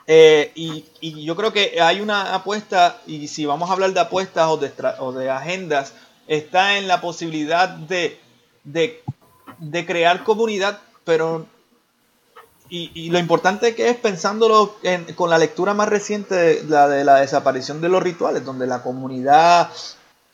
Eh, 0.06 0.50
y, 0.54 1.24
yo 1.24 1.36
creo 1.36 1.52
que 1.52 1.80
hay 1.80 2.00
una 2.00 2.34
apuesta, 2.34 3.00
y 3.06 3.28
si 3.28 3.46
vamos 3.46 3.70
a 3.70 3.74
hablar 3.74 3.92
de 3.92 4.00
apuestas 4.00 4.48
o 4.48 4.56
de, 4.56 4.72
o 4.98 5.12
de 5.12 5.30
agendas, 5.30 5.94
está 6.26 6.78
en 6.78 6.88
la 6.88 7.00
posibilidad 7.00 7.68
de, 7.68 8.20
de, 8.64 9.86
crear 9.86 10.24
comunidad, 10.24 10.80
pero 11.04 11.46
y, 12.68 13.10
lo 13.10 13.18
importante 13.18 13.74
que 13.74 13.90
es 13.90 13.96
pensándolo 13.96 14.76
con 15.14 15.28
la 15.28 15.38
lectura 15.38 15.74
más 15.74 15.88
reciente, 15.88 16.64
la 16.66 16.88
de 16.88 17.04
la 17.04 17.16
desaparición 17.16 17.80
de 17.82 17.90
los 17.90 18.02
rituales, 18.02 18.44
donde 18.44 18.66
la 18.66 18.82
comunidad 18.82 19.70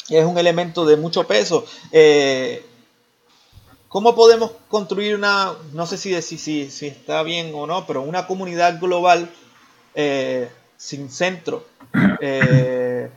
es 0.08 0.24
un 0.24 0.38
elemento 0.38 0.86
de 0.86 0.96
mucho 0.96 1.26
peso. 1.26 1.64
Eh, 1.90 2.64
¿Cómo 3.88 4.14
podemos 4.14 4.52
construir 4.68 5.16
una, 5.16 5.54
no 5.72 5.86
sé 5.86 5.96
si, 5.96 6.20
si, 6.22 6.70
si, 6.70 6.86
está 6.86 7.22
bien 7.22 7.52
o 7.54 7.66
no, 7.66 7.86
pero 7.86 8.02
una 8.02 8.26
comunidad 8.26 8.78
global 8.78 9.30
eh, 9.94 10.48
sin 10.76 11.10
centro, 11.10 11.66
eh, 12.20 13.08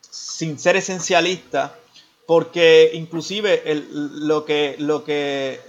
sin 0.00 0.58
ser 0.58 0.76
esencialista? 0.76 1.76
Porque 2.26 2.90
inclusive 2.94 3.62
lo, 3.92 4.44
que, 4.44 5.60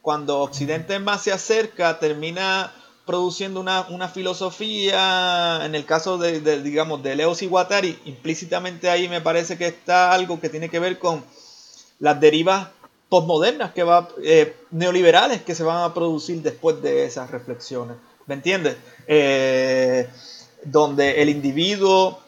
cuando 0.00 0.40
Occidente 0.40 0.98
más 0.98 1.22
se 1.22 1.32
acerca 1.32 1.98
termina 1.98 2.72
produciendo 3.04 3.60
una, 3.60 4.08
filosofía, 4.08 5.64
en 5.64 5.74
el 5.74 5.84
caso 5.84 6.16
de, 6.16 6.62
digamos, 6.62 7.02
de 7.02 7.16
Leo 7.16 7.34
Guattari, 7.34 7.98
implícitamente 8.04 8.88
ahí 8.88 9.08
me 9.08 9.20
parece 9.20 9.58
que 9.58 9.66
está 9.66 10.12
algo 10.12 10.40
que 10.40 10.48
tiene 10.48 10.68
que 10.68 10.78
ver 10.78 10.98
con 10.98 11.24
las 11.98 12.20
derivas 12.20 12.68
postmodernas 13.08 13.72
que 13.72 13.82
va, 13.82 14.08
eh, 14.22 14.56
neoliberales 14.70 15.42
que 15.42 15.54
se 15.54 15.64
van 15.64 15.82
a 15.82 15.92
producir 15.92 16.40
después 16.42 16.80
de 16.80 17.04
esas 17.04 17.30
reflexiones. 17.30 17.96
¿Me 18.26 18.34
entiendes? 18.34 18.76
Eh, 19.12 20.08
donde 20.62 21.20
el 21.20 21.30
individuo 21.30 22.20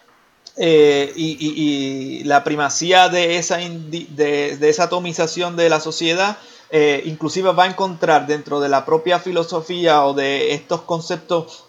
eh, 0.57 1.13
y, 1.15 2.25
la 2.25 2.43
primacía 2.43 3.09
de 3.09 3.39
esa, 3.39 3.59
de 3.59 4.59
esa 4.61 4.83
atomización 4.83 5.55
de 5.55 5.69
la 5.69 5.79
sociedad 5.79 6.39
eh, 6.71 7.05
inclusive 7.05 7.53
va 7.53 7.65
a 7.65 7.67
encontrar 7.69 8.27
dentro 8.27 8.59
de 8.59 8.69
la 8.69 8.85
propia 8.85 9.21
filosofía 9.21 10.05
o 10.05 10.13
de 10.13 10.55
estos 10.55 10.81
conceptos 10.83 11.67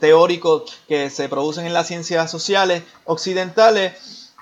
teóricos 0.00 0.80
que 0.88 1.10
se 1.10 1.28
producen 1.28 1.66
en 1.66 1.72
las 1.72 1.86
ciencias 1.86 2.28
sociales 2.28 2.82
occidentales, 3.04 4.32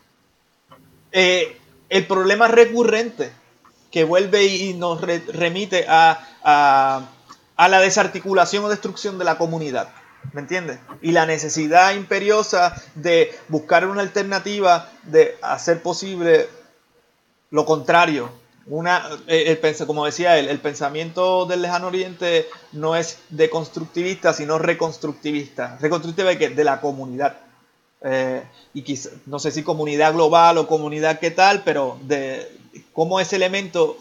el 1.13 2.07
problema 2.07 2.49
recurrente 2.49 3.31
que 3.91 4.05
vuelve 4.05 4.47
y 4.47 4.73
nos 4.73 5.03
remite 5.03 5.85
a, 5.87 6.19
la 7.59 7.81
desarticulación 7.81 8.65
o 8.65 8.71
destrucción 8.71 9.19
de 9.19 9.27
la 9.27 9.37
comunidad. 9.37 9.98
¿Me 10.33 10.41
entiendes? 10.41 10.79
Y 11.01 11.13
la 11.13 11.27
necesidad 11.27 11.95
imperiosa 11.95 12.75
de 12.95 13.35
buscar 13.49 13.87
una 13.87 14.03
alternativa 14.03 14.91
de 15.05 15.37
hacer 15.43 15.83
posible 15.83 16.49
lo 17.51 17.65
contrario, 17.65 18.31
una, 18.67 19.09
el, 19.27 19.59
como 19.87 20.05
decía 20.05 20.39
él, 20.39 20.49
el 20.49 20.59
pensamiento 20.59 21.47
del 21.47 21.63
lejano 21.63 21.87
oriente 21.87 22.47
no 22.73 22.97
es 22.97 23.21
deconstructivista, 23.31 24.35
sino 24.35 24.59
reconstructivista. 24.59 25.79
Reconstructiva 25.81 26.35
de, 26.35 26.51
de 26.51 26.65
la 26.65 26.81
comunidad. 26.81 27.39
Eh, 28.03 28.43
y 28.75 28.83
quizá, 28.83 29.11
no 29.25 29.39
sé 29.39 29.51
si 29.51 29.63
comunidad 29.63 30.13
global 30.13 30.59
o 30.59 30.69
comunidad 30.69 31.19
qué 31.19 31.31
tal, 31.31 31.63
pero 31.65 31.99
de 32.03 32.47
cómo 32.93 33.21
ese 33.21 33.37
elemento 33.37 33.97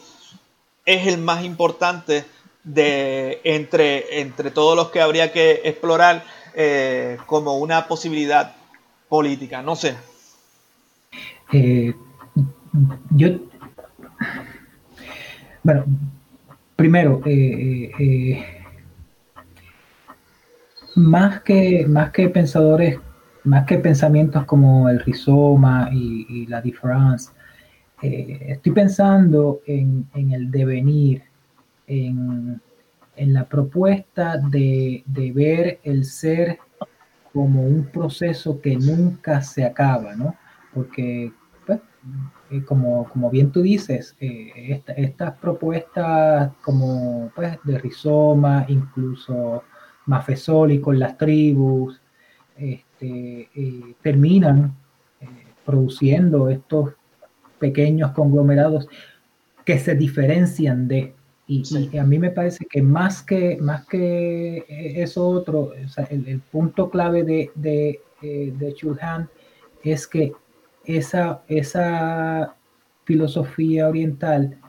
es 0.85 1.07
el 1.07 1.17
más 1.17 1.43
importante 1.45 2.25
de 2.67 3.39
entre, 3.45 4.19
entre 4.19 4.51
todos 4.51 4.75
los 4.75 4.91
que 4.91 5.01
habría 5.01 5.31
que 5.31 5.61
explorar 5.63 6.23
eh, 6.53 7.17
como 7.25 7.57
una 7.57 7.87
posibilidad 7.87 8.55
política. 9.07 9.61
No 9.61 9.75
sé. 9.75 9.95
Eh, 11.53 11.93
yo, 13.11 13.29
bueno, 15.63 15.85
primero, 16.75 17.21
eh, 17.25 18.45
más, 20.95 21.41
que, 21.41 21.85
más 21.87 22.11
que 22.11 22.27
pensadores, 22.27 22.99
más 23.45 23.65
que 23.65 23.77
pensamientos 23.77 24.43
como 24.43 24.89
el 24.89 24.99
rizoma 24.99 25.89
y, 25.93 26.45
la 26.47 26.61
diferencia, 26.61 27.31
estoy 28.01 28.73
pensando 28.73 29.61
en, 29.65 30.07
en 30.13 30.33
el 30.33 30.51
devenir, 30.51 31.26
en, 31.87 32.61
en 33.17 33.33
la 33.33 33.45
propuesta 33.45 34.37
de, 34.37 35.03
ver 35.35 35.79
el 35.83 36.05
ser 36.05 36.59
como 37.33 37.63
un 37.63 37.85
proceso 37.85 38.61
que 38.61 38.77
nunca 38.77 39.41
se 39.41 39.65
acaba, 39.65 40.15
¿no? 40.15 40.35
Porque, 40.73 41.31
pues, 41.65 41.79
eh, 42.51 42.63
como, 42.63 43.09
como, 43.09 43.29
bien 43.29 43.51
tú 43.51 43.61
dices, 43.61 44.15
eh, 44.19 44.81
estas 44.95 45.33
propuestas 45.37 46.51
como 46.61 47.31
pues, 47.35 47.57
de 47.63 47.79
rizoma, 47.79 48.65
incluso 48.69 49.63
Mafesoli 50.05 50.79
con 50.79 50.99
las 50.99 51.17
tribus, 51.17 51.99
este, 52.55 53.49
eh, 53.53 53.95
terminan 54.01 54.75
produciendo 55.65 56.49
estos 56.49 56.93
pequeños 57.59 58.11
conglomerados 58.11 58.87
que 59.65 59.79
se 59.79 59.95
diferencian 59.95 60.87
de, 60.87 61.16
y, 61.47 61.97
a 61.97 62.03
mí 62.03 62.19
me 62.19 62.31
parece 62.31 62.65
que 62.65 62.81
más 62.81 63.23
que, 63.23 63.57
más 63.61 63.85
que 63.87 64.65
eso 65.01 65.27
otro, 65.27 65.71
el, 66.09 66.41
punto 66.41 66.89
clave 66.89 67.23
de, 67.23 67.51
de, 67.55 68.01
eh, 68.21 68.53
de 68.57 68.73
Chulhan 68.73 69.29
es 69.83 70.07
que 70.07 70.33
esa, 70.83 71.43
esa 71.47 72.55
filosofía 73.05 73.87
oriental 73.87 74.59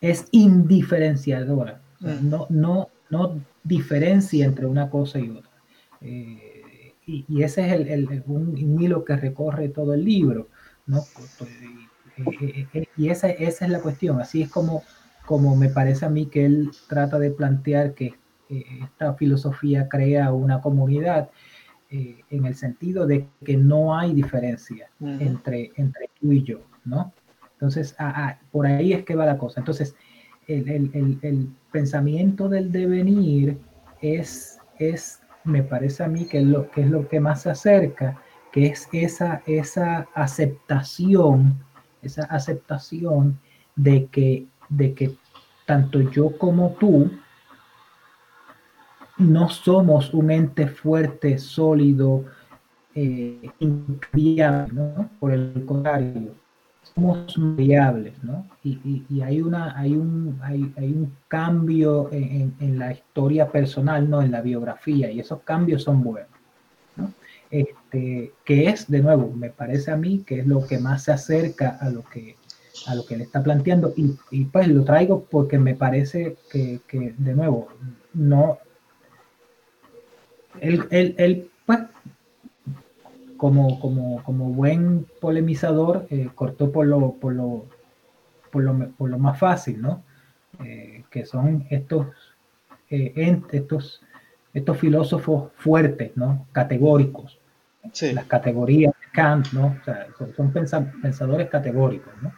es 0.00 0.26
indiferenciadora, 0.30 1.80
mm. 1.98 2.28
no, 2.28 2.46
no, 2.48 2.88
no 3.10 3.40
diferencia 3.64 4.44
entre 4.44 4.66
una 4.66 4.88
cosa 4.88 5.18
y 5.18 5.30
otra. 5.30 5.50
Eh, 6.00 6.94
y, 7.06 7.42
ese 7.42 7.66
es 7.66 7.72
el, 7.88 8.22
un 8.26 8.56
hilo 8.80 9.04
que 9.04 9.16
recorre 9.16 9.68
todo 9.68 9.94
el 9.94 10.04
libro, 10.04 10.48
¿no? 10.86 11.02
Eh, 12.18 12.86
y 12.96 13.08
esa, 13.08 13.30
esa 13.30 13.64
es 13.64 13.70
la 13.70 13.80
cuestión, 13.80 14.20
así 14.20 14.42
es 14.42 14.48
como 14.48 14.84
como 15.30 15.54
me 15.54 15.68
parece 15.68 16.06
a 16.06 16.08
mí 16.08 16.26
que 16.26 16.44
él 16.44 16.72
trata 16.88 17.16
de 17.20 17.30
plantear 17.30 17.94
que 17.94 18.14
eh, 18.48 18.64
esta 18.82 19.14
filosofía 19.14 19.88
crea 19.88 20.32
una 20.32 20.60
comunidad 20.60 21.30
eh, 21.88 22.24
en 22.30 22.46
el 22.46 22.56
sentido 22.56 23.06
de 23.06 23.28
que 23.44 23.56
no 23.56 23.96
hay 23.96 24.12
diferencia 24.12 24.90
entre, 25.00 25.70
entre 25.76 26.10
tú 26.20 26.32
y 26.32 26.42
yo, 26.42 26.62
¿no? 26.84 27.12
Entonces, 27.52 27.94
por 28.50 28.66
ahí 28.66 28.92
es 28.92 29.04
que 29.04 29.14
va 29.14 29.24
la 29.24 29.38
cosa. 29.38 29.60
Entonces, 29.60 29.94
el, 30.48 31.54
pensamiento 31.70 32.48
del 32.48 32.72
devenir 32.72 33.56
es, 34.02 34.58
es, 34.80 35.20
me 35.44 35.62
parece 35.62 36.02
a 36.02 36.08
mí 36.08 36.24
que 36.24 36.38
es 36.38 36.44
lo 36.44 36.68
que, 36.72 36.80
es 36.80 36.90
lo 36.90 37.08
que 37.08 37.20
más 37.20 37.42
se 37.42 37.50
acerca, 37.50 38.20
que 38.50 38.66
es 38.66 38.88
esa, 38.92 39.44
esa 39.46 40.08
aceptación, 40.12 41.62
esa 42.02 42.24
aceptación 42.24 43.38
de 43.76 44.06
que 44.06 44.48
de 44.70 44.94
que 44.94 45.16
tanto 45.66 46.00
yo 46.10 46.36
como 46.38 46.70
tú 46.80 47.10
no 49.18 49.50
somos 49.50 50.14
un 50.14 50.30
ente 50.30 50.66
fuerte, 50.66 51.38
sólido, 51.38 52.24
eh, 52.94 53.50
¿no? 53.60 55.10
Por 55.20 55.32
el 55.32 55.64
contrario, 55.66 56.34
somos 56.94 57.34
variables, 57.36 58.14
¿no? 58.22 58.48
Y, 58.64 59.20
hay, 59.20 59.42
una, 59.42 59.78
hay, 59.78 59.94
un, 59.94 60.38
hay, 60.42 60.92
un 60.92 61.12
cambio 61.28 62.08
en, 62.12 62.78
la 62.78 62.92
historia 62.92 63.50
personal, 63.50 64.08
¿no? 64.08 64.22
En 64.22 64.30
la 64.30 64.40
biografía, 64.40 65.10
y 65.10 65.20
esos 65.20 65.42
cambios 65.42 65.82
son 65.82 66.02
buenos, 66.02 66.30
¿no? 66.96 67.12
Este, 67.50 68.32
que 68.44 68.68
es, 68.68 68.90
de 68.90 69.00
nuevo, 69.00 69.30
me 69.32 69.50
parece 69.50 69.90
a 69.90 69.96
mí 69.96 70.24
que 70.26 70.40
es 70.40 70.46
lo 70.46 70.66
que 70.66 70.78
más 70.78 71.04
se 71.04 71.12
acerca 71.12 71.76
a 71.80 71.90
lo 71.90 72.02
que 72.04 72.36
a 72.86 72.94
lo 72.94 73.04
que 73.04 73.14
él 73.14 73.20
está 73.22 73.42
planteando 73.42 73.92
y, 73.96 74.44
pues 74.46 74.68
lo 74.68 74.84
traigo 74.84 75.24
porque 75.24 75.58
me 75.58 75.74
parece 75.74 76.36
que, 76.50 76.80
de 76.90 77.34
nuevo, 77.34 77.68
no, 78.14 78.58
él, 80.60 81.50
pues, 81.66 81.80
como, 83.36 83.80
como, 83.80 84.22
como 84.22 84.50
buen 84.50 85.06
polemizador, 85.20 86.06
eh, 86.10 86.28
cortó 86.34 86.70
por 86.70 86.86
lo, 86.86 87.12
por 87.12 87.34
lo, 87.34 87.66
por 88.50 88.62
lo, 88.62 88.90
por 88.90 89.08
lo 89.08 89.18
más 89.18 89.38
fácil, 89.38 89.80
¿no? 89.80 90.02
Eh, 90.64 91.04
que 91.10 91.24
son 91.24 91.66
estos, 91.70 92.08
eh, 92.90 93.40
estos, 93.50 94.02
estos 94.52 94.78
filósofos 94.78 95.52
fuertes, 95.56 96.16
¿no? 96.16 96.46
Categóricos. 96.52 97.38
Las 98.12 98.26
categorías 98.26 98.92
de 98.92 99.06
Kant, 99.10 99.52
¿no? 99.52 99.78
son 100.36 100.52
pensadores 100.52 101.48
categóricos, 101.48 102.12
¿no? 102.20 102.30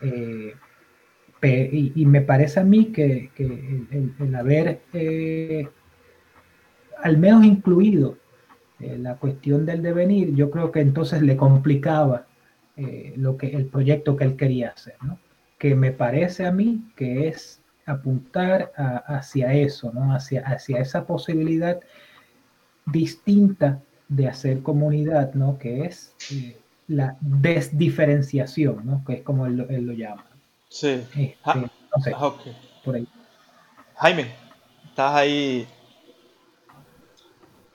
Eh, 0.00 1.92
y, 1.94 2.06
me 2.06 2.22
parece 2.22 2.60
a 2.60 2.64
mí 2.64 2.86
que, 2.86 3.30
el, 3.38 4.34
haber 4.34 4.80
eh, 4.92 5.68
al 7.02 7.18
menos 7.18 7.44
incluido 7.44 8.18
eh, 8.80 8.98
la 8.98 9.16
cuestión 9.16 9.64
del 9.64 9.82
devenir, 9.82 10.34
yo 10.34 10.50
creo 10.50 10.72
que 10.72 10.80
entonces 10.80 11.22
le 11.22 11.36
complicaba 11.36 12.26
lo 13.16 13.38
que 13.38 13.56
el 13.56 13.66
proyecto 13.66 14.16
que 14.16 14.24
él 14.24 14.36
quería 14.36 14.68
hacer, 14.68 14.96
que 15.56 15.74
me 15.74 15.92
parece 15.92 16.44
a 16.44 16.52
mí 16.52 16.92
que 16.94 17.28
es 17.28 17.62
apuntar 17.86 18.70
hacia 18.76 19.54
eso, 19.54 19.92
¿no? 19.94 20.12
hacia, 20.12 20.42
hacia 20.42 20.80
esa 20.80 21.06
posibilidad 21.06 21.80
distinta 22.84 23.80
de 24.08 24.28
hacer 24.28 24.60
comunidad, 24.60 25.32
¿no? 25.32 25.58
que 25.58 25.86
es 25.86 26.14
la 26.88 27.16
desdiferenciación, 27.20 28.84
¿no? 28.84 29.04
que 29.04 29.14
es 29.14 29.22
como 29.22 29.46
él, 29.46 29.56
lo 29.56 29.92
llama. 29.92 30.26
Sí. 30.68 30.88
Este, 30.88 31.36
no 31.44 32.02
sé, 32.02 32.12
ah, 32.14 32.34
por 32.84 32.94
ahí. 32.94 33.08
Jaime, 33.96 34.34
estás 34.88 35.14
ahí. 35.14 35.66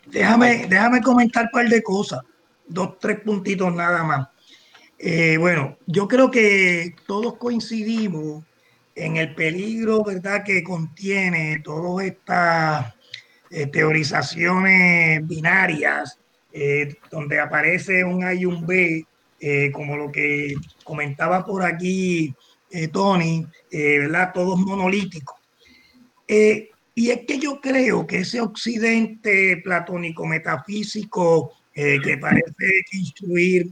Déjame, 0.06 0.68
déjame 0.68 1.02
comentar 1.02 1.46
un 1.46 1.52
par 1.52 1.68
de 1.68 1.82
cosas, 1.82 2.22
dos, 2.68 3.00
tres 3.00 3.20
puntitos 3.22 3.74
nada 3.74 4.04
más. 4.04 4.28
Eh, 5.00 5.38
bueno, 5.38 5.78
yo 5.88 6.08
creo 6.08 6.30
que 6.30 6.96
todos 7.08 7.38
coincidimos 7.38 8.44
en 8.96 9.18
el 9.18 9.34
peligro, 9.34 10.04
¿verdad?, 10.04 10.44
que 10.44 10.64
contiene 10.64 11.60
todas 11.64 12.06
estas 12.06 12.94
eh, 13.50 13.68
teorizaciones 13.68 15.26
binarias 15.26 16.21
eh, 16.54 16.96
donde 17.10 17.40
aparece 17.40 18.04
un 18.04 18.24
A 18.24 18.34
y 18.34 18.46
un 18.46 18.66
B, 18.66 19.06
eh, 19.40 19.72
como 19.72 19.96
lo 19.96 20.12
que 20.12 20.54
comentaba 20.84 21.46
por 21.46 21.64
aquí 21.64 22.34
eh, 22.70 22.88
Tony, 22.90 23.46
¿verdad? 23.72 24.32
Todos 24.34 24.60
monolíticos. 24.60 25.38
y 26.28 27.10
es 27.10 27.26
que 27.26 27.40
yo 27.40 27.60
creo 27.60 28.06
que 28.06 28.20
ese 28.20 28.42
occidente 28.42 29.58
platónico 29.64 30.26
metafísico 30.26 31.54
que 31.74 32.18
parece 32.20 32.84
instruir 32.94 33.72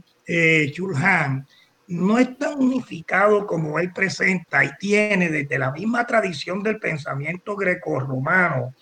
Chulhan 0.72 1.46
no 1.88 2.18
es 2.18 2.36
tan 2.38 2.58
unificado 2.58 3.46
como 3.46 3.78
él 3.78 3.92
presenta 3.92 4.64
y 4.64 4.70
tiene 4.78 5.28
desde 5.28 5.58
la 5.58 5.70
misma 5.70 6.06
tradición 6.06 6.62
del 6.62 6.78
pensamiento 6.78 7.56
greco-romano 7.56 8.74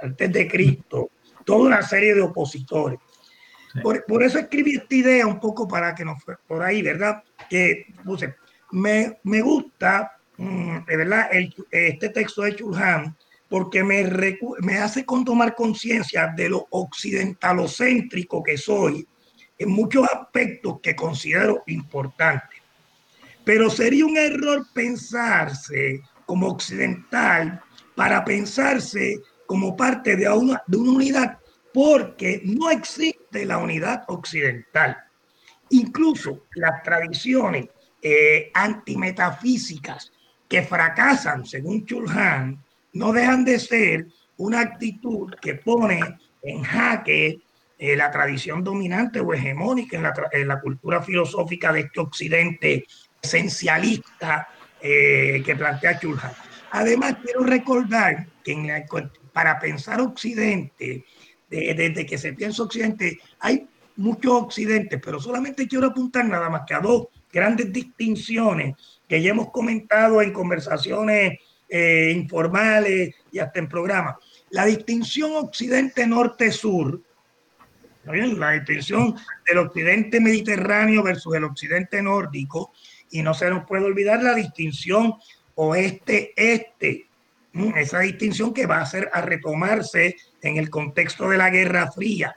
antes 0.00 0.32
de 0.32 0.48
Cristo 0.48 1.10
toda 1.46 1.60
una 1.60 1.82
serie 1.82 2.14
de 2.14 2.20
opositores. 2.20 2.98
Por, 3.82 4.22
eso 4.22 4.38
escribí 4.38 4.76
esta 4.76 4.94
idea 4.94 5.26
un 5.26 5.40
poco 5.40 5.66
para 5.66 5.94
que 5.94 6.04
nos 6.04 6.22
por 6.46 6.62
ahí, 6.62 6.82
¿verdad? 6.82 7.22
Que 7.48 7.86
puse, 8.04 8.34
me, 8.72 9.18
me 9.24 9.40
gusta, 9.40 10.12
mm, 10.36 10.84
de 10.86 10.96
verdad, 10.96 11.28
este 11.70 12.08
texto 12.10 12.42
de 12.42 12.56
Chulhan, 12.56 13.16
porque 13.48 13.84
me, 13.84 14.04
me 14.60 14.78
hace 14.78 15.04
con 15.04 15.24
tomar 15.24 15.54
conciencia 15.54 16.32
de 16.36 16.48
lo 16.48 16.66
occidentalocéntrico 16.70 18.42
que 18.42 18.56
soy 18.56 19.06
en 19.58 19.70
muchos 19.70 20.06
aspectos 20.12 20.80
que 20.82 20.94
considero 20.94 21.62
importantes. 21.66 22.60
Pero 23.44 23.70
sería 23.70 24.04
un 24.04 24.16
error 24.16 24.66
pensarse 24.74 26.02
como 26.26 26.48
occidental 26.48 27.62
para 27.94 28.24
pensarse 28.24 29.20
como 29.46 29.76
parte 29.76 30.16
de 30.16 30.28
una, 30.28 30.62
de 30.66 30.76
una 30.76 30.90
unidad 30.90 31.38
porque 31.76 32.40
no 32.42 32.70
existe 32.70 33.44
la 33.44 33.58
unidad 33.58 34.04
occidental. 34.08 34.96
Incluso 35.68 36.46
las 36.54 36.82
tradiciones 36.82 37.68
eh, 38.00 38.50
antimetafísicas 38.54 40.10
que 40.48 40.62
fracasan, 40.62 41.44
según 41.44 41.84
Chulhan, 41.84 42.64
no 42.94 43.12
dejan 43.12 43.44
de 43.44 43.58
ser 43.58 44.06
una 44.38 44.60
actitud 44.60 45.34
que 45.38 45.56
pone 45.56 46.00
en 46.42 46.62
jaque 46.62 47.40
eh, 47.78 47.94
la 47.94 48.10
tradición 48.10 48.64
dominante 48.64 49.20
o 49.20 49.34
hegemónica 49.34 49.98
en 50.32 50.48
la, 50.48 50.60
cultura 50.62 51.02
filosófica 51.02 51.74
de 51.74 51.80
este 51.80 52.00
occidente 52.00 52.86
esencialista 53.20 54.48
eh, 54.80 55.42
que 55.44 55.54
plantea 55.54 56.00
Chulhan. 56.00 56.32
Además, 56.70 57.16
quiero 57.22 57.40
recordar 57.44 58.28
que 58.42 58.86
para 59.34 59.58
pensar 59.58 60.00
occidente, 60.00 61.04
desde 61.48 62.06
que 62.06 62.18
se 62.18 62.32
piensa 62.32 62.62
occidente, 62.62 63.18
hay 63.40 63.66
muchos 63.96 64.32
occidentes, 64.32 65.00
pero 65.02 65.20
solamente 65.20 65.66
quiero 65.66 65.86
apuntar 65.86 66.24
nada 66.26 66.50
más 66.50 66.62
que 66.66 66.74
a 66.74 66.80
dos 66.80 67.08
grandes 67.32 67.72
distinciones 67.72 68.74
que 69.08 69.22
ya 69.22 69.30
hemos 69.30 69.50
comentado 69.50 70.20
en 70.20 70.32
conversaciones 70.32 71.38
eh, 71.68 72.12
informales 72.14 73.14
y 73.30 73.38
hasta 73.38 73.58
en 73.58 73.68
programas. 73.68 74.16
La 74.50 74.64
distinción 74.64 75.32
occidente-norte-sur, 75.34 77.00
la 78.04 78.52
distinción 78.52 79.16
del 79.46 79.58
occidente 79.58 80.20
mediterráneo 80.20 81.02
versus 81.02 81.34
el 81.34 81.44
occidente 81.44 82.00
nórdico, 82.00 82.72
y 83.10 83.22
no 83.22 83.34
se 83.34 83.50
nos 83.50 83.66
puede 83.66 83.84
olvidar 83.84 84.22
la 84.22 84.34
distinción 84.34 85.14
oeste-este, 85.54 87.06
esa 87.76 88.00
distinción 88.00 88.52
que 88.52 88.66
va 88.66 88.80
a 88.80 88.86
ser 88.86 89.08
a 89.12 89.22
retomarse 89.22 90.16
en 90.46 90.56
el 90.56 90.70
contexto 90.70 91.28
de 91.28 91.38
la 91.38 91.50
Guerra 91.50 91.90
Fría. 91.90 92.36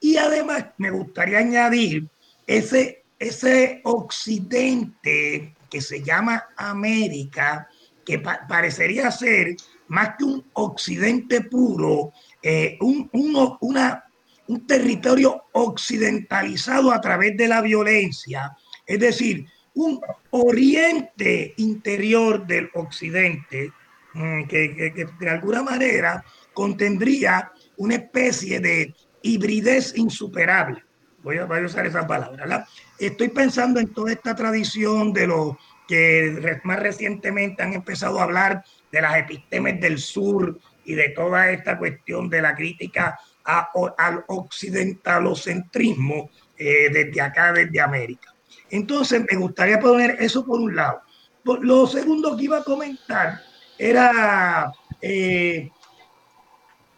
Y 0.00 0.16
además 0.16 0.66
me 0.78 0.90
gustaría 0.90 1.38
añadir 1.38 2.08
ese, 2.46 3.04
ese 3.18 3.80
occidente 3.84 5.54
que 5.70 5.80
se 5.80 6.02
llama 6.02 6.48
América, 6.56 7.68
que 8.04 8.18
parecería 8.18 9.10
ser 9.10 9.56
más 9.88 10.16
que 10.16 10.24
un 10.24 10.44
occidente 10.54 11.42
puro, 11.42 12.12
eh, 12.42 12.76
un, 12.80 13.08
una, 13.12 14.04
un 14.46 14.66
territorio 14.66 15.44
occidentalizado 15.52 16.92
a 16.92 17.00
través 17.00 17.36
de 17.36 17.48
la 17.48 17.60
violencia, 17.60 18.56
es 18.86 18.98
decir, 18.98 19.46
un 19.74 20.00
oriente 20.30 21.54
interior 21.58 22.46
del 22.46 22.70
occidente 22.74 23.72
mm, 24.14 24.44
que, 24.44 25.08
de 25.20 25.30
alguna 25.30 25.62
manera 25.62 26.24
contendría 26.52 27.52
una 27.76 27.94
especie 27.94 28.60
de 28.60 28.94
hibridez 29.22 29.96
insuperable. 29.96 30.84
Voy 31.22 31.38
a, 31.38 31.44
usar 31.44 31.86
esa 31.86 32.06
palabra. 32.06 32.66
Estoy 32.98 33.28
pensando 33.28 33.78
en 33.78 33.92
toda 33.92 34.12
esta 34.12 34.34
tradición 34.34 35.12
de 35.12 35.26
los 35.26 35.56
que 35.86 36.58
más 36.64 36.80
recientemente 36.80 37.62
han 37.62 37.74
empezado 37.74 38.20
a 38.20 38.22
hablar 38.22 38.64
de 38.90 39.02
las 39.02 39.18
epistemes 39.18 39.80
del 39.80 39.98
sur 39.98 40.58
y 40.84 40.94
de 40.94 41.10
toda 41.10 41.50
esta 41.50 41.78
cuestión 41.78 42.30
de 42.30 42.42
la 42.42 42.54
crítica 42.54 43.18
al 43.44 44.24
occidentalocentrismo 44.28 46.30
eh, 46.56 46.88
desde 46.92 47.20
acá, 47.20 47.52
desde 47.52 47.80
América. 47.80 48.32
Entonces, 48.70 49.24
me 49.30 49.36
gustaría 49.36 49.80
poner 49.80 50.16
eso 50.20 50.44
por 50.44 50.60
un 50.60 50.76
lado. 50.76 51.00
Lo 51.44 51.86
segundo 51.86 52.36
que 52.36 52.44
iba 52.44 52.58
a 52.58 52.64
comentar 52.64 53.40
era 53.78 54.70
eh, 55.00 55.70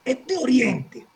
este 0.04 0.36
Oriente. 0.36 1.06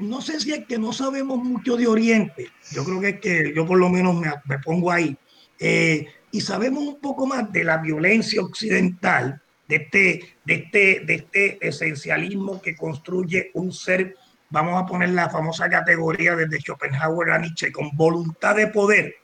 No 0.00 0.22
sé 0.22 0.40
si 0.40 0.52
es 0.52 0.64
que 0.66 0.78
no 0.78 0.92
sabemos 0.92 1.38
mucho 1.38 1.76
de 1.76 1.86
Oriente. 1.86 2.48
Yo 2.72 2.84
creo 2.84 3.00
que 3.00 3.08
es 3.08 3.20
que 3.20 3.52
yo 3.54 3.66
por 3.66 3.78
lo 3.78 3.90
menos 3.90 4.16
me, 4.46 4.58
pongo 4.60 4.90
ahí. 4.90 5.16
Eh, 5.58 6.06
y 6.30 6.40
sabemos 6.40 6.84
un 6.84 7.00
poco 7.00 7.26
más 7.26 7.52
de 7.52 7.64
la 7.64 7.78
violencia 7.78 8.40
occidental, 8.40 9.42
de 9.66 9.76
este, 9.76 10.36
de 10.44 10.54
este, 10.54 11.00
de 11.04 11.14
este 11.14 11.68
esencialismo 11.68 12.62
que 12.62 12.76
construye 12.76 13.50
un 13.54 13.72
ser, 13.72 14.14
vamos 14.48 14.82
a 14.82 14.86
poner 14.86 15.10
la 15.10 15.28
famosa 15.28 15.68
categoría 15.68 16.34
desde 16.34 16.60
Schopenhauer 16.60 17.30
a 17.30 17.38
Nietzsche, 17.38 17.70
con 17.70 17.90
voluntad 17.94 18.56
de 18.56 18.68
poder, 18.68 19.16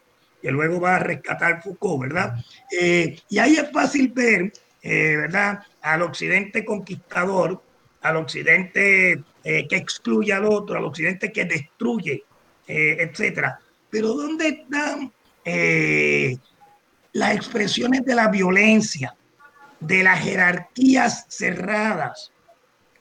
que 0.43 0.51
luego 0.51 0.81
va 0.81 0.97
a 0.97 0.98
rescatar 0.98 1.62
Foucault, 1.62 2.02
¿verdad? 2.02 2.35
Eh, 2.70 3.19
y 3.31 3.39
ahí 3.39 3.56
es 3.56 3.70
fácil 3.73 4.12
ver, 4.15 4.52
eh, 4.82 5.16
¿verdad? 5.16 5.61
Al 5.81 6.02
occidente 6.02 6.65
conquistador, 6.65 7.62
al 8.05 8.17
occidente 8.17 9.25
eh, 9.43 9.67
que 9.69 9.77
excluye 9.77 10.33
al 10.33 10.45
otro, 10.45 10.79
al 10.79 10.85
occidente 10.85 11.33
que 11.33 11.45
destruye, 11.45 12.25
etcétera. 12.67 13.59
Pero 13.91 14.15
¿dónde 14.15 14.49
están 14.49 15.13
las 17.13 17.35
expresiones 17.35 18.05
de 18.05 18.15
la 18.15 18.29
violencia, 18.29 19.15
de 19.81 20.03
las 20.03 20.21
jerarquías 20.21 21.27
cerradas, 21.29 22.33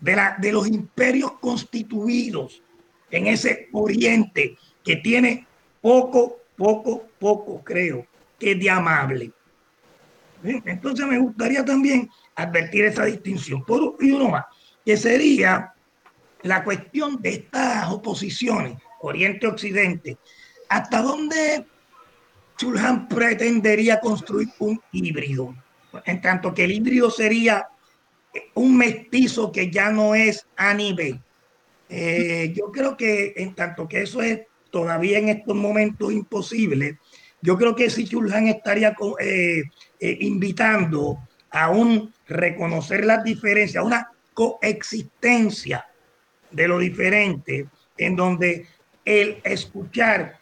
de, 0.02 0.16
la, 0.18 0.36
de 0.38 0.52
los 0.52 0.68
imperios 0.68 1.34
constituidos 1.40 2.62
en 3.10 3.28
ese 3.28 3.70
oriente 3.72 4.58
que 4.84 4.98
tiene 4.98 5.48
poco 5.80 6.44
poco, 6.56 7.08
poco 7.20 7.64
creo 7.64 8.06
que 8.40 8.56
de 8.56 8.70
amable. 8.70 9.32
Entonces 10.44 11.06
me 11.06 11.20
gustaría 11.20 11.64
también 11.64 12.10
advertir 12.36 12.86
esa 12.86 13.06
distinción. 13.06 13.64
Por, 13.64 13.96
y 14.00 14.12
uno 14.12 14.30
más, 14.30 14.46
que 14.86 14.98
sería 14.98 15.74
la 16.42 16.64
cuestión 16.64 17.22
de 17.22 17.30
estas 17.30 17.90
oposiciones, 17.90 18.78
Oriente-Occidente. 19.02 20.18
¿Hasta 20.70 21.02
dónde 21.02 21.66
Chulhan 22.58 23.08
pretendería 23.08 24.00
construir 24.00 24.50
un 24.60 24.82
híbrido? 24.92 25.56
En 26.06 26.22
tanto 26.22 26.54
que 26.54 26.66
el 26.66 26.72
híbrido 26.72 27.10
sería 27.10 27.68
un 28.56 28.78
mestizo 28.78 29.52
que 29.52 29.70
ya 29.70 29.92
no 29.92 30.16
es 30.16 30.46
a 30.56 30.74
nivel. 30.74 31.20
Eh, 31.90 32.54
yo 32.56 32.72
creo 32.72 32.98
que 32.98 33.34
en 33.38 33.54
tanto 33.54 33.88
que 33.88 34.02
eso 34.02 34.22
es 34.22 34.42
todavía 34.72 35.20
en 35.20 35.30
estos 35.30 35.56
momentos 35.56 36.12
imposible, 36.12 36.98
yo 37.42 37.58
creo 37.58 37.76
que 37.76 37.90
si 37.90 38.06
Chulhan 38.06 38.48
estaría 38.48 38.96
eh, 39.20 39.64
eh, 40.00 40.18
invitando 40.22 41.20
a 41.52 41.70
un 41.70 42.12
reconocer 42.26 43.06
las 43.06 43.24
diferencias, 43.24 43.84
una 43.84 44.13
coexistencia 44.34 45.86
de 46.52 46.68
lo 46.68 46.80
diferente, 46.80 47.68
en 47.98 48.16
donde 48.16 48.68
el 49.06 49.42
escuchar 49.44 50.40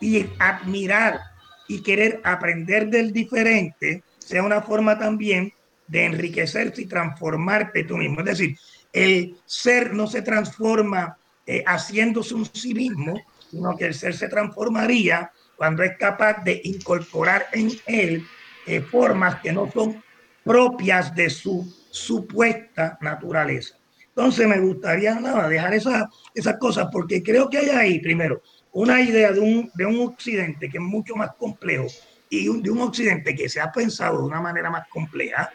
y 0.00 0.26
admirar 0.38 1.20
y 1.68 1.82
querer 1.82 2.20
aprender 2.24 2.88
del 2.88 3.12
diferente 3.12 4.02
sea 4.18 4.42
una 4.42 4.62
forma 4.62 4.98
también 4.98 5.52
de 5.86 6.04
enriquecerse 6.04 6.82
y 6.82 6.86
transformarte 6.86 7.84
tú 7.84 7.96
mismo. 7.96 8.20
Es 8.20 8.26
decir, 8.26 8.58
el 8.92 9.36
ser 9.44 9.94
no 9.94 10.06
se 10.06 10.22
transforma 10.22 11.16
eh, 11.46 11.62
haciéndose 11.66 12.34
un 12.34 12.46
sí 12.46 12.74
mismo, 12.74 13.20
sino 13.50 13.76
que 13.76 13.86
el 13.86 13.94
ser 13.94 14.14
se 14.14 14.28
transformaría 14.28 15.30
cuando 15.56 15.82
es 15.82 15.96
capaz 15.96 16.42
de 16.44 16.60
incorporar 16.64 17.46
en 17.52 17.70
él 17.86 18.26
eh, 18.66 18.80
formas 18.80 19.40
que 19.40 19.52
no 19.52 19.70
son 19.70 20.02
propias 20.44 21.14
de 21.14 21.30
su 21.30 21.72
supuesta 21.96 22.98
naturaleza. 23.00 23.76
Entonces 24.08 24.46
me 24.46 24.58
gustaría 24.60 25.14
nada 25.18 25.48
dejar 25.48 25.74
esas, 25.74 26.04
esas 26.34 26.56
cosas 26.58 26.88
porque 26.92 27.22
creo 27.22 27.48
que 27.48 27.58
hay 27.58 27.68
ahí, 27.70 27.98
primero, 28.00 28.42
una 28.72 29.00
idea 29.00 29.32
de 29.32 29.40
un, 29.40 29.70
de 29.74 29.86
un 29.86 30.00
occidente 30.00 30.68
que 30.68 30.78
es 30.78 30.82
mucho 30.82 31.16
más 31.16 31.34
complejo 31.36 31.86
y 32.28 32.44
de 32.60 32.70
un 32.70 32.80
occidente 32.80 33.34
que 33.34 33.48
se 33.48 33.60
ha 33.60 33.72
pensado 33.72 34.18
de 34.18 34.24
una 34.24 34.40
manera 34.40 34.70
más 34.70 34.86
compleja 34.88 35.50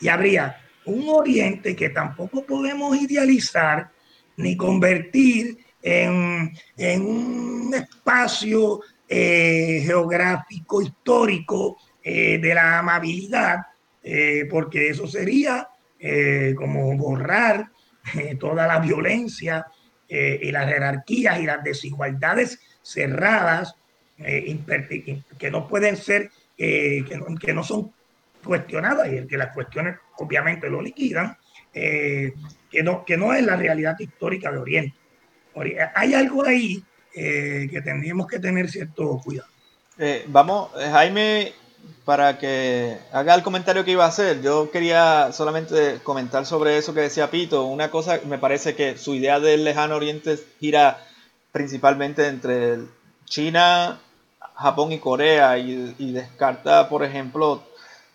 y 0.00 0.08
habría 0.08 0.56
un 0.84 1.08
oriente 1.08 1.74
que 1.74 1.90
tampoco 1.90 2.44
podemos 2.44 2.96
idealizar 2.96 3.90
ni 4.36 4.56
convertir 4.56 5.58
en, 5.82 6.52
un 7.00 7.72
espacio 7.74 8.80
eh, 9.08 9.82
geográfico, 9.84 10.82
histórico 10.82 11.78
eh, 12.02 12.38
de 12.38 12.54
la 12.54 12.80
amabilidad, 12.80 13.58
eh, 14.02 14.46
porque 14.50 14.90
eso 14.90 15.06
sería 15.06 15.68
como 16.56 16.96
borrar 16.96 17.70
toda 18.38 18.66
la 18.66 18.78
violencia 18.78 19.66
y 20.08 20.52
las 20.52 20.68
jerarquías 20.68 21.40
y 21.40 21.46
las 21.46 21.64
desigualdades 21.64 22.60
cerradas 22.82 23.74
que 24.16 25.50
no 25.50 25.66
pueden 25.66 25.96
ser, 25.96 26.30
que 26.56 27.52
no, 27.54 27.64
son 27.64 27.92
cuestionadas 28.44 29.12
y 29.12 29.26
que 29.26 29.36
las 29.36 29.52
cuestiones 29.52 29.96
obviamente 30.18 30.70
lo 30.70 30.80
liquidan, 30.82 31.36
que, 31.72 32.32
no, 32.84 33.04
que 33.04 33.16
no 33.16 33.32
es 33.32 33.44
la 33.44 33.56
realidad 33.56 33.98
histórica 33.98 34.52
de 34.52 34.58
Oriente 34.58 34.96
hay 35.94 36.14
algo 36.14 36.44
ahí 36.44 36.82
eh, 37.14 37.68
que 37.70 37.80
tendríamos 37.80 38.26
que 38.26 38.38
tener 38.38 38.68
cierto 38.70 39.20
cuidado. 39.24 39.48
Eh, 39.98 40.24
vamos, 40.28 40.70
eh, 40.78 40.88
Jaime, 40.90 41.52
para 42.04 42.38
que 42.38 42.98
haga 43.12 43.34
el 43.34 43.42
comentario 43.42 43.84
que 43.84 43.90
iba 43.90 44.04
a 44.04 44.08
hacer, 44.08 44.40
yo 44.40 44.70
quería 44.70 45.32
solamente 45.32 45.98
comentar 46.02 46.46
sobre 46.46 46.78
eso 46.78 46.94
que 46.94 47.00
decía 47.00 47.30
Pito. 47.30 47.64
Una 47.64 47.90
cosa, 47.90 48.20
me 48.26 48.38
parece 48.38 48.74
que 48.74 48.96
su 48.96 49.14
idea 49.14 49.40
del 49.40 49.64
lejano 49.64 49.96
oriente 49.96 50.38
gira 50.60 51.04
principalmente 51.52 52.28
entre 52.28 52.78
China, 53.24 53.98
Japón 54.54 54.92
y 54.92 54.98
Corea 54.98 55.58
y, 55.58 56.12
descarta, 56.12 56.88
por 56.88 57.02
ejemplo, 57.02 57.62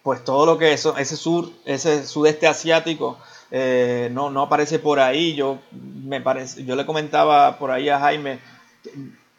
pues 0.03 0.23
todo 0.23 0.45
lo 0.45 0.57
que 0.57 0.73
es 0.73 0.85
ese 0.98 1.15
sur, 1.15 1.52
ese 1.65 2.06
sudeste 2.06 2.48
asiático 2.48 3.18
eh, 3.52 4.10
no, 4.14 4.30
no 4.30 4.43
aparece 4.43 4.80
por 4.80 4.99
ahí. 4.99 5.35
Yo, 5.35 5.60
me 5.72 6.22
parece, 6.22 6.64
yo 6.64 6.76
le 6.76 6.85
comentaba 6.85 7.57
por 7.57 7.72
ahí 7.72 7.89
a 7.89 7.99
Jaime, 7.99 8.39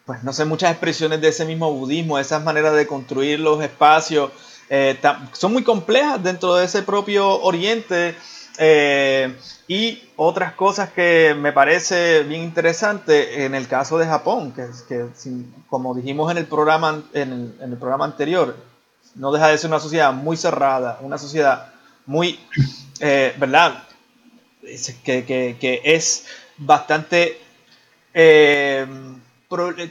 pues 0.07 0.23
no 0.25 0.33
sé, 0.33 0.45
muchas 0.45 0.71
expresiones 0.71 1.21
de 1.21 1.29
ese 1.29 1.45
mismo 1.45 1.73
budismo, 1.73 2.19
esas 2.19 2.43
maneras 2.43 2.75
de 2.75 2.87
construir 2.87 3.41
los 3.41 3.63
espacios, 3.63 4.31
eh, 4.69 4.99
son 5.33 5.53
muy 5.53 5.63
complejas 5.65 6.23
dentro 6.23 6.55
de 6.55 6.65
ese 6.65 6.83
propio 6.83 7.41
oriente. 7.43 8.17
Eh, 8.59 9.35
y 9.69 10.03
otras 10.17 10.55
cosas 10.55 10.91
que 10.93 11.35
me 11.39 11.53
parece 11.53 12.23
bien 12.25 12.43
interesante 12.43 13.45
en 13.45 13.55
el 13.55 13.69
caso 13.69 13.97
de 13.99 14.07
Japón, 14.07 14.53
que, 14.53 14.67
que 14.89 15.07
como 15.69 15.95
dijimos 15.95 16.31
en 16.31 16.39
el, 16.39 16.47
programa, 16.47 17.03
en 17.15 17.55
el, 17.61 17.77
programa 17.79 18.05
anterior, 18.05 18.57
no 19.15 19.33
deja 19.33 19.49
de 19.49 19.59
ser 19.59 19.69
una 19.69 19.81
sociedad 19.81 20.13
muy 20.13 20.37
cerrada, 20.37 20.99
una 21.03 21.17
sociedad 21.17 21.73
muy, 22.07 22.41
eh, 23.01 23.35
¿verdad? 23.39 23.85
Que, 25.05 25.25
que, 25.25 25.81
es 25.85 26.27
bastante... 26.59 27.41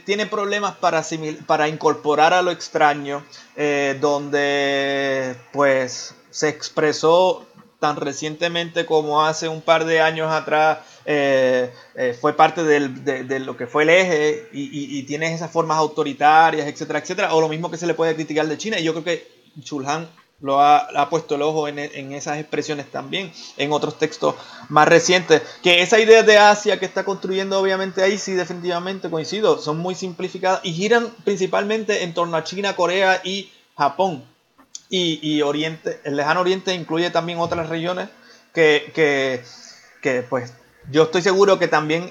tiene 0.04 0.26
problemas 0.26 0.76
para, 0.76 1.02
para 1.46 1.68
incorporar 1.68 2.32
a 2.34 2.42
lo 2.42 2.50
extraño, 2.50 3.24
eh, 3.56 3.96
donde 4.00 5.36
pues 5.52 6.14
se 6.30 6.48
expresó 6.48 7.46
tan 7.78 7.96
recientemente 7.96 8.86
como 8.86 9.24
hace 9.24 9.48
un 9.48 9.60
par 9.60 9.84
de 9.84 10.00
años 10.00 10.30
atrás 10.30 10.78
eh, 11.04 11.72
eh, 11.96 12.16
fue 12.18 12.34
parte 12.34 12.62
de, 12.62 13.40
lo 13.40 13.56
que 13.56 13.66
fue 13.66 13.82
el 13.82 13.90
eje 13.90 14.48
y, 14.52 14.98
y, 14.98 15.02
tienes 15.02 15.32
esas 15.32 15.50
formas 15.50 15.78
autoritarias, 15.78 16.68
etcétera, 16.68 17.00
etcétera, 17.00 17.34
o 17.34 17.40
lo 17.40 17.48
mismo 17.48 17.70
que 17.70 17.76
se 17.76 17.88
le 17.88 17.94
puede 17.94 18.14
criticar 18.14 18.46
de 18.46 18.56
China. 18.56 18.78
Y 18.78 18.84
yo 18.84 18.92
creo 18.92 19.04
que 19.04 19.28
Chulhan 19.60 20.08
lo 20.42 20.60
ha, 20.60 21.08
puesto 21.08 21.36
el 21.36 21.42
ojo 21.42 21.68
en, 21.68 21.78
en, 21.78 22.12
esas 22.12 22.38
expresiones 22.38 22.90
también, 22.90 23.32
en 23.56 23.72
otros 23.72 23.98
textos 23.98 24.34
más 24.68 24.86
recientes. 24.88 25.40
Que 25.62 25.82
esa 25.82 26.00
idea 26.00 26.22
de 26.22 26.36
Asia 26.36 26.78
que 26.78 26.84
está 26.84 27.04
construyendo 27.04 27.58
obviamente 27.58 28.02
ahí, 28.02 28.18
sí 28.18 28.32
definitivamente 28.32 29.08
coincido, 29.08 29.58
son 29.58 29.78
muy 29.78 29.94
simplificadas 29.94 30.60
y 30.64 30.72
giran 30.72 31.10
principalmente 31.24 32.02
en 32.02 32.12
torno 32.12 32.36
a 32.36 32.44
China, 32.44 32.76
Corea 32.76 33.20
y 33.24 33.50
Japón 33.76 34.24
y, 34.94 35.40
Oriente, 35.40 36.00
el 36.04 36.16
lejano 36.16 36.42
Oriente 36.42 36.74
incluye 36.74 37.10
también 37.10 37.38
otras 37.38 37.70
regiones 37.70 38.10
que, 38.52 38.92
que, 40.02 40.22
pues 40.28 40.52
yo 40.90 41.04
estoy 41.04 41.22
seguro 41.22 41.58
que 41.58 41.68
también, 41.68 42.10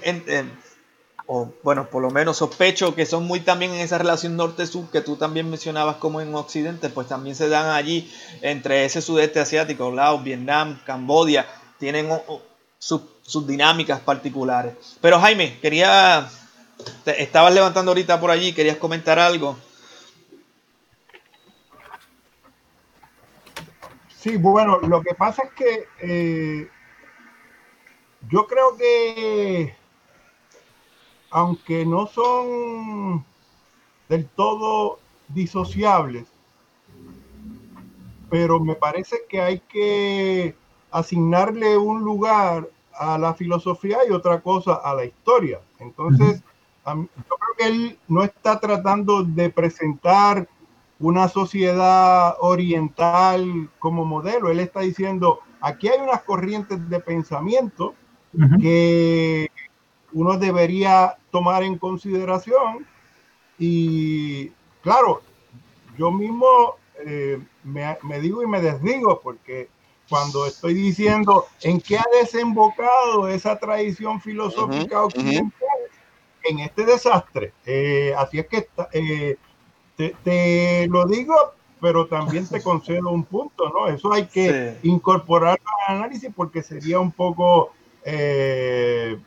o 1.33 1.49
bueno, 1.63 1.87
por 1.87 2.01
lo 2.01 2.09
menos 2.11 2.35
sospecho 2.35 2.93
que 2.93 3.05
son 3.05 3.23
muy 3.23 3.39
también 3.39 3.71
en 3.71 3.79
esa 3.79 3.97
relación 3.97 4.35
norte-sur 4.35 4.91
que 4.91 4.99
tú 4.99 5.15
también 5.15 5.49
mencionabas 5.49 5.95
como 5.95 6.19
en 6.19 6.35
Occidente, 6.35 6.89
pues 6.89 7.07
también 7.07 7.37
se 7.37 7.47
dan 7.47 7.69
allí 7.69 8.11
entre 8.41 8.83
ese 8.83 9.01
sudeste 9.01 9.39
asiático, 9.39 9.93
Laos, 9.93 10.25
Vietnam, 10.25 10.81
Cambodia, 10.85 11.47
tienen 11.79 12.09
sus, 12.79 13.47
dinámicas 13.47 14.01
particulares. 14.01 14.73
Pero 14.99 15.21
Jaime, 15.21 15.57
quería, 15.61 16.29
te 17.05 17.23
estabas 17.23 17.53
levantando 17.53 17.91
ahorita 17.91 18.19
por 18.19 18.29
allí, 18.29 18.51
querías 18.51 18.75
comentar 18.75 19.17
algo. 19.17 19.57
Sí, 24.19 24.35
bueno, 24.35 24.79
lo 24.81 25.01
que 25.01 25.15
pasa 25.15 25.43
es 25.43 25.51
que 25.53 25.87
eh, 26.01 26.69
yo 28.29 28.47
creo 28.47 28.75
que 28.75 29.79
aunque 31.31 31.85
no 31.85 32.07
son 32.07 33.25
del 34.09 34.27
todo 34.27 34.99
disociables, 35.29 36.27
pero 38.29 38.59
me 38.59 38.75
parece 38.75 39.21
que 39.29 39.41
hay 39.41 39.59
que 39.59 40.55
asignarle 40.91 41.77
un 41.77 42.01
lugar 42.01 42.69
a 42.93 43.17
la 43.17 43.33
filosofía 43.33 43.99
y 44.07 44.11
otra 44.11 44.41
cosa 44.41 44.75
a 44.75 44.93
la 44.93 45.05
historia. 45.05 45.59
Entonces, 45.79 46.43
yo 46.85 47.07
creo 47.13 47.55
que 47.57 47.65
él 47.65 47.99
no 48.07 48.23
está 48.23 48.59
tratando 48.59 49.23
de 49.23 49.49
presentar 49.49 50.47
una 50.99 51.27
sociedad 51.29 52.35
oriental 52.39 53.69
como 53.79 54.05
modelo. 54.05 54.49
Él 54.49 54.59
está 54.59 54.81
diciendo, 54.81 55.39
aquí 55.61 55.87
hay 55.87 55.99
unas 55.99 56.21
corrientes 56.23 56.89
de 56.89 56.99
pensamiento 56.99 57.95
que 58.59 59.49
uno 60.13 60.37
debería 60.37 61.17
tomar 61.31 61.63
en 61.63 61.77
consideración 61.77 62.85
y 63.57 64.49
claro, 64.81 65.21
yo 65.97 66.11
mismo 66.11 66.75
eh, 67.05 67.39
me, 67.63 68.19
digo 68.19 68.43
y 68.43 68.47
me 68.47 68.61
desdigo 68.61 69.21
porque 69.21 69.69
cuando 70.09 70.45
estoy 70.45 70.73
diciendo 70.73 71.45
en 71.61 71.79
qué 71.79 71.97
ha 71.97 72.05
desembocado 72.19 73.27
esa 73.27 73.57
tradición 73.57 74.19
filosófica 74.19 75.03
occidental 75.03 75.69
en 76.43 76.59
este 76.59 76.85
desastre. 76.85 77.53
Eh, 77.65 78.13
así 78.17 78.39
es 78.39 78.47
que 78.47 78.67
eh, 78.93 79.37
te, 80.23 80.87
lo 80.87 81.05
digo, 81.05 81.35
pero 81.79 82.07
también 82.07 82.47
te 82.47 82.61
concedo 82.63 83.09
un 83.09 83.23
punto, 83.23 83.69
¿no? 83.69 83.87
Eso 83.87 84.11
hay 84.13 84.27
que 84.27 84.77
incorporarlo 84.83 85.65
al 85.87 85.97
análisis 85.97 86.29
porque 86.35 86.63
sería 86.63 86.99
un 86.99 87.11
poco, 87.11 87.73
eh, 88.03 89.17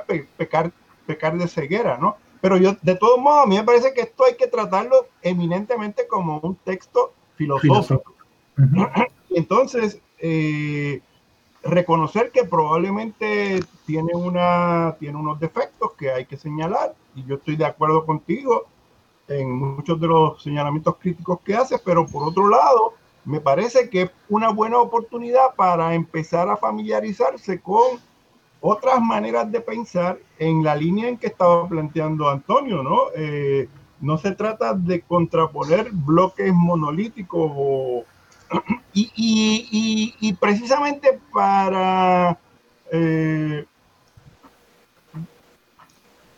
pues, 0.00 0.24
pecar, 0.36 0.72
pecar 1.06 1.36
de 1.36 1.48
ceguera, 1.48 1.98
¿no? 1.98 2.16
Pero 2.40 2.56
yo, 2.56 2.76
de 2.82 2.96
todos 2.96 3.20
modos, 3.20 3.44
a 3.44 3.46
mí 3.46 3.56
me 3.56 3.64
parece 3.64 3.94
que 3.94 4.00
esto 4.00 4.24
hay 4.24 4.34
que 4.36 4.48
tratarlo 4.48 5.06
eminentemente 5.22 6.06
como 6.08 6.40
un 6.40 6.56
texto 6.56 7.12
filosófico. 7.36 8.14
Entonces, 9.30 10.00
eh, 10.18 11.00
reconocer 11.62 12.30
que 12.32 12.44
probablemente 12.44 13.60
tiene, 13.86 14.14
una, 14.14 14.96
tiene 14.98 15.18
unos 15.18 15.38
defectos 15.38 15.92
que 15.92 16.10
hay 16.10 16.26
que 16.26 16.36
señalar, 16.36 16.94
y 17.14 17.24
yo 17.24 17.36
estoy 17.36 17.56
de 17.56 17.64
acuerdo 17.64 18.04
contigo 18.04 18.66
en 19.28 19.50
muchos 19.50 20.00
de 20.00 20.08
los 20.08 20.42
señalamientos 20.42 20.96
críticos 20.96 21.40
que 21.44 21.54
hace, 21.54 21.78
pero 21.78 22.06
por 22.06 22.24
otro 22.24 22.48
lado, 22.48 22.94
me 23.24 23.40
parece 23.40 23.88
que 23.88 24.02
es 24.02 24.10
una 24.28 24.50
buena 24.50 24.78
oportunidad 24.78 25.54
para 25.56 25.94
empezar 25.94 26.48
a 26.48 26.56
familiarizarse 26.56 27.60
con 27.60 28.00
otras 28.62 29.00
maneras 29.00 29.50
de 29.50 29.60
pensar 29.60 30.18
en 30.38 30.62
la 30.62 30.76
línea 30.76 31.08
en 31.08 31.18
que 31.18 31.26
estaba 31.26 31.68
planteando 31.68 32.30
Antonio, 32.30 32.82
¿no? 32.82 33.06
Eh, 33.14 33.68
no 34.00 34.16
se 34.18 34.32
trata 34.32 34.72
de 34.72 35.02
contraponer 35.02 35.90
bloques 35.90 36.52
monolíticos 36.54 38.04
y, 38.94 40.32
precisamente 40.40 41.20
para, 41.32 42.38
eh, 42.92 43.64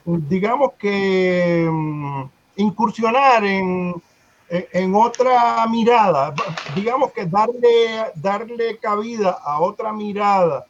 digamos 0.04 0.72
que 0.78 1.68
mm, 1.70 2.22
incursionar 2.56 3.44
en, 3.44 4.02
en, 4.48 4.94
otra 4.94 5.66
mirada, 5.66 6.34
digamos 6.74 7.12
que 7.12 7.26
darle, 7.26 8.12
darle 8.14 8.78
cabida 8.78 9.36
a 9.44 9.60
otra 9.60 9.92
mirada. 9.92 10.64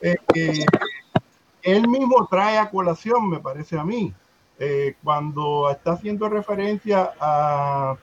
Eh, 0.00 0.16
él 1.62 1.88
mismo 1.88 2.26
trae 2.30 2.58
a 2.58 2.70
colación, 2.70 3.28
me 3.28 3.40
parece 3.40 3.78
a 3.78 3.84
mí, 3.84 4.12
eh, 4.58 4.94
cuando 5.02 5.70
está 5.70 5.92
haciendo 5.92 6.28
referencia 6.28 7.12
a 7.20 7.96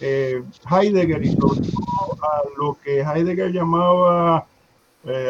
eh, 0.00 0.42
Heidegger 0.70 1.24
y 1.24 1.30
a 1.30 2.42
lo 2.56 2.76
que 2.82 3.00
Heidegger 3.00 3.52
llamaba, 3.52 4.46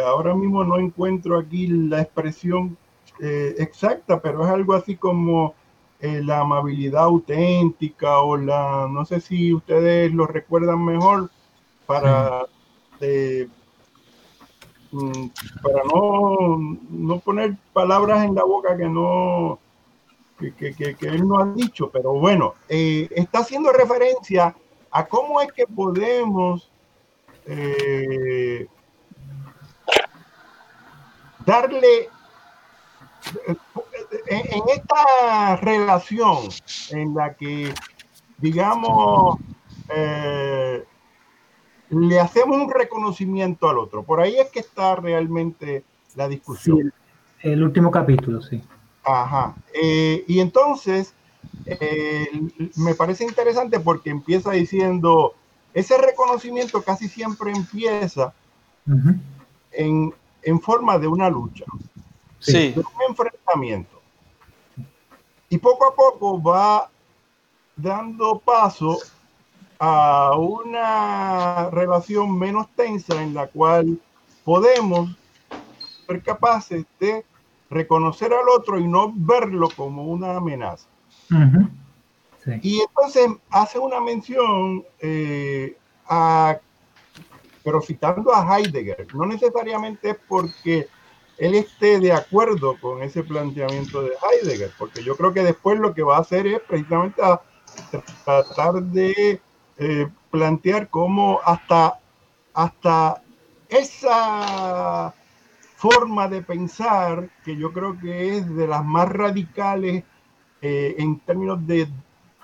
ahora 0.06 0.34
mismo 0.34 0.64
no 0.64 0.78
encuentro 0.78 1.38
aquí 1.38 1.66
la 1.66 2.02
expresión 2.02 2.76
exacta, 3.20 4.20
pero 4.20 4.44
es 4.44 4.50
algo 4.50 4.74
así 4.74 4.96
como 4.96 5.54
eh, 6.02 6.20
la 6.20 6.40
amabilidad 6.40 7.04
auténtica 7.04 8.18
o 8.22 8.36
la, 8.36 8.88
no 8.90 9.04
sé 9.04 9.20
si 9.20 9.54
ustedes 9.54 10.12
lo 10.12 10.26
recuerdan 10.26 10.84
mejor 10.84 11.30
para, 11.86 12.44
mm, 13.00 13.44
para 15.62 15.82
no, 15.84 16.58
no, 16.90 17.18
poner 17.20 17.56
palabras 17.72 18.24
en 18.24 18.34
la 18.34 18.44
boca 18.44 18.76
que 18.76 18.88
no, 18.88 19.58
que, 20.38 20.96
él 21.00 21.26
no 21.26 21.38
ha 21.38 21.46
dicho, 21.46 21.90
pero 21.90 22.12
bueno, 22.12 22.54
eh, 22.68 23.08
está 23.10 23.40
haciendo 23.40 23.72
referencia 23.72 24.54
a 24.90 25.06
cómo 25.06 25.40
es 25.40 25.50
que 25.52 25.66
podemos 25.66 26.70
eh, 27.46 28.66
darle 31.46 32.08
en, 34.26 34.62
esta 34.74 35.56
relación 35.56 36.48
en 36.90 37.14
la 37.14 37.34
que, 37.34 37.74
digamos, 38.38 39.36
eh, 39.94 40.84
le 41.92 42.18
hacemos 42.20 42.56
un 42.56 42.70
reconocimiento 42.70 43.68
al 43.68 43.78
otro, 43.78 44.02
por 44.02 44.20
ahí 44.20 44.36
es 44.36 44.50
que 44.50 44.60
está 44.60 44.96
realmente 44.96 45.84
la 46.16 46.26
discusión. 46.28 46.92
el 47.42 47.62
último 47.62 47.90
capítulo, 47.90 48.40
sí. 48.42 48.62
Ajá. 49.04 49.54
Eh, 49.74 50.24
y 50.28 50.40
entonces, 50.40 51.12
eh, 51.66 52.28
me 52.76 52.94
parece 52.94 53.24
interesante 53.24 53.78
porque 53.80 54.10
empieza 54.10 54.52
diciendo, 54.52 55.34
ese 55.74 55.98
reconocimiento 55.98 56.82
casi 56.82 57.08
siempre 57.08 57.52
empieza 57.52 58.32
en, 59.72 60.14
en 60.42 60.60
forma 60.60 60.98
de 60.98 61.08
una 61.08 61.28
lucha, 61.30 61.64
Sí. 62.38 62.72
de 62.72 62.80
un 62.80 63.02
enfrentamiento. 63.08 64.00
Y 65.48 65.58
poco 65.58 65.86
a 65.86 65.94
poco 65.94 66.42
va 66.42 66.90
dando 67.76 68.38
paso 68.38 68.98
a 69.84 70.36
una 70.36 71.68
relación 71.70 72.38
menos 72.38 72.68
tensa 72.76 73.20
en 73.20 73.34
la 73.34 73.48
cual 73.48 73.98
podemos 74.44 75.10
ser 76.06 76.22
capaces 76.22 76.84
de 77.00 77.24
reconocer 77.68 78.32
al 78.32 78.48
otro 78.48 78.78
y 78.78 78.86
no 78.86 79.12
verlo 79.12 79.68
como 79.74 80.04
una 80.04 80.36
amenaza. 80.36 80.86
Sí. 82.44 82.52
Y 82.62 82.80
entonces 82.80 83.28
hace 83.50 83.80
una 83.80 84.00
mención 84.00 84.84
eh, 85.00 85.76
a, 86.08 86.60
pero 87.64 87.82
citando 87.82 88.32
a 88.32 88.56
Heidegger, 88.56 89.12
no 89.16 89.26
necesariamente 89.26 90.10
es 90.10 90.16
porque 90.28 90.86
él 91.38 91.56
esté 91.56 91.98
de 91.98 92.12
acuerdo 92.12 92.76
con 92.80 93.02
ese 93.02 93.24
planteamiento 93.24 94.00
de 94.00 94.12
Heidegger, 94.12 94.70
porque 94.78 95.02
yo 95.02 95.16
creo 95.16 95.32
que 95.32 95.42
después 95.42 95.80
lo 95.80 95.92
que 95.92 96.04
va 96.04 96.18
a 96.18 96.20
hacer 96.20 96.46
es 96.46 96.60
precisamente 96.60 97.20
a 97.20 97.40
tratar 98.24 98.80
de 98.80 99.40
eh, 99.78 100.08
plantear 100.30 100.88
cómo 100.88 101.40
hasta, 101.44 101.98
hasta 102.52 103.22
esa 103.68 105.14
forma 105.76 106.28
de 106.28 106.42
pensar, 106.42 107.30
que 107.44 107.56
yo 107.56 107.72
creo 107.72 107.98
que 107.98 108.36
es 108.36 108.54
de 108.54 108.66
las 108.66 108.84
más 108.84 109.08
radicales 109.08 110.04
eh, 110.60 110.94
en 110.98 111.18
términos 111.20 111.66
de 111.66 111.88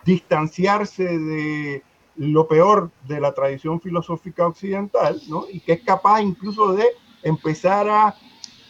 distanciarse 0.05 1.05
de 1.19 1.83
lo 2.17 2.49
peor 2.49 2.91
de 3.07 3.21
la 3.21 3.33
tradición 3.33 3.81
filosófica 3.81 4.47
occidental, 4.47 5.21
¿no? 5.29 5.45
Y 5.51 5.61
que 5.61 5.75
es 5.75 5.83
capaz 5.83 6.23
incluso 6.23 6.73
de 6.73 6.87
empezar 7.23 7.89
a 7.89 8.17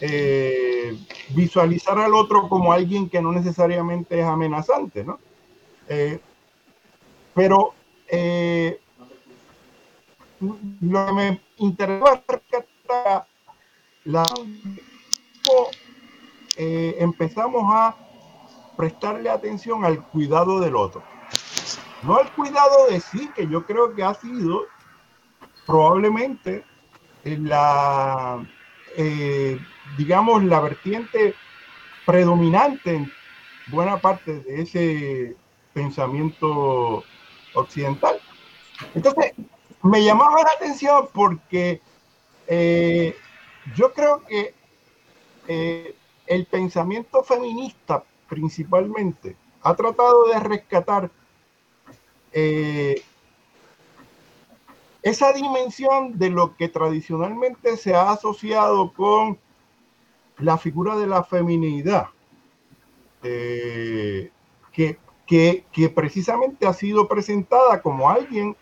eh, 0.00 0.98
visualizar 1.30 1.98
al 1.98 2.12
otro 2.12 2.48
como 2.48 2.72
alguien 2.72 3.08
que 3.08 3.22
no 3.22 3.32
necesariamente 3.32 4.20
es 4.20 4.26
amenazante, 4.26 5.04
¿no? 5.04 5.18
Pero 7.34 7.72
eh, 8.08 8.80
lo 10.80 11.06
que 11.06 11.12
me 11.12 11.40
interesó 11.58 12.22
la 14.04 14.22
cómo, 14.24 15.68
eh, 16.56 16.96
empezamos 16.98 17.62
a 17.74 17.94
prestarle 18.76 19.28
atención 19.28 19.84
al 19.84 20.02
cuidado 20.06 20.60
del 20.60 20.76
otro. 20.76 21.02
No 22.02 22.16
al 22.16 22.32
cuidado 22.32 22.86
de 22.88 23.00
sí, 23.00 23.28
que 23.34 23.46
yo 23.48 23.66
creo 23.66 23.94
que 23.94 24.04
ha 24.04 24.14
sido 24.14 24.66
probablemente 25.66 26.64
la, 27.24 28.46
eh, 28.96 29.58
digamos, 29.96 30.44
la 30.44 30.60
vertiente 30.60 31.34
predominante 32.06 32.94
en 32.94 33.12
buena 33.66 33.98
parte 33.98 34.40
de 34.40 34.62
ese 34.62 35.36
pensamiento 35.74 37.04
occidental. 37.58 38.20
Entonces, 38.94 39.32
me 39.82 40.02
llamaba 40.02 40.42
la 40.42 40.50
atención 40.56 41.08
porque 41.12 41.80
eh, 42.46 43.16
yo 43.74 43.92
creo 43.92 44.24
que 44.24 44.54
eh, 45.46 45.94
el 46.26 46.46
pensamiento 46.46 47.22
feminista 47.22 48.02
principalmente 48.28 49.36
ha 49.62 49.74
tratado 49.74 50.28
de 50.28 50.40
rescatar 50.40 51.10
eh, 52.32 53.02
esa 55.02 55.32
dimensión 55.32 56.18
de 56.18 56.30
lo 56.30 56.56
que 56.56 56.68
tradicionalmente 56.68 57.76
se 57.76 57.94
ha 57.94 58.10
asociado 58.10 58.92
con 58.92 59.38
la 60.38 60.58
figura 60.58 60.96
de 60.96 61.06
la 61.06 61.24
feminidad, 61.24 62.08
que, 63.20 64.98
que, 65.28 65.92
precisamente 65.94 66.66
ha 66.66 66.72
sido 66.72 67.06
presentada 67.06 67.82
como 67.82 68.08
alguien 68.08 68.56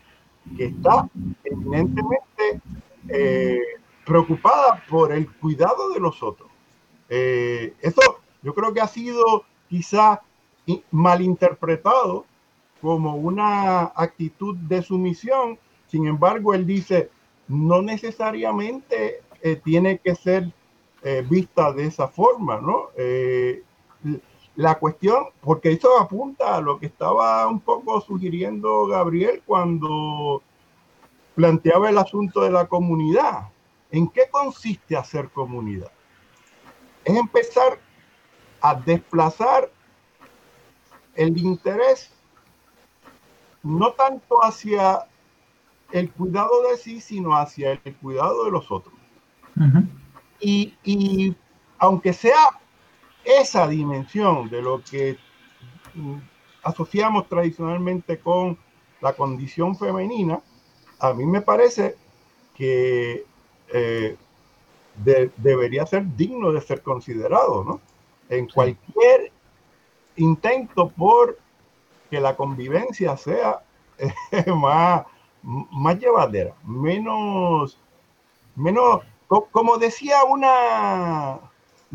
que 0.57 0.65
está 0.65 1.09
eminentemente 1.45 2.61
eh, 3.07 3.61
preocupada 4.05 4.83
por 4.89 5.13
el 5.13 5.31
cuidado 5.37 5.89
de 5.93 5.99
los 6.01 6.21
otros. 6.21 6.49
Eh, 7.09 7.73
eso 7.81 8.01
yo 8.43 8.53
creo 8.53 8.73
que 8.73 8.81
ha 8.81 8.87
sido 8.87 9.45
quizá 9.69 10.21
malinterpretado 10.91 12.25
como 12.81 13.15
una 13.15 13.93
actitud 13.95 14.57
de 14.57 14.81
sumisión. 14.81 15.57
Sin 15.87 16.05
embargo, 16.05 16.53
él 16.53 16.65
dice, 16.65 17.09
no 17.47 17.81
necesariamente 17.81 19.21
eh, 19.41 19.55
tiene 19.63 19.99
que 19.99 20.15
ser 20.15 20.51
eh, 21.01 21.25
vista 21.29 21.71
de 21.71 21.85
esa 21.85 22.09
forma, 22.09 22.59
¿no? 22.59 22.89
La 24.57 24.79
cuestión, 24.79 25.27
porque 25.41 25.71
eso 25.71 25.99
apunta 25.99 26.55
a 26.55 26.61
lo 26.61 26.79
que 26.79 26.87
estaba 26.87 27.47
un 27.47 27.59
poco 27.59 28.01
sugiriendo 28.01 28.87
Gabriel 28.87 29.43
cuando 29.45 30.41
planteaba 31.35 31.91
el 31.91 31.97
asunto 31.99 32.41
de 32.41 32.49
la 32.49 32.65
comunidad. 32.65 33.49
¿En 33.91 34.09
qué 34.09 34.23
consiste 34.31 34.97
hacer 34.97 35.29
comunidad? 35.29 35.91
Es 37.05 37.15
empezar 37.15 37.77
a 38.59 38.73
desplazar 38.73 39.71
el 41.13 41.37
interés 41.37 42.11
no 43.61 43.91
tanto 43.93 44.43
hacia 44.43 45.05
el 45.91 46.11
cuidado 46.11 46.63
de 46.63 46.77
sí, 46.77 46.99
sino 46.99 47.37
hacia 47.37 47.73
el 47.83 47.95
cuidado 47.97 48.45
de 48.45 48.51
los 48.51 48.71
otros. 48.71 48.95
Y, 50.39 50.73
y 50.83 51.35
aunque 51.77 52.11
sea 52.11 52.59
esa 53.27 53.67
dimensión 53.67 54.49
de 54.49 54.61
lo 54.61 54.81
que 54.83 55.17
mm, 55.95 56.17
asociamos 56.63 57.27
tradicionalmente 57.29 58.19
con 58.19 58.57
la 59.01 59.13
condición 59.13 59.75
femenina, 59.77 60.41
a 60.99 61.13
mí 61.13 61.25
me 61.25 61.41
parece 61.41 61.95
que 62.55 63.25
eh, 63.73 64.17
de- 65.03 65.31
debería 65.37 65.85
ser 65.85 66.05
digno 66.15 66.51
de 66.51 66.61
ser 66.61 66.81
considerado, 66.81 67.63
¿no? 67.63 67.81
En 68.29 68.47
cualquier 68.47 69.31
intento 70.15 70.89
por 70.89 71.37
que 72.09 72.19
la 72.19 72.35
convivencia 72.35 73.17
sea 73.17 73.61
eh, 73.97 74.13
más, 74.55 75.05
más 75.43 75.99
llevadera, 75.99 76.53
menos, 76.65 77.77
menos, 78.55 79.01
co- 79.27 79.47
como 79.51 79.77
decía 79.77 80.23
una, 80.23 81.39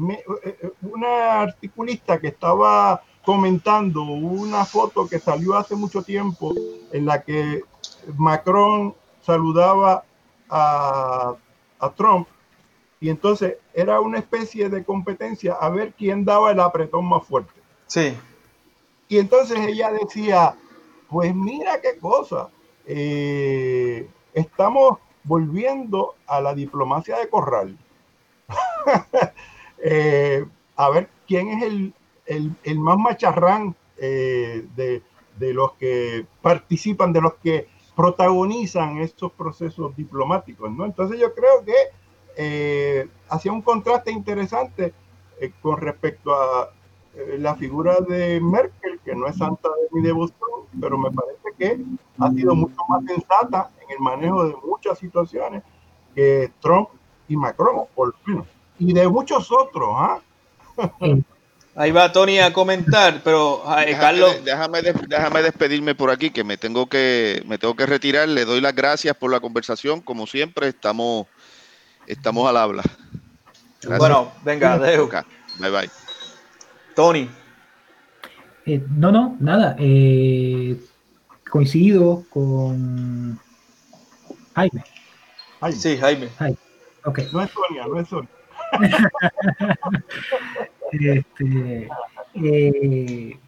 me- 0.03 0.15
eh, 0.45 0.59
eh, 0.63 0.73
una 0.83 1.41
articulista 1.41 2.21
que 2.21 2.29
estaba 2.29 3.03
comentando 3.25 4.03
una 4.03 4.65
foto 4.65 5.09
que 5.09 5.19
salió 5.21 5.55
hace 5.57 5.77
mucho 5.77 6.03
tiempo 6.03 6.53
en 6.91 7.07
la 7.07 7.23
que 7.23 7.63
Macron 8.17 8.95
saludaba 9.21 10.05
a, 10.51 11.35
a 11.79 11.91
Trump 11.91 12.27
y 13.01 13.09
entonces 13.11 13.57
era 13.75 14.01
una 14.01 14.19
especie 14.19 14.69
de 14.69 14.85
competencia 14.85 15.55
a 15.55 15.69
ver 15.71 15.93
quién 15.93 16.25
daba 16.25 16.51
el 16.51 16.61
apretón 16.61 17.05
más 17.07 17.25
fuerte. 17.25 17.61
Sí. 17.87 18.17
Y 19.09 19.19
entonces 19.19 19.59
ella 19.61 19.91
decía, 19.93 20.57
pues 21.09 21.35
mira 21.35 21.81
qué 21.81 21.99
cosa, 21.99 22.49
eh, 22.87 24.09
estamos 24.35 24.99
volviendo 25.25 26.15
a 26.27 26.41
la 26.41 26.55
diplomacia 26.55 27.19
de 27.19 27.29
corral. 27.29 27.77
Eh, 29.83 30.45
a 30.77 30.91
ver 30.91 31.09
quién 31.27 31.49
es 31.49 31.63
el, 31.65 31.95
el- 32.27 32.79
más 32.79 32.97
macharrán 32.99 33.75
eh, 33.99 34.65
de, 34.77 35.03
de 35.39 35.53
los 35.55 35.73
que 35.75 36.27
participan, 36.41 37.13
de 37.13 37.21
los 37.21 37.35
que 37.35 37.69
protagonizan 37.97 38.99
estos 38.99 39.33
procesos 39.33 39.95
diplomáticos, 39.97 40.71
¿no? 40.71 40.85
Entonces 40.87 41.21
yo 41.21 41.35
creo 41.35 41.65
que 41.65 41.75
eh, 42.37 43.09
hacía 43.29 43.53
un 43.53 43.63
contraste 43.63 44.11
interesante 44.11 44.95
eh, 45.41 45.53
con 45.61 45.79
respecto 45.79 46.35
a 46.35 46.71
la 47.39 47.55
figura 47.57 47.97
de 48.01 48.41
Merkel, 48.41 48.99
que 49.05 49.15
no 49.15 49.27
es 49.27 49.37
santa 49.37 49.69
de 49.69 49.89
mi 50.01 50.07
devoción, 50.07 50.49
pero 50.81 50.97
me 50.97 51.11
parece 51.11 51.43
que 51.59 51.79
ha 52.19 52.31
sido 52.33 52.55
mucho 52.55 52.77
más 52.89 53.05
sensata 53.05 53.71
en 53.85 53.91
el 53.91 53.99
manejo 54.01 54.45
de 54.49 54.55
muchas 54.65 54.99
situaciones 54.99 55.63
que 56.15 56.51
Trump 56.61 56.89
y 57.29 57.37
Macron, 57.37 57.85
por 57.95 58.09
lo 58.09 58.15
menos. 58.27 58.62
Y 58.83 58.93
de 58.93 59.07
muchos 59.09 59.49
otros, 59.53 59.91
¿ah? 59.95 60.21
Ahí 61.77 61.93
va 61.93 62.11
Tony 62.11 62.41
a 62.41 62.53
comentar, 62.53 63.21
pero 63.23 63.63
eh, 63.79 63.87
Déjame, 63.87 63.99
Carlos, 64.01 64.45
déjame, 64.45 64.83
déjame 64.83 65.43
despedirme 65.43 65.95
por 65.95 66.11
aquí, 66.11 66.31
que 66.31 66.43
me 66.43 66.57
tengo 66.59 66.89
que 66.89 67.43
me 67.47 67.59
tengo 67.59 67.77
que 67.77 67.87
retirar. 67.87 68.29
Le 68.29 68.45
doy 68.45 68.61
las 68.61 68.75
gracias 68.75 69.17
por 69.17 69.31
la 69.31 69.39
conversación. 69.41 70.01
Como 70.01 70.27
siempre, 70.27 70.67
estamos, 70.69 71.29
estamos 72.09 72.49
al 72.49 72.57
habla. 72.57 72.83
Gracias. 73.81 73.99
bueno, 73.99 74.33
venga, 74.43 74.79
Deu. 74.79 75.05
Ok, 75.05 75.15
Bye 75.61 75.71
bye. 75.71 75.91
Tony. 76.97 77.31
Eh, 78.67 78.83
no, 78.97 79.13
no, 79.13 79.37
nada. 79.39 79.77
eh, 79.79 80.77
coincido 81.49 82.25
con 82.31 83.39
Jaime. 84.55 84.85
Sí, 85.73 85.97
Jaime. 85.97 86.29
Okay. 87.05 87.29
No 87.33 87.43
es 87.43 87.51
Sonia, 87.51 87.87
no 87.87 88.01
es 88.01 88.09
Sonia. 88.09 88.29
Este, 90.93 91.89
eh, 92.35 93.39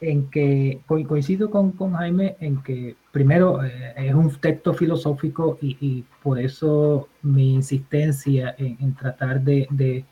en 0.00 0.30
que 0.30 0.80
coincido 0.86 1.50
con, 1.50 1.76
Jaime 1.94 2.36
en 2.40 2.62
que 2.62 2.96
primero 3.12 3.64
eh, 3.64 3.94
es 3.96 4.14
un 4.14 4.34
texto 4.36 4.74
filosófico 4.74 5.58
y, 5.60 5.76
y, 5.80 6.04
por 6.22 6.38
eso 6.38 7.08
mi 7.22 7.54
insistencia 7.54 8.54
en, 8.58 8.94
tratar 8.94 9.40
de, 9.40 9.66
de, 9.70 10.04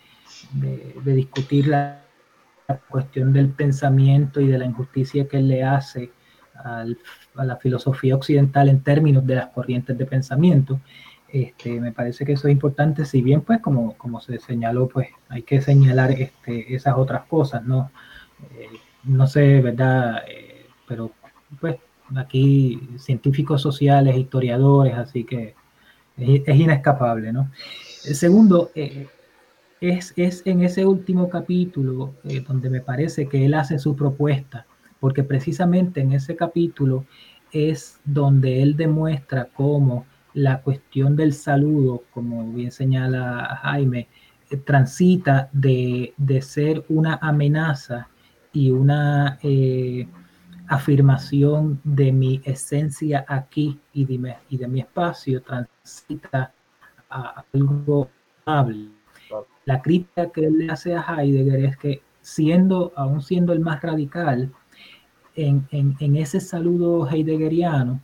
de, 0.52 0.94
de 1.04 1.14
discutir 1.14 1.66
la, 1.68 2.02
la, 2.68 2.76
cuestión 2.88 3.32
del 3.32 3.48
pensamiento 3.50 4.40
y 4.40 4.46
de 4.46 4.58
la 4.58 4.64
injusticia 4.64 5.26
que 5.26 5.40
le 5.40 5.64
hace 5.64 6.12
a 6.62 6.84
la 7.44 7.56
filosofía 7.56 8.14
occidental 8.14 8.68
en 8.68 8.82
términos 8.82 9.26
de 9.26 9.36
las 9.36 9.46
corrientes 9.48 9.96
de 9.96 10.04
pensamiento. 10.04 10.80
Este, 11.32 11.80
me 11.80 11.92
parece 11.92 12.24
que 12.24 12.32
eso 12.32 12.48
es 12.48 12.52
importante, 12.52 13.04
si 13.04 13.22
bien 13.22 13.42
pues 13.42 13.60
como, 13.60 13.96
como 13.96 14.20
se 14.20 14.38
señaló, 14.40 14.88
pues 14.88 15.08
hay 15.28 15.42
que 15.42 15.60
señalar 15.60 16.10
este, 16.12 16.74
esas 16.74 16.96
otras 16.96 17.24
cosas, 17.26 17.64
¿no? 17.64 17.90
Eh, 18.58 18.68
no 19.04 19.26
sé, 19.26 19.60
¿verdad? 19.60 20.22
Eh, 20.28 20.66
pero 20.88 21.12
pues 21.60 21.76
aquí 22.16 22.80
científicos 22.98 23.62
sociales, 23.62 24.16
historiadores, 24.16 24.94
así 24.94 25.22
que 25.24 25.54
es, 26.16 26.42
es 26.44 26.56
inescapable, 26.56 27.32
¿no? 27.32 27.50
El 28.04 28.14
segundo, 28.16 28.72
eh, 28.74 29.06
es, 29.80 30.12
es, 30.16 30.42
en 30.46 30.62
ese 30.64 30.84
último 30.84 31.30
capítulo 31.30 32.14
donde 32.46 32.70
me 32.70 32.80
parece 32.80 33.28
que 33.28 33.44
él 33.44 33.54
hace 33.54 33.78
su 33.78 33.94
propuesta, 33.94 34.66
porque 34.98 35.22
precisamente 35.22 36.00
en 36.00 36.12
ese 36.12 36.34
capítulo 36.34 37.04
es 37.52 38.00
donde 38.04 38.62
él 38.62 38.76
demuestra 38.76 39.48
cómo 39.54 40.06
la 40.34 40.62
cuestión 40.62 41.16
del 41.16 41.32
saludo, 41.32 42.04
como 42.12 42.52
bien 42.52 42.70
señala 42.70 43.58
Jaime, 43.62 44.08
eh, 44.50 44.56
transita 44.56 45.48
de, 45.52 46.14
de, 46.16 46.42
ser 46.42 46.84
una 46.88 47.18
amenaza 47.22 48.08
y 48.52 48.70
una 48.70 49.38
eh, 49.42 50.08
afirmación 50.68 51.80
de 51.84 52.12
mi 52.12 52.40
esencia 52.44 53.24
aquí 53.28 53.80
y 53.92 54.04
de, 54.04 54.18
mi, 54.18 54.30
y 54.48 54.56
de 54.56 54.68
mi 54.68 54.80
espacio, 54.80 55.42
transita 55.42 56.52
a 57.08 57.44
algo 57.52 58.08
amable. 58.44 58.90
La 59.64 59.82
crítica 59.82 60.30
que 60.30 60.46
él 60.46 60.58
le 60.58 60.70
hace 60.70 60.94
a 60.94 61.02
Heidegger 61.02 61.64
es 61.64 61.76
que 61.76 62.02
siendo, 62.20 62.92
aún 62.96 63.22
siendo 63.22 63.52
el 63.52 63.60
más 63.60 63.82
radical, 63.82 64.52
en, 65.36 65.66
en, 65.70 65.96
en 66.00 66.16
ese 66.16 66.40
saludo 66.40 67.08
heideggeriano, 67.08 68.00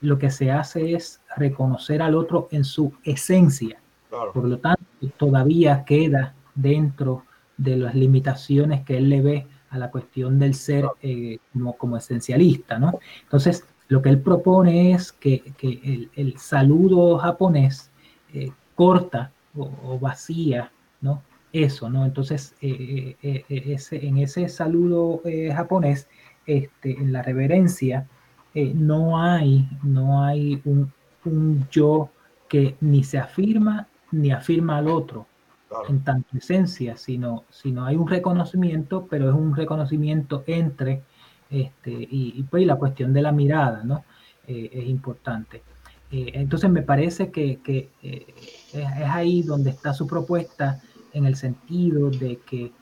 lo 0.00 0.18
que 0.18 0.30
se 0.30 0.50
hace 0.50 0.94
es 0.94 1.21
reconocer 1.36 2.02
al 2.02 2.14
otro 2.14 2.48
en 2.50 2.64
su 2.64 2.92
esencia. 3.04 3.78
Claro. 4.08 4.32
Por 4.32 4.44
lo 4.44 4.58
tanto, 4.58 4.84
todavía 5.16 5.84
queda 5.84 6.34
dentro 6.54 7.24
de 7.56 7.76
las 7.76 7.94
limitaciones 7.94 8.84
que 8.84 8.98
él 8.98 9.08
le 9.08 9.22
ve 9.22 9.46
a 9.70 9.78
la 9.78 9.90
cuestión 9.90 10.38
del 10.38 10.54
ser 10.54 10.86
eh, 11.02 11.38
como, 11.52 11.76
como, 11.76 11.96
esencialista, 11.96 12.78
¿no? 12.78 12.98
Entonces, 13.22 13.64
lo 13.88 14.02
que 14.02 14.10
él 14.10 14.20
propone 14.20 14.92
es 14.92 15.12
que, 15.12 15.40
que 15.56 15.80
el, 15.82 16.10
el, 16.14 16.38
saludo 16.38 17.18
japonés 17.18 17.90
eh, 18.34 18.50
corta 18.74 19.32
o, 19.56 19.70
o, 19.84 19.98
vacía, 19.98 20.70
¿no? 21.00 21.22
Eso, 21.52 21.88
¿no? 21.88 22.04
Entonces, 22.04 22.54
eh, 22.60 23.16
ese, 23.48 24.06
en 24.06 24.18
ese 24.18 24.48
saludo 24.48 25.22
japonés, 25.54 26.08
este, 26.46 26.92
en 26.92 27.12
la 27.12 27.22
reverencia, 27.22 28.08
no 28.54 29.22
hay, 29.22 29.68
no 29.82 30.22
hay 30.24 30.60
un, 30.64 30.92
un, 31.24 31.66
yo 31.70 32.10
que 32.48 32.76
ni 32.80 33.04
se 33.04 33.18
afirma 33.18 33.86
ni 34.10 34.30
afirma 34.30 34.78
al 34.78 34.88
otro 34.88 35.26
claro. 35.68 35.88
en 35.88 36.04
tanto 36.04 36.36
esencia, 36.36 36.96
sino, 36.96 37.44
sino 37.50 37.86
hay 37.86 37.96
un 37.96 38.06
reconocimiento, 38.06 39.06
pero 39.08 39.28
es 39.28 39.34
un 39.34 39.56
reconocimiento 39.56 40.44
entre 40.46 41.02
este, 41.50 41.90
y, 41.90 42.34
y 42.36 42.42
pues 42.44 42.66
la 42.66 42.76
cuestión 42.76 43.12
de 43.12 43.22
la 43.22 43.32
mirada, 43.32 43.82
¿no? 43.84 44.04
Eh, 44.46 44.70
es 44.72 44.86
importante. 44.86 45.62
Eh, 46.10 46.32
entonces 46.34 46.68
me 46.70 46.82
parece 46.82 47.30
que, 47.30 47.60
que 47.60 47.90
eh, 48.02 48.26
es, 48.72 48.74
es 48.74 49.08
ahí 49.08 49.42
donde 49.42 49.70
está 49.70 49.92
su 49.92 50.06
propuesta 50.06 50.80
en 51.12 51.26
el 51.26 51.36
sentido 51.36 52.10
de 52.10 52.38
que 52.38 52.72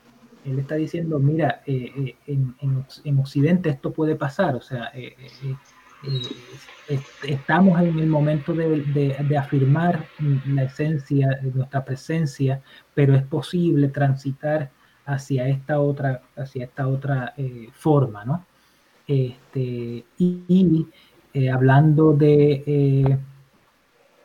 él 0.45 0.57
está 0.57 0.75
diciendo, 0.75 1.19
mira, 1.19 1.61
en, 1.67 2.15
en, 2.25 2.85
en, 3.03 3.19
Occidente 3.19 3.69
esto 3.69 3.91
puede 3.93 4.15
pasar, 4.15 4.55
o 4.55 4.61
sea, 4.61 4.91
eh, 6.03 6.99
estamos 7.23 7.79
en 7.81 7.99
el 7.99 8.07
momento 8.07 8.53
de, 8.53 9.15
afirmar 9.37 10.05
la 10.47 10.63
esencia 10.63 11.39
de 11.41 11.51
nuestra 11.51 11.85
presencia, 11.85 12.61
pero 12.93 13.15
es 13.15 13.23
posible 13.23 13.87
transitar 13.89 14.71
hacia 15.05 15.47
esta 15.47 15.79
otra, 15.79 16.21
hacia 16.35 16.65
esta 16.65 16.87
otra 16.87 17.33
forma, 17.73 18.25
¿no? 18.25 18.45
Este, 19.07 20.05
y, 20.17 20.87
y 21.33 21.47
hablando 21.47 22.13
de 22.13 23.19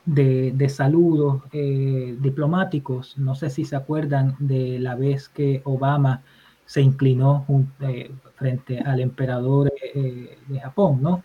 de, 0.07 0.69
saludos 0.69 1.43
eh, 1.53 2.17
diplomáticos. 2.21 3.19
No 3.19 3.35
sé 3.35 3.51
si 3.51 3.65
se 3.65 3.77
acuerdan 3.77 4.37
de 4.39 4.79
la 4.79 4.95
vez 4.95 5.29
que 5.29 5.61
Obama 5.65 6.23
se 6.65 6.81
inclinó 6.81 7.45
eh, 7.81 8.11
frente 8.37 8.81
al 8.81 9.01
emperador 9.01 9.73
eh, 9.95 10.39
de 10.47 10.61
Japón, 10.61 11.01
¿no? 11.03 11.23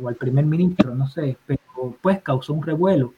O 0.00 0.08
al 0.08 0.14
primer 0.16 0.44
ministro, 0.46 0.94
no 0.94 1.08
sé, 1.08 1.36
pero 1.46 1.60
pues 2.00 2.22
causó 2.22 2.52
un 2.54 2.62
revuelo 2.62 3.14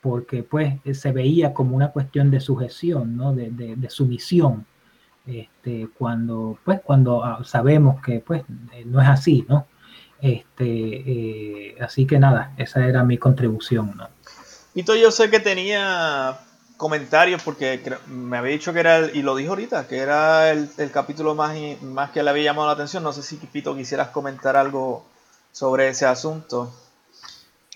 porque 0.00 0.44
pues 0.44 0.74
se 0.92 1.10
veía 1.10 1.52
como 1.52 1.74
una 1.74 1.90
cuestión 1.90 2.30
de 2.30 2.38
sujeción, 2.40 3.16
¿no? 3.16 3.34
De, 3.34 3.50
de, 3.50 3.90
sumisión. 3.90 4.64
Este, 5.26 5.88
cuando 5.98 6.56
pues 6.64 6.80
cuando 6.80 7.24
ah, 7.24 7.42
sabemos 7.44 8.00
que 8.00 8.20
pues 8.20 8.44
no 8.84 9.02
es 9.02 9.08
así, 9.08 9.44
¿no? 9.48 9.66
Este, 10.20 10.64
eh, 10.64 11.76
así 11.80 12.06
que 12.06 12.20
nada, 12.20 12.52
esa 12.56 12.86
era 12.86 13.02
mi 13.02 13.18
contribución. 13.18 13.94
¿no? 13.96 14.08
Pito, 14.74 14.94
yo 14.94 15.10
sé 15.10 15.28
que 15.28 15.40
tenía 15.40 16.38
comentarios 16.76 17.42
porque 17.42 17.80
me 18.06 18.36
había 18.36 18.52
dicho 18.52 18.72
que 18.72 18.80
era, 18.80 18.98
el, 18.98 19.16
y 19.16 19.22
lo 19.22 19.36
dijo 19.36 19.50
ahorita, 19.50 19.88
que 19.88 19.98
era 19.98 20.50
el, 20.50 20.68
el, 20.78 20.90
capítulo 20.90 21.34
más, 21.34 21.56
más 21.82 22.10
que 22.10 22.22
le 22.22 22.30
había 22.30 22.44
llamado 22.44 22.68
la 22.68 22.74
atención. 22.74 23.02
No 23.02 23.12
sé 23.12 23.22
si, 23.22 23.36
Pito, 23.36 23.76
quisieras 23.76 24.08
comentar 24.08 24.56
algo 24.56 25.06
sobre 25.52 25.88
ese 25.88 26.06
asunto. 26.06 26.72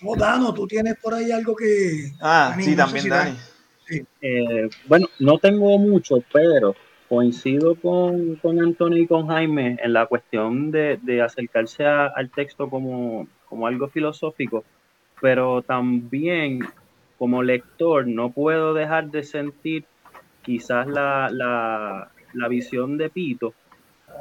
Oh, 0.03 0.15
Dano, 0.15 0.53
tú 0.53 0.67
tienes 0.67 0.97
por 0.97 1.13
ahí 1.13 1.31
algo 1.31 1.55
que... 1.55 2.11
Ah, 2.21 2.55
sí, 2.59 2.71
no 2.71 2.77
también, 2.77 3.09
Dani. 3.09 3.37
Sí. 3.87 4.05
Eh, 4.21 4.69
bueno, 4.87 5.07
no 5.19 5.37
tengo 5.37 5.77
mucho, 5.77 6.23
pero 6.31 6.75
coincido 7.09 7.75
con, 7.75 8.37
con 8.37 8.59
Antonio 8.61 8.97
y 8.97 9.05
con 9.05 9.27
Jaime 9.27 9.77
en 9.83 9.93
la 9.93 10.05
cuestión 10.05 10.71
de, 10.71 10.97
de 11.01 11.21
acercarse 11.21 11.85
a, 11.85 12.05
al 12.07 12.29
texto 12.29 12.69
como, 12.69 13.27
como 13.49 13.67
algo 13.67 13.89
filosófico, 13.89 14.63
pero 15.19 15.61
también 15.61 16.61
como 17.21 17.43
lector 17.43 18.07
no 18.07 18.31
puedo 18.31 18.73
dejar 18.73 19.11
de 19.11 19.21
sentir 19.21 19.85
quizás 20.41 20.87
la, 20.87 21.29
la, 21.31 22.09
la 22.33 22.47
visión 22.47 22.97
de 22.97 23.11
Pito 23.11 23.53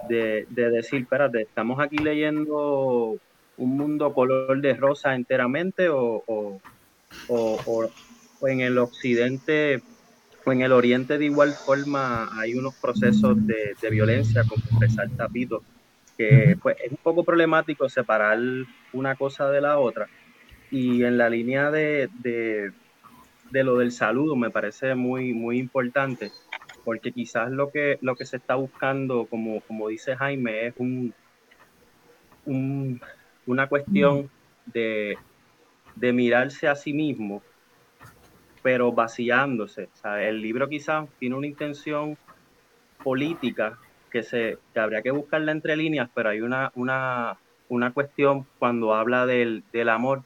de, 0.07 0.47
de, 0.51 0.69
decir, 0.69 1.01
espérate, 1.01 1.41
estamos 1.41 1.81
aquí 1.81 1.97
leyendo 1.97 3.17
un 3.57 3.77
mundo 3.79 4.13
color 4.13 4.61
de 4.61 4.75
rosa 4.75 5.15
enteramente 5.15 5.89
o, 5.89 6.23
o, 6.27 6.61
o, 7.29 7.91
o 8.39 8.49
en 8.49 8.61
el 8.61 8.77
occidente 8.77 9.81
o 10.45 10.53
en 10.53 10.61
el 10.61 10.71
Oriente 10.71 11.17
de 11.17 11.25
igual 11.25 11.53
forma 11.53 12.29
hay 12.39 12.53
unos 12.53 12.75
procesos 12.75 13.47
de, 13.47 13.77
de 13.81 13.89
violencia, 13.89 14.45
como 14.47 14.79
resalta 14.79 15.27
Pito, 15.27 15.63
que 16.19 16.55
pues, 16.61 16.77
es 16.85 16.91
un 16.91 16.99
poco 16.99 17.25
problemático 17.25 17.89
separar 17.89 18.39
una 18.93 19.17
cosa 19.17 19.51
de 19.51 19.63
la 19.63 19.79
otra. 19.79 20.07
Y 20.71 21.03
en 21.03 21.19
la 21.19 21.29
línea 21.29 21.73
de, 21.73 22.09
de, 22.23 22.71
de, 23.51 23.65
lo 23.65 23.77
del 23.79 23.93
saludo 23.93 24.37
me 24.37 24.51
parece 24.51 24.95
muy, 24.95 25.33
muy 25.33 25.59
importante, 25.59 26.31
porque 26.85 27.13
quizás 27.13 27.51
lo 27.51 27.71
que, 27.71 27.99
lo 28.01 28.17
que 28.17 28.27
se 28.27 28.37
está 28.37 28.55
buscando, 28.55 29.27
como, 29.27 29.61
como 29.63 29.89
dice 29.89 30.17
Jaime, 30.17 30.69
es 30.69 30.75
un, 30.79 31.15
un 32.47 33.01
una 33.47 33.69
cuestión 33.69 34.31
de, 34.67 35.17
de 35.97 36.13
mirarse 36.13 36.69
a 36.69 36.77
sí 36.77 36.93
mismo 36.93 37.43
pero 38.63 38.93
vaciándose. 38.93 39.89
El 40.05 40.43
libro 40.43 40.69
quizás 40.69 41.09
tiene 41.19 41.35
una 41.35 41.47
intención 41.47 42.19
política 43.03 43.79
que, 44.11 44.23
se, 44.23 44.59
que 44.75 44.81
habría 44.81 45.03
que 45.03 45.11
buscarla 45.11 45.53
entre 45.53 45.77
líneas, 45.77 46.11
pero 46.15 46.29
hay 46.29 46.43
una, 46.43 46.71
una, 46.75 47.39
una 47.71 47.93
cuestión 47.93 48.47
cuando 48.59 48.95
habla 48.95 49.25
del, 49.25 49.65
del 49.73 49.89
amor 49.89 50.25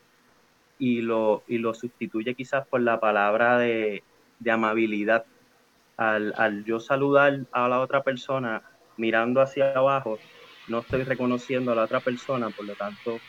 y 0.79 1.01
lo, 1.03 1.45
y 1.49 1.59
lo 1.59 1.75
sustituye 1.75 2.35
quizás 2.35 2.67
por 2.69 2.81
la 2.81 3.01
palabra 3.01 3.59
de, 3.59 4.05
de 4.39 4.51
amabilidad. 4.51 5.25
Al, 5.97 6.35
al, 6.37 6.65
yo 6.65 6.81
saludar 6.81 7.47
a 7.53 7.69
la 7.69 7.81
otra 7.81 8.03
persona 8.03 8.63
mirando 8.97 9.41
hacia 9.41 9.73
abajo, 9.73 10.19
no 10.69 10.81
estoy 10.81 11.05
reconociendo 11.05 11.73
a 11.73 11.75
la 11.75 11.85
otra 11.85 12.01
persona, 12.01 12.51
por 12.51 12.67
lo 12.67 12.75
tanto, 12.75 13.21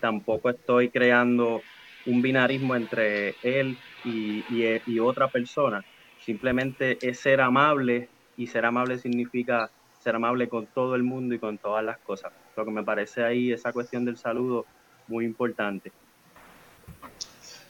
tampoco 0.00 0.50
estoy 0.50 0.90
creando 0.90 1.62
un 2.06 2.22
binarismo 2.22 2.74
entre 2.76 3.36
él 3.42 3.76
y, 4.04 4.44
y, 4.86 4.98
otra 4.98 5.28
persona. 5.28 5.82
Simplemente 6.18 6.98
es 7.02 7.20
ser 7.20 7.40
amable 7.40 8.08
y 8.36 8.46
ser 8.46 8.64
amable 8.64 8.98
significa 8.98 9.70
ser 10.02 10.16
amable 10.16 10.48
con 10.48 10.66
todo 10.68 10.94
el 10.94 11.02
mundo 11.02 11.34
y 11.34 11.38
con 11.38 11.58
todas 11.58 11.84
las 11.84 11.98
cosas. 12.00 12.32
Lo 12.56 12.64
que 12.64 12.70
me 12.70 12.82
parece 12.82 13.22
ahí, 13.22 13.52
esa 13.52 13.72
cuestión 13.72 14.04
del 14.04 14.16
saludo, 14.16 14.66
muy 15.06 15.24
importante. 15.24 15.92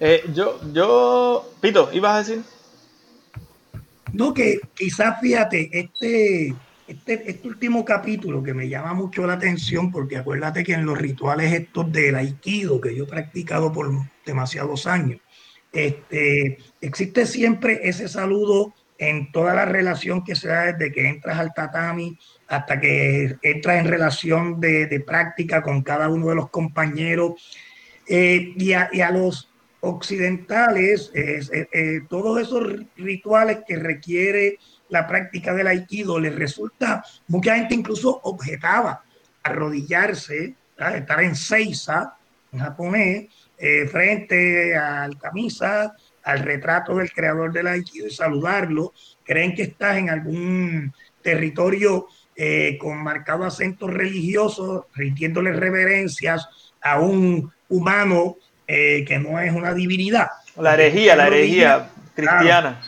Eh, 0.03 0.25
yo, 0.33 0.59
yo, 0.73 1.53
Pito, 1.61 1.91
¿ibas 1.93 2.15
a 2.15 2.19
decir? 2.19 2.43
No, 4.15 4.33
que 4.33 4.59
quizás 4.75 5.21
fíjate, 5.21 5.69
este, 5.79 6.55
este, 6.89 7.31
este, 7.31 7.47
último 7.47 7.85
capítulo 7.85 8.43
que 8.43 8.55
me 8.55 8.69
llama 8.69 8.95
mucho 8.95 9.27
la 9.27 9.35
atención, 9.35 9.93
porque 9.93 10.17
acuérdate 10.17 10.65
que 10.65 10.73
en 10.73 10.87
los 10.87 10.99
rituales 10.99 11.53
estos 11.53 11.93
del 11.93 12.17
aikido 12.17 12.81
que 12.81 12.97
yo 12.97 13.05
he 13.05 13.09
practicado 13.09 13.73
por 13.73 13.91
demasiados 14.25 14.87
años, 14.87 15.21
este, 15.71 16.59
existe 16.81 17.27
siempre 17.27 17.81
ese 17.85 18.09
saludo 18.09 18.75
en 18.97 19.31
toda 19.33 19.55
la 19.55 19.67
relación 19.67 20.25
que 20.25 20.35
se 20.35 20.49
da 20.49 20.73
desde 20.73 20.93
que 20.93 21.09
entras 21.09 21.39
al 21.39 21.55
tatami 21.55 22.19
hasta 22.49 22.81
que 22.81 23.37
entras 23.43 23.81
en 23.81 23.87
relación 23.87 24.61
de, 24.61 25.03
práctica 25.07 25.63
con 25.63 25.83
cada 25.83 26.09
uno 26.09 26.29
de 26.29 26.35
los 26.35 26.51
compañeros 26.51 27.57
eh, 28.09 28.53
y, 28.57 28.73
a, 28.73 29.11
los 29.13 29.50
occidentales, 29.81 31.11
eh, 31.15 32.01
todos 32.09 32.41
esos 32.41 32.63
rituales 32.97 33.61
que 33.67 33.77
requiere 33.77 34.59
la 34.91 35.07
práctica 35.07 35.55
del 35.55 35.69
aikido 35.69 36.19
les 36.19 36.35
resulta, 36.35 37.05
mucha 37.29 37.57
gente 37.57 37.75
incluso 37.75 38.21
objetaba 38.25 39.05
arrodillarse, 39.43 40.55
estar 40.77 41.23
en 41.23 41.37
seiza, 41.37 42.17
en 42.53 42.59
japonés, 42.59 43.29
eh, 43.59 43.87
frente 43.87 44.77
al 44.77 45.19
camisa, 45.19 45.95
al 46.23 46.41
retrato 46.41 46.97
del 46.97 47.13
creador 47.13 47.53
del 47.53 47.67
aikido 47.67 48.07
y 48.07 48.11
saludarlo. 48.11 48.93
Creen 49.25 49.55
que 49.55 49.63
estás 49.63 49.97
en 49.97 50.11
algún 50.11 50.93
territorio 51.23 52.07
eh, 52.37 52.79
con 52.79 53.03
marcado 53.03 53.45
acento 53.45 53.87
religioso, 53.87 54.89
rindiéndole 54.95 55.53
reverencias 55.53 56.49
a 56.81 57.01
un 57.01 57.53
humano 57.69 58.37
eh, 58.73 59.05
que 59.05 59.19
no 59.19 59.41
es 59.41 59.53
una 59.53 59.75
divinidad. 59.75 60.29
La 60.57 60.75
herejía, 60.75 61.17
la 61.17 61.27
herejía 61.27 61.91
cristiana. 62.15 62.81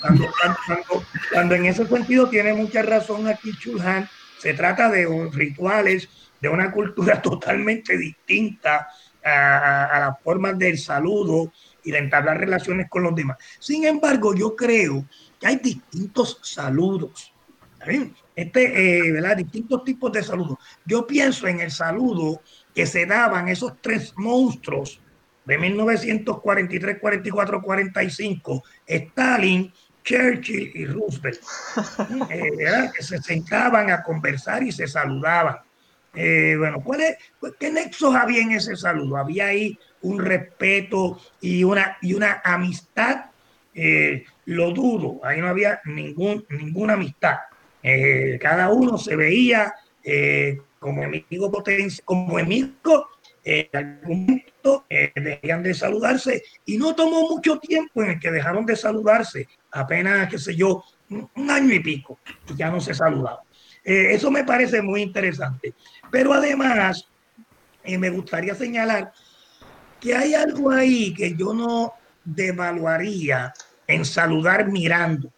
cuando, 1.33 1.57
en 1.57 1.67
ese 1.67 1.85
sentido 1.89 2.29
tiene 2.29 2.55
mucha 2.55 2.83
razón 2.83 3.27
aquí 3.27 3.51
Chulhan, 3.59 4.09
se 4.39 4.55
trata 4.55 4.89
de 4.89 5.29
rituales 5.33 6.09
de 6.41 6.49
una 6.49 6.71
cultura 6.71 7.21
totalmente 7.23 7.99
distinta 7.99 8.91
a, 9.25 9.87
a, 9.87 10.01
las 10.01 10.21
formas 10.23 10.57
del 10.57 10.79
saludo 10.79 11.53
y 11.83 11.91
de 11.91 11.99
entablar 11.99 12.39
relaciones 12.39 12.89
con 12.89 13.03
los 13.03 13.17
demás. 13.17 13.39
Sin 13.59 13.85
embargo, 13.85 14.37
yo 14.37 14.55
creo 14.55 15.05
que 15.41 15.49
hay 15.49 15.57
distintos 15.57 16.39
saludos. 16.43 17.33
Este, 18.37 19.09
eh, 19.09 19.11
¿verdad? 19.11 19.37
Distintos 19.39 19.83
tipos 19.83 20.13
de 20.13 20.23
saludos. 20.23 20.59
Yo 20.87 21.09
pienso 21.09 21.49
en 21.49 21.59
el 21.59 21.73
saludo 21.73 22.41
que 22.73 22.87
se 22.87 23.05
daban 23.05 23.49
esos 23.49 23.73
tres 23.81 24.13
monstruos 24.17 25.02
de 25.44 25.59
1943, 25.59 26.98
44, 26.98 27.62
45, 27.62 28.64
Stalin, 28.86 29.73
Churchill 30.05 30.73
y 30.74 30.86
Roosevelt, 30.86 31.40
eh, 32.31 32.90
que 32.94 33.02
se 33.02 33.19
sentaban 33.19 33.90
a 33.90 34.02
conversar 34.02 34.62
y 34.62 34.73
se 34.73 34.86
saludaban. 34.86 35.59
Eh, 36.14 36.56
bueno, 36.59 36.82
¿cuál 36.82 37.01
es, 37.01 37.16
¿qué 37.59 37.70
nexos 37.70 38.14
había 38.14 38.43
en 38.43 38.52
ese 38.52 38.77
saludo? 38.77 39.16
Había 39.16 39.47
ahí 39.47 39.78
un 40.02 40.20
respeto 40.20 41.20
y 41.40 41.64
una, 41.64 41.97
y 42.02 42.14
una 42.14 42.43
amistad. 42.44 43.27
Eh, 43.74 44.24
lo 44.47 44.73
dudo, 44.73 45.20
ahí 45.24 45.40
no 45.40 45.48
había 45.48 45.81
ningún, 45.85 46.44
ninguna 46.51 46.94
amistad. 46.94 47.39
cada 48.40 48.69
uno 48.70 48.98
se 48.98 49.16
veía 49.16 49.74
como 50.78 51.02
enemigo 51.05 51.51
potencial, 51.51 52.05
como 52.05 52.39
enemigo 52.39 53.09
en 53.44 53.69
algún 53.73 54.27
momento 54.27 54.85
eh, 54.89 55.12
de 55.14 55.74
saludarse 55.74 56.43
y 56.64 56.78
no 56.78 56.94
tomó 56.94 57.28
mucho 57.28 57.59
tiempo 57.59 58.02
en 58.02 58.10
el 58.10 58.20
que 58.20 58.31
dejaron 58.31 58.64
de 58.64 58.77
saludarse, 58.77 59.48
apenas, 59.70 60.28
qué 60.28 60.39
sé 60.39 60.55
yo, 60.55 60.85
un, 61.10 61.51
año 61.51 61.74
y 61.74 61.81
pico, 61.81 62.19
y 62.48 62.56
ya 62.56 62.70
no 62.70 62.81
se 62.81 62.94
saludaban. 62.94 63.44
Eh, 63.85 64.14
eso 64.14 64.31
me 64.31 64.44
parece 64.44 64.81
muy 64.81 65.02
interesante. 65.02 65.74
Pero 66.10 66.32
además, 66.32 67.09
eh, 67.82 67.98
me 67.98 68.10
gustaría 68.10 68.55
señalar 68.55 69.12
que 70.01 70.14
hay 70.14 70.35
algo 70.35 70.70
ahí 70.70 71.12
que 71.12 71.35
yo 71.35 71.52
no 71.52 71.93
devaluaría 72.24 73.52
en 73.86 74.05
saludar 74.05 74.69
mirando, 74.69 75.32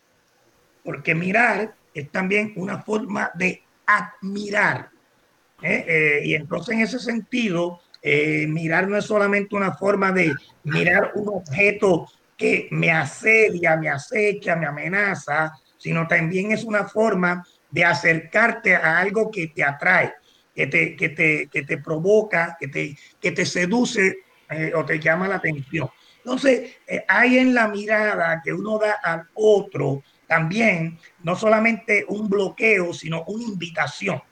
porque 0.84 1.14
mirar 1.14 1.74
es 1.94 2.10
también 2.10 2.52
una 2.56 2.82
forma 2.82 3.30
de 3.34 3.62
admirar. 3.86 4.90
y 5.62 6.34
entonces 6.34 6.74
en 6.74 6.80
ese 6.82 6.98
sentido, 6.98 7.80
eh, 8.06 8.46
mirar 8.46 8.86
no 8.86 8.98
es 8.98 9.06
solamente 9.06 9.56
una 9.56 9.72
forma 9.72 10.12
de 10.12 10.30
mirar 10.64 11.12
un 11.14 11.26
objeto 11.28 12.06
que 12.36 12.68
me 12.70 12.90
asedia, 12.90 13.78
me 13.78 13.88
acecha, 13.88 14.56
me 14.56 14.66
amenaza, 14.66 15.54
sino 15.78 16.06
también 16.06 16.52
es 16.52 16.64
una 16.64 16.84
forma 16.84 17.42
de 17.70 17.82
acercarte 17.82 18.76
a 18.76 18.98
algo 18.98 19.30
que 19.30 19.46
te 19.46 19.64
atrae, 19.64 20.12
que 20.54 20.66
te, 20.66 20.94
que 20.96 21.08
te, 21.08 21.48
que 21.50 21.62
te 21.62 21.78
provoca, 21.78 22.58
que 22.60 22.68
te, 22.68 22.94
que 23.18 23.32
te 23.32 23.46
seduce 23.46 24.18
eh, 24.50 24.72
o 24.74 24.84
te 24.84 25.00
llama 25.00 25.26
la 25.26 25.36
atención. 25.36 25.88
Entonces, 26.18 26.76
eh, 26.86 27.06
hay 27.08 27.38
en 27.38 27.54
la 27.54 27.68
mirada 27.68 28.42
que 28.44 28.52
uno 28.52 28.78
da 28.78 28.98
al 29.02 29.28
otro 29.32 30.02
también 30.26 30.98
no 31.22 31.36
solamente 31.36 32.04
un 32.06 32.28
bloqueo, 32.28 32.92
sino 32.92 33.24
una 33.28 33.44
invitación. 33.44 34.22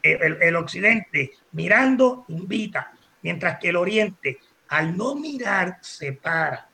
El, 0.00 0.40
el 0.40 0.54
occidente 0.54 1.32
mirando 1.50 2.24
invita, 2.28 2.92
mientras 3.22 3.58
que 3.58 3.68
el 3.68 3.76
oriente, 3.76 4.38
al 4.68 4.96
no 4.96 5.14
mirar, 5.14 5.78
separa. 5.80 6.68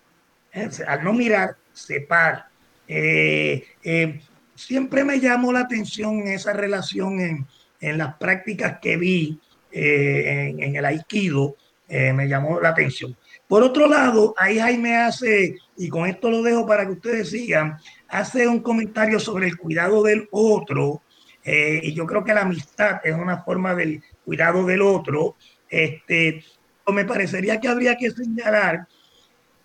¿eh? 0.53 0.69
Al 0.87 1.05
no 1.05 1.13
mirar, 1.13 1.57
separa. 1.73 2.49
Eh, 2.87 3.65
eh, 3.83 4.21
siempre 4.55 5.05
me 5.05 5.21
llamó 5.21 5.53
la 5.53 5.61
atención 5.61 6.27
esa 6.27 6.53
relación 6.53 7.21
en, 7.21 7.47
en 7.81 7.99
las 7.99 8.15
prácticas 8.17 8.79
que 8.81 8.97
vi 8.97 9.41
en, 9.73 10.63
en, 10.63 10.77
el 10.77 10.85
aikido, 10.85 11.57
me 11.89 12.29
llamó 12.29 12.61
la 12.61 12.71
atención. 12.71 13.17
Por 13.49 13.63
otro 13.65 13.89
lado, 13.89 14.35
ahí 14.39 14.59
Jaime 14.59 14.97
hace, 14.97 15.57
y 15.77 15.89
con 15.89 16.09
esto 16.09 16.31
lo 16.31 16.43
dejo 16.43 16.65
para 16.65 16.87
que 16.87 16.93
ustedes 16.93 17.31
sigan, 17.31 17.77
hace 18.09 18.47
un 18.47 18.61
comentario 18.61 19.19
sobre 19.19 19.49
el 19.49 19.57
cuidado 19.57 20.05
del 20.05 20.29
otro, 20.31 21.03
y 21.45 21.93
yo 21.93 22.07
creo 22.07 22.23
que 22.23 22.35
la 22.35 22.43
amistad 22.43 23.01
es 23.03 23.15
una 23.15 23.43
forma 23.43 23.75
del 23.75 24.01
cuidado 24.25 24.65
del 24.65 24.83
otro, 24.83 25.37
este, 25.69 26.45
me 26.93 27.05
parecería 27.05 27.61
que 27.61 27.69
habría 27.69 27.97
que 27.97 28.11
señalar 28.11 28.87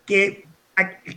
que, 0.06 0.46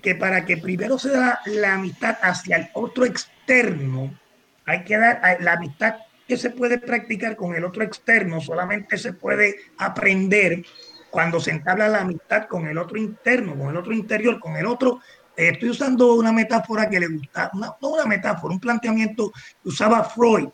que 0.02 0.14
para 0.14 0.44
que 0.44 0.56
primero 0.56 0.98
se 0.98 1.10
da 1.10 1.40
la 1.46 1.74
amistad 1.74 2.18
hacia 2.22 2.56
el 2.56 2.68
otro 2.74 3.04
externo, 3.04 4.18
hay 4.64 4.84
que 4.84 4.96
dar 4.96 5.38
la 5.40 5.54
amistad 5.54 5.96
que 6.26 6.36
se 6.36 6.50
puede 6.50 6.78
practicar 6.78 7.36
con 7.36 7.54
el 7.54 7.64
otro 7.64 7.82
externo, 7.82 8.40
solamente 8.40 8.98
se 8.98 9.12
puede 9.12 9.56
aprender 9.78 10.64
cuando 11.10 11.40
se 11.40 11.50
entabla 11.50 11.88
la 11.88 12.00
amistad 12.00 12.46
con 12.46 12.66
el 12.66 12.78
otro 12.78 12.96
interno, 12.96 13.56
con 13.56 13.70
el 13.70 13.76
otro 13.76 13.92
interior, 13.92 14.40
con 14.40 14.56
el 14.56 14.66
otro. 14.66 15.00
Eh, 15.36 15.50
estoy 15.52 15.70
usando 15.70 16.14
una 16.14 16.32
metáfora 16.32 16.88
que 16.88 17.00
le 17.00 17.08
gusta, 17.08 17.50
no 17.54 17.76
una 17.80 18.06
metáfora, 18.06 18.54
un 18.54 18.60
planteamiento 18.60 19.30
que 19.62 19.68
usaba 19.68 20.04
Freud 20.04 20.48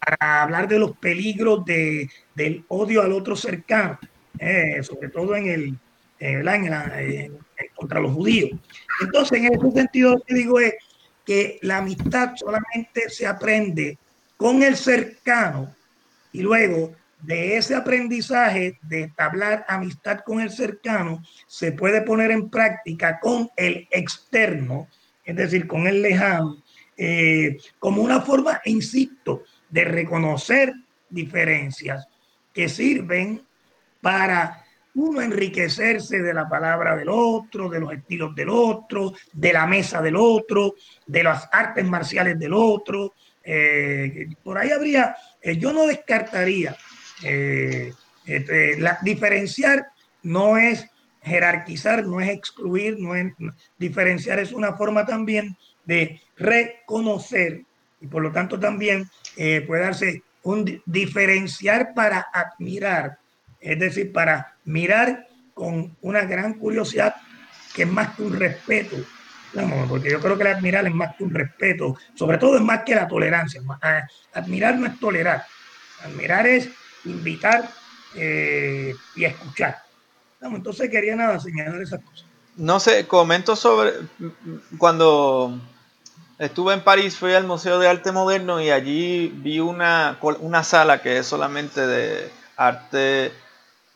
para 0.00 0.42
hablar 0.42 0.68
de 0.68 0.78
los 0.78 0.96
peligros 0.96 1.64
de, 1.64 2.10
del 2.34 2.64
odio 2.68 3.02
al 3.02 3.12
otro 3.12 3.36
cercano, 3.36 3.98
eh, 4.38 4.82
sobre 4.82 5.08
todo 5.08 5.36
en 5.36 5.46
el, 5.48 5.78
en 6.18 7.38
contra 7.74 8.00
los 8.00 8.12
judíos. 8.12 8.50
Entonces, 9.00 9.38
en 9.38 9.54
ese 9.54 9.70
sentido, 9.70 10.14
lo 10.14 10.20
que 10.20 10.34
digo 10.34 10.60
es 10.60 10.74
que 11.24 11.58
la 11.62 11.78
amistad 11.78 12.34
solamente 12.36 13.08
se 13.08 13.26
aprende 13.26 13.98
con 14.36 14.62
el 14.62 14.76
cercano 14.76 15.74
y 16.32 16.42
luego 16.42 16.92
de 17.22 17.56
ese 17.56 17.74
aprendizaje 17.74 18.78
de 18.82 19.04
establecer 19.04 19.64
amistad 19.68 20.20
con 20.20 20.40
el 20.40 20.50
cercano 20.50 21.22
se 21.46 21.72
puede 21.72 22.02
poner 22.02 22.30
en 22.30 22.50
práctica 22.50 23.18
con 23.18 23.48
el 23.56 23.88
externo, 23.90 24.88
es 25.24 25.36
decir, 25.36 25.66
con 25.66 25.86
el 25.86 26.02
lejano, 26.02 26.62
eh, 26.96 27.56
como 27.78 28.02
una 28.02 28.20
forma, 28.20 28.60
insisto, 28.66 29.44
de 29.70 29.84
reconocer 29.84 30.74
diferencias 31.08 32.06
que 32.54 32.68
sirven 32.68 33.42
para 34.00 34.64
uno 34.94 35.20
enriquecerse 35.20 36.22
de 36.22 36.32
la 36.32 36.48
palabra 36.48 36.96
del 36.96 37.08
otro, 37.08 37.68
de 37.68 37.80
los 37.80 37.92
estilos 37.92 38.34
del 38.34 38.48
otro, 38.48 39.12
de 39.32 39.52
la 39.52 39.66
mesa 39.66 40.00
del 40.00 40.16
otro, 40.16 40.74
de 41.06 41.24
las 41.24 41.48
artes 41.50 41.84
marciales 41.84 42.38
del 42.38 42.52
otro. 42.54 43.14
Eh, 43.42 44.28
por 44.42 44.56
ahí 44.56 44.70
habría, 44.70 45.16
eh, 45.42 45.56
yo 45.56 45.72
no 45.72 45.86
descartaría, 45.86 46.76
eh, 47.24 47.92
este, 48.24 48.78
la, 48.78 48.98
diferenciar 49.02 49.88
no 50.22 50.56
es 50.56 50.86
jerarquizar, 51.22 52.06
no 52.06 52.20
es 52.20 52.30
excluir, 52.30 52.96
no 52.98 53.16
es 53.16 53.32
diferenciar, 53.76 54.38
es 54.38 54.52
una 54.52 54.74
forma 54.74 55.04
también 55.04 55.56
de 55.84 56.20
reconocer 56.36 57.62
y 58.00 58.06
por 58.06 58.22
lo 58.22 58.30
tanto 58.30 58.60
también 58.60 59.08
puede 59.66 59.82
darse 59.82 60.22
un 60.44 60.82
diferenciar 60.86 61.94
para 61.94 62.28
admirar, 62.32 63.18
es 63.60 63.78
decir, 63.78 64.12
para 64.12 64.56
mirar 64.64 65.26
con 65.54 65.96
una 66.02 66.22
gran 66.24 66.54
curiosidad 66.54 67.16
que 67.74 67.82
es 67.82 67.88
más 67.88 68.14
que 68.14 68.22
un 68.22 68.38
respeto, 68.38 68.96
porque 69.88 70.10
yo 70.10 70.20
creo 70.20 70.36
que 70.36 70.42
el 70.42 70.54
admirar 70.54 70.86
es 70.86 70.94
más 70.94 71.16
que 71.16 71.24
un 71.24 71.34
respeto, 71.34 71.96
sobre 72.14 72.38
todo 72.38 72.56
es 72.56 72.62
más 72.62 72.82
que 72.84 72.94
la 72.94 73.08
tolerancia. 73.08 73.60
Admirar 74.32 74.76
no 74.76 74.86
es 74.86 74.98
tolerar, 75.00 75.44
admirar 76.04 76.46
es 76.46 76.68
invitar 77.04 77.68
eh, 78.14 78.94
y 79.16 79.24
escuchar. 79.24 79.78
entonces 80.40 80.90
quería 80.90 81.16
nada 81.16 81.40
señalar 81.40 81.80
esas 81.80 82.00
cosas. 82.02 82.26
No 82.56 82.78
sé, 82.78 83.06
comento 83.06 83.56
sobre 83.56 83.92
cuando 84.78 85.60
estuve 86.38 86.74
en 86.74 86.80
París, 86.82 87.16
fui 87.16 87.32
al 87.34 87.44
Museo 87.44 87.78
de 87.78 87.88
Arte 87.88 88.12
Moderno 88.12 88.60
y 88.60 88.70
allí 88.70 89.28
vi 89.28 89.60
una, 89.60 90.18
una 90.40 90.64
sala 90.64 91.02
que 91.02 91.18
es 91.18 91.26
solamente 91.26 91.86
de 91.86 92.30
arte 92.56 93.32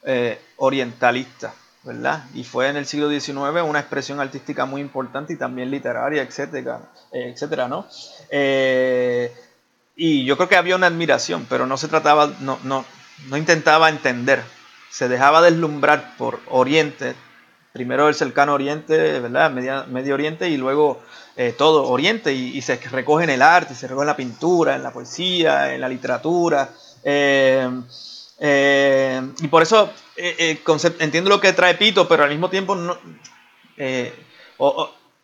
eh, 0.04 0.40
orientalista, 0.56 1.54
¿verdad? 1.82 2.24
Y 2.34 2.44
fue 2.44 2.68
en 2.68 2.76
el 2.76 2.86
siglo 2.86 3.10
XIX 3.10 3.62
una 3.62 3.80
expresión 3.80 4.20
artística 4.20 4.66
muy 4.66 4.80
importante 4.80 5.32
y 5.32 5.36
también 5.36 5.70
literaria, 5.70 6.22
etcétera, 6.22 6.80
etcétera 7.12 7.68
¿no? 7.68 7.86
Eh, 8.30 9.32
y 9.96 10.24
yo 10.24 10.36
creo 10.36 10.48
que 10.48 10.56
había 10.56 10.76
una 10.76 10.86
admiración, 10.86 11.46
pero 11.48 11.66
no 11.66 11.76
se 11.76 11.88
trataba, 11.88 12.30
no, 12.40 12.58
no, 12.62 12.84
no 13.26 13.36
intentaba 13.36 13.88
entender, 13.88 14.42
se 14.90 15.08
dejaba 15.08 15.42
deslumbrar 15.42 16.16
por 16.16 16.40
Oriente, 16.46 17.16
primero 17.72 18.08
el 18.08 18.14
cercano 18.14 18.54
Oriente, 18.54 19.20
¿verdad? 19.20 19.50
Medio, 19.50 20.14
Oriente 20.14 20.48
y 20.48 20.56
luego 20.56 21.02
eh, 21.40 21.54
todo 21.56 21.88
Oriente 21.88 22.32
y, 22.34 22.60
se 22.62 22.74
recoge 22.90 23.22
en 23.22 23.30
el 23.30 23.42
arte, 23.42 23.72
se 23.72 23.86
recoge 23.86 24.04
la 24.04 24.16
pintura, 24.16 24.74
en 24.74 24.82
la 24.82 24.92
poesía, 24.92 25.72
en 25.72 25.80
la 25.80 25.88
literatura. 25.88 26.70
Eh, 27.04 27.70
eh, 28.40 29.22
y 29.40 29.46
por 29.46 29.62
eso 29.62 29.88
entiendo 30.16 31.30
lo 31.30 31.40
que 31.40 31.52
trae 31.52 31.76
Pito, 31.76 32.08
pero 32.08 32.24
al 32.24 32.30
mismo 32.30 32.50
tiempo 32.50 32.74
no, 32.74 32.98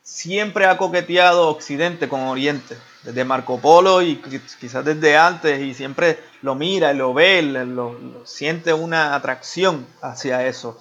siempre 0.04 0.66
ha 0.66 0.76
coqueteado 0.76 1.48
Occidente 1.48 2.08
con 2.08 2.20
Oriente, 2.20 2.76
desde 3.02 3.24
Marco 3.24 3.58
Polo 3.58 4.00
y 4.00 4.22
quizás 4.60 4.84
desde 4.84 5.16
antes, 5.16 5.60
y 5.60 5.74
siempre 5.74 6.20
lo 6.42 6.54
mira, 6.54 6.92
lo 6.92 7.12
ve, 7.12 7.42
lo, 7.42 8.24
siente 8.24 8.72
una 8.72 9.16
atracción 9.16 9.84
hacia 10.00 10.46
eso. 10.46 10.78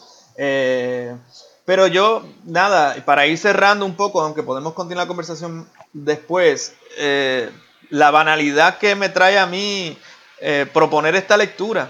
Pero 1.65 1.87
yo, 1.87 2.23
nada, 2.43 2.95
para 3.05 3.25
ir 3.25 3.37
cerrando 3.37 3.85
un 3.85 3.95
poco, 3.95 4.21
aunque 4.21 4.43
podemos 4.43 4.73
continuar 4.73 5.05
la 5.05 5.07
conversación 5.07 5.67
después, 5.93 6.75
eh, 6.97 7.49
la 7.89 8.11
banalidad 8.11 8.79
que 8.79 8.95
me 8.95 9.09
trae 9.09 9.39
a 9.39 9.45
mí 9.45 9.97
eh, 10.39 10.65
proponer 10.73 11.15
esta 11.15 11.37
lectura. 11.37 11.89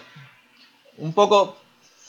Un 0.97 1.13
poco, 1.13 1.57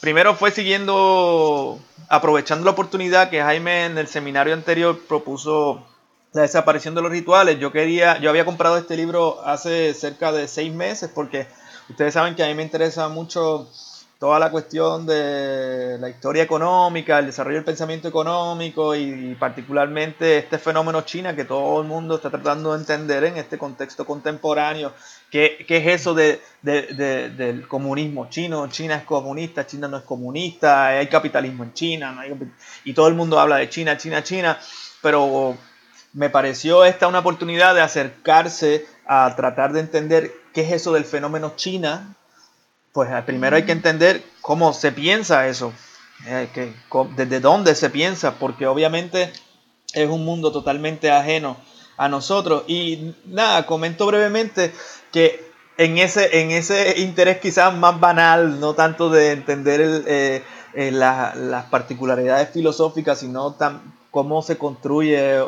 primero 0.01 0.35
fue 0.35 0.51
siguiendo, 0.51 1.79
aprovechando 2.09 2.67
la 2.67 2.73
oportunidad 2.73 3.31
que 3.31 3.41
Jaime 3.41 3.87
en 3.87 3.97
el 3.97 4.09
seminario 4.09 4.53
anterior 4.53 5.01
propuso 5.09 5.87
la 6.35 6.43
desaparición 6.43 6.95
de 6.95 7.01
los 7.01 7.11
rituales. 7.11 7.59
Yo 7.59 7.73
quería, 7.73 8.19
yo 8.19 8.29
había 8.29 8.45
comprado 8.45 8.77
este 8.77 8.97
libro 8.97 9.41
hace 9.43 9.95
cerca 9.95 10.33
de 10.33 10.49
seis 10.49 10.71
meses 10.71 11.11
porque 11.15 11.47
ustedes 11.89 12.13
saben 12.13 12.35
que 12.35 12.45
a 12.45 12.49
mí 12.49 12.55
me 12.55 12.63
interesa 12.63 13.09
mucho 13.09 13.71
toda 14.19 14.39
la 14.39 14.51
cuestión 14.51 15.07
de 15.07 15.99
la 15.99 16.09
historia 16.09 16.43
económica, 16.43 17.19
el 17.19 17.27
desarrollo 17.27 17.57
del 17.57 17.65
pensamiento 17.65 18.09
económico 18.09 18.95
y, 18.95 19.35
particularmente 19.35 20.39
este 20.39 20.59
fenómeno 20.59 21.03
China 21.03 21.35
que 21.35 21.45
todo 21.45 21.83
el 21.83 21.89
mundo 21.89 22.17
está 22.17 22.31
tratando 22.31 22.73
de 22.73 22.79
entender 22.79 23.25
en 23.25 23.37
este 23.37 23.59
contexto 23.59 24.07
contemporáneo. 24.07 24.93
¿Qué, 25.31 25.65
qué 25.67 25.79
es 25.79 26.01
eso 26.01 26.15
de, 26.15 26.41
del 26.63 27.67
comunismo 27.67 28.29
chino? 28.31 28.69
China 28.69 28.97
es 28.97 29.05
comunista, 29.05 29.67
China 29.67 29.89
no 29.89 29.99
es 29.99 30.05
comunista, 30.05 30.87
hay 30.87 31.09
capitalismo 31.09 31.65
en 31.65 31.75
China, 31.75 32.25
y 32.85 32.95
todo 32.95 33.09
el 33.09 33.15
mundo 33.15 33.41
habla 33.41 33.57
de 33.57 33.69
China, 33.69 33.97
China, 33.97 34.23
China, 34.23 34.59
pero 35.03 35.57
me 36.13 36.31
pareció 36.31 36.85
esta 36.85 37.09
una 37.09 37.19
oportunidad 37.19 37.75
de 37.75 37.83
acercarse 37.83 38.87
a 39.07 39.35
tratar 39.37 39.73
de 39.73 39.81
entender 39.81 40.33
qué 40.53 40.63
es 40.63 40.73
eso 40.73 40.93
del 40.93 41.05
fenómeno 41.05 41.55
China 41.57 42.15
pues 42.95 43.11
eh, 43.11 43.23
primero 43.27 43.57
hay 43.57 43.65
que 43.65 43.73
entender 43.73 44.23
cómo 44.41 44.73
se 44.73 44.93
piensa 44.93 45.49
eso, 45.49 45.73
eh, 46.27 46.49
que, 46.55 46.73
desde 47.17 47.41
dónde 47.41 47.75
se 47.75 47.91
piensa, 47.91 48.39
porque 48.39 48.69
obviamente 48.69 49.33
es 49.93 50.09
un 50.09 50.25
mundo 50.25 50.53
totalmente 50.53 51.11
ajeno 51.11 51.57
a 51.97 52.09
nosotros. 52.09 52.63
Y 52.69 53.17
nada, 53.27 53.67
comento 53.67 54.07
brevemente 54.07 54.73
que 55.11 55.45
en 55.77 55.99
ese, 55.99 56.41
en 56.41 56.53
ese 56.53 57.01
interés 57.01 57.41
quizás 57.41 57.75
más 57.77 57.99
banal, 57.99 58.61
no 58.61 58.75
tanto 58.75 59.11
de 59.11 59.33
entender 59.33 60.05
eh, 60.07 60.45
las 60.93 61.65
particularidades 61.65 62.51
filosóficas, 62.51 63.19
sino 63.19 63.57
cómo 64.13 64.41
se 64.41 64.57
construye 64.57 65.43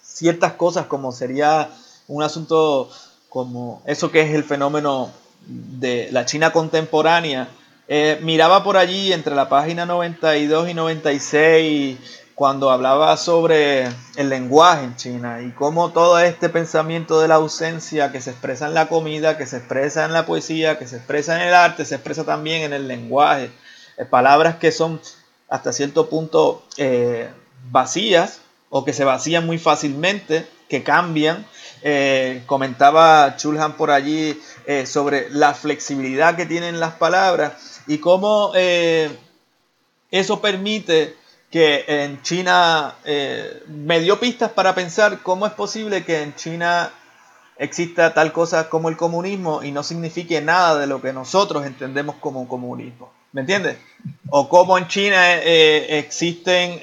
ciertas 0.00 0.52
cosas, 0.52 0.86
como 0.86 1.10
sería 1.10 1.68
un 2.06 2.22
asunto 2.22 2.88
como 3.28 3.82
eso 3.86 4.12
que 4.12 4.20
es 4.20 4.34
el 4.34 4.44
fenómeno 4.44 5.10
de 5.46 6.08
la 6.12 6.26
China 6.26 6.52
contemporánea, 6.52 7.48
eh, 7.88 8.18
miraba 8.22 8.62
por 8.62 8.76
allí 8.76 9.12
entre 9.12 9.34
la 9.34 9.48
página 9.48 9.84
92 9.86 10.68
y 10.68 10.74
96 10.74 11.98
cuando 12.40 12.70
hablaba 12.70 13.16
sobre 13.18 13.86
el 14.16 14.30
lenguaje 14.30 14.84
en 14.84 14.96
China 14.96 15.42
y 15.42 15.50
cómo 15.50 15.90
todo 15.90 16.18
este 16.18 16.48
pensamiento 16.48 17.20
de 17.20 17.28
la 17.28 17.34
ausencia 17.34 18.12
que 18.12 18.22
se 18.22 18.30
expresa 18.30 18.66
en 18.66 18.72
la 18.72 18.88
comida, 18.88 19.36
que 19.36 19.44
se 19.44 19.58
expresa 19.58 20.06
en 20.06 20.14
la 20.14 20.24
poesía, 20.24 20.78
que 20.78 20.86
se 20.86 20.96
expresa 20.96 21.36
en 21.36 21.48
el 21.48 21.52
arte, 21.52 21.84
se 21.84 21.96
expresa 21.96 22.24
también 22.24 22.62
en 22.62 22.72
el 22.72 22.88
lenguaje. 22.88 23.50
Eh, 23.98 24.06
palabras 24.06 24.56
que 24.56 24.72
son 24.72 25.02
hasta 25.50 25.74
cierto 25.74 26.08
punto 26.08 26.64
eh, 26.78 27.28
vacías 27.70 28.40
o 28.70 28.86
que 28.86 28.94
se 28.94 29.04
vacían 29.04 29.44
muy 29.44 29.58
fácilmente, 29.58 30.46
que 30.70 30.82
cambian. 30.82 31.44
Comentaba 32.46 33.36
Chulhan 33.36 33.72
por 33.72 33.90
allí 33.90 34.38
eh, 34.66 34.86
sobre 34.86 35.30
la 35.30 35.54
flexibilidad 35.54 36.36
que 36.36 36.46
tienen 36.46 36.78
las 36.78 36.92
palabras 36.92 37.80
y 37.86 37.98
cómo 37.98 38.52
eh, 38.54 39.10
eso 40.10 40.40
permite 40.40 41.16
que 41.50 41.84
en 41.88 42.22
China 42.22 42.94
eh, 43.04 43.62
me 43.66 44.00
dio 44.00 44.20
pistas 44.20 44.52
para 44.52 44.74
pensar 44.74 45.20
cómo 45.22 45.46
es 45.46 45.52
posible 45.54 46.04
que 46.04 46.22
en 46.22 46.36
China 46.36 46.92
exista 47.56 48.14
tal 48.14 48.32
cosa 48.32 48.68
como 48.68 48.90
el 48.90 48.96
comunismo 48.96 49.62
y 49.62 49.72
no 49.72 49.82
signifique 49.82 50.40
nada 50.40 50.78
de 50.78 50.86
lo 50.86 51.00
que 51.00 51.12
nosotros 51.12 51.66
entendemos 51.66 52.16
como 52.20 52.46
comunismo. 52.46 53.10
¿Me 53.32 53.40
entiendes? 53.40 53.78
O 54.28 54.48
cómo 54.48 54.78
en 54.78 54.86
China 54.88 55.36
existen 55.38 56.78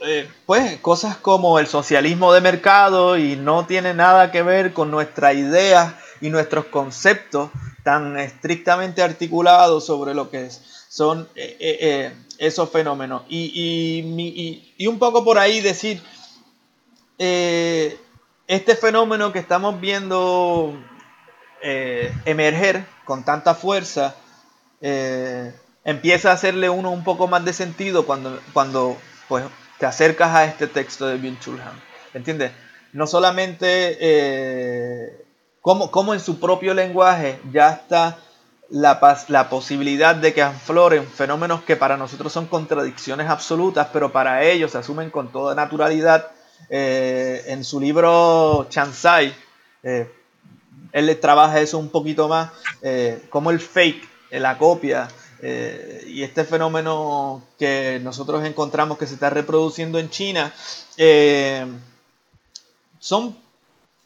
eh, 0.00 0.30
pues 0.46 0.78
cosas 0.78 1.16
como 1.16 1.58
el 1.58 1.66
socialismo 1.66 2.32
de 2.32 2.40
mercado 2.40 3.18
y 3.18 3.36
no 3.36 3.66
tiene 3.66 3.92
nada 3.92 4.30
que 4.30 4.42
ver 4.42 4.72
con 4.72 4.90
nuestras 4.90 5.34
ideas 5.34 5.94
y 6.20 6.30
nuestros 6.30 6.66
conceptos 6.66 7.50
tan 7.82 8.16
estrictamente 8.16 9.02
articulados 9.02 9.84
sobre 9.84 10.14
lo 10.14 10.30
que 10.30 10.48
son 10.88 11.28
eh, 11.34 11.56
eh, 11.60 12.12
esos 12.38 12.70
fenómenos. 12.70 13.22
Y, 13.28 14.72
y, 14.78 14.86
un 14.86 14.98
poco 14.98 15.24
por 15.24 15.38
ahí 15.38 15.60
decir, 15.60 16.02
este 17.18 18.76
fenómeno 18.76 19.32
que 19.32 19.40
estamos 19.40 19.80
viendo 19.80 20.72
emerger 21.60 22.86
con 23.04 23.24
tanta 23.24 23.54
fuerza, 23.54 24.14
empieza 25.84 26.30
a 26.30 26.34
hacerle 26.34 26.70
uno 26.70 26.90
un 26.90 27.04
poco 27.04 27.26
más 27.26 27.44
de 27.44 27.52
sentido 27.52 28.06
cuando, 28.06 28.40
cuando 28.52 28.96
pues, 29.28 29.44
te 29.78 29.86
acercas 29.86 30.34
a 30.34 30.44
este 30.44 30.66
texto 30.66 31.06
de 31.06 31.16
Bill 31.16 31.38
Chulhan. 31.40 31.80
¿Entiendes? 32.12 32.52
No 32.92 33.06
solamente 33.06 33.96
eh, 34.00 35.24
como, 35.60 36.14
en 36.14 36.20
su 36.20 36.38
propio 36.38 36.74
lenguaje 36.74 37.40
ya 37.52 37.70
está 37.70 38.18
la, 38.70 39.00
la, 39.28 39.48
posibilidad 39.48 40.14
de 40.14 40.32
que 40.32 40.42
afloren 40.42 41.06
fenómenos 41.06 41.62
que 41.62 41.76
para 41.76 41.96
nosotros 41.96 42.32
son 42.32 42.46
contradicciones 42.46 43.28
absolutas, 43.28 43.88
pero 43.92 44.12
para 44.12 44.44
ellos 44.44 44.72
se 44.72 44.78
asumen 44.78 45.10
con 45.10 45.32
toda 45.32 45.54
naturalidad. 45.54 46.30
Eh, 46.70 47.42
en 47.48 47.64
su 47.64 47.80
libro 47.80 48.66
Chansai, 48.70 49.34
eh, 49.82 50.10
él 50.92 51.18
trabaja 51.20 51.60
eso 51.60 51.78
un 51.78 51.90
poquito 51.90 52.28
más, 52.28 52.50
como 53.28 53.50
el 53.50 53.58
fake, 53.58 54.08
la 54.30 54.56
copia, 54.56 55.08
eh, 55.46 56.02
y 56.06 56.22
este 56.22 56.44
fenómeno 56.44 57.42
que 57.58 58.00
nosotros 58.02 58.42
encontramos 58.46 58.96
que 58.96 59.06
se 59.06 59.12
está 59.12 59.28
reproduciendo 59.28 59.98
en 59.98 60.08
China 60.08 60.54
eh, 60.96 61.66
son 62.98 63.36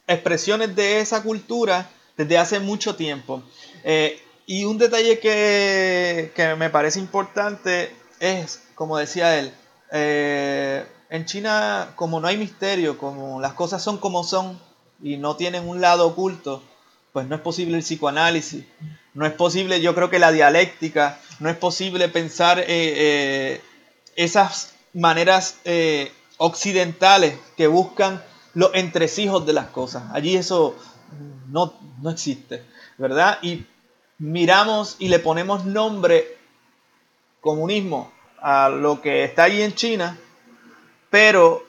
expresiones 0.05 0.75
de 0.75 0.99
esa 0.99 1.23
cultura 1.23 1.89
desde 2.17 2.37
hace 2.37 2.59
mucho 2.59 2.97
tiempo. 2.97 3.41
Eh, 3.85 4.21
y 4.47 4.65
un 4.65 4.77
detalle 4.77 5.19
que, 5.19 6.33
que, 6.35 6.55
me 6.55 6.69
parece 6.69 6.99
importante 6.99 7.95
es, 8.19 8.63
como 8.75 8.97
decía 8.97 9.39
él, 9.39 9.53
en 11.09 11.25
China, 11.25 11.93
como 11.95 12.19
no 12.19 12.27
hay 12.27 12.35
misterio, 12.35 12.97
como 12.97 13.39
las 13.39 13.53
cosas 13.53 13.81
son 13.81 13.97
como 13.97 14.25
son 14.25 14.59
y 15.01 15.15
no 15.15 15.37
tienen 15.37 15.69
un 15.69 15.79
lado 15.79 16.05
oculto, 16.05 16.61
pues 17.13 17.27
no 17.27 17.35
es 17.35 17.41
posible 17.41 17.77
el 17.77 17.83
psicoanálisis, 17.83 18.65
no 19.13 19.25
es 19.25 19.31
posible, 19.31 19.79
yo 19.79 19.95
creo 19.95 20.09
que 20.09 20.19
la 20.19 20.33
dialéctica, 20.33 21.17
no 21.39 21.49
es 21.49 21.55
posible 21.55 22.09
pensar 22.09 22.59
eh, 22.59 22.65
eh, 22.67 23.61
esas 24.15 24.73
maneras 24.93 25.57
eh, 25.65 26.11
occidentales 26.37 27.37
que 27.57 27.67
buscan 27.67 28.21
los 28.53 28.71
entresijos 28.73 29.45
de 29.45 29.53
las 29.53 29.67
cosas. 29.67 30.03
Allí 30.11 30.35
eso 30.35 30.75
no, 31.47 31.73
no 32.01 32.09
existe, 32.09 32.63
¿verdad? 32.97 33.39
Y 33.41 33.65
miramos 34.17 34.97
y 34.99 35.07
le 35.07 35.19
ponemos 35.19 35.65
nombre 35.65 36.37
comunismo 37.39 38.11
a 38.41 38.69
lo 38.69 39.01
que 39.01 39.23
está 39.23 39.43
allí 39.43 39.61
en 39.61 39.73
China, 39.75 40.17
pero 41.09 41.63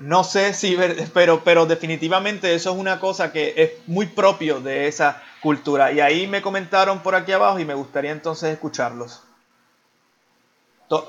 no 0.00 0.22
sé 0.22 0.52
si, 0.52 0.76
pero, 1.14 1.42
pero 1.42 1.64
definitivamente 1.64 2.54
eso 2.54 2.72
es 2.72 2.76
una 2.76 3.00
cosa 3.00 3.32
que 3.32 3.54
es 3.56 3.70
muy 3.86 4.04
propio 4.04 4.60
de 4.60 4.86
esa 4.86 5.22
cultura. 5.42 5.92
Y 5.92 6.00
ahí 6.00 6.26
me 6.26 6.42
comentaron 6.42 7.00
por 7.00 7.14
aquí 7.14 7.32
abajo 7.32 7.58
y 7.58 7.64
me 7.64 7.74
gustaría 7.74 8.12
entonces 8.12 8.52
escucharlos. 8.52 9.22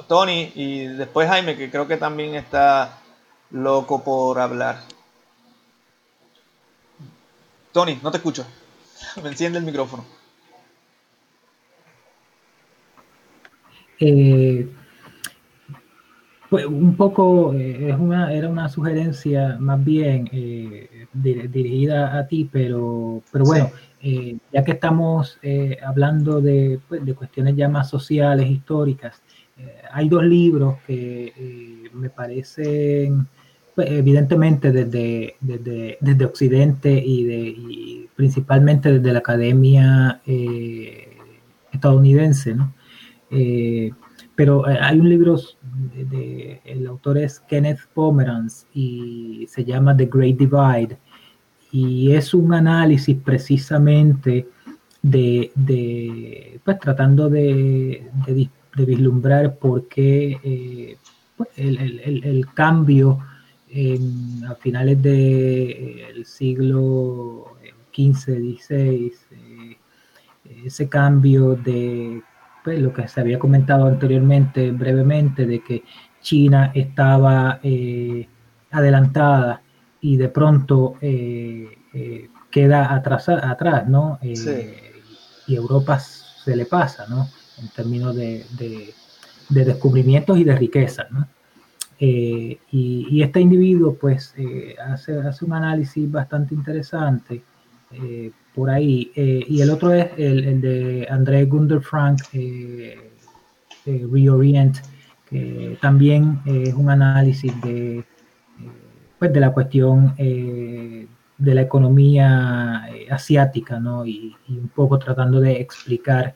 Tony 0.07 0.51
y 0.55 0.85
después 0.85 1.27
Jaime, 1.27 1.57
que 1.57 1.71
creo 1.71 1.87
que 1.87 1.97
también 1.97 2.35
está 2.35 2.99
loco 3.49 4.03
por 4.03 4.39
hablar. 4.39 4.79
Tony, 7.71 7.99
no 8.03 8.11
te 8.11 8.17
escucho. 8.17 8.45
Me 9.23 9.29
enciende 9.29 9.57
el 9.57 9.65
micrófono. 9.65 10.05
Eh, 13.99 14.67
pues 16.49 16.65
un 16.65 16.95
poco 16.95 17.53
eh, 17.53 17.91
es 17.91 17.95
una, 17.97 18.33
era 18.33 18.49
una 18.49 18.67
sugerencia 18.67 19.57
más 19.59 19.83
bien 19.83 20.29
eh, 20.33 21.07
dirigida 21.13 22.17
a 22.17 22.27
ti, 22.27 22.49
pero, 22.51 23.21
pero 23.31 23.45
bueno, 23.45 23.71
eh, 24.03 24.37
ya 24.51 24.63
que 24.63 24.71
estamos 24.71 25.39
hablando 25.85 26.41
de, 26.41 26.79
pues, 26.87 27.05
de, 27.05 27.13
cuestiones 27.13 27.55
ya 27.55 27.69
más 27.69 27.89
sociales, 27.89 28.49
históricas, 28.49 29.21
hay 29.93 30.09
dos 30.09 30.23
libros 30.23 30.77
que 30.87 31.89
me 31.93 32.09
parecen, 32.09 33.27
pues, 33.75 33.91
evidentemente 33.91 34.71
desde, 34.71 35.35
desde, 35.39 35.97
desde, 36.01 36.25
Occidente 36.25 36.91
y, 36.91 37.23
de, 37.25 37.39
y 37.39 38.09
principalmente 38.15 38.93
desde 38.93 39.13
la 39.13 39.19
Academia 39.19 40.21
estadounidense, 41.71 42.55
¿no? 42.55 42.73
pero 44.35 44.65
hay 44.65 44.99
un 44.99 45.09
libro 45.09 45.37
de, 46.09 46.61
el 46.65 46.87
autor 46.87 47.19
es 47.19 47.39
Kenneth 47.41 47.81
Pomeranz 47.93 48.65
y 48.73 49.45
se 49.49 49.63
llama 49.63 49.95
The 49.95 50.07
Great 50.07 50.37
Divide 50.37 50.97
y 51.71 52.11
es 52.11 52.33
un 52.33 52.53
análisis 52.53 53.17
precisamente 53.17 54.47
de, 55.01 56.59
pues 56.63 56.79
tratando 56.79 57.29
de, 57.29 58.07
vislumbrar 58.75 59.57
por 59.57 59.87
qué 59.87 60.39
eh, 60.43 60.97
pues, 61.35 61.49
el, 61.57 62.45
cambio 62.53 63.19
en, 63.69 64.43
a 64.45 64.55
finales 64.55 65.01
del 65.01 66.25
siglo 66.25 67.57
XV, 67.93 68.57
XVI, 68.59 69.13
eh, 69.31 69.77
ese 70.65 70.87
cambio 70.89 71.55
de 71.55 72.21
pues, 72.63 72.79
lo 72.79 72.93
que 72.93 73.07
se 73.07 73.19
había 73.21 73.39
comentado 73.39 73.85
anteriormente 73.85 74.71
brevemente 74.71 75.45
de 75.45 75.59
que 75.61 75.83
China 76.21 76.71
estaba 76.73 77.59
eh, 77.63 78.27
adelantada 78.71 79.61
y 80.01 80.17
de 80.17 80.29
pronto 80.29 80.95
eh, 81.01 81.67
eh, 81.93 82.29
queda 82.49 82.93
atrás, 82.93 83.29
atrás 83.29 83.87
¿no? 83.87 84.19
Y 84.21 85.55
Europa 85.55 85.99
se 85.99 86.55
le 86.55 86.65
pasa, 86.65 87.05
¿no? 87.07 87.27
En 87.59 87.69
términos 87.69 88.15
de, 88.15 88.45
descubrimientos 89.49 90.37
y 90.37 90.43
de 90.43 90.55
riqueza, 90.55 91.07
¿no? 91.11 91.27
y, 91.99 93.21
este 93.21 93.39
individuo 93.39 93.93
pues 93.93 94.33
hace, 94.83 95.19
hace 95.19 95.45
un 95.45 95.53
análisis 95.53 96.09
bastante 96.09 96.55
interesante 96.55 97.43
por 98.55 98.69
ahí. 98.69 99.11
Eh, 99.15 99.43
y 99.47 99.61
el 99.61 99.69
otro 99.69 99.93
es 99.93 100.09
el, 100.17 100.61
de 100.61 101.07
André 101.09 101.45
Gunder 101.45 101.81
Frank, 101.81 102.21
eh, 102.33 103.11
Reorient, 103.85 104.77
que 105.29 105.77
también 105.81 106.39
es 106.45 106.73
un 106.73 106.89
análisis 106.89 107.53
de, 107.61 108.03
pues 109.21 109.31
de 109.31 109.39
la 109.39 109.51
cuestión 109.51 110.15
de 110.17 111.53
la 111.53 111.61
economía 111.61 112.87
asiática, 113.11 113.79
¿no? 113.79 114.03
Y, 114.03 114.35
un 114.49 114.69
poco 114.69 114.97
tratando 114.97 115.39
de 115.39 115.61
explicar 115.61 116.33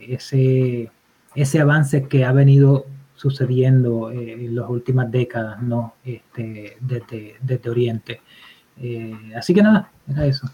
ese, 0.00 0.90
ese 1.36 1.60
avance 1.60 2.08
que 2.08 2.24
ha 2.24 2.32
venido 2.32 2.86
sucediendo 3.14 4.10
en 4.10 4.56
las 4.56 4.68
últimas 4.68 5.08
décadas, 5.12 5.62
¿no? 5.62 5.94
Este, 6.04 6.76
desde, 6.80 7.36
desde 7.40 7.70
Oriente. 7.70 8.20
así 9.36 9.54
que 9.54 9.62
nada, 9.62 9.92
era 10.10 10.26
eso. 10.26 10.50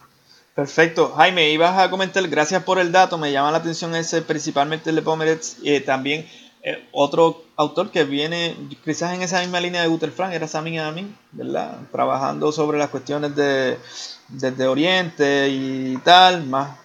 Perfecto. 0.55 1.15
Jaime, 1.17 1.55
ibas 1.55 1.79
a 1.79 1.89
comentar, 1.89 2.29
gracias 2.29 2.63
por 2.65 2.79
el 2.79 2.93
dato, 2.93 3.17
me 3.17 3.33
llama 3.33 3.51
la 3.51 3.57
atención 3.57 3.95
ese, 3.95 4.21
principalmente 4.21 4.91
el 4.91 4.97
de 4.97 5.01
Pomeretz, 5.01 5.57
eh, 5.65 5.81
también 5.81 6.27
eh, 6.63 6.89
otro 6.93 7.43
autor 7.57 7.91
que 7.91 8.05
viene 8.05 8.55
quizás 8.85 9.15
en 9.15 9.23
esa 9.23 9.41
misma 9.41 9.61
línea 9.61 9.81
de 9.81 9.89
Guter 9.89 10.11
Frank, 10.11 10.33
era 10.33 10.47
Samin 10.47 10.79
Amin, 10.79 11.17
¿verdad? 11.33 11.79
Trabajando 11.91 12.53
sobre 12.53 12.79
las 12.79 12.91
cuestiones 12.91 13.35
de, 13.35 13.79
desde 14.29 14.67
Oriente 14.67 15.49
y 15.49 15.97
tal, 15.99 16.47
más 16.47 16.79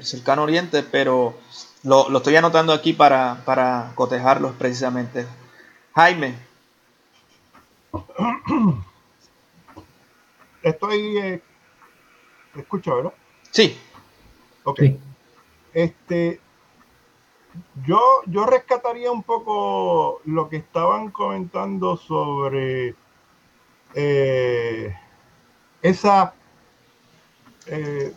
cercano 0.00 0.44
Oriente, 0.44 0.84
pero 0.84 1.34
lo, 1.82 2.16
estoy 2.16 2.36
anotando 2.36 2.72
aquí 2.72 2.92
para, 2.92 3.42
para 3.44 3.92
cotejarlos 3.96 4.54
precisamente. 4.54 5.26
Jaime. 5.94 6.36
Estoy 10.62 11.18
eh, 11.18 11.42
escucha, 12.56 12.94
¿verdad? 12.94 13.12
Sí. 13.52 13.78
Ok. 14.64 14.82
Este, 15.72 16.40
yo, 17.86 18.00
yo 18.26 18.46
rescataría 18.46 19.10
un 19.10 19.22
poco 19.22 20.20
lo 20.24 20.48
que 20.48 20.56
estaban 20.56 21.10
comentando 21.10 21.96
sobre 21.96 22.94
eh, 23.94 24.94
esa 25.82 26.34
eh, 27.66 28.12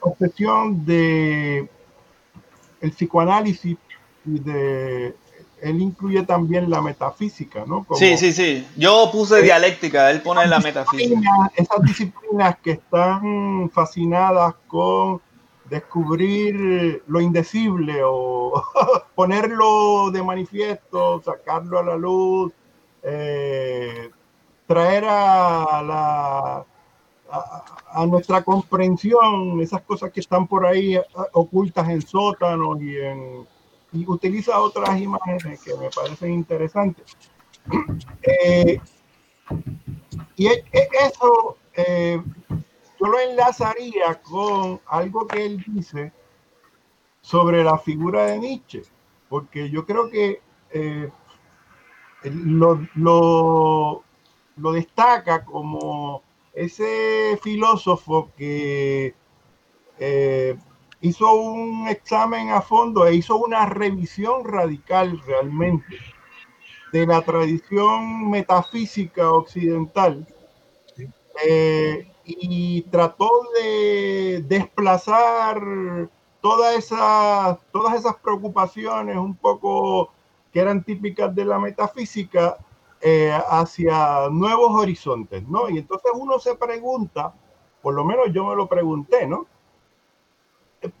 obsesión 0.00 0.84
de 0.84 1.68
el 2.80 2.90
psicoanálisis 2.92 3.76
y 4.24 4.38
de 4.40 5.14
él 5.62 5.80
incluye 5.80 6.22
también 6.22 6.68
la 6.68 6.82
metafísica, 6.82 7.64
¿no? 7.66 7.86
sí, 7.94 8.16
sí, 8.18 8.32
sí. 8.32 8.66
Yo 8.76 9.08
puse 9.10 9.40
dialéctica, 9.42 10.10
él 10.10 10.20
pone 10.20 10.46
la 10.46 10.60
metafísica. 10.60 11.50
Esas 11.54 11.82
disciplinas 11.82 12.58
que 12.62 12.72
están 12.72 13.70
fascinadas 13.70 14.54
con 14.66 15.20
descubrir 15.68 17.02
lo 17.06 17.20
indecible 17.20 18.00
o 18.04 18.62
ponerlo 19.14 20.10
de 20.10 20.22
manifiesto, 20.22 21.20
sacarlo 21.22 21.78
a 21.78 21.82
la 21.84 21.96
luz, 21.96 22.52
eh, 23.02 24.10
traer 24.66 25.04
a 25.04 25.82
la 25.82 26.66
a, 27.28 28.06
nuestra 28.06 28.42
comprensión 28.42 29.60
esas 29.60 29.82
cosas 29.82 30.12
que 30.12 30.20
están 30.20 30.46
por 30.46 30.64
ahí 30.64 30.96
ocultas 31.32 31.88
en 31.88 32.02
sótanos 32.02 32.80
y 32.80 32.96
en 32.96 33.46
y 33.92 34.04
utiliza 34.06 34.60
otras 34.60 35.00
imágenes 35.00 35.60
que 35.62 35.74
me 35.74 35.88
parecen 35.90 36.32
interesantes. 36.32 37.04
Eh, 38.22 38.80
y 40.36 40.46
e, 40.48 40.64
e, 40.72 40.88
eso 41.06 41.56
eh, 41.76 42.20
yo 43.06 43.12
lo 43.12 43.20
enlazaría 43.20 44.20
con 44.22 44.80
algo 44.86 45.26
que 45.26 45.46
él 45.46 45.64
dice 45.68 46.12
sobre 47.20 47.62
la 47.62 47.78
figura 47.78 48.26
de 48.26 48.38
Nietzsche, 48.38 48.82
porque 49.28 49.70
yo 49.70 49.86
creo 49.86 50.10
que 50.10 50.40
eh, 50.70 51.10
lo, 52.24 52.80
lo, 52.94 54.02
lo, 54.56 54.72
destaca 54.72 55.44
como 55.44 56.22
ese 56.52 57.38
filósofo 57.42 58.30
que 58.36 59.14
hizo 61.00 61.34
un 61.34 61.86
examen 61.88 62.50
a 62.50 62.60
fondo 62.60 63.06
e 63.06 63.14
hizo 63.14 63.36
una 63.36 63.66
revisión 63.66 64.44
radical 64.44 65.20
realmente 65.24 65.96
de 66.92 67.06
la 67.06 67.22
tradición 67.22 68.30
metafísica 68.30 69.30
occidental, 69.30 70.26
eh, 71.46 72.08
y 72.26 72.82
trató 72.82 73.30
de 73.54 74.44
desplazar 74.46 75.60
todas 76.40 76.76
esas, 76.76 77.58
todas 77.72 77.94
esas 77.94 78.16
preocupaciones 78.16 79.16
un 79.16 79.36
poco 79.36 80.10
que 80.52 80.60
eran 80.60 80.82
típicas 80.82 81.34
de 81.34 81.44
la 81.44 81.58
metafísica 81.58 82.56
eh, 83.00 83.30
hacia 83.48 84.28
nuevos 84.30 84.72
horizontes, 84.72 85.46
¿no? 85.46 85.68
Y 85.68 85.78
entonces 85.78 86.10
uno 86.14 86.38
se 86.40 86.56
pregunta, 86.56 87.32
por 87.82 87.94
lo 87.94 88.04
menos 88.04 88.32
yo 88.32 88.44
me 88.46 88.56
lo 88.56 88.66
pregunté, 88.66 89.26
¿no? 89.26 89.46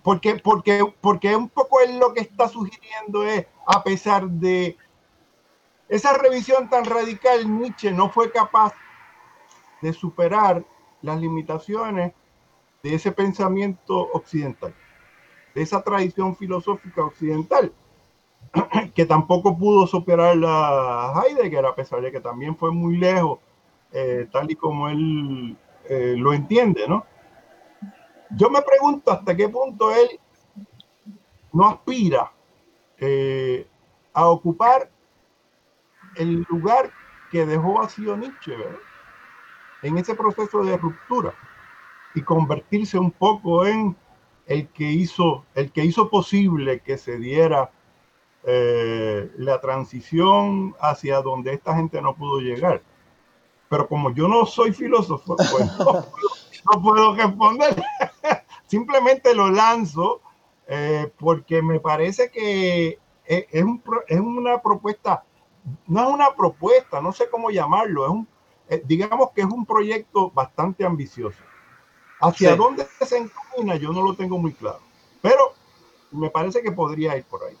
Porque, 0.02 0.36
porque, 0.36 0.92
porque 1.00 1.34
un 1.34 1.48
poco 1.48 1.80
él 1.80 1.98
lo 1.98 2.12
que 2.12 2.20
está 2.20 2.48
sugiriendo 2.48 3.24
es, 3.24 3.46
a 3.66 3.82
pesar 3.82 4.28
de 4.28 4.76
esa 5.88 6.12
revisión 6.12 6.68
tan 6.68 6.84
radical, 6.84 7.58
Nietzsche 7.58 7.90
no 7.92 8.10
fue 8.10 8.30
capaz 8.30 8.72
de 9.80 9.92
superar 9.92 10.64
las 11.06 11.20
limitaciones 11.20 12.12
de 12.82 12.94
ese 12.94 13.12
pensamiento 13.12 13.96
occidental, 14.12 14.74
de 15.54 15.62
esa 15.62 15.80
tradición 15.82 16.36
filosófica 16.36 17.04
occidental, 17.04 17.72
que 18.94 19.06
tampoco 19.06 19.56
pudo 19.56 19.86
superar 19.86 20.36
la 20.36 21.12
Heidegger, 21.14 21.64
a 21.64 21.74
pesar 21.74 22.00
de 22.02 22.10
que 22.10 22.20
también 22.20 22.56
fue 22.56 22.72
muy 22.72 22.96
lejos, 22.96 23.38
eh, 23.92 24.28
tal 24.32 24.50
y 24.50 24.56
como 24.56 24.88
él 24.88 25.56
eh, 25.88 26.14
lo 26.18 26.32
entiende, 26.32 26.88
¿no? 26.88 27.06
Yo 28.30 28.50
me 28.50 28.60
pregunto 28.60 29.12
hasta 29.12 29.36
qué 29.36 29.48
punto 29.48 29.94
él 29.94 30.08
no 31.52 31.68
aspira 31.68 32.32
eh, 32.98 33.66
a 34.12 34.26
ocupar 34.26 34.90
el 36.16 36.44
lugar 36.48 36.90
que 37.30 37.46
dejó 37.46 37.74
vacío 37.74 38.16
Nietzsche, 38.16 38.56
¿verdad? 38.56 38.78
En 39.86 39.98
ese 39.98 40.14
proceso 40.14 40.64
de 40.64 40.76
ruptura 40.76 41.34
y 42.14 42.22
convertirse 42.22 42.98
un 42.98 43.10
poco 43.10 43.66
en 43.66 43.96
el 44.46 44.68
que 44.68 44.84
hizo, 44.84 45.44
el 45.54 45.72
que 45.72 45.84
hizo 45.84 46.08
posible 46.08 46.80
que 46.80 46.98
se 46.98 47.18
diera 47.18 47.70
eh, 48.44 49.30
la 49.38 49.60
transición 49.60 50.74
hacia 50.80 51.20
donde 51.20 51.52
esta 51.52 51.74
gente 51.76 52.00
no 52.00 52.14
pudo 52.14 52.40
llegar. 52.40 52.82
Pero 53.68 53.88
como 53.88 54.14
yo 54.14 54.28
no 54.28 54.46
soy 54.46 54.72
filósofo, 54.72 55.36
pues 55.36 55.78
no, 55.78 56.82
puedo, 56.82 57.14
responder. 57.14 57.82
Simplemente 58.66 59.34
lo 59.34 59.50
lanzo 59.50 60.20
eh, 60.68 61.12
porque 61.18 61.60
me 61.60 61.80
parece 61.80 62.30
que 62.30 62.98
es, 63.24 63.62
un, 63.64 63.82
es, 64.06 64.20
una 64.20 64.62
propuesta, 64.62 65.24
no 65.86 66.02
es 66.04 66.14
una 66.14 66.34
propuesta, 66.34 67.00
no 67.00 67.12
sé 67.12 67.28
cómo 67.28 67.50
llamarlo, 67.50 68.04
es 68.04 68.10
un, 68.10 68.28
eh, 68.68 68.82
digamos 68.84 69.30
que 69.32 69.42
es 69.42 69.46
un 69.46 69.64
proyecto 69.64 70.30
bastante 70.30 70.84
ambicioso. 70.84 71.38
Hacia 72.20 72.56
dónde 72.56 72.86
se 73.06 73.18
encamina 73.18 73.76
yo 73.76 73.92
no 73.92 74.02
lo 74.02 74.14
tengo 74.14 74.38
muy 74.38 74.52
claro, 74.52 74.80
pero 75.20 75.52
me 76.12 76.30
parece 76.30 76.62
que 76.62 76.72
podría 76.72 77.16
ir 77.16 77.24
por 77.24 77.44
ahí. 77.44 77.56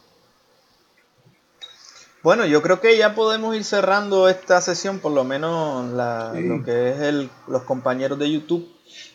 Bueno, 2.22 2.44
yo 2.44 2.60
creo 2.60 2.80
que 2.80 2.96
ya 2.96 3.14
podemos 3.14 3.54
ir 3.54 3.62
cerrando 3.62 4.28
esta 4.28 4.60
sesión, 4.60 4.98
por 4.98 5.12
lo 5.12 5.22
menos 5.22 5.92
lo 5.92 6.64
que 6.64 6.90
es 6.90 7.00
el, 7.00 7.30
los 7.46 7.62
compañeros 7.62 8.18
de 8.18 8.32
YouTube. 8.32 8.68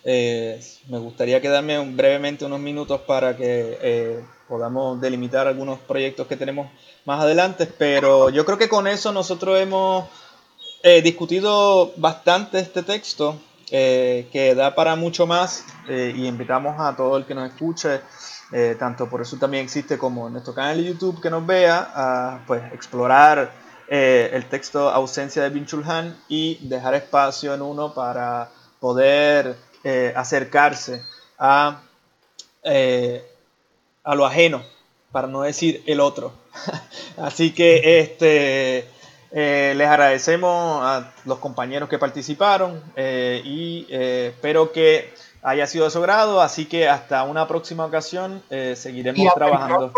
Eh, 0.05 0.63
me 0.87 0.97
gustaría 0.97 1.41
quedarme 1.41 1.77
brevemente 1.93 2.45
unos 2.45 2.61
minutos 2.61 3.01
para 3.01 3.35
que 3.35 3.77
eh, 3.81 4.23
podamos 4.47 5.01
delimitar 5.01 5.45
algunos 5.47 5.79
proyectos 5.79 6.27
que 6.27 6.37
tenemos 6.37 6.69
más 7.03 7.19
adelante, 7.19 7.65
pero 7.65 8.29
yo 8.29 8.45
creo 8.45 8.57
que 8.57 8.69
con 8.69 8.87
eso 8.87 9.11
nosotros 9.11 9.59
hemos 9.59 10.05
He 10.83 11.03
discutido 11.03 11.93
bastante 11.97 12.57
este 12.59 12.81
texto, 12.81 13.39
eh, 13.69 14.27
que 14.31 14.55
da 14.55 14.73
para 14.73 14.95
mucho 14.95 15.27
más, 15.27 15.63
eh, 15.87 16.11
y 16.15 16.25
invitamos 16.25 16.79
a 16.79 16.95
todo 16.95 17.17
el 17.17 17.25
que 17.25 17.35
nos 17.35 17.51
escuche, 17.51 18.01
eh, 18.51 18.75
tanto 18.79 19.07
por 19.07 19.21
eso 19.21 19.37
también 19.37 19.63
existe 19.63 19.99
como 19.99 20.25
en 20.25 20.33
nuestro 20.33 20.55
canal 20.55 20.77
de 20.77 20.85
YouTube 20.85 21.21
que 21.21 21.29
nos 21.29 21.45
vea, 21.45 21.91
a 21.93 22.39
pues, 22.47 22.63
explorar 22.73 23.61
el 23.87 24.45
texto 24.45 24.89
Ausencia 24.89 25.43
de 25.43 25.49
Binchulhan 25.49 26.17
y 26.29 26.65
dejar 26.65 26.93
espacio 26.93 27.53
en 27.53 27.61
uno 27.61 27.93
para 27.93 28.49
poder 28.79 29.57
acercarse 30.15 31.03
a, 31.37 31.81
a 32.63 34.15
lo 34.15 34.25
ajeno, 34.25 34.63
para 35.11 35.27
no 35.27 35.41
decir 35.41 35.83
el 35.87 35.99
otro. 35.99 36.31
Así 37.17 37.51
que 37.51 37.99
este 37.99 38.87
eh, 39.33 39.73
les 39.77 39.87
agradecemos 39.87 40.83
a 40.83 41.13
los 41.23 41.39
compañeros 41.39 41.87
que 41.87 41.97
participaron 41.97 42.83
eh, 42.97 43.41
y 43.45 43.87
eh, 43.89 44.33
espero 44.35 44.73
que 44.73 45.13
haya 45.41 45.65
sido 45.67 45.85
de 45.85 45.91
su 45.91 46.01
grado, 46.01 46.41
así 46.41 46.65
que 46.65 46.89
hasta 46.89 47.23
una 47.23 47.47
próxima 47.47 47.85
ocasión 47.85 48.43
seguiremos 48.75 49.33
trabajando. 49.33 49.93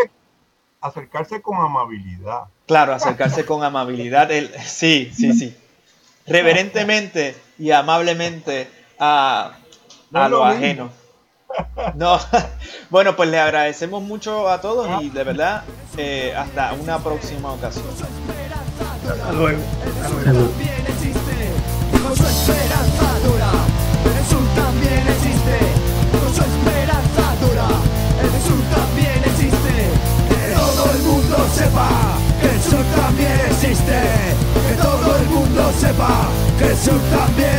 Acercarse 0.80 1.42
con 1.42 1.58
amabilidad. 1.58 2.44
Claro, 2.68 2.94
acercarse 2.94 3.46
con 3.46 3.64
amabilidad. 3.64 4.30
sí, 4.66 5.12
sí, 5.14 5.34
sí. 5.34 5.58
Reverentemente 6.28 7.36
y 7.58 7.72
amablemente 7.72 8.70
a, 9.00 9.58
a 10.14 10.30
lo 10.30 10.46
ajeno. 10.46 10.92
No, 11.96 12.20
bueno, 12.90 13.16
pues 13.16 13.30
le 13.30 13.40
agradecemos 13.40 14.02
mucho 14.02 14.50
a 14.50 14.62
todos 14.62 15.02
y 15.02 15.10
de 15.10 15.24
verdad, 15.24 15.64
hasta 16.38 16.74
una 16.74 17.00
próxima 17.00 17.52
ocasión. 17.52 17.86
Hasta 19.10 19.32
luego. 19.34 19.60
También 20.24 20.84
existe, 20.88 21.36
con 22.04 22.16
su 22.16 22.24
esperanza 22.24 23.08
dura. 23.26 23.52
El 24.16 24.26
sur 24.30 24.46
también 24.56 25.04
existe, 25.14 25.58
con 26.12 26.30
su 26.34 26.42
esperanza 26.42 27.26
dura. 27.44 27.68
El 28.24 28.36
sur 28.48 28.62
también 28.72 29.20
existe, 29.26 29.76
que 30.30 30.56
todo 30.56 30.84
el 30.92 31.02
mundo 31.04 31.38
sepa 31.54 31.90
que 32.42 32.50
el 32.56 32.62
sur 32.62 32.86
también 32.96 33.40
existe. 33.52 34.00
Que 34.68 34.76
todo 34.82 35.18
el 35.18 35.26
mundo 35.28 35.72
sepa 35.80 36.30
que 36.58 36.66
el 36.66 36.78
sur 36.78 37.02
también 37.12 37.54